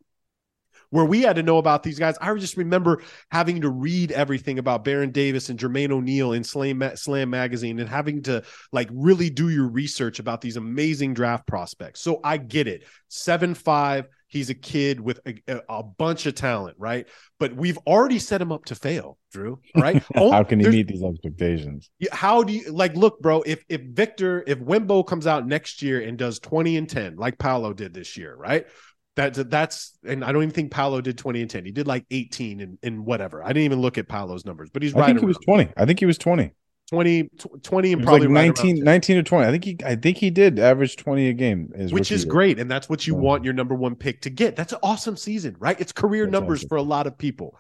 where 0.92 1.06
we 1.06 1.22
had 1.22 1.36
to 1.36 1.44
know 1.44 1.58
about 1.58 1.84
these 1.84 2.00
guys, 2.00 2.18
I 2.20 2.34
just 2.36 2.58
remember 2.58 3.02
having 3.32 3.62
to 3.62 3.70
read 3.70 4.12
everything 4.12 4.60
about 4.60 4.84
Baron 4.84 5.12
Davis 5.12 5.50
and 5.50 5.60
Jermaine 5.60 5.92
O'Neal 5.92 6.34
in 6.34 6.44
Slam, 6.44 6.84
Slam 6.96 7.30
Magazine 7.30 7.80
and 7.80 7.90
having 7.90 8.24
to 8.24 8.44
like 8.72 8.90
really 8.92 9.30
do 9.30 9.50
your 9.50 9.68
research 9.68 10.20
about 10.20 10.42
these 10.42 10.58
amazing 10.58 11.14
draft 11.14 11.48
prospects. 11.48 12.02
So 12.02 12.20
I 12.24 12.38
get 12.38 12.68
it. 12.68 12.84
Seven 13.08 13.54
five. 13.54 14.08
He's 14.30 14.50
a 14.50 14.54
kid 14.54 15.00
with 15.02 15.20
a, 15.26 15.62
a- 15.68 15.84
bunch 15.84 16.26
of 16.28 16.36
talent, 16.36 16.78
right? 16.80 17.08
But 17.40 17.56
we've 17.56 17.78
already 17.80 18.20
set 18.20 18.42
him 18.42 18.52
up 18.52 18.66
to 18.66 18.76
fail, 18.76 19.18
Drew. 19.32 19.60
Right. 19.76 20.04
How 20.16 20.44
can 20.44 20.60
he 20.60 20.64
There's- 20.64 20.76
meet 20.76 20.88
these 20.88 21.04
expectations? 21.04 21.90
how 22.12 22.44
do 22.44 22.54
you 22.54 22.72
like 22.72 22.96
look, 22.96 23.20
bro? 23.22 23.42
If 23.42 23.66
if 23.68 23.82
Victor, 23.82 24.44
if 24.48 24.60
Wembo 24.60 25.06
comes 25.06 25.28
out 25.28 25.46
next 25.48 25.82
year 25.82 26.00
and 26.00 26.18
does 26.18 26.40
20 26.40 26.78
and 26.78 26.90
10, 26.90 27.18
like 27.18 27.38
Paolo 27.38 27.74
did 27.74 27.94
this 27.94 28.16
year, 28.16 28.36
right? 28.36 28.68
That 29.16 29.50
that's 29.50 29.98
and 30.08 30.24
I 30.24 30.32
don't 30.32 30.44
even 30.44 30.54
think 30.54 30.72
Paolo 30.72 31.02
did 31.02 31.18
20 31.18 31.42
and 31.42 31.50
10. 31.50 31.66
He 31.66 31.72
did 31.72 31.88
like 31.88 32.06
18 32.10 32.62
and, 32.62 32.78
and 32.84 33.06
whatever. 33.06 33.44
I 33.44 33.48
didn't 33.48 33.64
even 33.64 33.82
look 33.82 33.98
at 33.98 34.08
Paolo's 34.08 34.46
numbers, 34.46 34.70
but 34.72 34.82
he's 34.84 34.94
I 34.96 35.00
right 35.00 35.04
I 35.06 35.08
think 35.08 35.20
he 35.22 35.26
was 35.26 35.40
20. 35.44 35.70
I 35.76 35.86
think 35.86 36.00
he 36.00 36.06
was 36.06 36.18
20. 36.18 36.52
20, 36.90 37.30
20 37.64 37.94
and 37.94 38.04
probably 38.04 38.28
like 38.28 38.30
19, 38.30 38.38
around 38.68 38.76
10, 38.78 38.84
19 38.84 39.18
or 39.18 39.24
20. 39.24 39.48
I 39.48 39.52
think 39.52 39.64
he 39.64 39.78
I 39.86 39.96
think 39.96 40.18
he 40.18 40.30
did 40.30 40.60
average 40.60 40.96
20 40.96 41.28
a 41.30 41.34
game. 41.34 41.72
Which 41.92 42.12
is 42.12 42.24
year. 42.24 42.32
great. 42.32 42.60
And 42.60 42.70
that's 42.70 42.90
what 42.90 43.06
you 43.06 43.14
Yeah. 43.14 43.20
want 43.22 43.44
your 43.44 43.54
number 43.54 43.76
one 43.76 43.96
pick 43.96 44.22
to 44.22 44.30
get. 44.30 44.56
That's 44.56 44.74
an 44.74 44.80
awesome 44.82 45.18
season, 45.18 45.56
right? 45.60 45.80
It's 45.80 45.92
career 45.92 46.26
That's 46.26 46.32
numbers 46.32 46.60
awesome. 46.60 46.70
for 46.70 46.76
a 46.78 46.82
lot 46.84 47.08
of 47.08 47.18
people. 47.18 47.58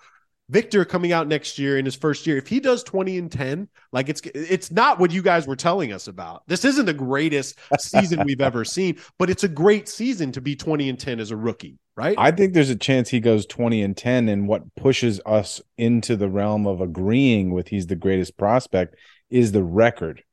Victor 0.51 0.83
coming 0.83 1.11
out 1.11 1.27
next 1.27 1.59
year 1.59 1.77
in 1.77 1.85
his 1.85 1.93
first 1.95 2.25
year, 2.25 2.35
if 2.35 2.47
he 2.47 2.59
does 2.59 2.81
20 2.83 3.19
and 3.19 3.31
10, 3.31 3.67
like 3.91 4.09
it's 4.09 4.19
it's 4.33 4.71
not 4.71 4.99
what 4.99 5.11
you 5.11 5.21
guys 5.21 5.45
were 5.45 5.55
telling 5.55 5.93
us 5.93 6.07
about. 6.07 6.41
This 6.47 6.65
isn't 6.65 6.87
the 6.87 6.93
greatest 6.93 7.59
season 7.77 8.23
we've 8.25 8.41
ever 8.41 8.65
seen, 8.65 8.97
but 9.19 9.29
it's 9.29 9.43
a 9.43 9.47
great 9.47 9.87
season 9.87 10.31
to 10.31 10.41
be 10.41 10.55
20 10.55 10.89
and 10.89 10.99
10 10.99 11.19
as 11.19 11.29
a 11.29 11.37
rookie, 11.37 11.77
right? 11.95 12.15
I 12.17 12.31
think 12.31 12.53
there's 12.53 12.71
a 12.71 12.75
chance 12.75 13.09
he 13.09 13.19
goes 13.19 13.45
20 13.45 13.83
and 13.83 13.95
10 13.95 14.27
and 14.27 14.47
what 14.47 14.73
pushes 14.73 15.21
us 15.23 15.61
into 15.77 16.15
the 16.15 16.29
realm 16.29 16.65
of 16.65 16.81
agreeing 16.81 17.51
with 17.51 17.67
he's 17.67 17.85
the 17.85 17.95
greatest 17.95 18.35
prospect 18.35 18.95
is 19.29 19.51
the 19.51 19.63
record. 19.63 20.23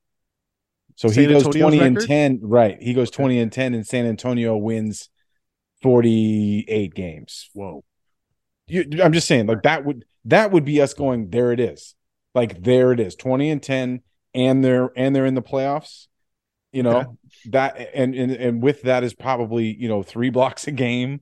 So 0.96 1.08
San 1.08 1.24
he 1.24 1.30
goes 1.30 1.46
Antonio's 1.46 1.62
20 1.62 1.78
record? 1.78 1.98
and 1.98 2.06
10, 2.06 2.40
right. 2.42 2.78
He 2.80 2.94
goes 2.94 3.10
20 3.10 3.38
and 3.38 3.52
10 3.52 3.74
and 3.74 3.86
San 3.86 4.06
Antonio 4.06 4.56
wins 4.56 5.10
48 5.82 6.94
games. 6.94 7.50
Whoa. 7.52 7.84
You, 8.68 8.84
I'm 9.02 9.12
just 9.12 9.28
saying, 9.28 9.46
like 9.46 9.62
that 9.62 9.84
would 9.84 10.04
that 10.24 10.50
would 10.50 10.64
be 10.64 10.80
us 10.80 10.92
going. 10.92 11.30
There 11.30 11.52
it 11.52 11.60
is, 11.60 11.94
like 12.34 12.62
there 12.62 12.92
it 12.92 12.98
is, 12.98 13.14
twenty 13.14 13.50
and 13.50 13.62
ten, 13.62 14.00
and 14.34 14.64
they're 14.64 14.90
and 14.96 15.14
they're 15.14 15.26
in 15.26 15.34
the 15.34 15.42
playoffs. 15.42 16.08
You 16.72 16.82
know 16.82 17.16
yeah. 17.44 17.50
that, 17.52 17.90
and 17.94 18.14
and 18.14 18.32
and 18.32 18.62
with 18.62 18.82
that 18.82 19.04
is 19.04 19.14
probably 19.14 19.72
you 19.72 19.88
know 19.88 20.02
three 20.02 20.30
blocks 20.30 20.66
a 20.66 20.72
game, 20.72 21.20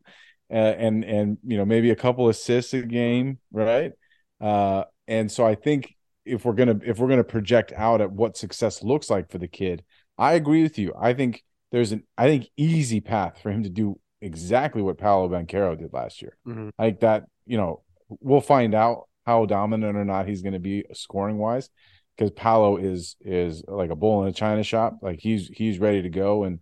uh, 0.50 0.54
and 0.54 1.04
and 1.04 1.38
you 1.44 1.58
know 1.58 1.66
maybe 1.66 1.90
a 1.90 1.96
couple 1.96 2.30
assists 2.30 2.72
a 2.72 2.80
game, 2.82 3.38
right? 3.52 3.92
Uh, 4.40 4.84
and 5.06 5.30
so 5.30 5.46
I 5.46 5.54
think 5.54 5.94
if 6.24 6.44
we're 6.44 6.54
gonna 6.54 6.78
if 6.84 6.98
we're 6.98 7.08
gonna 7.08 7.24
project 7.24 7.72
out 7.72 8.00
at 8.00 8.12
what 8.12 8.36
success 8.36 8.82
looks 8.82 9.10
like 9.10 9.30
for 9.30 9.38
the 9.38 9.48
kid, 9.48 9.84
I 10.18 10.34
agree 10.34 10.62
with 10.62 10.78
you. 10.78 10.92
I 10.98 11.14
think 11.14 11.42
there's 11.72 11.92
an 11.92 12.04
I 12.16 12.26
think 12.26 12.48
easy 12.56 13.00
path 13.00 13.40
for 13.42 13.50
him 13.50 13.62
to 13.64 13.70
do 13.70 13.98
exactly 14.20 14.82
what 14.82 14.98
Paolo 14.98 15.28
Banchero 15.28 15.78
did 15.78 15.92
last 15.92 16.22
year. 16.22 16.36
Mm-hmm. 16.46 16.70
Like 16.78 17.00
that 17.00 17.24
you 17.46 17.56
know, 17.56 17.82
we'll 18.20 18.40
find 18.40 18.74
out 18.74 19.08
how 19.26 19.46
dominant 19.46 19.96
or 19.96 20.04
not 20.04 20.28
he's 20.28 20.42
going 20.42 20.52
to 20.52 20.58
be 20.58 20.84
scoring 20.92 21.38
wise 21.38 21.70
because 22.16 22.30
Paolo 22.30 22.76
is 22.76 23.16
is 23.20 23.62
like 23.66 23.90
a 23.90 23.96
bull 23.96 24.22
in 24.22 24.28
a 24.28 24.32
china 24.32 24.62
shop. 24.62 24.98
Like 25.02 25.20
he's 25.20 25.48
he's 25.48 25.78
ready 25.78 26.02
to 26.02 26.10
go, 26.10 26.44
and 26.44 26.60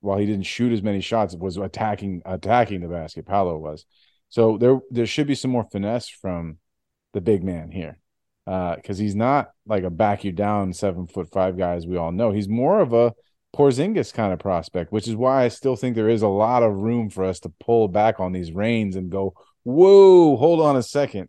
while 0.00 0.18
he 0.18 0.26
didn't 0.26 0.46
shoot 0.46 0.72
as 0.72 0.82
many 0.82 1.00
shots, 1.00 1.34
was 1.34 1.56
attacking 1.56 2.22
attacking 2.24 2.80
the 2.80 2.88
basket. 2.88 3.26
Paolo 3.26 3.58
was, 3.58 3.84
so 4.28 4.58
there 4.58 4.80
there 4.90 5.06
should 5.06 5.26
be 5.26 5.34
some 5.34 5.50
more 5.50 5.66
finesse 5.70 6.08
from 6.08 6.58
the 7.12 7.20
big 7.20 7.42
man 7.42 7.70
here, 7.70 7.98
because 8.44 8.98
uh, 8.98 9.02
he's 9.02 9.14
not 9.14 9.50
like 9.66 9.84
a 9.84 9.90
back 9.90 10.24
you 10.24 10.32
down 10.32 10.72
seven 10.72 11.06
foot 11.06 11.30
five 11.32 11.56
guy 11.56 11.74
as 11.74 11.86
we 11.86 11.96
all 11.96 12.12
know. 12.12 12.32
He's 12.32 12.48
more 12.48 12.80
of 12.80 12.92
a 12.92 13.12
Porzingis 13.54 14.12
kind 14.12 14.32
of 14.32 14.38
prospect, 14.38 14.92
which 14.92 15.06
is 15.06 15.14
why 15.14 15.44
I 15.44 15.48
still 15.48 15.76
think 15.76 15.94
there 15.94 16.08
is 16.08 16.22
a 16.22 16.28
lot 16.28 16.62
of 16.62 16.72
room 16.72 17.10
for 17.10 17.24
us 17.24 17.40
to 17.40 17.52
pull 17.60 17.86
back 17.88 18.18
on 18.18 18.32
these 18.32 18.52
reins 18.52 18.96
and 18.96 19.10
go 19.10 19.34
whoa, 19.64 20.36
hold 20.36 20.60
on 20.60 20.76
a 20.76 20.82
second. 20.82 21.28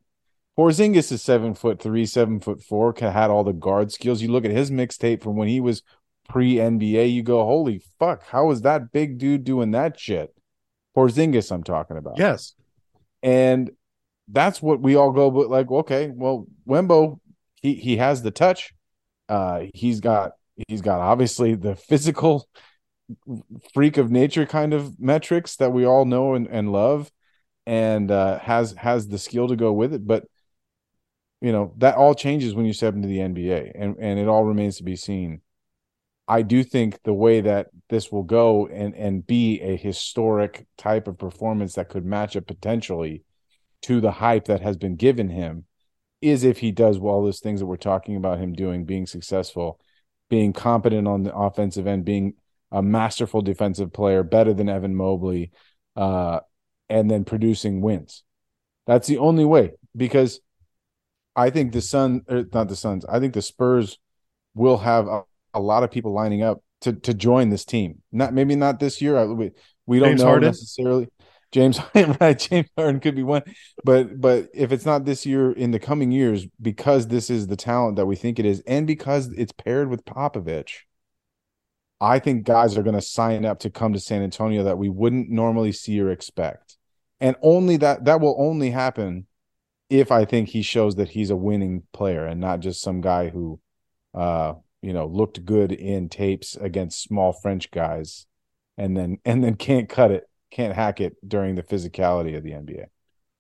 Porzingis 0.58 1.12
is 1.12 1.22
seven 1.22 1.54
foot 1.54 1.82
three, 1.82 2.06
seven 2.06 2.40
foot 2.40 2.62
four, 2.62 2.94
had 3.00 3.30
all 3.30 3.44
the 3.44 3.54
guard 3.54 3.92
skills. 3.92 4.22
You 4.22 4.32
look 4.32 4.46
at 4.46 4.52
his 4.52 4.72
mixtape 4.72 5.22
from 5.22 5.36
when 5.36 5.48
he 5.48 5.60
was 5.60 5.84
pre 6.30 6.56
NBA, 6.56 7.12
you 7.12 7.24
go, 7.24 7.44
holy 7.44 7.82
fuck, 8.00 8.24
how 8.24 8.52
is 8.52 8.62
that 8.62 8.92
big 8.92 9.18
dude 9.18 9.44
doing 9.44 9.72
that 9.72 10.00
shit? 10.00 10.34
Porzingis, 10.96 11.52
I'm 11.52 11.64
talking 11.64 11.98
about. 11.98 12.18
Yes. 12.18 12.54
And 13.24 13.72
that's 14.28 14.62
what 14.62 14.82
we 14.82 14.96
all 14.96 15.12
go, 15.12 15.30
but 15.32 15.50
like, 15.50 15.70
okay, 15.70 16.12
well, 16.14 16.48
Wembo, 16.68 17.20
he 17.62 17.76
he 17.76 17.98
has 17.98 18.22
the 18.22 18.32
touch. 18.32 18.74
Uh 19.30 19.66
he's 19.74 20.00
got 20.00 20.34
he's 20.68 20.82
got 20.82 21.00
obviously 21.00 21.56
the 21.56 21.76
physical 21.76 22.48
freak 23.74 23.98
of 23.98 24.12
nature 24.12 24.46
kind 24.46 24.74
of 24.74 25.00
metrics 25.00 25.56
that 25.58 25.72
we 25.72 25.86
all 25.86 26.06
know 26.06 26.34
and, 26.36 26.48
and 26.48 26.72
love 26.72 27.12
and 27.66 28.12
uh, 28.12 28.40
has 28.40 28.74
has 28.74 29.08
the 29.08 29.18
skill 29.18 29.48
to 29.48 29.56
go 29.56 29.72
with 29.72 29.94
it. 29.94 30.06
But 30.06 30.26
you 31.42 31.52
know 31.52 31.74
that 31.78 31.96
all 31.96 32.16
changes 32.16 32.54
when 32.54 32.66
you 32.66 32.74
step 32.74 32.94
into 32.94 33.08
the 33.08 33.20
NBA, 33.20 33.72
and 33.76 33.96
and 34.00 34.20
it 34.20 34.28
all 34.28 34.46
remains 34.46 34.78
to 34.78 34.84
be 34.84 34.96
seen. 34.96 35.42
I 36.28 36.42
do 36.42 36.64
think 36.64 37.02
the 37.04 37.14
way 37.14 37.42
that 37.42 37.68
this 37.90 38.12
will 38.12 38.24
go 38.24 38.68
and 38.68 38.96
and 38.96 39.26
be 39.26 39.62
a 39.62 39.76
historic 39.76 40.66
type 40.78 41.08
of 41.08 41.18
performance 41.18 41.76
that 41.76 41.90
could 41.90 42.06
match 42.06 42.36
up 42.36 42.48
potentially 42.48 43.24
to 43.84 44.02
the 44.02 44.12
hype 44.12 44.46
that 44.46 44.62
has 44.62 44.78
been 44.78 44.96
given 44.96 45.30
him 45.30 45.66
is 46.22 46.44
if 46.44 46.60
he 46.60 46.72
does 46.72 46.98
all 47.00 47.24
those 47.24 47.42
things 47.42 47.60
that 47.60 47.66
we're 47.66 47.76
talking 47.76 48.16
about 48.16 48.40
him 48.40 48.54
doing, 48.54 48.86
being 48.86 49.06
successful, 49.06 49.80
being 50.30 50.54
competent 50.54 51.08
on 51.08 51.24
the 51.24 51.36
offensive 51.36 51.86
end, 51.86 52.06
being 52.06 52.34
a 52.72 52.82
masterful 52.82 53.42
defensive 53.42 53.92
player, 53.92 54.24
better 54.24 54.54
than 54.54 54.70
Evan 54.70 54.96
Mobley, 54.96 55.52
uh, 55.96 56.40
and 56.90 57.12
then 57.12 57.26
producing 57.26 57.82
wins. 57.82 58.24
That's 58.88 59.08
the 59.08 59.18
only 59.18 59.46
way 59.46 59.74
because 59.96 60.40
I 61.36 61.50
think 61.50 61.74
the 61.74 61.82
Sun, 61.82 62.22
er, 62.32 62.46
not 62.54 62.70
the 62.70 62.76
Suns, 62.76 63.06
I 63.06 63.20
think 63.20 63.34
the 63.34 63.42
Spurs 63.42 64.00
will 64.56 64.78
have 64.78 65.08
a, 65.08 65.24
a, 65.54 65.60
lot 65.60 65.84
of 65.84 65.92
people 65.92 66.14
lining 66.14 66.44
up 66.44 66.64
to 66.82 66.94
to 66.94 67.14
join 67.14 67.50
this 67.50 67.66
team. 67.66 68.02
Not 68.12 68.34
maybe 68.34 68.56
not 68.56 68.80
this 68.80 69.02
year. 69.02 69.26
We, 69.34 69.52
we 69.86 70.00
don't 70.00 70.10
James 70.10 70.22
know 70.22 70.28
Harden. 70.28 70.50
necessarily. 70.50 71.08
James 71.54 71.80
right, 72.20 72.38
James 72.38 72.68
Harden 72.76 73.00
could 73.00 73.16
be 73.16 73.24
one, 73.24 73.44
but 73.86 74.20
but 74.20 74.50
if 74.54 74.72
it's 74.72 74.86
not 74.86 75.06
this 75.06 75.26
year, 75.26 75.52
in 75.52 75.70
the 75.70 75.80
coming 75.80 76.12
years, 76.12 76.48
because 76.60 77.08
this 77.08 77.30
is 77.30 77.48
the 77.48 77.56
talent 77.56 77.96
that 77.96 78.08
we 78.08 78.16
think 78.16 78.40
it 78.40 78.46
is, 78.46 78.62
and 78.66 78.88
because 78.88 79.28
it's 79.28 79.52
paired 79.52 79.88
with 79.88 80.04
Popovich, 80.04 80.80
I 82.02 82.18
think 82.18 82.44
guys 82.44 82.76
are 82.76 82.84
going 82.84 82.96
to 82.96 83.02
sign 83.02 83.46
up 83.46 83.60
to 83.60 83.70
come 83.70 83.94
to 83.94 84.00
San 84.00 84.24
Antonio 84.24 84.64
that 84.64 84.80
we 84.80 84.90
wouldn't 84.90 85.30
normally 85.30 85.72
see 85.72 86.02
or 86.02 86.10
expect. 86.10 86.78
And 87.22 87.36
only 87.42 87.78
that 87.78 88.06
that 88.06 88.20
will 88.20 88.36
only 88.40 88.72
happen 88.72 89.28
if 89.92 90.12
I 90.12 90.26
think 90.26 90.50
he 90.50 90.64
shows 90.64 90.96
that 90.96 91.10
he's 91.10 91.30
a 91.30 91.36
winning 91.36 91.84
player 91.94 92.26
and 92.26 92.42
not 92.42 92.62
just 92.62 92.82
some 92.82 93.00
guy 93.00 93.30
who 93.30 93.60
uh 94.16 94.56
you 94.82 94.92
know 94.92 95.06
looked 95.06 95.46
good 95.46 95.72
in 95.72 96.10
tapes 96.10 96.56
against 96.56 97.04
small 97.04 97.32
French 97.32 97.70
guys 97.70 98.26
and 98.76 98.98
then 98.98 99.20
and 99.24 99.44
then 99.44 99.56
can't 99.56 99.88
cut 99.88 100.10
it, 100.10 100.28
can't 100.54 100.74
hack 100.74 101.02
it 101.02 101.16
during 101.28 101.56
the 101.56 101.64
physicality 101.64 102.38
of 102.38 102.44
the 102.44 102.52
NBA. 102.52 102.86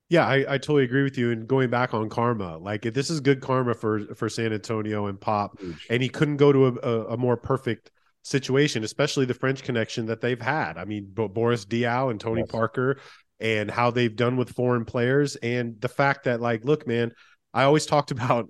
Yeah, 0.09 0.27
I, 0.27 0.55
I 0.55 0.57
totally 0.57 0.83
agree 0.83 1.03
with 1.03 1.17
you. 1.17 1.31
And 1.31 1.47
going 1.47 1.69
back 1.69 1.93
on 1.93 2.09
karma, 2.09 2.57
like 2.57 2.81
this 2.81 3.09
is 3.09 3.19
good 3.19 3.41
karma 3.41 3.73
for 3.73 4.13
for 4.15 4.29
San 4.29 4.51
Antonio 4.53 5.07
and 5.07 5.19
Pop, 5.19 5.59
and 5.89 6.03
he 6.03 6.09
couldn't 6.09 6.37
go 6.37 6.51
to 6.51 6.67
a, 6.67 6.73
a, 6.73 7.05
a 7.13 7.17
more 7.17 7.37
perfect 7.37 7.91
situation, 8.23 8.83
especially 8.83 9.25
the 9.25 9.33
French 9.33 9.63
connection 9.63 10.07
that 10.07 10.21
they've 10.21 10.41
had. 10.41 10.77
I 10.77 10.85
mean, 10.85 11.07
Boris 11.09 11.65
Diaw 11.65 12.11
and 12.11 12.19
Tony 12.19 12.41
yes. 12.41 12.51
Parker 12.51 12.99
and 13.39 13.71
how 13.71 13.91
they've 13.91 14.15
done 14.15 14.37
with 14.37 14.51
foreign 14.51 14.85
players, 14.85 15.35
and 15.37 15.79
the 15.81 15.89
fact 15.89 16.25
that, 16.25 16.41
like, 16.41 16.63
look, 16.63 16.85
man, 16.85 17.11
I 17.53 17.63
always 17.63 17.85
talked 17.85 18.11
about. 18.17 18.49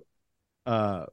uh 0.66 1.06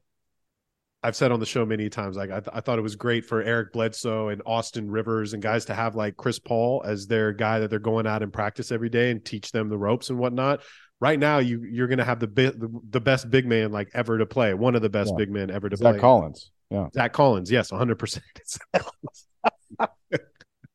I've 1.03 1.15
said 1.15 1.31
on 1.31 1.39
the 1.39 1.45
show 1.45 1.65
many 1.65 1.89
times, 1.89 2.15
like 2.15 2.29
I, 2.29 2.39
th- 2.39 2.51
I 2.53 2.61
thought 2.61 2.77
it 2.77 2.83
was 2.83 2.95
great 2.95 3.25
for 3.25 3.41
Eric 3.41 3.73
Bledsoe 3.73 4.29
and 4.29 4.41
Austin 4.45 4.89
Rivers 4.89 5.33
and 5.33 5.41
guys 5.41 5.65
to 5.65 5.73
have 5.73 5.95
like 5.95 6.15
Chris 6.15 6.37
Paul 6.37 6.83
as 6.85 7.07
their 7.07 7.31
guy 7.31 7.59
that 7.59 7.69
they're 7.69 7.79
going 7.79 8.05
out 8.05 8.21
and 8.21 8.31
practice 8.31 8.71
every 8.71 8.89
day 8.89 9.09
and 9.09 9.23
teach 9.25 9.51
them 9.51 9.69
the 9.69 9.77
ropes 9.77 10.09
and 10.09 10.19
whatnot 10.19 10.61
right 11.01 11.19
now 11.19 11.39
you 11.39 11.63
you're 11.63 11.87
going 11.87 11.97
to 11.97 12.05
have 12.05 12.19
the, 12.19 12.27
bi- 12.27 12.51
the, 12.55 12.69
the 12.91 13.01
best 13.01 13.29
big 13.29 13.45
man 13.45 13.71
like 13.71 13.89
ever 13.93 14.19
to 14.19 14.25
play, 14.25 14.53
one 14.53 14.75
of 14.75 14.81
the 14.81 14.89
best 14.89 15.09
yeah. 15.11 15.17
big 15.17 15.31
men 15.31 15.51
ever 15.51 15.67
to 15.67 15.75
Zach 15.75 15.83
play. 15.83 15.93
Zach 15.93 16.01
Collins. 16.01 16.51
Yeah. 16.69 16.87
Zach 16.93 17.11
Collins. 17.11 17.51
Yes, 17.51 17.71
100%. 17.71 18.21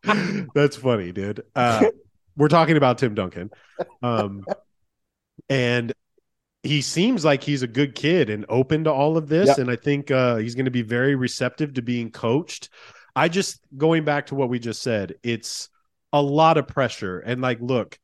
That's 0.54 0.76
funny, 0.76 1.12
dude. 1.12 1.42
Uh, 1.54 1.86
we're 2.36 2.48
talking 2.48 2.76
about 2.76 2.98
Tim 2.98 3.14
Duncan. 3.14 3.50
Um, 4.02 4.44
and 5.48 5.94
he 6.66 6.82
seems 6.82 7.24
like 7.24 7.42
he's 7.42 7.62
a 7.62 7.66
good 7.66 7.94
kid 7.94 8.28
and 8.28 8.44
open 8.48 8.84
to 8.84 8.92
all 8.92 9.16
of 9.16 9.28
this. 9.28 9.48
Yep. 9.48 9.58
And 9.58 9.70
I 9.70 9.76
think 9.76 10.10
uh, 10.10 10.36
he's 10.36 10.54
going 10.54 10.66
to 10.66 10.70
be 10.70 10.82
very 10.82 11.14
receptive 11.14 11.74
to 11.74 11.82
being 11.82 12.10
coached. 12.10 12.68
I 13.14 13.28
just, 13.28 13.60
going 13.76 14.04
back 14.04 14.26
to 14.26 14.34
what 14.34 14.50
we 14.50 14.58
just 14.58 14.82
said, 14.82 15.14
it's 15.22 15.68
a 16.12 16.20
lot 16.20 16.58
of 16.58 16.68
pressure. 16.68 17.20
And 17.20 17.40
like, 17.40 17.60
look, 17.60 17.98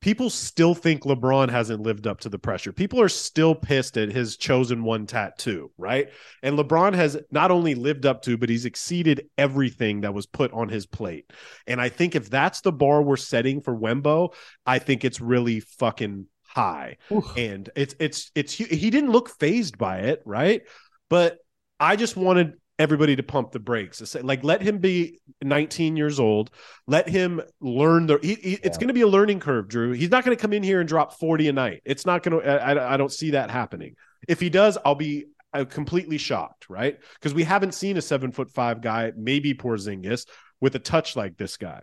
people 0.00 0.30
still 0.30 0.74
think 0.74 1.02
LeBron 1.02 1.50
hasn't 1.50 1.82
lived 1.82 2.06
up 2.06 2.20
to 2.20 2.28
the 2.28 2.38
pressure. 2.38 2.72
People 2.72 3.00
are 3.00 3.08
still 3.08 3.54
pissed 3.54 3.96
at 3.96 4.12
his 4.12 4.36
chosen 4.36 4.84
one 4.84 5.06
tattoo, 5.06 5.70
right? 5.76 6.10
And 6.42 6.58
LeBron 6.58 6.94
has 6.94 7.18
not 7.30 7.50
only 7.50 7.74
lived 7.74 8.06
up 8.06 8.22
to, 8.22 8.36
but 8.36 8.48
he's 8.48 8.66
exceeded 8.66 9.28
everything 9.36 10.02
that 10.02 10.14
was 10.14 10.26
put 10.26 10.52
on 10.52 10.68
his 10.68 10.86
plate. 10.86 11.32
And 11.66 11.80
I 11.80 11.88
think 11.88 12.14
if 12.14 12.30
that's 12.30 12.60
the 12.60 12.72
bar 12.72 13.02
we're 13.02 13.16
setting 13.16 13.60
for 13.60 13.76
Wembo, 13.76 14.32
I 14.64 14.78
think 14.78 15.04
it's 15.04 15.20
really 15.20 15.60
fucking 15.60 16.26
high. 16.56 16.96
Oof. 17.12 17.36
And 17.36 17.68
it's 17.76 17.94
it's 18.00 18.30
it's 18.34 18.54
he 18.54 18.90
didn't 18.90 19.10
look 19.10 19.28
fazed 19.28 19.76
by 19.76 19.98
it, 19.98 20.22
right? 20.24 20.62
But 21.10 21.38
I 21.78 21.96
just 21.96 22.16
wanted 22.16 22.54
everybody 22.78 23.14
to 23.16 23.22
pump 23.22 23.52
the 23.52 23.60
brakes. 23.60 23.98
To 23.98 24.06
say, 24.06 24.22
like 24.22 24.42
let 24.42 24.62
him 24.62 24.78
be 24.78 25.20
19 25.42 25.96
years 25.96 26.18
old. 26.18 26.50
Let 26.86 27.08
him 27.08 27.42
learn 27.60 28.06
the. 28.06 28.18
He, 28.22 28.34
he, 28.34 28.50
yeah. 28.52 28.58
It's 28.64 28.78
going 28.78 28.88
to 28.88 28.94
be 28.94 29.02
a 29.02 29.06
learning 29.06 29.40
curve, 29.40 29.68
Drew. 29.68 29.92
He's 29.92 30.10
not 30.10 30.24
going 30.24 30.36
to 30.36 30.40
come 30.40 30.54
in 30.54 30.62
here 30.62 30.80
and 30.80 30.88
drop 30.88 31.18
40 31.18 31.48
a 31.48 31.52
night. 31.52 31.82
It's 31.84 32.06
not 32.06 32.22
going 32.22 32.40
to. 32.40 32.48
I, 32.48 32.94
I 32.94 32.96
don't 32.96 33.12
see 33.12 33.32
that 33.32 33.50
happening. 33.50 33.94
If 34.26 34.40
he 34.40 34.48
does, 34.48 34.78
I'll 34.82 34.94
be 34.94 35.26
uh, 35.52 35.66
completely 35.66 36.18
shocked, 36.18 36.70
right? 36.70 36.98
Because 37.14 37.34
we 37.34 37.44
haven't 37.44 37.74
seen 37.74 37.98
a 37.98 38.02
seven 38.02 38.32
foot 38.32 38.50
five 38.50 38.80
guy, 38.80 39.12
maybe 39.14 39.52
Porzingis, 39.52 40.26
with 40.60 40.74
a 40.74 40.80
touch 40.80 41.16
like 41.16 41.36
this 41.36 41.58
guy. 41.58 41.82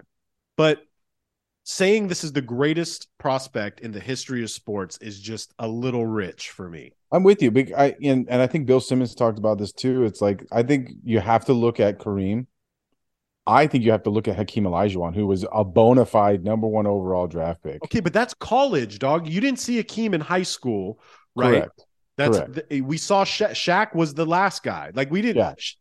But 0.57 0.80
saying 1.64 2.07
this 2.07 2.24
is 2.24 2.34
the 2.34 2.41
greatest 2.41 3.07
prospect 3.18 3.80
in 3.80 3.91
the 3.91 3.99
history 3.99 4.43
of 4.43 4.49
sports 4.49 4.97
is 4.97 5.20
just 5.20 5.53
a 5.59 5.68
little 5.68 6.05
rich 6.05 6.49
for 6.49 6.70
me. 6.70 6.93
I'm 7.11 7.24
with 7.24 7.41
you. 7.41 7.51
I 7.78 7.95
and, 8.03 8.28
and 8.30 8.41
I 8.41 8.47
think 8.47 8.66
Bill 8.66 8.82
Simmons 8.82 9.16
talked 9.16 9.38
about 9.38 9.57
this 9.57 9.72
too. 9.72 10.03
It's 10.03 10.22
like 10.22 10.45
I 10.51 10.64
think 10.64 10.89
you 11.03 11.20
have 11.20 11.45
to 11.45 11.53
look 11.53 11.80
at 11.80 11.99
Kareem. 11.99 12.47
I 13.45 13.68
think 13.68 13.84
you 13.84 13.91
have 13.91 14.03
to 14.03 14.09
look 14.09 14.28
at 14.28 14.38
Hakeem 14.38 14.64
Olajuwon, 14.64 15.14
who 15.14 15.28
was 15.28 15.45
a 15.51 15.66
bona 15.66 16.05
fide 16.05 16.43
number 16.43 16.66
one 16.66 16.88
overall 16.88 17.28
draft 17.28 17.61
pick. 17.61 17.84
Okay, 17.84 17.99
but 17.99 18.14
that's 18.14 18.34
college, 18.34 18.99
dog. 18.99 19.28
You 19.28 19.41
didn't 19.41 19.59
see 19.59 19.78
Hakeem 19.78 20.14
in 20.14 20.22
high 20.22 20.43
school, 20.43 20.99
right? 21.36 21.64
Correct. 21.64 21.86
That's 22.16 22.38
Correct. 22.38 22.53
the, 22.53 22.74
eh, 22.74 22.80
we 22.82 22.97
saw 22.97 23.24
Sha- 23.24 23.49
Shaq 23.49 23.95
was 23.95 24.14
the 24.14 24.26
last 24.26 24.64
guy. 24.64 24.91
Like 24.93 25.11
we 25.11 25.22
didn't. 25.22 25.38
Yeah. 25.38 25.53
Sh- 25.57 25.76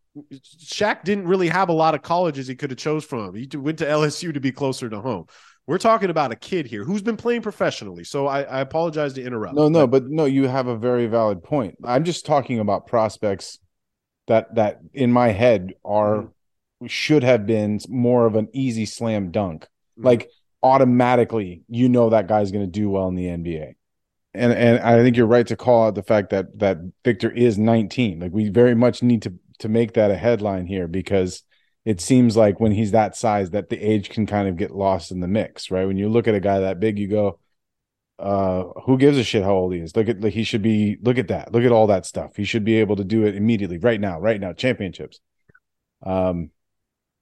Shaq 0.59 1.05
didn't 1.05 1.27
really 1.27 1.49
have 1.49 1.69
a 1.69 1.73
lot 1.73 1.95
of 1.95 2.03
colleges 2.03 2.47
he 2.47 2.55
could 2.55 2.71
have 2.71 2.79
chose 2.79 3.05
from. 3.05 3.35
He 3.35 3.49
went 3.55 3.79
to 3.79 3.87
LSU 3.87 4.35
to 4.35 4.41
be 4.41 4.53
closer 4.53 4.91
to 4.91 5.01
home. 5.01 5.27
We're 5.67 5.79
talking 5.79 6.11
about 6.11 6.33
a 6.33 6.37
kid 6.37 6.67
here 6.67 6.85
who's 6.85 7.03
been 7.03 7.17
playing 7.17 7.43
professionally. 7.43 8.05
So 8.05 8.27
I, 8.27 8.43
I 8.43 8.61
apologize 8.61 9.13
to 9.15 9.23
interrupt. 9.23 9.55
No, 9.55 9.69
no, 9.69 9.87
but 9.87 10.09
no, 10.09 10.25
you 10.25 10.49
have 10.49 10.67
a 10.67 10.77
very 10.77 11.07
valid 11.07 11.43
point. 11.43 11.77
I'm 11.85 12.05
just 12.05 12.27
talking 12.27 12.59
about 12.59 12.87
prospects 12.87 13.59
that 14.27 14.55
that 14.57 14.81
in 14.93 15.13
my 15.13 15.29
head 15.29 15.75
are 15.85 16.29
should 16.87 17.23
have 17.23 17.47
been 17.47 17.79
more 17.89 18.27
of 18.27 18.35
an 18.35 18.49
easy 18.53 18.87
slam 18.87 19.31
dunk. 19.31 19.67
Mhm. 19.99 20.05
Like 20.05 20.31
automatically, 20.63 21.63
you 21.69 21.89
know 21.89 22.11
that 22.11 22.27
guy's 22.27 22.51
going 22.51 22.65
to 22.65 22.71
do 22.71 22.91
well 22.91 23.09
in 23.09 23.15
the 23.15 23.27
NBA. 23.27 23.75
And 24.35 24.53
and 24.53 24.81
I 24.81 25.03
think 25.03 25.17
you're 25.17 25.27
right 25.27 25.47
to 25.47 25.57
call 25.57 25.87
out 25.87 25.95
the 25.95 26.03
fact 26.03 26.31
that 26.31 26.59
that 26.59 26.79
Victor 27.05 27.31
is 27.31 27.57
19. 27.57 28.19
Like 28.19 28.33
we 28.33 28.49
very 28.49 28.75
much 28.75 29.03
need 29.03 29.23
to 29.23 29.35
to 29.61 29.69
make 29.69 29.93
that 29.93 30.11
a 30.11 30.17
headline 30.17 30.67
here 30.67 30.89
because 30.89 31.45
it 31.85 32.01
seems 32.01 32.37
like 32.37 32.61
when 32.61 32.73
he's 32.73 32.93
that 32.93 33.17
size 33.17 33.51
that 33.51 33.69
the 33.69 33.79
age 33.79 34.09
can 34.09 34.27
kind 34.27 34.49
of 34.49 34.57
get 34.57 34.71
lost 34.71 35.11
in 35.11 35.21
the 35.21 35.29
mix, 35.29 35.71
right? 35.71 35.87
When 35.87 35.97
you 35.97 36.09
look 36.09 36.29
at 36.29 36.35
a 36.35 36.41
guy 36.41 36.61
that 36.61 36.79
big, 36.81 36.99
you 36.99 37.09
go, 37.09 37.41
uh, 38.19 38.65
who 38.85 38.99
gives 38.99 39.19
a 39.19 39.25
shit 39.25 39.43
how 39.43 39.55
old 39.55 39.75
he 39.75 39.81
is? 39.81 39.97
Look 39.97 40.09
at 40.09 40.21
like 40.21 40.33
he 40.33 40.45
should 40.45 40.63
be 40.63 40.97
look 41.03 41.19
at 41.19 41.29
that. 41.29 41.53
Look 41.53 41.65
at 41.65 41.73
all 41.73 41.89
that 41.89 42.07
stuff. 42.07 42.37
He 42.37 42.45
should 42.45 42.65
be 42.65 42.77
able 42.77 42.97
to 42.97 43.05
do 43.05 43.25
it 43.27 43.35
immediately, 43.35 43.79
right 43.79 44.01
now, 44.01 44.21
right 44.21 44.41
now, 44.41 44.53
championships. 44.53 45.21
Um 46.05 46.51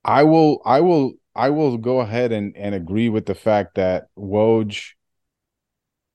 I 0.04 0.24
will 0.24 0.60
I 0.64 0.80
will 0.80 1.14
I 1.34 1.50
will 1.50 1.78
go 1.78 2.00
ahead 2.00 2.32
and 2.32 2.56
and 2.56 2.74
agree 2.74 3.08
with 3.08 3.26
the 3.26 3.34
fact 3.34 3.76
that 3.76 4.08
Woj 4.18 4.92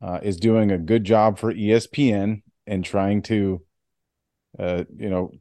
uh, 0.02 0.20
is 0.22 0.38
doing 0.38 0.72
a 0.72 0.78
good 0.78 1.04
job 1.04 1.40
for 1.40 1.54
ESPN 1.54 2.44
and 2.68 2.86
trying 2.86 3.22
to 3.24 3.64
uh 4.60 4.84
you 4.96 5.10
know 5.10 5.32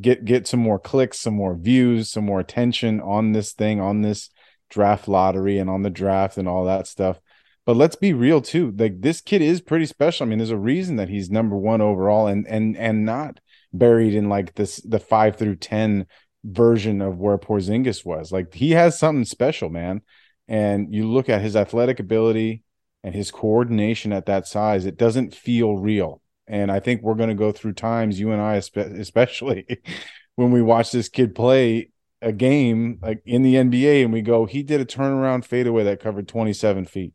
get 0.00 0.24
get 0.24 0.46
some 0.46 0.60
more 0.60 0.78
clicks, 0.78 1.20
some 1.20 1.34
more 1.34 1.54
views, 1.54 2.10
some 2.10 2.24
more 2.24 2.40
attention 2.40 3.00
on 3.00 3.32
this 3.32 3.52
thing, 3.52 3.80
on 3.80 4.02
this 4.02 4.30
draft 4.70 5.08
lottery 5.08 5.58
and 5.58 5.70
on 5.70 5.82
the 5.82 5.90
draft 5.90 6.38
and 6.38 6.48
all 6.48 6.64
that 6.64 6.86
stuff. 6.86 7.20
But 7.64 7.76
let's 7.76 7.96
be 7.96 8.12
real 8.12 8.40
too. 8.40 8.72
Like 8.76 9.00
this 9.00 9.20
kid 9.20 9.42
is 9.42 9.60
pretty 9.60 9.86
special. 9.86 10.24
I 10.24 10.28
mean, 10.28 10.38
there's 10.38 10.50
a 10.50 10.56
reason 10.56 10.96
that 10.96 11.08
he's 11.08 11.30
number 11.30 11.56
one 11.56 11.80
overall 11.80 12.26
and 12.28 12.46
and 12.46 12.76
and 12.76 13.04
not 13.04 13.40
buried 13.72 14.14
in 14.14 14.28
like 14.28 14.54
this 14.54 14.76
the 14.76 15.00
five 15.00 15.36
through 15.36 15.56
ten 15.56 16.06
version 16.44 17.02
of 17.02 17.18
where 17.18 17.38
Porzingis 17.38 18.04
was. 18.04 18.30
Like 18.30 18.54
he 18.54 18.72
has 18.72 18.98
something 18.98 19.24
special, 19.24 19.68
man. 19.68 20.02
And 20.48 20.94
you 20.94 21.10
look 21.10 21.28
at 21.28 21.42
his 21.42 21.56
athletic 21.56 21.98
ability 21.98 22.62
and 23.02 23.14
his 23.14 23.32
coordination 23.32 24.12
at 24.12 24.26
that 24.26 24.46
size, 24.46 24.86
it 24.86 24.96
doesn't 24.96 25.34
feel 25.34 25.76
real. 25.76 26.22
And 26.48 26.70
I 26.70 26.80
think 26.80 27.02
we're 27.02 27.14
going 27.14 27.28
to 27.28 27.34
go 27.34 27.52
through 27.52 27.72
times, 27.72 28.20
you 28.20 28.30
and 28.30 28.40
I 28.40 28.54
especially, 28.54 29.80
when 30.36 30.52
we 30.52 30.62
watch 30.62 30.92
this 30.92 31.08
kid 31.08 31.34
play 31.34 31.90
a 32.22 32.32
game 32.32 32.98
like 33.02 33.22
in 33.26 33.42
the 33.42 33.54
NBA 33.54 34.04
and 34.04 34.12
we 34.12 34.22
go, 34.22 34.46
he 34.46 34.62
did 34.62 34.80
a 34.80 34.84
turnaround 34.84 35.44
fadeaway 35.44 35.84
that 35.84 36.00
covered 36.00 36.28
27 36.28 36.86
feet. 36.86 37.12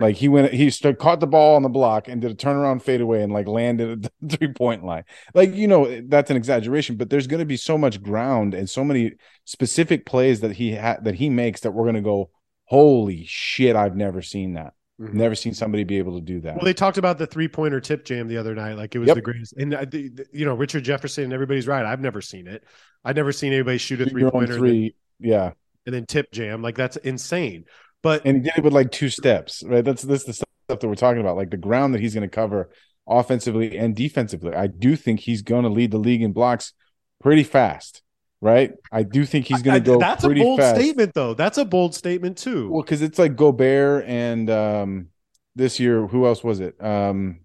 Like 0.00 0.16
he 0.16 0.28
went, 0.28 0.52
he 0.52 0.70
stood, 0.70 0.98
caught 0.98 1.20
the 1.20 1.26
ball 1.26 1.54
on 1.54 1.62
the 1.62 1.68
block 1.68 2.08
and 2.08 2.20
did 2.20 2.32
a 2.32 2.34
turnaround 2.34 2.82
fadeaway 2.82 3.22
and 3.22 3.32
like 3.32 3.46
landed 3.46 4.04
at 4.04 4.12
the 4.20 4.36
three 4.36 4.52
point 4.52 4.84
line. 4.84 5.04
Like, 5.34 5.54
you 5.54 5.68
know, 5.68 6.02
that's 6.08 6.30
an 6.30 6.36
exaggeration, 6.36 6.96
but 6.96 7.10
there's 7.10 7.28
going 7.28 7.40
to 7.40 7.46
be 7.46 7.56
so 7.56 7.78
much 7.78 8.02
ground 8.02 8.54
and 8.54 8.68
so 8.68 8.84
many 8.84 9.12
specific 9.44 10.04
plays 10.04 10.40
that 10.40 10.52
he 10.52 10.72
had 10.72 11.04
that 11.04 11.14
he 11.16 11.30
makes 11.30 11.60
that 11.60 11.72
we're 11.72 11.84
going 11.84 11.94
to 11.94 12.00
go, 12.00 12.30
holy 12.64 13.24
shit, 13.26 13.76
I've 13.76 13.94
never 13.94 14.22
seen 14.22 14.54
that. 14.54 14.74
Mhm. 15.00 15.14
Never 15.14 15.34
seen 15.34 15.54
somebody 15.54 15.84
be 15.84 15.98
able 15.98 16.16
to 16.18 16.24
do 16.24 16.40
that. 16.42 16.56
Well, 16.56 16.64
they 16.64 16.74
talked 16.74 16.98
about 16.98 17.18
the 17.18 17.26
three 17.26 17.48
pointer 17.48 17.80
tip 17.80 18.04
jam 18.04 18.28
the 18.28 18.36
other 18.36 18.54
night, 18.54 18.74
like 18.76 18.94
it 18.94 18.98
was 18.98 19.08
Yep. 19.08 19.16
the 19.16 19.22
greatest. 19.22 19.52
And 19.54 19.74
uh, 19.74 19.84
the, 19.84 20.08
the- 20.10 20.26
you 20.32 20.44
know, 20.44 20.54
Richard 20.54 20.84
Jefferson, 20.84 21.24
and 21.24 21.32
everybody's 21.32 21.66
right. 21.66 21.84
I've 21.84 22.00
never 22.00 22.20
seen 22.20 22.46
it. 22.46 22.64
I've 23.04 23.16
never 23.16 23.32
seen 23.32 23.52
anybody 23.52 23.78
shoot 23.78 24.00
a 24.00 24.06
three 24.08 24.22
your 24.22 24.30
pointer 24.30 24.56
three, 24.56 24.94
yeah. 25.18 25.52
and 25.86 25.94
then 25.94 26.06
tip 26.06 26.30
jam. 26.30 26.62
Like 26.62 26.76
that's 26.76 26.96
insane. 26.98 27.64
But 28.02 28.22
and 28.26 28.36
he 28.38 28.42
did 28.42 28.58
it 28.58 28.64
with 28.64 28.72
like 28.72 28.90
two 28.92 29.08
steps, 29.08 29.62
right? 29.66 29.84
That's 29.84 30.02
this 30.02 30.24
the 30.24 30.34
stuff 30.34 30.48
that 30.68 30.82
we're 30.86 30.94
talking 30.94 31.20
about, 31.20 31.36
like 31.36 31.50
the 31.50 31.56
ground 31.56 31.94
that 31.94 32.00
he's 32.00 32.14
going 32.14 32.28
to 32.28 32.34
cover 32.34 32.70
offensively 33.08 33.76
and 33.78 33.96
defensively. 33.96 34.54
I 34.54 34.66
do 34.68 34.94
think 34.96 35.20
he's 35.20 35.42
going 35.42 35.62
to 35.64 35.68
lead 35.68 35.90
the 35.90 35.98
league 35.98 36.22
in 36.22 36.32
blocks 36.32 36.72
pretty 37.20 37.44
fast, 37.44 38.01
right? 38.42 38.74
I 38.90 39.04
do 39.04 39.24
think 39.24 39.46
he's 39.46 39.62
going 39.62 39.82
to 39.82 39.86
go 39.86 39.98
that's 39.98 40.24
a 40.24 40.28
bold 40.28 40.60
fast. 40.60 40.78
statement, 40.78 41.14
though. 41.14 41.32
That's 41.32 41.56
a 41.56 41.64
bold 41.64 41.94
statement 41.94 42.36
too. 42.36 42.70
Well, 42.70 42.82
because 42.82 43.00
it's 43.00 43.18
like 43.18 43.36
Gobert 43.36 44.04
and 44.06 44.50
um 44.50 45.08
this 45.54 45.80
year, 45.80 46.06
who 46.06 46.26
else 46.26 46.44
was 46.44 46.60
it? 46.60 46.82
Um 46.84 47.40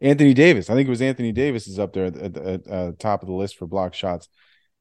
Anthony 0.00 0.34
Davis. 0.34 0.68
I 0.68 0.74
think 0.74 0.88
it 0.88 0.90
was 0.90 1.00
Anthony 1.00 1.32
Davis 1.32 1.66
is 1.66 1.78
up 1.78 1.94
there 1.94 2.06
at 2.06 2.34
the 2.34 2.52
at, 2.52 2.70
uh, 2.70 2.92
top 2.98 3.22
of 3.22 3.28
the 3.28 3.34
list 3.34 3.56
for 3.56 3.66
block 3.66 3.94
shots. 3.94 4.28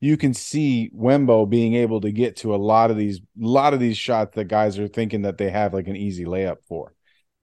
You 0.01 0.17
can 0.17 0.34
see 0.34 0.91
Wembo 0.93 1.49
being 1.49 1.76
able 1.76 2.01
to 2.01 2.11
get 2.11 2.36
to 2.38 2.53
a 2.53 2.57
lot 2.57 2.91
of 2.91 2.97
these, 2.97 3.21
lot 3.38 3.74
of 3.74 3.80
these 3.80 3.97
shots 3.97 4.36
that 4.36 4.49
guys 4.49 4.78
are 4.78 4.89
thinking 4.89 5.21
that 5.21 5.38
they 5.38 5.49
have 5.49 5.74
like 5.74 5.88
an 5.88 5.95
easy 5.95 6.26
layup 6.26 6.57
for, 6.67 6.93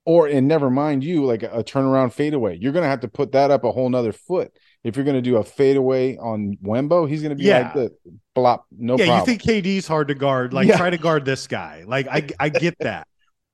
or 0.05 0.27
and 0.27 0.47
never 0.47 0.69
mind 0.69 1.05
you 1.05 1.25
like 1.25 1.43
a, 1.43 1.51
a 1.51 1.65
turnaround 1.65 2.13
fadeaway. 2.13 2.59
You're 2.59 2.73
gonna 2.73 2.87
have 2.87 3.01
to 3.01 3.09
put 3.09 3.33
that 3.33 3.51
up 3.51 3.65
a 3.65 3.73
whole 3.73 3.89
nother 3.89 4.13
foot 4.13 4.53
if 4.85 4.97
you're 4.97 5.05
gonna 5.05 5.23
do 5.23 5.37
a 5.37 5.45
fadeaway 5.45 6.17
on 6.17 6.57
Wembo. 6.65 7.09
He's 7.09 7.23
gonna 7.23 7.35
be 7.35 7.45
Yeah. 7.45 7.59
like 7.61 7.75
the 7.75 7.95
blop, 8.37 8.61
no 8.77 8.97
yeah, 8.97 9.07
problem. 9.07 9.19
you 9.31 9.39
think 9.39 9.43
KD's 9.43 9.87
hard 9.87 10.09
to 10.09 10.15
guard? 10.15 10.53
Like 10.53 10.69
Yeah. 10.69 10.77
try 10.77 10.91
to 10.91 10.99
guard 10.99 11.25
this 11.25 11.47
guy. 11.47 11.85
Like 11.87 12.07
I 12.09 12.29
I 12.39 12.49
get 12.49 12.77
that, 12.81 13.07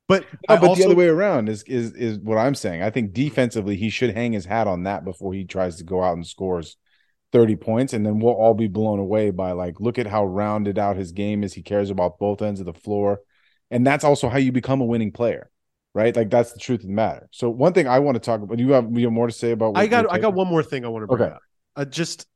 but 0.08 0.24
No, 0.48 0.56
but 0.56 0.64
also, 0.64 0.80
the 0.82 0.86
other 0.86 0.94
way 0.96 1.08
around 1.08 1.48
is 1.48 1.62
is 1.64 1.92
is 1.94 2.18
what 2.18 2.38
I'm 2.38 2.54
saying. 2.54 2.82
I 2.82 2.90
think 2.90 3.12
defensively 3.12 3.76
he 3.76 3.90
should 3.90 4.14
hang 4.14 4.32
his 4.32 4.44
hat 4.44 4.66
on 4.66 4.84
that 4.84 5.04
before 5.04 5.32
he 5.34 5.44
tries 5.44 5.76
to 5.76 5.84
go 5.84 6.02
out 6.02 6.14
and 6.16 6.26
scores 6.26 6.76
30 7.32 7.56
points 7.56 7.92
and 7.92 8.06
then 8.06 8.20
we'll 8.20 8.32
all 8.34 8.54
be 8.54 8.68
blown 8.68 8.98
away 9.00 9.30
by 9.30 9.52
like 9.52 9.80
look 9.80 9.98
at 9.98 10.06
how 10.06 10.24
rounded 10.24 10.78
out 10.78 10.96
his 10.96 11.12
game 11.12 11.42
is. 11.42 11.52
He 11.54 11.62
cares 11.62 11.90
about 11.90 12.18
both 12.18 12.40
ends 12.40 12.60
of 12.60 12.66
the 12.66 12.72
floor. 12.72 13.20
And 13.70 13.84
that's 13.84 14.04
also 14.04 14.28
how 14.28 14.38
you 14.38 14.52
become 14.52 14.80
a 14.80 14.84
winning 14.84 15.10
player. 15.10 15.50
Right? 15.96 16.14
Like 16.14 16.28
that's 16.28 16.52
the 16.52 16.58
truth 16.58 16.80
of 16.80 16.88
the 16.88 16.92
matter. 16.92 17.26
So 17.32 17.48
one 17.48 17.72
thing 17.72 17.88
I 17.88 18.00
want 18.00 18.16
to 18.16 18.20
talk 18.20 18.42
about, 18.42 18.58
you 18.58 18.72
have 18.72 18.86
you 18.92 19.06
have 19.06 19.12
more 19.14 19.28
to 19.28 19.32
say 19.32 19.52
about 19.52 19.72
what 19.72 19.80
I 19.80 19.86
got 19.86 20.12
I 20.12 20.18
got 20.18 20.34
one 20.34 20.46
more 20.46 20.62
thing 20.62 20.84
I 20.84 20.88
want 20.88 21.04
to 21.04 21.06
bring 21.06 21.22
Okay. 21.22 21.34
up. 21.34 21.40
Uh, 21.74 21.84
just 21.86 22.26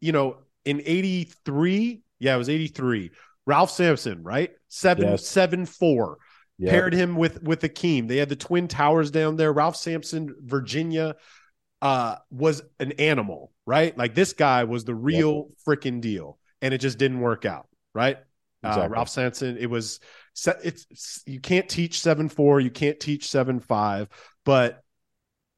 you 0.00 0.12
know, 0.12 0.38
in 0.64 0.80
'83, 0.86 2.00
yeah, 2.18 2.34
it 2.34 2.38
was 2.38 2.48
'83. 2.48 3.10
Ralph 3.46 3.70
Sampson, 3.70 4.22
right? 4.22 4.52
Seven 4.68 5.04
Yes. 5.06 5.28
seven 5.28 5.66
four. 5.66 6.16
Yeah. 6.56 6.70
Paired 6.70 6.94
him 6.94 7.14
with 7.14 7.42
with 7.42 7.60
Akeem. 7.60 8.08
They 8.08 8.16
had 8.16 8.30
the 8.30 8.36
twin 8.36 8.68
towers 8.68 9.10
down 9.10 9.36
there. 9.36 9.52
Ralph 9.52 9.76
Sampson, 9.76 10.34
Virginia, 10.42 11.16
uh, 11.82 12.16
was 12.30 12.62
an 12.78 12.92
animal, 12.92 13.52
right? 13.66 13.96
Like 13.98 14.14
this 14.14 14.32
guy 14.32 14.64
was 14.64 14.84
the 14.84 14.94
real 14.94 15.48
freaking 15.68 16.00
deal, 16.00 16.38
and 16.62 16.72
it 16.72 16.78
just 16.78 16.96
didn't 16.96 17.20
work 17.20 17.44
out, 17.44 17.68
right? 17.94 18.16
Uh, 18.62 18.88
Ralph 18.90 19.10
Sampson, 19.10 19.58
it 19.58 19.68
was 19.68 20.00
it's 20.62 21.22
you 21.26 21.40
can't 21.40 21.68
teach 21.68 22.00
seven 22.00 22.28
four, 22.28 22.60
you 22.60 22.70
can't 22.70 22.98
teach 23.00 23.28
seven 23.28 23.60
five, 23.60 24.08
but 24.44 24.82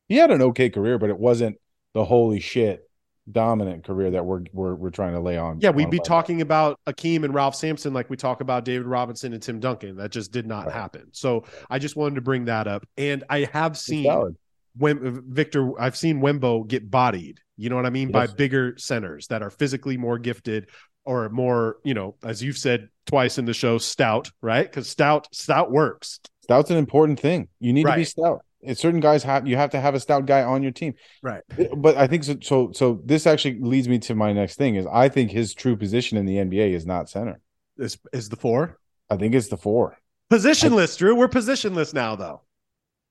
he 0.08 0.16
had 0.16 0.30
an 0.30 0.42
okay 0.42 0.70
career, 0.70 0.98
but 0.98 1.10
it 1.10 1.18
wasn't 1.18 1.56
the 1.94 2.04
holy 2.04 2.40
shit 2.40 2.88
dominant 3.30 3.84
career 3.84 4.10
that 4.10 4.26
we're 4.26 4.42
we're 4.52 4.74
we're 4.74 4.90
trying 4.90 5.12
to 5.14 5.20
lay 5.20 5.38
on. 5.38 5.60
Yeah, 5.60 5.70
we'd 5.70 5.84
on 5.84 5.90
be 5.90 5.98
Wembo. 6.00 6.04
talking 6.04 6.40
about 6.42 6.80
Akeem 6.88 7.24
and 7.24 7.32
Ralph 7.32 7.54
Sampson 7.54 7.92
like 7.92 8.10
we 8.10 8.16
talk 8.16 8.40
about 8.40 8.64
David 8.64 8.86
Robinson 8.86 9.32
and 9.32 9.42
Tim 9.42 9.60
Duncan. 9.60 9.96
That 9.96 10.10
just 10.10 10.32
did 10.32 10.46
not 10.46 10.66
Right. 10.66 10.74
happen. 10.74 11.08
So 11.12 11.44
I 11.70 11.78
just 11.78 11.94
wanted 11.94 12.16
to 12.16 12.20
bring 12.20 12.46
that 12.46 12.66
up. 12.66 12.84
And 12.96 13.24
I 13.30 13.48
have 13.52 13.78
seen. 13.78 14.34
Wem- 14.78 15.22
Victor, 15.28 15.78
I've 15.78 15.98
seen 15.98 16.22
Wembo 16.22 16.66
get 16.66 16.90
bodied. 16.90 17.40
You 17.58 17.68
know 17.68 17.76
what 17.76 17.84
I 17.84 17.90
mean? 17.90 18.10
By 18.10 18.26
bigger 18.26 18.74
centers 18.78 19.26
that 19.26 19.42
are 19.42 19.50
physically 19.50 19.98
more 19.98 20.18
gifted 20.18 20.70
or 21.04 21.28
more, 21.28 21.76
you 21.84 21.94
know, 21.94 22.16
as 22.24 22.42
you've 22.42 22.58
said 22.58 22.88
twice 23.06 23.38
in 23.38 23.44
the 23.44 23.54
show, 23.54 23.78
stout, 23.78 24.30
right? 24.40 24.68
Because 24.68 24.88
stout, 24.88 25.28
stout 25.32 25.70
works. 25.70 26.20
Stout's 26.42 26.70
an 26.70 26.76
important 26.76 27.20
thing. 27.20 27.48
You 27.60 27.72
need 27.72 27.86
to 27.86 27.94
be 27.94 28.04
stout. 28.04 28.44
And 28.64 28.78
certain 28.78 29.00
guys 29.00 29.24
have 29.24 29.46
you 29.48 29.56
have 29.56 29.70
to 29.70 29.80
have 29.80 29.94
a 29.94 30.00
stout 30.00 30.26
guy 30.26 30.42
on 30.44 30.62
your 30.62 30.70
team. 30.70 30.94
Right. 31.20 31.42
But 31.76 31.96
I 31.96 32.06
think 32.06 32.22
so. 32.22 32.36
So, 32.40 32.70
so 32.72 33.00
this 33.04 33.26
actually 33.26 33.58
leads 33.58 33.88
me 33.88 33.98
to 34.00 34.14
my 34.14 34.32
next 34.32 34.54
thing: 34.54 34.76
is 34.76 34.86
I 34.86 35.08
think 35.08 35.32
his 35.32 35.52
true 35.52 35.76
position 35.76 36.16
in 36.16 36.26
the 36.26 36.36
NBA 36.36 36.72
is 36.72 36.86
not 36.86 37.08
center. 37.08 37.40
Is 37.76 37.98
is 38.12 38.28
the 38.28 38.36
four 38.36 38.78
I 39.10 39.16
think 39.16 39.34
it's 39.34 39.48
the 39.48 39.56
four. 39.58 39.98
positionless? 40.30 40.96
Drew, 40.96 41.14
we're 41.14 41.28
positionless 41.28 41.92
now, 41.92 42.16
though. 42.16 42.42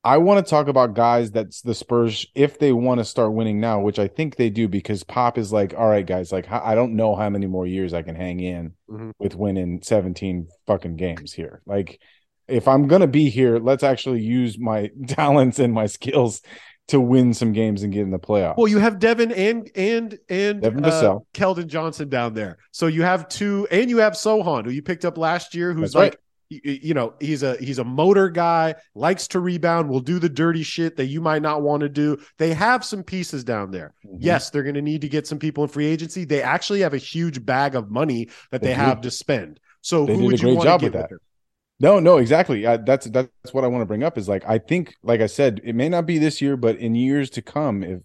I 0.04 0.18
want 0.18 0.44
to 0.44 0.50
talk 0.50 0.68
about 0.68 0.96
guys 0.96 1.32
that's 1.32 1.62
the 1.62 1.76
Spurs 1.76 2.26
if 2.34 2.58
they 2.58 2.72
want 2.72 3.00
to 3.00 3.06
start 3.06 3.34
winning 3.34 3.60
now, 3.60 3.82
which 3.82 4.00
I 4.00 4.08
think 4.08 4.36
they 4.36 4.50
do 4.50 4.68
because 4.68 5.04
Pop 5.04 5.38
is 5.38 5.54
like, 5.54 5.76
all 5.78 5.88
right, 5.88 6.06
guys, 6.06 6.32
like 6.32 6.52
I 6.52 6.74
don't 6.74 6.96
know 6.96 7.16
how 7.16 7.30
many 7.30 7.46
more 7.46 7.68
years 7.68 7.94
I 7.94 8.02
can 8.02 8.16
hang 8.16 8.40
in 8.40 8.74
Mhm. 8.90 9.12
with 9.20 9.36
winning 9.36 9.82
17 9.84 10.48
fucking 10.66 10.96
games 10.96 11.34
here. 11.34 11.62
Like 11.68 12.00
if 12.48 12.68
I'm 12.68 12.88
gonna 12.88 13.08
be 13.08 13.30
here, 13.30 13.60
let's 13.60 13.84
actually 13.84 14.22
use 14.22 14.58
my 14.58 14.90
talents 15.08 15.60
and 15.60 15.72
my 15.74 15.86
skills 15.86 16.42
to 16.88 17.00
win 17.00 17.34
some 17.34 17.54
games 17.54 17.84
and 17.84 17.94
get 17.94 18.02
in 18.02 18.12
the 18.12 18.20
playoffs. 18.20 18.58
Well, 18.58 18.68
you 18.68 18.80
have 18.80 18.98
Devin 18.98 19.32
and 19.32 19.70
and 19.76 20.18
and 20.28 20.62
Devin 20.62 20.84
uh. 20.84 21.20
Keldon 21.34 21.68
Johnson 21.68 22.10
down 22.10 22.34
there. 22.34 22.58
So 22.72 22.88
you 22.88 23.04
have 23.04 23.30
two, 23.30 23.68
and 23.72 23.90
you 23.90 23.98
have 24.00 24.14
Sochan, 24.14 24.66
who 24.66 24.72
you 24.72 24.82
picked 24.82 25.06
up 25.06 25.18
last 25.18 25.54
year, 25.56 25.74
who's 25.74 25.94
That's 25.94 25.96
like, 25.96 26.12
right. 26.14 26.20
You 26.64 26.94
know, 26.94 27.14
he's 27.20 27.44
a 27.44 27.56
he's 27.58 27.80
a 27.80 27.84
motor 27.84 28.30
guy, 28.30 28.76
likes 28.94 29.28
to 29.30 29.40
rebound, 29.40 29.90
will 29.90 30.02
do 30.02 30.20
the 30.20 30.28
dirty 30.30 30.64
shit 30.64 30.98
that 30.98 31.06
you 31.06 31.22
might 31.22 31.42
not 31.42 31.62
want 31.62 31.82
to 31.82 31.90
do. 31.90 32.18
They 32.38 32.54
have 32.54 32.84
some 32.84 33.04
pieces 33.04 33.44
down 33.44 33.72
there. 33.72 33.94
Mhm. 34.06 34.18
Yes, 34.20 34.50
they're 34.50 34.64
going 34.64 34.76
to 34.76 34.82
need 34.82 35.02
to 35.02 35.10
get 35.10 35.28
some 35.28 35.40
people 35.40 35.64
in 35.64 35.70
free 35.70 35.86
agency. 35.88 36.26
They 36.26 36.42
actually 36.42 36.82
have 36.82 36.94
a 36.94 36.98
huge 36.98 37.46
bag 37.46 37.76
of 37.76 37.90
money 37.90 38.30
that 38.52 38.62
they, 38.62 38.68
They 38.68 38.74
have 38.74 39.02
to 39.02 39.12
spend. 39.12 39.60
So 39.82 40.06
They 40.06 40.16
who 40.16 40.26
would 40.26 40.42
you 40.42 40.56
want 40.56 40.68
to 40.68 40.74
with 40.74 40.82
get 40.82 40.94
that. 40.94 41.12
with? 41.12 41.22
No, 41.80 42.00
no, 42.00 42.18
exactly. 42.18 42.66
Uh, 42.66 42.78
that's 42.78 43.08
that's 43.08 43.30
what 43.54 43.64
I 43.64 43.68
want 43.68 43.82
to 43.82 43.88
bring 43.88 44.04
up 44.04 44.18
is 44.18 44.28
like 44.30 44.44
I 44.46 44.60
think, 44.60 44.96
like 45.02 45.22
I 45.22 45.26
said, 45.28 45.62
it 45.64 45.74
may 45.74 45.90
not 45.90 46.06
be 46.06 46.20
this 46.20 46.40
year, 46.42 46.56
but 46.58 46.76
in 46.76 46.94
years 46.94 47.30
to 47.32 47.42
come, 47.42 47.82
if 47.82 48.02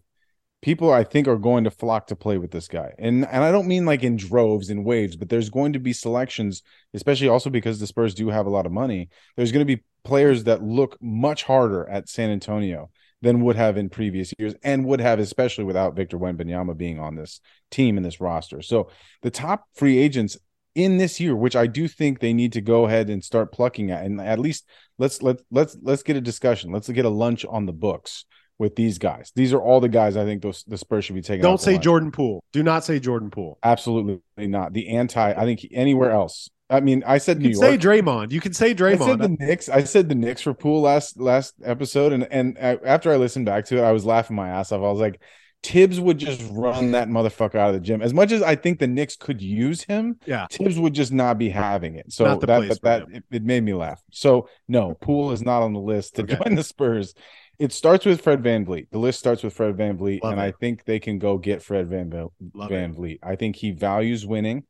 people 0.66 0.93
I 0.93 1.05
think 1.05 1.28
are 1.28 1.36
going 1.36 1.62
to 1.62 1.70
flock 1.70 2.09
to 2.09 2.16
play 2.16 2.38
with 2.38 2.51
this 2.51 2.66
guy, 2.66 2.93
and 2.98 3.24
and 3.24 3.44
I 3.44 3.52
don't 3.52 3.68
mean 3.68 3.86
like 3.86 4.02
in 4.02 4.16
droves 4.16 4.68
and 4.68 4.84
waves, 4.84 5.14
but 5.14 5.28
there's 5.28 5.48
going 5.48 5.74
to 5.74 5.78
be 5.78 5.93
selections, 5.93 6.64
especially 6.93 7.28
also 7.28 7.51
because 7.51 7.78
the 7.78 7.86
Spurs 7.86 8.14
do 8.14 8.30
have 8.30 8.47
a 8.47 8.51
lot 8.51 8.66
of 8.66 8.72
money. 8.72 9.09
There's 9.36 9.52
going 9.52 9.64
to 9.64 9.76
be 9.76 9.84
players 10.02 10.43
that 10.43 10.64
look 10.64 10.98
much 11.01 11.44
harder 11.44 11.88
at 11.88 12.09
San 12.09 12.30
Antonio 12.30 12.90
than 13.22 13.43
would 13.43 13.55
have 13.55 13.76
in 13.76 13.88
previous 13.88 14.34
years, 14.40 14.56
and 14.64 14.84
would 14.86 15.01
have 15.01 15.20
especially 15.20 15.62
without 15.62 15.94
Victor 15.94 16.18
Wembanyama 16.18 16.76
being 16.76 16.98
on 16.98 17.14
this 17.14 17.40
team 17.70 17.97
and 17.97 18.05
this 18.05 18.20
roster. 18.20 18.60
So 18.60 18.90
the 19.22 19.30
top 19.30 19.68
free 19.72 19.98
agents 19.98 20.36
in 20.74 20.98
this 20.98 21.20
year, 21.20 21.36
which 21.36 21.55
I 21.55 21.68
do 21.68 21.86
think 21.86 22.18
they 22.18 22.32
need 22.32 22.52
to 22.55 22.60
go 22.60 22.86
ahead 22.86 23.09
and 23.09 23.22
start 23.22 23.52
plucking 23.52 23.93
at, 23.93 24.05
and 24.05 24.20
at 24.20 24.40
least 24.40 24.66
let's 24.98 25.22
let 25.22 25.36
let's 25.52 25.76
let's 25.80 26.02
get 26.02 26.16
a 26.16 26.20
discussion. 26.20 26.72
Let's 26.72 26.88
get 26.88 27.05
a 27.05 27.20
lunch 27.24 27.44
on 27.44 27.66
the 27.66 27.72
books 27.72 28.24
with 28.58 28.76
these 28.76 28.98
guys. 28.98 29.32
These 29.34 29.52
are 29.52 29.60
all 29.60 29.80
the 29.80 29.88
guys 29.88 30.16
I 30.16 30.24
think 30.24 30.42
those 30.42 30.64
the 30.66 30.78
Spurs 30.78 31.04
should 31.04 31.14
be 31.14 31.22
taking. 31.22 31.42
Don't 31.42 31.60
say. 31.60 31.78
Jordan 31.78 32.10
Poole. 32.10 32.42
Do 32.52 32.62
not 32.62 32.84
say 32.84 32.98
Jordan 32.98 33.30
Poole. 33.30 33.58
Absolutely 33.62 34.20
not. 34.38 34.72
The 34.72 34.88
anti. 34.88 35.30
I 35.32 35.44
think 35.44 35.66
anywhere 35.72 36.10
else. 36.10 36.50
I 36.68 36.80
mean, 36.80 37.04
I 37.06 37.18
said 37.18 37.36
You 37.40 37.50
New 37.50 37.54
can 37.54 37.60
say 37.60 37.68
York. 37.70 37.80
Draymond. 38.04 38.32
You 38.32 38.40
can 38.40 38.52
say 38.52 38.66
I 38.66 38.68
said 38.70 38.78
Draymond. 38.78 39.22
the 39.22 39.28
Knicks. 39.44 39.68
I 39.68 39.84
said 39.84 40.08
the 40.08 40.14
Knicks 40.16 40.40
for 40.42 40.52
Poole 40.54 40.80
last 40.80 41.20
last 41.20 41.54
episode, 41.64 42.12
and 42.12 42.26
and 42.30 42.58
I, 42.60 42.78
after 42.84 43.12
I 43.12 43.16
listened 43.16 43.46
back 43.46 43.66
to 43.66 43.78
it, 43.78 43.82
I 43.82 43.92
was 43.92 44.04
laughing 44.04 44.34
my 44.36 44.48
ass 44.48 44.72
off. 44.72 44.78
I 44.78 44.90
was 44.90 44.98
like, 44.98 45.20
Thibs 45.62 46.00
would 46.00 46.18
just 46.18 46.42
run 46.50 46.90
that 46.92 47.08
motherfucker 47.08 47.54
out 47.56 47.68
of 47.68 47.74
the 47.74 47.80
gym. 47.80 48.02
As 48.02 48.12
much 48.14 48.32
as 48.32 48.42
I 48.42 48.56
think 48.56 48.78
the 48.80 48.86
Knicks 48.88 49.14
could 49.16 49.40
use 49.40 49.82
him, 49.82 50.18
yeah. 50.26 50.46
Thibs 50.50 50.78
would 50.78 50.92
just 50.92 51.12
not 51.12 51.38
be 51.38 51.50
having 51.50 51.94
it. 51.96 52.12
So 52.12 52.24
that 52.24 52.40
that, 52.46 52.80
that 52.82 53.02
it, 53.12 53.24
it 53.30 53.44
made 53.44 53.62
me 53.62 53.74
laugh. 53.74 54.02
So 54.10 54.48
no, 54.66 54.94
Poole 54.94 55.30
is 55.32 55.42
not 55.42 55.62
on 55.62 55.72
the 55.72 55.80
list 55.80 56.16
to 56.16 56.22
Okay. 56.22 56.36
join 56.42 56.56
the 56.56 56.64
Spurs. 56.64 57.14
It 57.58 57.72
starts 57.72 58.04
with 58.04 58.20
Fred 58.20 58.42
VanVleet. 58.42 58.90
The 58.90 58.98
list 58.98 59.18
starts 59.18 59.42
with 59.42 59.54
Fred 59.54 59.76
VanVleet, 59.76 60.22
Love 60.22 60.32
and 60.32 60.40
it. 60.40 60.44
I 60.44 60.52
think 60.52 60.84
they 60.84 60.98
can 60.98 61.18
go 61.18 61.38
get 61.38 61.62
Fred 61.62 61.88
Van 61.88 62.10
Vel- 62.10 62.32
Van 62.54 62.90
it. 62.90 62.96
Vliet. 62.96 63.18
I 63.22 63.36
think 63.36 63.56
he 63.56 63.70
values 63.70 64.26
winning. 64.26 64.64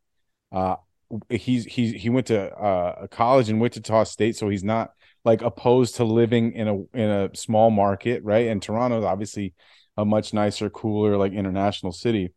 Uh 0.53 0.77
he's 1.31 1.65
he's 1.65 1.93
he 1.93 2.09
went 2.09 2.27
to 2.27 2.53
uh, 2.53 2.99
a 3.03 3.09
college 3.09 3.49
in 3.49 3.59
Wichita 3.59 4.05
State, 4.05 4.37
so 4.37 4.49
he's 4.49 4.65
not 4.65 4.91
like 5.25 5.43
opposed 5.43 5.97
to 5.97 6.05
living 6.05 6.53
in 6.53 6.69
a 6.69 6.97
in 6.97 7.11
a 7.11 7.31
small 7.35 7.71
market, 7.71 8.23
right? 8.25 8.49
And 8.49 8.63
Toronto 8.63 8.99
is 8.99 9.05
obviously 9.05 9.55
a 9.97 10.05
much 10.05 10.35
nicer, 10.35 10.69
cooler, 10.71 11.17
like 11.17 11.33
international 11.33 11.93
city. 11.93 12.33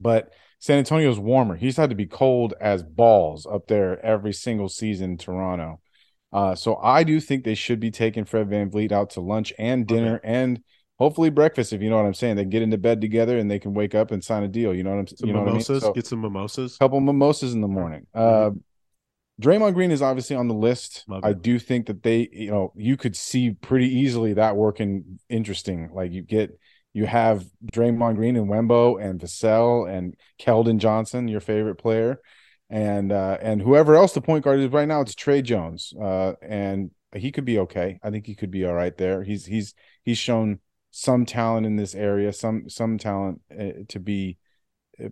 But 0.00 0.32
San 0.58 0.78
Antonio's 0.78 1.18
warmer. 1.18 1.56
He's 1.56 1.76
had 1.76 1.90
to 1.90 1.96
be 1.96 2.06
cold 2.06 2.54
as 2.60 2.82
balls 2.82 3.46
up 3.46 3.66
there 3.66 4.04
every 4.04 4.32
single 4.32 4.68
season 4.68 5.12
in 5.12 5.18
Toronto. 5.18 5.80
Uh, 6.32 6.54
so 6.54 6.76
I 6.76 7.02
do 7.02 7.20
think 7.20 7.44
they 7.44 7.54
should 7.54 7.80
be 7.80 7.90
taking 7.90 8.24
Fred 8.24 8.48
VanVleet 8.48 8.92
out 8.92 9.10
to 9.10 9.20
lunch 9.20 9.52
and 9.58 9.86
dinner 9.86 10.20
and 10.22 10.62
hopefully 10.98 11.30
breakfast, 11.30 11.72
if 11.72 11.82
you 11.82 11.90
know 11.90 11.96
what 11.96 12.06
I'm 12.06 12.14
saying. 12.14 12.36
They 12.36 12.44
get 12.44 12.62
into 12.62 12.78
bed 12.78 13.00
together 13.00 13.38
and 13.38 13.50
they 13.50 13.58
can 13.58 13.74
wake 13.74 13.94
up 13.94 14.10
and 14.10 14.22
sign 14.22 14.42
a 14.42 14.48
deal. 14.48 14.74
You 14.74 14.84
know 14.84 14.90
what 14.94 15.12
I'm 15.22 15.28
know 15.32 15.42
mimosas. 15.42 15.68
what 15.68 15.70
I 15.70 15.74
mean? 15.74 15.80
So, 15.80 15.92
Get 15.92 16.06
some 16.06 16.20
mimosas. 16.20 16.76
couple 16.76 17.00
mimosas 17.00 17.54
in 17.54 17.60
the 17.60 17.68
morning. 17.68 18.06
Uh, 18.14 18.50
Draymond 19.40 19.74
Green 19.74 19.90
is 19.90 20.02
obviously 20.02 20.36
on 20.36 20.48
the 20.48 20.54
list. 20.54 21.06
I 21.22 21.32
do 21.32 21.58
think 21.58 21.86
that 21.86 22.02
they, 22.02 22.28
you 22.30 22.50
know, 22.50 22.72
you 22.76 22.96
could 22.96 23.16
see 23.16 23.52
pretty 23.52 23.88
easily 23.88 24.34
that 24.34 24.54
working 24.54 25.18
interesting. 25.30 25.90
Like 25.94 26.12
you 26.12 26.22
get, 26.22 26.58
you 26.92 27.06
have 27.06 27.46
Draymond 27.72 28.16
Green 28.16 28.36
and 28.36 28.48
Wembo 28.48 29.02
and 29.02 29.18
Vassell 29.18 29.90
and 29.90 30.14
Keldon 30.38 30.78
Johnson, 30.78 31.26
your 31.26 31.40
favorite 31.40 31.76
player, 31.76 32.20
and 32.70 33.10
uh, 33.10 33.36
and 33.42 33.60
whoever 33.60 33.96
else 33.96 34.12
the 34.12 34.20
point 34.20 34.44
guard 34.44 34.60
is 34.60 34.70
right 34.70 34.88
now, 34.88 35.00
it's 35.00 35.14
Tre 35.14 35.42
Jones, 35.42 35.92
uh, 36.00 36.34
and 36.40 36.92
he 37.14 37.32
could 37.32 37.44
be 37.44 37.58
okay. 37.58 37.98
I 38.02 38.10
think 38.10 38.26
he 38.26 38.36
could 38.36 38.52
be 38.52 38.64
all 38.64 38.74
right 38.74 38.96
there. 38.96 39.24
He's 39.24 39.44
he's 39.44 39.74
he's 40.04 40.18
shown 40.18 40.60
some 40.92 41.26
talent 41.26 41.66
in 41.66 41.76
this 41.76 41.94
area, 41.94 42.32
some 42.32 42.68
some 42.68 42.96
talent 42.96 43.40
uh, 43.52 43.82
to 43.88 43.98
be 43.98 44.38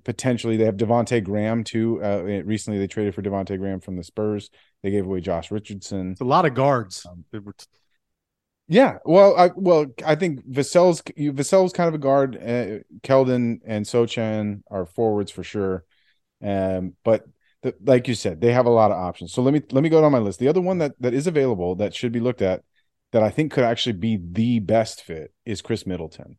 potentially 0.05 0.57
they 0.57 0.65
have 0.65 0.77
Devonte 0.77 1.23
Graham 1.25 1.65
too. 1.65 2.03
Uh, 2.03 2.23
recently, 2.45 2.79
they 2.79 2.87
traded 2.87 3.15
for 3.15 3.23
Devonte 3.23 3.59
Graham 3.59 3.81
from 3.81 3.97
the 3.97 4.05
Spurs. 4.05 4.51
They 4.83 4.91
gave 4.91 5.05
away 5.05 5.21
Josh 5.21 5.51
Richardson. 5.51 6.13
It's 6.13 6.21
a 6.21 6.25
lot 6.25 6.47
of 6.47 6.55
guards. 6.55 7.05
Um, 7.09 7.25
Yeah, 8.69 8.99
well, 9.05 9.35
I 9.37 9.51
well 9.57 9.87
I 10.07 10.15
think 10.15 10.47
Vassell's 10.47 11.03
Vassell's 11.17 11.73
kind 11.73 11.89
of 11.89 11.95
a 11.95 11.99
guard. 11.99 12.37
Uh, 12.37 12.85
Keldon 13.03 13.61
and 13.67 13.85
Sochan 13.85 14.63
are 14.71 14.87
forwards 14.87 15.31
for 15.31 15.43
sure. 15.43 15.85
Um, 16.41 16.95
but 17.03 17.25
like 17.85 18.09
you 18.09 18.15
said, 18.15 18.41
they 18.41 18.53
have 18.53 18.67
a 18.67 18.71
lot 18.71 18.91
of 18.91 18.97
options. 18.97 19.33
So 19.33 19.43
let 19.43 19.53
me 19.55 19.63
let 19.73 19.83
me 19.83 19.89
go 19.89 20.01
down 20.01 20.13
my 20.13 20.19
list. 20.19 20.39
The 20.39 20.49
other 20.49 20.61
one 20.61 20.79
that 20.79 20.93
that 21.01 21.15
is 21.15 21.27
available 21.27 21.75
that 21.77 21.95
should 21.95 22.13
be 22.13 22.21
looked 22.21 22.43
at 22.43 22.63
that 23.13 23.23
I 23.23 23.31
think 23.31 23.53
could 23.53 23.65
actually 23.65 23.95
be 23.95 24.19
the 24.23 24.59
best 24.61 25.03
fit 25.03 25.33
is 25.47 25.63
Khris 25.63 25.87
Middleton. 25.87 26.39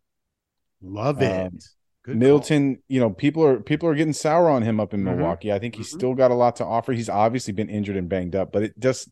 Love 0.82 1.22
it. 1.22 1.32
Um, 1.48 1.60
Good 2.04 2.14
call. 2.14 2.20
Middleton, 2.20 2.84
you 2.88 3.00
know, 3.00 3.10
people 3.10 3.44
are 3.46 3.60
people 3.60 3.90
are 3.90 3.96
getting 3.96 4.14
sour 4.14 4.50
on 4.50 4.62
him 4.64 4.80
up 4.80 4.94
in 4.94 5.02
Mhm. 5.02 5.16
Milwaukee. 5.18 5.52
I 5.52 5.60
think 5.60 5.76
he's 5.76 5.92
Mhm. 5.94 5.98
still 5.98 6.14
got 6.14 6.32
a 6.32 6.36
lot 6.36 6.56
to 6.58 6.66
offer. 6.66 6.94
He's 6.94 7.10
obviously 7.10 7.54
been 7.54 7.70
injured 7.70 7.98
and 7.98 8.08
banged 8.08 8.36
up, 8.36 8.52
but 8.52 8.64
it 8.64 8.80
just 8.80 9.10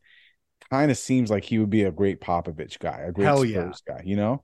kind 0.70 0.90
of 0.90 0.96
seems 0.96 1.30
like 1.30 1.44
he 1.44 1.58
would 1.58 1.70
be 1.70 1.82
a 1.82 1.90
great 1.92 2.20
Popovich 2.20 2.78
guy, 2.78 3.00
a 3.06 3.12
great 3.12 3.24
Hell 3.24 3.44
Spurs 3.44 3.82
guy, 3.86 4.02
you 4.04 4.16
know? 4.16 4.42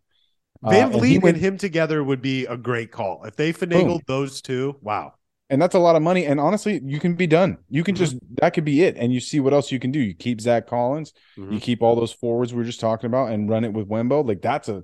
Van 0.62 0.84
Uh, 0.84 0.86
and 0.86 0.92
Vliet 0.94 1.14
and, 1.16 1.22
went- 1.22 1.36
him 1.38 1.58
together 1.58 2.02
would 2.02 2.22
be 2.22 2.46
a 2.46 2.56
great 2.56 2.90
call. 2.90 3.24
If 3.24 3.36
they 3.36 3.52
finagled 3.52 4.06
those 4.06 4.40
two, 4.40 4.76
wow. 4.80 5.14
And 5.54 5.62
that's 5.62 5.76
a 5.76 5.78
lot 5.78 5.94
of 5.94 6.02
money. 6.02 6.26
And 6.26 6.40
honestly, 6.40 6.80
you 6.84 6.98
can 6.98 7.14
be 7.14 7.28
done. 7.28 7.58
You 7.70 7.84
can 7.84 7.94
Mhm. 7.94 7.98
just 7.98 8.16
that 8.40 8.54
could 8.54 8.64
be 8.64 8.82
it, 8.82 8.96
and 8.96 9.12
you 9.12 9.20
see 9.20 9.38
what 9.38 9.52
else 9.52 9.70
you 9.70 9.78
can 9.78 9.92
do. 9.92 10.00
You 10.00 10.12
keep 10.12 10.40
Zach 10.40 10.66
Collins, 10.66 11.12
Mhm. 11.38 11.52
you 11.52 11.60
keep 11.60 11.80
all 11.80 11.94
those 11.94 12.12
forwards 12.12 12.52
we 12.52 12.58
were 12.58 12.64
just 12.64 12.80
talking 12.80 13.06
about, 13.06 13.30
and 13.30 13.48
run 13.48 13.62
it 13.64 13.72
with 13.72 13.88
Wembo. 13.88 14.26
Like 14.26 14.42
that's 14.42 14.68
a 14.68 14.82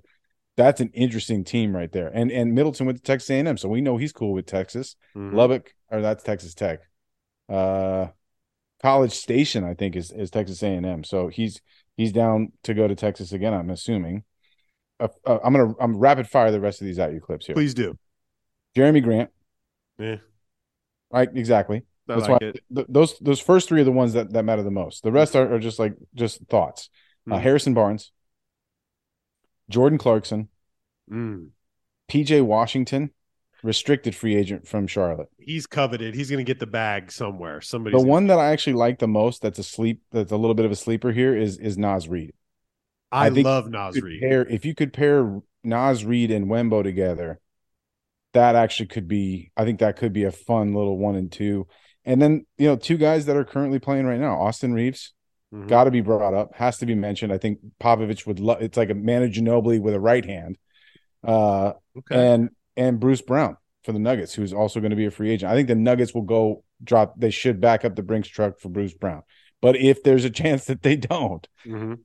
that's 0.56 0.80
an 0.80 0.90
interesting 0.94 1.42
team 1.42 1.74
right 1.74 1.90
there. 1.90 2.09
And 2.14 2.30
and 2.30 2.55
Middleton 2.55 2.86
went 2.86 2.98
to 2.98 3.02
Texas 3.02 3.30
A&M, 3.30 3.56
so 3.56 3.68
we 3.68 3.80
know 3.80 3.97
he's 3.97 4.12
cool 4.12 4.32
with 4.32 4.47
Texas. 4.47 4.94
Mhm. 5.16 5.34
Lubbock, 5.34 5.74
or 5.90 6.01
that's 6.02 6.22
Texas 6.22 6.55
Tech. 6.55 6.80
Uh, 7.48 8.09
College 8.80 9.12
Station, 9.12 9.64
I 9.64 9.74
think, 9.74 9.97
is 9.97 10.12
is 10.12 10.30
Texas 10.30 10.62
A 10.62 10.68
and 10.68 10.86
M. 10.86 11.02
So 11.02 11.26
he's 11.28 11.60
he's 11.97 12.12
down 12.12 12.52
to 12.62 12.74
go 12.74 12.86
to 12.86 12.94
Texas 12.94 13.32
again. 13.32 13.52
I'm 13.55 13.70
assuming. 13.70 14.22
Uh, 15.01 15.09
uh, 15.26 15.38
I'm 15.42 15.52
gonna 15.52 15.74
I'm 15.80 15.97
rapid 15.97 16.28
fire 16.28 16.52
the 16.52 16.60
rest 16.60 16.80
of 16.80 16.86
these 16.86 16.98
at 17.01 17.12
you 17.12 17.20
Clipps 17.20 17.47
here. 17.47 17.55
Please 17.55 17.74
do. 17.74 17.98
Jerami 18.76 19.02
Grant, 19.02 19.30
Yeah, 19.98 20.18
right? 21.11 21.28
Exactly. 21.35 21.78
I 22.09 22.15
That's 22.15 22.28
like 22.28 22.41
why 22.41 22.53
th- 22.74 22.87
those 22.89 23.19
those 23.20 23.41
first 23.41 23.69
three 23.69 23.81
are 23.82 23.85
the 23.85 23.93
ones 23.93 24.15
that 24.15 24.32
that 24.32 24.45
matter 24.45 24.62
the 24.62 24.70
most. 24.70 25.03
The 25.03 25.12
rest 25.12 25.37
are, 25.37 25.55
are 25.55 25.59
just 25.61 25.78
like 25.78 25.95
just 26.15 26.41
thoughts. 26.49 26.91
Uh, 27.31 27.35
Mhm. 27.37 27.41
Harrison 27.43 27.74
Barnes, 27.74 28.12
Jordan 29.69 29.99
Clarkson, 29.99 30.49
Mm. 31.11 31.49
P.J. 32.09 32.41
Washington, 32.41 33.11
restricted 33.62 34.15
free 34.16 34.35
agent 34.37 34.66
from 34.66 34.87
Charlotte. 34.87 35.28
He's 35.39 35.66
coveted. 35.66 36.15
He's 36.15 36.31
going 36.31 36.45
to 36.45 36.49
get 36.51 36.59
the 36.61 36.66
bag 36.66 37.12
somewhere. 37.12 37.61
Somebody. 37.61 37.97
The 37.97 38.03
one 38.05 38.27
that 38.28 38.39
I 38.39 38.51
actually 38.53 38.73
like 38.74 38.99
the 38.99 39.07
most, 39.09 39.43
that's 39.43 39.59
a 39.59 39.62
sleep, 39.65 40.03
that's 40.11 40.32
a 40.32 40.37
little 40.37 40.55
bit 40.55 40.66
of 40.66 40.73
a 40.73 40.77
sleeper 40.77 41.12
here, 41.12 41.37
is 41.37 41.59
is 41.59 41.77
Naz 41.78 42.09
Reid. 42.09 42.32
I, 43.12 43.27
I 43.27 43.28
love 43.28 43.69
Naz 43.69 44.01
Reid. 44.01 44.20
pair- 44.20 44.47
if 44.49 44.65
you 44.65 44.74
could 44.74 44.93
pair 44.93 45.41
Naz 45.62 46.05
Reid 46.05 46.31
and 46.31 46.47
Wembo 46.47 46.82
together, 46.82 47.41
that 48.32 48.55
actually 48.57 48.86
could 48.86 49.09
be. 49.09 49.51
I 49.57 49.65
think 49.65 49.81
that 49.81 49.97
could 49.97 50.12
be 50.12 50.24
a 50.24 50.32
fun 50.32 50.74
little 50.74 50.97
one 50.98 51.16
and 51.16 51.31
two. 51.31 51.66
And 52.05 52.20
then 52.20 52.47
you 52.59 52.66
know, 52.69 52.77
two 52.77 52.97
guys 52.97 53.27
that 53.27 53.36
are 53.36 53.44
currently 53.44 53.78
playing 53.78 54.07
right 54.07 54.20
now, 54.20 54.40
Austin 54.40 54.73
Reaves, 54.73 55.12
Mhm. 55.52 55.69
got 55.69 55.85
to 55.85 55.90
be 55.90 56.01
brought 56.01 56.32
up, 56.32 56.55
has 56.55 56.78
to 56.78 56.86
be 56.86 56.94
mentioned. 56.94 57.32
I 57.32 57.39
think 57.39 57.59
Popovich 57.81 58.27
would 58.27 58.39
love. 58.40 58.62
It's 58.62 58.77
like 58.77 58.90
a 58.90 58.94
Manu 58.94 59.28
Ginobili 59.28 59.81
with 59.81 59.94
a 59.94 60.01
right 60.01 60.24
hand, 60.24 60.57
uh, 61.24 61.73
Okay. 61.98 62.32
and 62.32 62.51
and 62.77 63.01
Bruce 63.01 63.20
Brown 63.20 63.57
for 63.82 63.93
the 63.93 63.98
Nuggets, 63.98 64.32
who's 64.35 64.52
also 64.52 64.81
going 64.81 64.90
to 64.90 64.97
be 64.97 65.07
a 65.07 65.11
free 65.11 65.31
agent. 65.31 65.51
I 65.51 65.55
think 65.57 65.69
the 65.69 65.74
Nuggets 65.74 66.15
will 66.15 66.23
go 66.23 66.62
drop. 66.82 67.19
They 67.19 67.31
should 67.31 67.61
back 67.61 67.85
up 67.85 67.97
the 67.97 68.02
Brinks 68.02 68.28
truck 68.28 68.59
for 68.59 68.69
Bruce 68.69 68.94
Brown. 68.94 69.23
But 69.61 69.77
if 69.77 70.02
there's 70.02 70.24
a 70.24 70.31
chance 70.43 70.65
that 70.66 70.82
they 70.82 70.97
don't, 70.97 71.47
Mhm. 71.66 71.98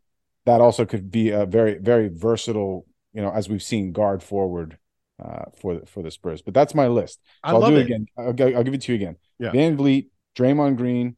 that 0.45 0.59
also 0.59 0.85
could 0.85 1.11
be 1.11 1.29
a 1.29 1.45
very 1.45 1.77
very 1.77 2.09
versatile. 2.09 2.85
You 3.13 3.21
know, 3.21 3.31
as 3.31 3.47
we've 3.47 3.63
seen, 3.63 3.91
guard 3.93 4.21
forward 4.23 4.77
uh, 5.23 5.45
for 5.59 5.75
the, 5.75 5.85
for 5.85 6.03
the 6.03 6.11
Spurs. 6.11 6.41
But 6.41 6.53
that's 6.53 6.75
my 6.75 6.87
list. 6.87 7.19
I 7.43 7.51
So 7.51 7.55
I'll 7.55 7.61
love 7.61 7.71
do 7.71 7.77
it. 7.77 7.81
it 7.81 7.85
again. 7.85 8.07
I'll, 8.17 8.57
I'll 8.57 8.63
give 8.63 8.73
it 8.73 8.81
to 8.81 8.91
you 8.91 8.95
again. 8.95 9.17
Yeah. 9.39 9.51
VanVleet, 9.51 10.07
Draymond 10.37 10.77
Green, 10.77 11.15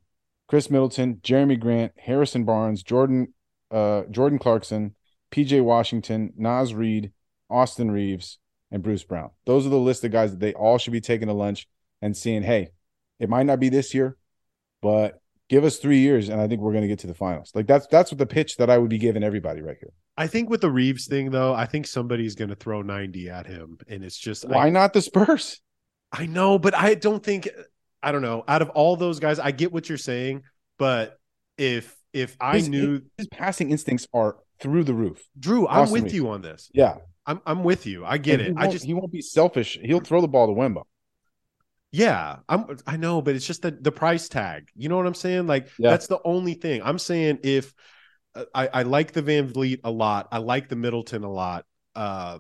Khris 0.48 0.70
Middleton, 0.70 1.16
Jerami 1.18 1.60
Grant, 1.60 1.94
Harrison 1.98 2.46
Barnes, 2.46 2.84
Jordan, 2.84 3.34
uh, 3.72 4.04
Jordan 4.10 4.40
Clarkson, 4.40 4.96
PJ 5.32 5.64
Washington, 5.64 6.34
Naz 6.38 6.74
Reid, 6.74 7.12
Austin 7.50 7.92
Reaves, 7.92 8.40
and 8.72 8.84
Bruce 8.84 9.04
Brown. 9.04 9.32
Those 9.46 9.66
are 9.66 9.70
the 9.70 9.78
list 9.78 10.04
of 10.04 10.12
guys 10.12 10.32
that 10.32 10.40
they 10.40 10.54
all 10.54 10.78
should 10.78 10.94
be 10.94 11.02
taking 11.02 11.28
to 11.28 11.34
lunch 11.34 11.68
and 12.02 12.16
seeing, 12.16 12.44
hey, 12.44 12.70
it 13.20 13.30
might 13.30 13.46
not 13.46 13.60
be 13.60 13.70
this 13.70 13.94
year, 13.94 14.18
but 14.82 15.20
give 15.50 15.64
us 15.64 15.78
three 15.78 16.00
years, 16.00 16.30
and 16.30 16.40
I 16.40 16.48
think 16.48 16.62
we're 16.62 16.72
going 16.74 16.84
to 16.84 16.88
get 16.88 17.00
to 17.00 17.08
the 17.08 17.14
finals. 17.14 17.52
Like 17.56 17.68
that's 17.68 17.88
that's 17.88 18.12
what 18.12 18.20
the 18.20 18.26
pitch 18.26 18.58
that 18.58 18.70
I 18.70 18.78
would 18.78 18.90
be 18.90 18.98
giving 18.98 19.24
everybody 19.24 19.62
right 19.62 19.78
here. 19.80 19.92
I 20.18 20.28
think 20.28 20.50
with 20.50 20.62
the 20.62 20.72
Reaves 20.72 21.06
thing 21.08 21.30
though, 21.32 21.54
I 21.54 21.66
think 21.66 21.86
somebody's 21.88 22.36
going 22.36 22.50
to 22.50 22.56
throw 22.56 22.82
90 22.82 23.30
at 23.30 23.46
him 23.46 23.78
and 23.88 24.04
it's 24.04 24.18
just 24.18 24.46
I- 24.46 24.50
Why 24.50 24.70
not 24.70 24.94
the 24.94 25.02
Spurs? 25.02 25.62
I 26.12 26.26
know, 26.26 26.58
but 26.58 26.74
I 26.74 26.96
don't 26.96 27.24
think 27.24 27.48
I 28.02 28.12
don't 28.12 28.22
know. 28.22 28.44
Out 28.48 28.62
of 28.62 28.70
all 28.70 28.96
those 28.96 29.20
guys, 29.20 29.40
I 29.40 29.52
get 29.52 29.72
what 29.74 29.90
you're 29.90 29.98
saying, 29.98 30.44
but 30.80 31.20
if 31.58 31.96
if 32.14 32.36
I 32.40 32.58
His- 32.58 32.70
knew 32.70 33.02
his 33.18 33.28
passing 33.28 33.72
instincts 33.72 34.08
are 34.14 34.38
through 34.60 34.86
the 34.86 34.94
roof. 34.94 35.22
Drew, 35.38 35.68
I'm 35.68 35.92
with 35.92 36.04
Reaves. 36.04 36.16
you 36.16 36.30
on 36.30 36.42
this. 36.42 36.70
Yeah, 36.74 36.96
I'm 37.26 37.42
I'm 37.46 37.64
with 37.64 37.86
you. 37.86 38.06
I 38.06 38.18
get 38.18 38.40
And 38.40 38.58
it. 38.58 38.62
I 38.62 38.70
just 38.70 38.86
he 38.86 38.94
won't 38.94 39.12
be 39.12 39.22
selfish. 39.22 39.78
He'll 39.82 40.00
throw 40.00 40.22
the 40.22 40.28
ball 40.28 40.48
to 40.48 40.54
Wemba. 40.54 40.84
yeah, 41.92 42.38
I'm 42.50 42.78
I 42.86 42.98
know, 42.98 43.22
but 43.22 43.36
it's 43.36 43.46
just 43.46 43.62
the 43.62 43.72
the 43.72 43.92
price 43.92 44.30
tag. 44.30 44.70
You 44.76 44.90
know 44.90 44.98
what 44.98 45.06
I'm 45.08 45.14
saying? 45.14 45.48
Like 45.48 45.68
Yeah. 45.78 45.90
that's 45.92 46.08
the 46.08 46.20
only 46.26 46.54
thing. 46.54 46.82
I'm 46.84 47.00
saying 47.00 47.40
if 47.44 47.74
I 48.54 48.68
I 48.68 48.84
like 48.84 49.12
the 49.14 49.24
VanVleet 49.24 49.82
a 49.84 49.92
lot. 49.92 50.28
I 50.32 50.38
like 50.40 50.70
the 50.70 50.76
Middleton 50.76 51.24
a 51.24 51.32
lot. 51.32 51.66
Uh 51.96 52.40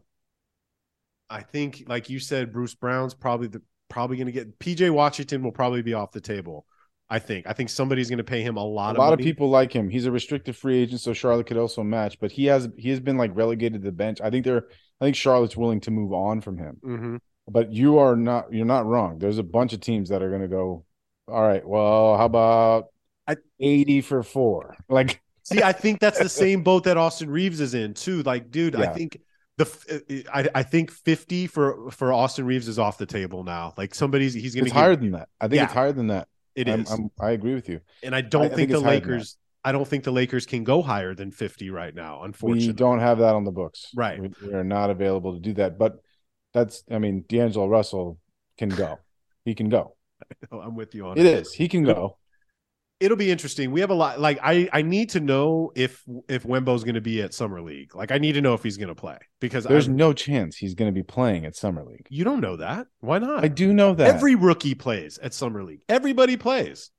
I 1.29 1.41
think 1.41 1.83
like 1.87 2.09
you 2.09 2.19
said 2.19 2.53
Bruce 2.53 2.75
Brown's 2.75 3.13
probably 3.13 3.47
the 3.47 3.61
probably 3.89 4.17
going 4.17 4.27
to 4.27 4.31
get 4.33 4.59
PJ 4.59 4.89
Washington 4.91 5.43
will 5.43 5.51
probably 5.51 5.81
be 5.81 5.93
off 5.93 6.11
the 6.11 6.21
table. 6.21 6.65
I 7.09 7.19
think. 7.19 7.47
I 7.47 7.53
think 7.53 7.69
somebody's 7.69 8.09
going 8.09 8.17
to 8.17 8.23
pay 8.25 8.41
him 8.41 8.57
a 8.57 8.63
lot 8.63 8.97
a 8.97 8.99
lot 8.99 9.13
of 9.13 9.19
people 9.19 9.49
like 9.49 9.71
him. 9.71 9.89
He's 9.89 10.05
a 10.05 10.11
restricted 10.11 10.57
free 10.57 10.77
agent, 10.79 10.99
so 10.99 11.13
Charlotte 11.13 11.47
could 11.47 11.55
also 11.57 11.81
match. 11.81 12.19
But 12.19 12.31
he 12.31 12.45
has 12.45 12.67
he 12.77 12.89
has 12.89 12.99
been 12.99 13.17
like 13.17 13.31
relegated 13.33 13.81
to 13.81 13.85
the 13.85 13.93
bench. 13.93 14.19
I 14.21 14.29
think 14.29 14.43
they're 14.43 14.65
I 14.99 15.05
think 15.05 15.15
Charlotte's 15.15 15.55
willing 15.55 15.79
to 15.81 15.91
move 15.91 16.11
on 16.11 16.41
from 16.41 16.57
him. 16.57 16.77
Mhm. 16.83 17.19
But 17.49 17.71
you 17.71 17.97
are 17.99 18.15
not 18.17 18.51
you're 18.53 18.65
not 18.65 18.85
wrong. 18.85 19.19
There's 19.19 19.37
a 19.37 19.43
bunch 19.43 19.71
of 19.71 19.79
teams 19.79 20.09
that 20.09 20.21
are 20.21 20.29
going 20.29 20.41
to 20.41 20.47
go. 20.49 20.85
All 21.29 21.41
right, 21.41 21.65
well, 21.65 22.17
how 22.17 22.25
about 22.25 22.87
I- 23.25 23.37
eighty 23.59 24.01
for 24.01 24.21
four? 24.23 24.75
Like 24.89 25.21
See, 25.47 25.63
I 25.63 25.71
think 25.71 25.99
that's 25.99 26.19
the 26.19 26.27
same 26.43 26.61
boat 26.61 26.83
that 26.83 26.97
Austin 26.97 27.29
Reaves 27.29 27.61
is 27.61 27.73
in 27.73 27.93
too. 27.93 28.21
Like, 28.23 28.51
dude, 28.51 28.75
I 28.75 28.87
think 28.87 29.21
the 29.57 30.25
I, 30.33 30.49
I 30.53 30.63
think 30.63 30.91
50 30.91 31.47
for 31.47 31.89
for 31.91 32.11
Austin 32.11 32.45
Reaves 32.45 32.67
is 32.67 32.77
off 32.77 32.97
the 32.97 33.05
table 33.05 33.43
now. 33.43 33.73
Like 33.77 33.95
somebody's 33.95 34.33
he's 34.33 34.53
going 34.53 34.65
to 34.65 34.73
higher 34.73 34.95
than 34.95 35.11
that. 35.11 35.29
I 35.39 35.47
think 35.47 35.57
Yeah. 35.57 35.63
it's 35.65 35.73
higher 35.73 35.93
than 35.93 36.07
that. 36.07 36.27
it 36.55 36.67
I'm- 36.67 36.81
is. 36.81 36.91
I'm- 36.91 37.09
i 37.19 37.31
agree 37.31 37.55
with 37.55 37.69
you. 37.69 37.79
and 38.03 38.13
I 38.13 38.21
don't 38.21 38.41
I 38.41 38.47
think, 38.47 38.57
think 38.57 38.69
the 38.71 38.75
it's 38.77 38.83
higher 38.83 38.99
than 38.99 39.03
that. 39.03 39.13
Lakers 39.15 39.37
I 39.63 39.71
don't 39.71 39.87
think 39.87 40.03
the 40.03 40.11
Lakers 40.11 40.45
can 40.45 40.63
go 40.63 40.81
higher 40.81 41.13
than 41.13 41.31
50 41.31 41.71
right 41.71 41.93
now, 41.93 42.23
unfortunately. 42.23 42.67
We 42.67 42.73
don't 42.73 42.99
have 42.99 43.17
that 43.19 43.35
on 43.35 43.43
the 43.43 43.51
books. 43.51 43.87
Right. 43.95 44.17
We, 44.17 44.31
we 44.41 44.53
are 44.53 44.63
not 44.63 44.89
available 44.89 45.33
to 45.33 45.39
do 45.41 45.53
that. 45.55 45.77
But 45.77 45.97
that's 46.53 46.83
I 46.91 46.99
mean, 46.99 47.25
D'Angelo 47.27 47.67
Russell 47.67 48.19
can 48.57 48.69
go. 48.69 48.99
He 49.45 49.55
can 49.55 49.69
go. 49.69 49.95
I'm 50.51 50.75
with 50.75 50.93
you 50.93 51.07
on 51.07 51.17
It 51.17 51.25
is. 51.25 51.53
He 51.53 51.67
can 51.67 51.83
go. 51.83 52.17
It'll 52.99 53.17
be 53.17 53.29
interesting. 53.29 53.71
We 53.71 53.81
have 53.81 53.91
a 53.91 53.95
lot 53.95 54.19
like 54.19 54.39
I 54.41 54.67
I 54.73 54.81
need 54.81 55.11
to 55.11 55.19
know 55.19 55.71
if 55.75 56.03
if 56.27 56.43
Wembo's 56.45 56.83
going 56.83 56.95
to 56.95 57.01
be 57.01 57.21
at 57.21 57.33
Summer 57.33 57.61
League. 57.61 57.95
Like 57.95 58.11
I 58.11 58.17
need 58.17 58.33
to 58.33 58.41
know 58.41 58.55
if 58.55 58.63
he's 58.63 58.77
going 58.77 58.87
to 58.87 58.95
play 58.95 59.19
because 59.39 59.65
There's 59.65 59.87
I, 59.87 59.91
no 59.91 60.13
chance 60.13 60.57
he's 60.57 60.73
going 60.73 60.91
to 60.91 60.95
be 60.95 61.03
playing 61.03 61.45
at 61.45 61.55
Summer 61.55 61.83
League. 61.83 62.07
you 62.09 62.23
don't 62.23 62.41
know 62.41 62.55
that. 62.57 62.87
Why 63.01 63.19
not? 63.19 63.43
I 63.43 63.49
do 63.49 63.71
know 63.71 63.93
that. 63.93 64.07
Every 64.07 64.33
rookie 64.33 64.73
plays 64.73 65.19
at 65.19 65.33
summer 65.33 65.63
league. 65.63 65.81
Everybody 65.87 66.37
plays. 66.37 66.89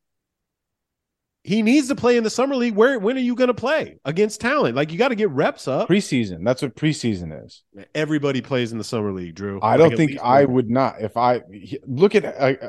He 1.44 1.62
needs 1.62 1.88
to 1.88 1.94
play 1.94 2.16
in 2.16 2.24
the 2.24 2.30
summer 2.30 2.56
league. 2.56 2.74
Where 2.74 2.98
when 2.98 3.16
are 3.16 3.20
you 3.20 3.34
going 3.34 3.48
to 3.48 3.54
play 3.54 3.98
against 4.04 4.40
talent? 4.40 4.76
Like 4.76 4.92
you 4.92 4.98
got 4.98 5.08
to 5.08 5.14
get 5.14 5.30
reps 5.30 5.66
up. 5.66 5.88
preseason. 5.88 6.44
That's 6.44 6.62
what 6.62 6.76
preseason 6.76 7.44
is. 7.44 7.62
Everybody 7.94 8.40
plays 8.40 8.70
in 8.70 8.78
the 8.78 8.84
summer 8.84 9.12
league, 9.12 9.34
Drew. 9.34 9.58
I 9.62 9.76
don't 9.76 9.92
at 9.92 9.96
think 9.96 10.20
I 10.20 10.44
one. 10.44 10.54
would 10.54 10.70
not. 10.70 11.00
If 11.00 11.16
I 11.16 11.40
look 11.86 12.14
at 12.14 12.24
uh, 12.24 12.68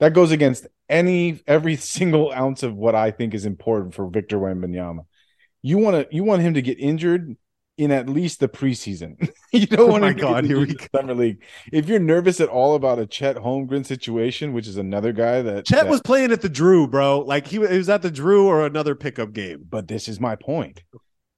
that 0.00 0.12
goes 0.14 0.32
against 0.32 0.66
any 0.88 1.40
every 1.46 1.76
single 1.96 2.32
ounce 2.32 2.62
of 2.62 2.74
what 2.74 2.94
I 2.94 3.10
think 3.12 3.32
is 3.34 3.46
important 3.46 3.94
for 3.94 4.08
Victor 4.08 4.38
Wembanyama. 4.38 5.06
You 5.62 5.78
want 5.78 5.96
to 6.10 6.14
you 6.14 6.24
want 6.24 6.42
him 6.42 6.54
to 6.54 6.62
get 6.62 6.78
injured 6.80 7.36
in 7.78 7.90
at 7.92 8.08
least 8.10 8.40
the 8.40 8.48
preseason. 8.48 9.30
you 9.52 9.66
don't 9.66 9.80
Oh 9.80 9.86
want 9.86 10.02
my 10.02 10.12
to 10.12 10.20
God, 10.20 10.44
here 10.44 10.58
we 10.58 10.66
the 10.66 10.88
summer 10.94 11.14
league. 11.14 11.42
If 11.72 11.88
you're 11.88 11.98
nervous 11.98 12.38
at 12.40 12.48
all 12.50 12.74
about 12.74 12.98
a 12.98 13.06
Chet 13.06 13.36
Holmgren 13.36 13.86
situation, 13.86 14.52
which 14.52 14.66
is 14.66 14.76
another 14.76 15.12
guy 15.12 15.40
that 15.40 15.64
Chet 15.66 15.84
that- 15.84 15.90
was 15.90 16.02
playing 16.02 16.30
at 16.32 16.42
the 16.42 16.48
Drew, 16.50 16.86
bro. 16.86 17.20
Like 17.20 17.46
he, 17.46 17.58
was- 17.58 17.70
he 17.70 17.78
was 17.78 17.88
at 17.88 18.02
the 18.02 18.10
Drew 18.10 18.46
or 18.48 18.66
another 18.66 18.94
pickup 18.94 19.32
game. 19.32 19.64
but 19.68 19.88
this 19.88 20.08
is 20.08 20.20
my 20.20 20.36
point. 20.36 20.82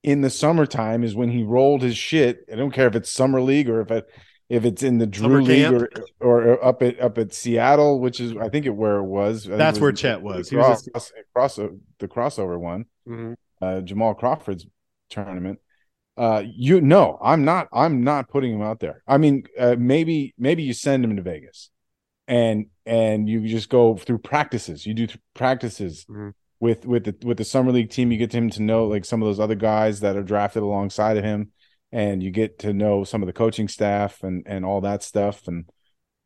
In 0.03 0.19
the 0.19 0.29
summertime 0.29 1.01
is 1.05 1.15
when 1.15 1.29
he 1.29 1.43
rolled 1.43 1.81
his 1.81 1.95
shit. 1.97 2.39
I 2.51 2.57
don't 2.57 2.71
care 2.73 2.87
if 2.87 2.95
it's 2.95 3.09
summer 3.09 3.39
league 3.41 3.69
or 3.69 3.79
if 3.79 3.89
it 3.89 4.05
if 4.53 4.65
it's 4.65 4.83
in 4.83 4.99
the 4.99 5.07
Drew 5.07 5.23
Summer 5.23 5.41
League 5.41 5.71
or, 5.71 5.89
or 6.19 6.63
up 6.63 6.81
at 6.83 6.99
up 6.99 7.17
at 7.17 7.33
Seattle, 7.33 7.99
which 7.99 8.19
is 8.19 8.35
I 8.37 8.49
think 8.49 8.65
it 8.65 8.75
where 8.75 8.97
it 8.97 9.03
was. 9.05 9.49
I 9.49 9.55
That's 9.57 9.77
it 9.77 9.81
where 9.81 9.91
the- 9.91 9.97
Chet 9.97 10.19
the 10.19 10.23
was. 10.25 10.49
He 10.49 10.55
was 10.55 10.87
cross, 10.93 11.11
cross 11.33 11.55
the 11.55 12.07
crossover 12.07 12.59
one, 12.59 12.85
uh, 13.61 13.81
Jamal 13.81 14.13
Crawford's 14.13 14.65
tournament. 15.09 15.59
Uh, 16.15 16.43
you 16.45 16.79
no, 16.81 17.17
I'm 17.23 17.43
not. 17.43 17.67
I'm 17.73 18.03
not 18.03 18.29
putting 18.29 18.53
him 18.53 18.61
out 18.61 18.79
there. 18.79 19.01
I 19.07 19.17
mean, 19.17 19.43
uh, 19.57 19.75
maybe 19.79 20.33
maybe 20.37 20.61
you 20.63 20.73
send 20.73 21.03
him 21.03 21.15
to 21.15 21.23
Vegas, 21.23 21.71
and 22.27 22.67
and 22.85 23.27
you 23.27 23.47
just 23.47 23.69
go 23.69 23.95
through 23.97 24.19
practices. 24.19 24.85
You 24.85 24.93
do 24.93 25.07
th- 25.07 25.19
practices 25.33 26.05
Mhm. 26.07 26.33
with 26.59 26.85
with 26.85 27.05
the 27.05 27.15
with 27.25 27.37
the 27.37 27.43
summer 27.43 27.71
league 27.71 27.89
team. 27.89 28.11
You 28.11 28.19
get 28.19 28.31
him 28.33 28.51
to 28.51 28.61
know 28.61 28.85
like 28.85 29.05
some 29.05 29.23
of 29.23 29.27
those 29.27 29.39
other 29.39 29.55
guys 29.55 30.01
that 30.01 30.15
are 30.15 30.21
drafted 30.21 30.61
alongside 30.61 31.17
of 31.17 31.23
him, 31.23 31.51
and 31.93 32.23
you 32.23 32.31
get 32.31 32.59
to 32.59 32.73
know 32.73 33.03
some 33.03 33.21
of 33.21 33.27
the 33.27 33.33
coaching 33.33 33.67
staff 33.67 34.23
and 34.23 34.43
and 34.47 34.65
all 34.65 34.81
that 34.81 35.03
stuff. 35.03 35.47
And 35.47 35.65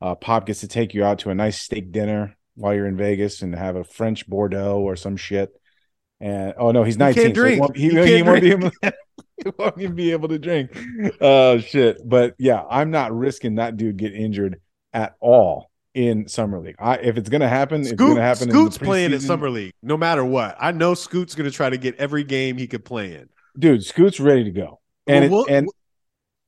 uh, 0.02 0.16
Pop 0.16 0.46
gets 0.48 0.62
to 0.62 0.68
take 0.68 0.94
you 0.94 1.04
out 1.04 1.20
to 1.20 1.30
a 1.30 1.36
nice 1.36 1.60
steak 1.62 1.92
dinner 1.92 2.38
while 2.56 2.74
you're 2.74 2.88
in 2.88 2.98
Vegas 2.98 3.42
and 3.42 3.54
have 3.54 3.76
a 3.76 3.84
French 3.84 4.28
Bordeaux 4.28 4.80
or 4.80 4.96
some 4.96 5.18
shit. 5.18 5.50
And 6.20 6.54
oh 6.58 6.72
no, 6.72 6.84
he's 6.84 6.98
19. 6.98 7.24
can't 7.24 7.36
so 7.36 7.46
he 7.46 7.60
won't- 7.60 7.78
he, 7.78 7.90
He 7.90 8.16
he 8.16 8.22
won't 8.24 8.42
be 8.42 8.52
able. 8.52 8.72
he 8.82 9.52
won't 9.60 9.80
even 9.80 9.96
be 9.96 10.12
able 10.14 10.30
to 10.30 10.40
drink. 10.40 10.72
Oh 11.22 11.60
shit! 11.60 11.98
But 12.04 12.34
yeah, 12.40 12.64
I'm 12.70 12.90
not 12.90 13.16
risking 13.16 13.56
that 13.56 13.78
dude 13.78 13.98
get 13.98 14.14
injured 14.16 14.60
at 14.94 15.16
all 15.20 15.70
in 15.94 16.28
summer 16.28 16.60
league. 16.60 16.76
I 16.80 16.96
if 16.98 17.18
it's 17.18 17.30
gonna 17.30 17.50
happen, 17.50 17.82
it's 17.82 17.92
gonna 17.92 18.22
happen. 18.22 18.50
Scoot's 18.50 18.78
in 18.78 18.82
the 18.82 18.86
playing 18.86 19.14
at 19.14 19.20
preseason. 19.20 19.28
summer 19.28 19.50
league, 19.50 19.74
no 19.84 19.98
matter 19.98 20.24
what. 20.24 20.56
I 20.60 20.72
know 20.72 20.94
Scoot's 20.94 21.36
going 21.36 21.50
to 21.50 21.56
try 21.56 21.70
to 21.70 21.78
get 21.78 21.96
every 21.98 22.24
game 22.24 22.58
he 22.58 22.68
could 22.68 22.86
play 22.86 23.14
in. 23.16 23.30
Dude, 23.60 23.84
Scoot's 23.84 24.20
ready 24.20 24.44
to 24.44 24.52
go. 24.52 24.80
And 25.08 25.32
Well, 25.32 25.46
we'll- 25.48 25.56
and 25.56 25.68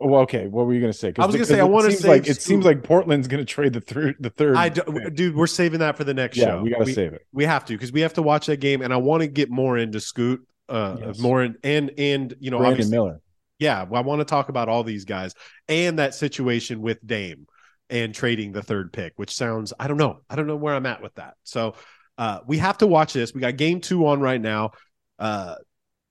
well, 0.02 0.22
okay, 0.22 0.48
what 0.48 0.66
were 0.66 0.74
you 0.74 0.80
gonna 0.80 0.94
say? 0.94 1.12
I 1.20 1.26
was 1.26 1.36
gonna 1.36 1.46
say, 1.46 1.60
I 1.60 1.64
wanna 1.66 1.92
say 1.92 1.98
save 1.98 2.10
like 2.10 2.28
it 2.28 2.42
seems 2.42 2.64
like 2.66 2.84
Portland's 2.84 3.28
gonna 3.28 3.44
trade 3.46 3.74
the 3.74 3.82
third 3.82 4.16
the 4.20 4.30
third. 4.30 4.56
I 4.56 4.70
do, 4.70 4.82
dude, 5.14 5.36
we're 5.36 5.48
saving 5.48 5.80
that 5.82 5.98
for 5.98 6.06
the 6.06 6.14
next 6.14 6.38
yeah, 6.38 6.46
show. 6.46 6.62
we 6.62 6.70
gotta 6.70 6.94
save 6.94 7.14
it. 7.14 7.26
we 7.34 7.44
have 7.46 7.66
to 7.66 7.74
because 7.74 7.92
we 7.92 8.02
have 8.02 8.14
to 8.14 8.22
watch 8.22 8.46
that 8.48 8.58
game, 8.62 8.82
and 8.82 8.94
I 8.94 8.98
want 8.98 9.22
to 9.22 9.28
get 9.28 9.50
more 9.50 9.78
into 9.78 10.00
Scoot, 10.00 10.48
uh, 10.70 10.98
Yes. 11.02 11.20
more 11.20 11.44
in, 11.44 11.58
and 11.64 11.92
and 11.98 12.34
you 12.40 12.50
know, 12.50 12.60
Brandon 12.60 12.90
Miller. 12.90 13.22
yeah, 13.60 13.82
I 13.92 14.02
want 14.02 14.20
to 14.22 14.26
talk 14.26 14.48
about 14.48 14.70
all 14.70 14.84
these 14.86 15.04
guys 15.04 15.34
and 15.68 16.00
that 16.00 16.16
situation 16.16 16.82
with 16.82 17.06
Dame 17.06 17.46
and 17.90 18.16
trading 18.16 18.54
the 18.54 18.62
third 18.64 18.94
pick, 18.94 19.14
which 19.18 19.36
sounds 19.36 19.74
I 19.78 19.90
don't 19.90 19.98
know, 19.98 20.22
I 20.30 20.38
don't 20.38 20.48
know 20.48 20.56
where 20.56 20.76
I'm 20.76 20.86
at 20.86 21.02
with 21.02 21.16
that. 21.16 21.34
So 21.44 21.76
uh, 22.18 22.40
we 22.48 22.58
have 22.60 22.78
to 22.78 22.88
watch 22.88 23.12
this. 23.12 23.34
We 23.34 23.42
got 23.42 23.58
game 23.58 23.82
two 23.82 24.08
on 24.08 24.22
right 24.22 24.40
now. 24.40 24.72
Uh, 25.18 25.56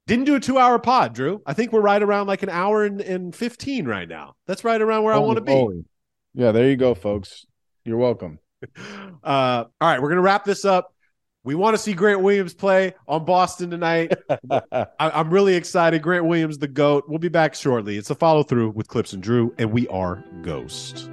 didn't 0.08 0.24
do 0.24 0.34
a 0.34 0.40
two 0.40 0.58
hour 0.58 0.78
pod, 0.78 1.12
Drew. 1.14 1.40
I 1.46 1.52
think 1.52 1.70
we're 1.72 1.80
right 1.80 2.02
around 2.02 2.26
like 2.26 2.42
an 2.42 2.48
hour 2.48 2.84
and, 2.84 3.00
and 3.00 3.34
15 3.34 3.86
right 3.86 4.08
now. 4.08 4.34
That's 4.46 4.64
right 4.64 4.80
around 4.80 5.04
where 5.04 5.14
I 5.14 5.18
want 5.18 5.36
to 5.36 5.42
be. 5.44 5.52
Holy- 5.52 5.84
Yeah, 6.34 6.50
there 6.52 6.68
you 6.68 6.76
go, 6.76 6.94
folks. 6.94 7.46
You're 7.84 7.98
welcome. 7.98 8.38
Uh, 8.76 9.20
all 9.22 9.68
right, 9.80 10.02
we're 10.02 10.08
gonna 10.08 10.20
wrap 10.22 10.44
this 10.44 10.64
up. 10.64 10.92
We 11.44 11.54
want 11.54 11.74
to 11.74 11.78
see 11.82 11.92
Grant 11.94 12.20
Williams 12.20 12.52
play 12.54 12.94
on 13.06 13.24
Boston 13.24 13.70
tonight. 13.70 14.12
I, 14.50 14.86
I'm 14.98 15.30
really 15.30 15.54
excited. 15.54 16.02
Grant 16.02 16.24
Williams, 16.24 16.58
the 16.58 16.68
GOAT. 16.68 17.04
We'll 17.06 17.18
be 17.20 17.28
back 17.28 17.54
shortly. 17.54 17.96
It's 17.96 18.10
a 18.10 18.14
follow 18.14 18.42
through 18.42 18.70
with 18.70 18.88
Clipps 18.88 19.12
and 19.12 19.22
Drew, 19.22 19.54
and 19.58 19.70
we 19.70 19.86
are 19.88 20.24
Ghost. 20.42 21.08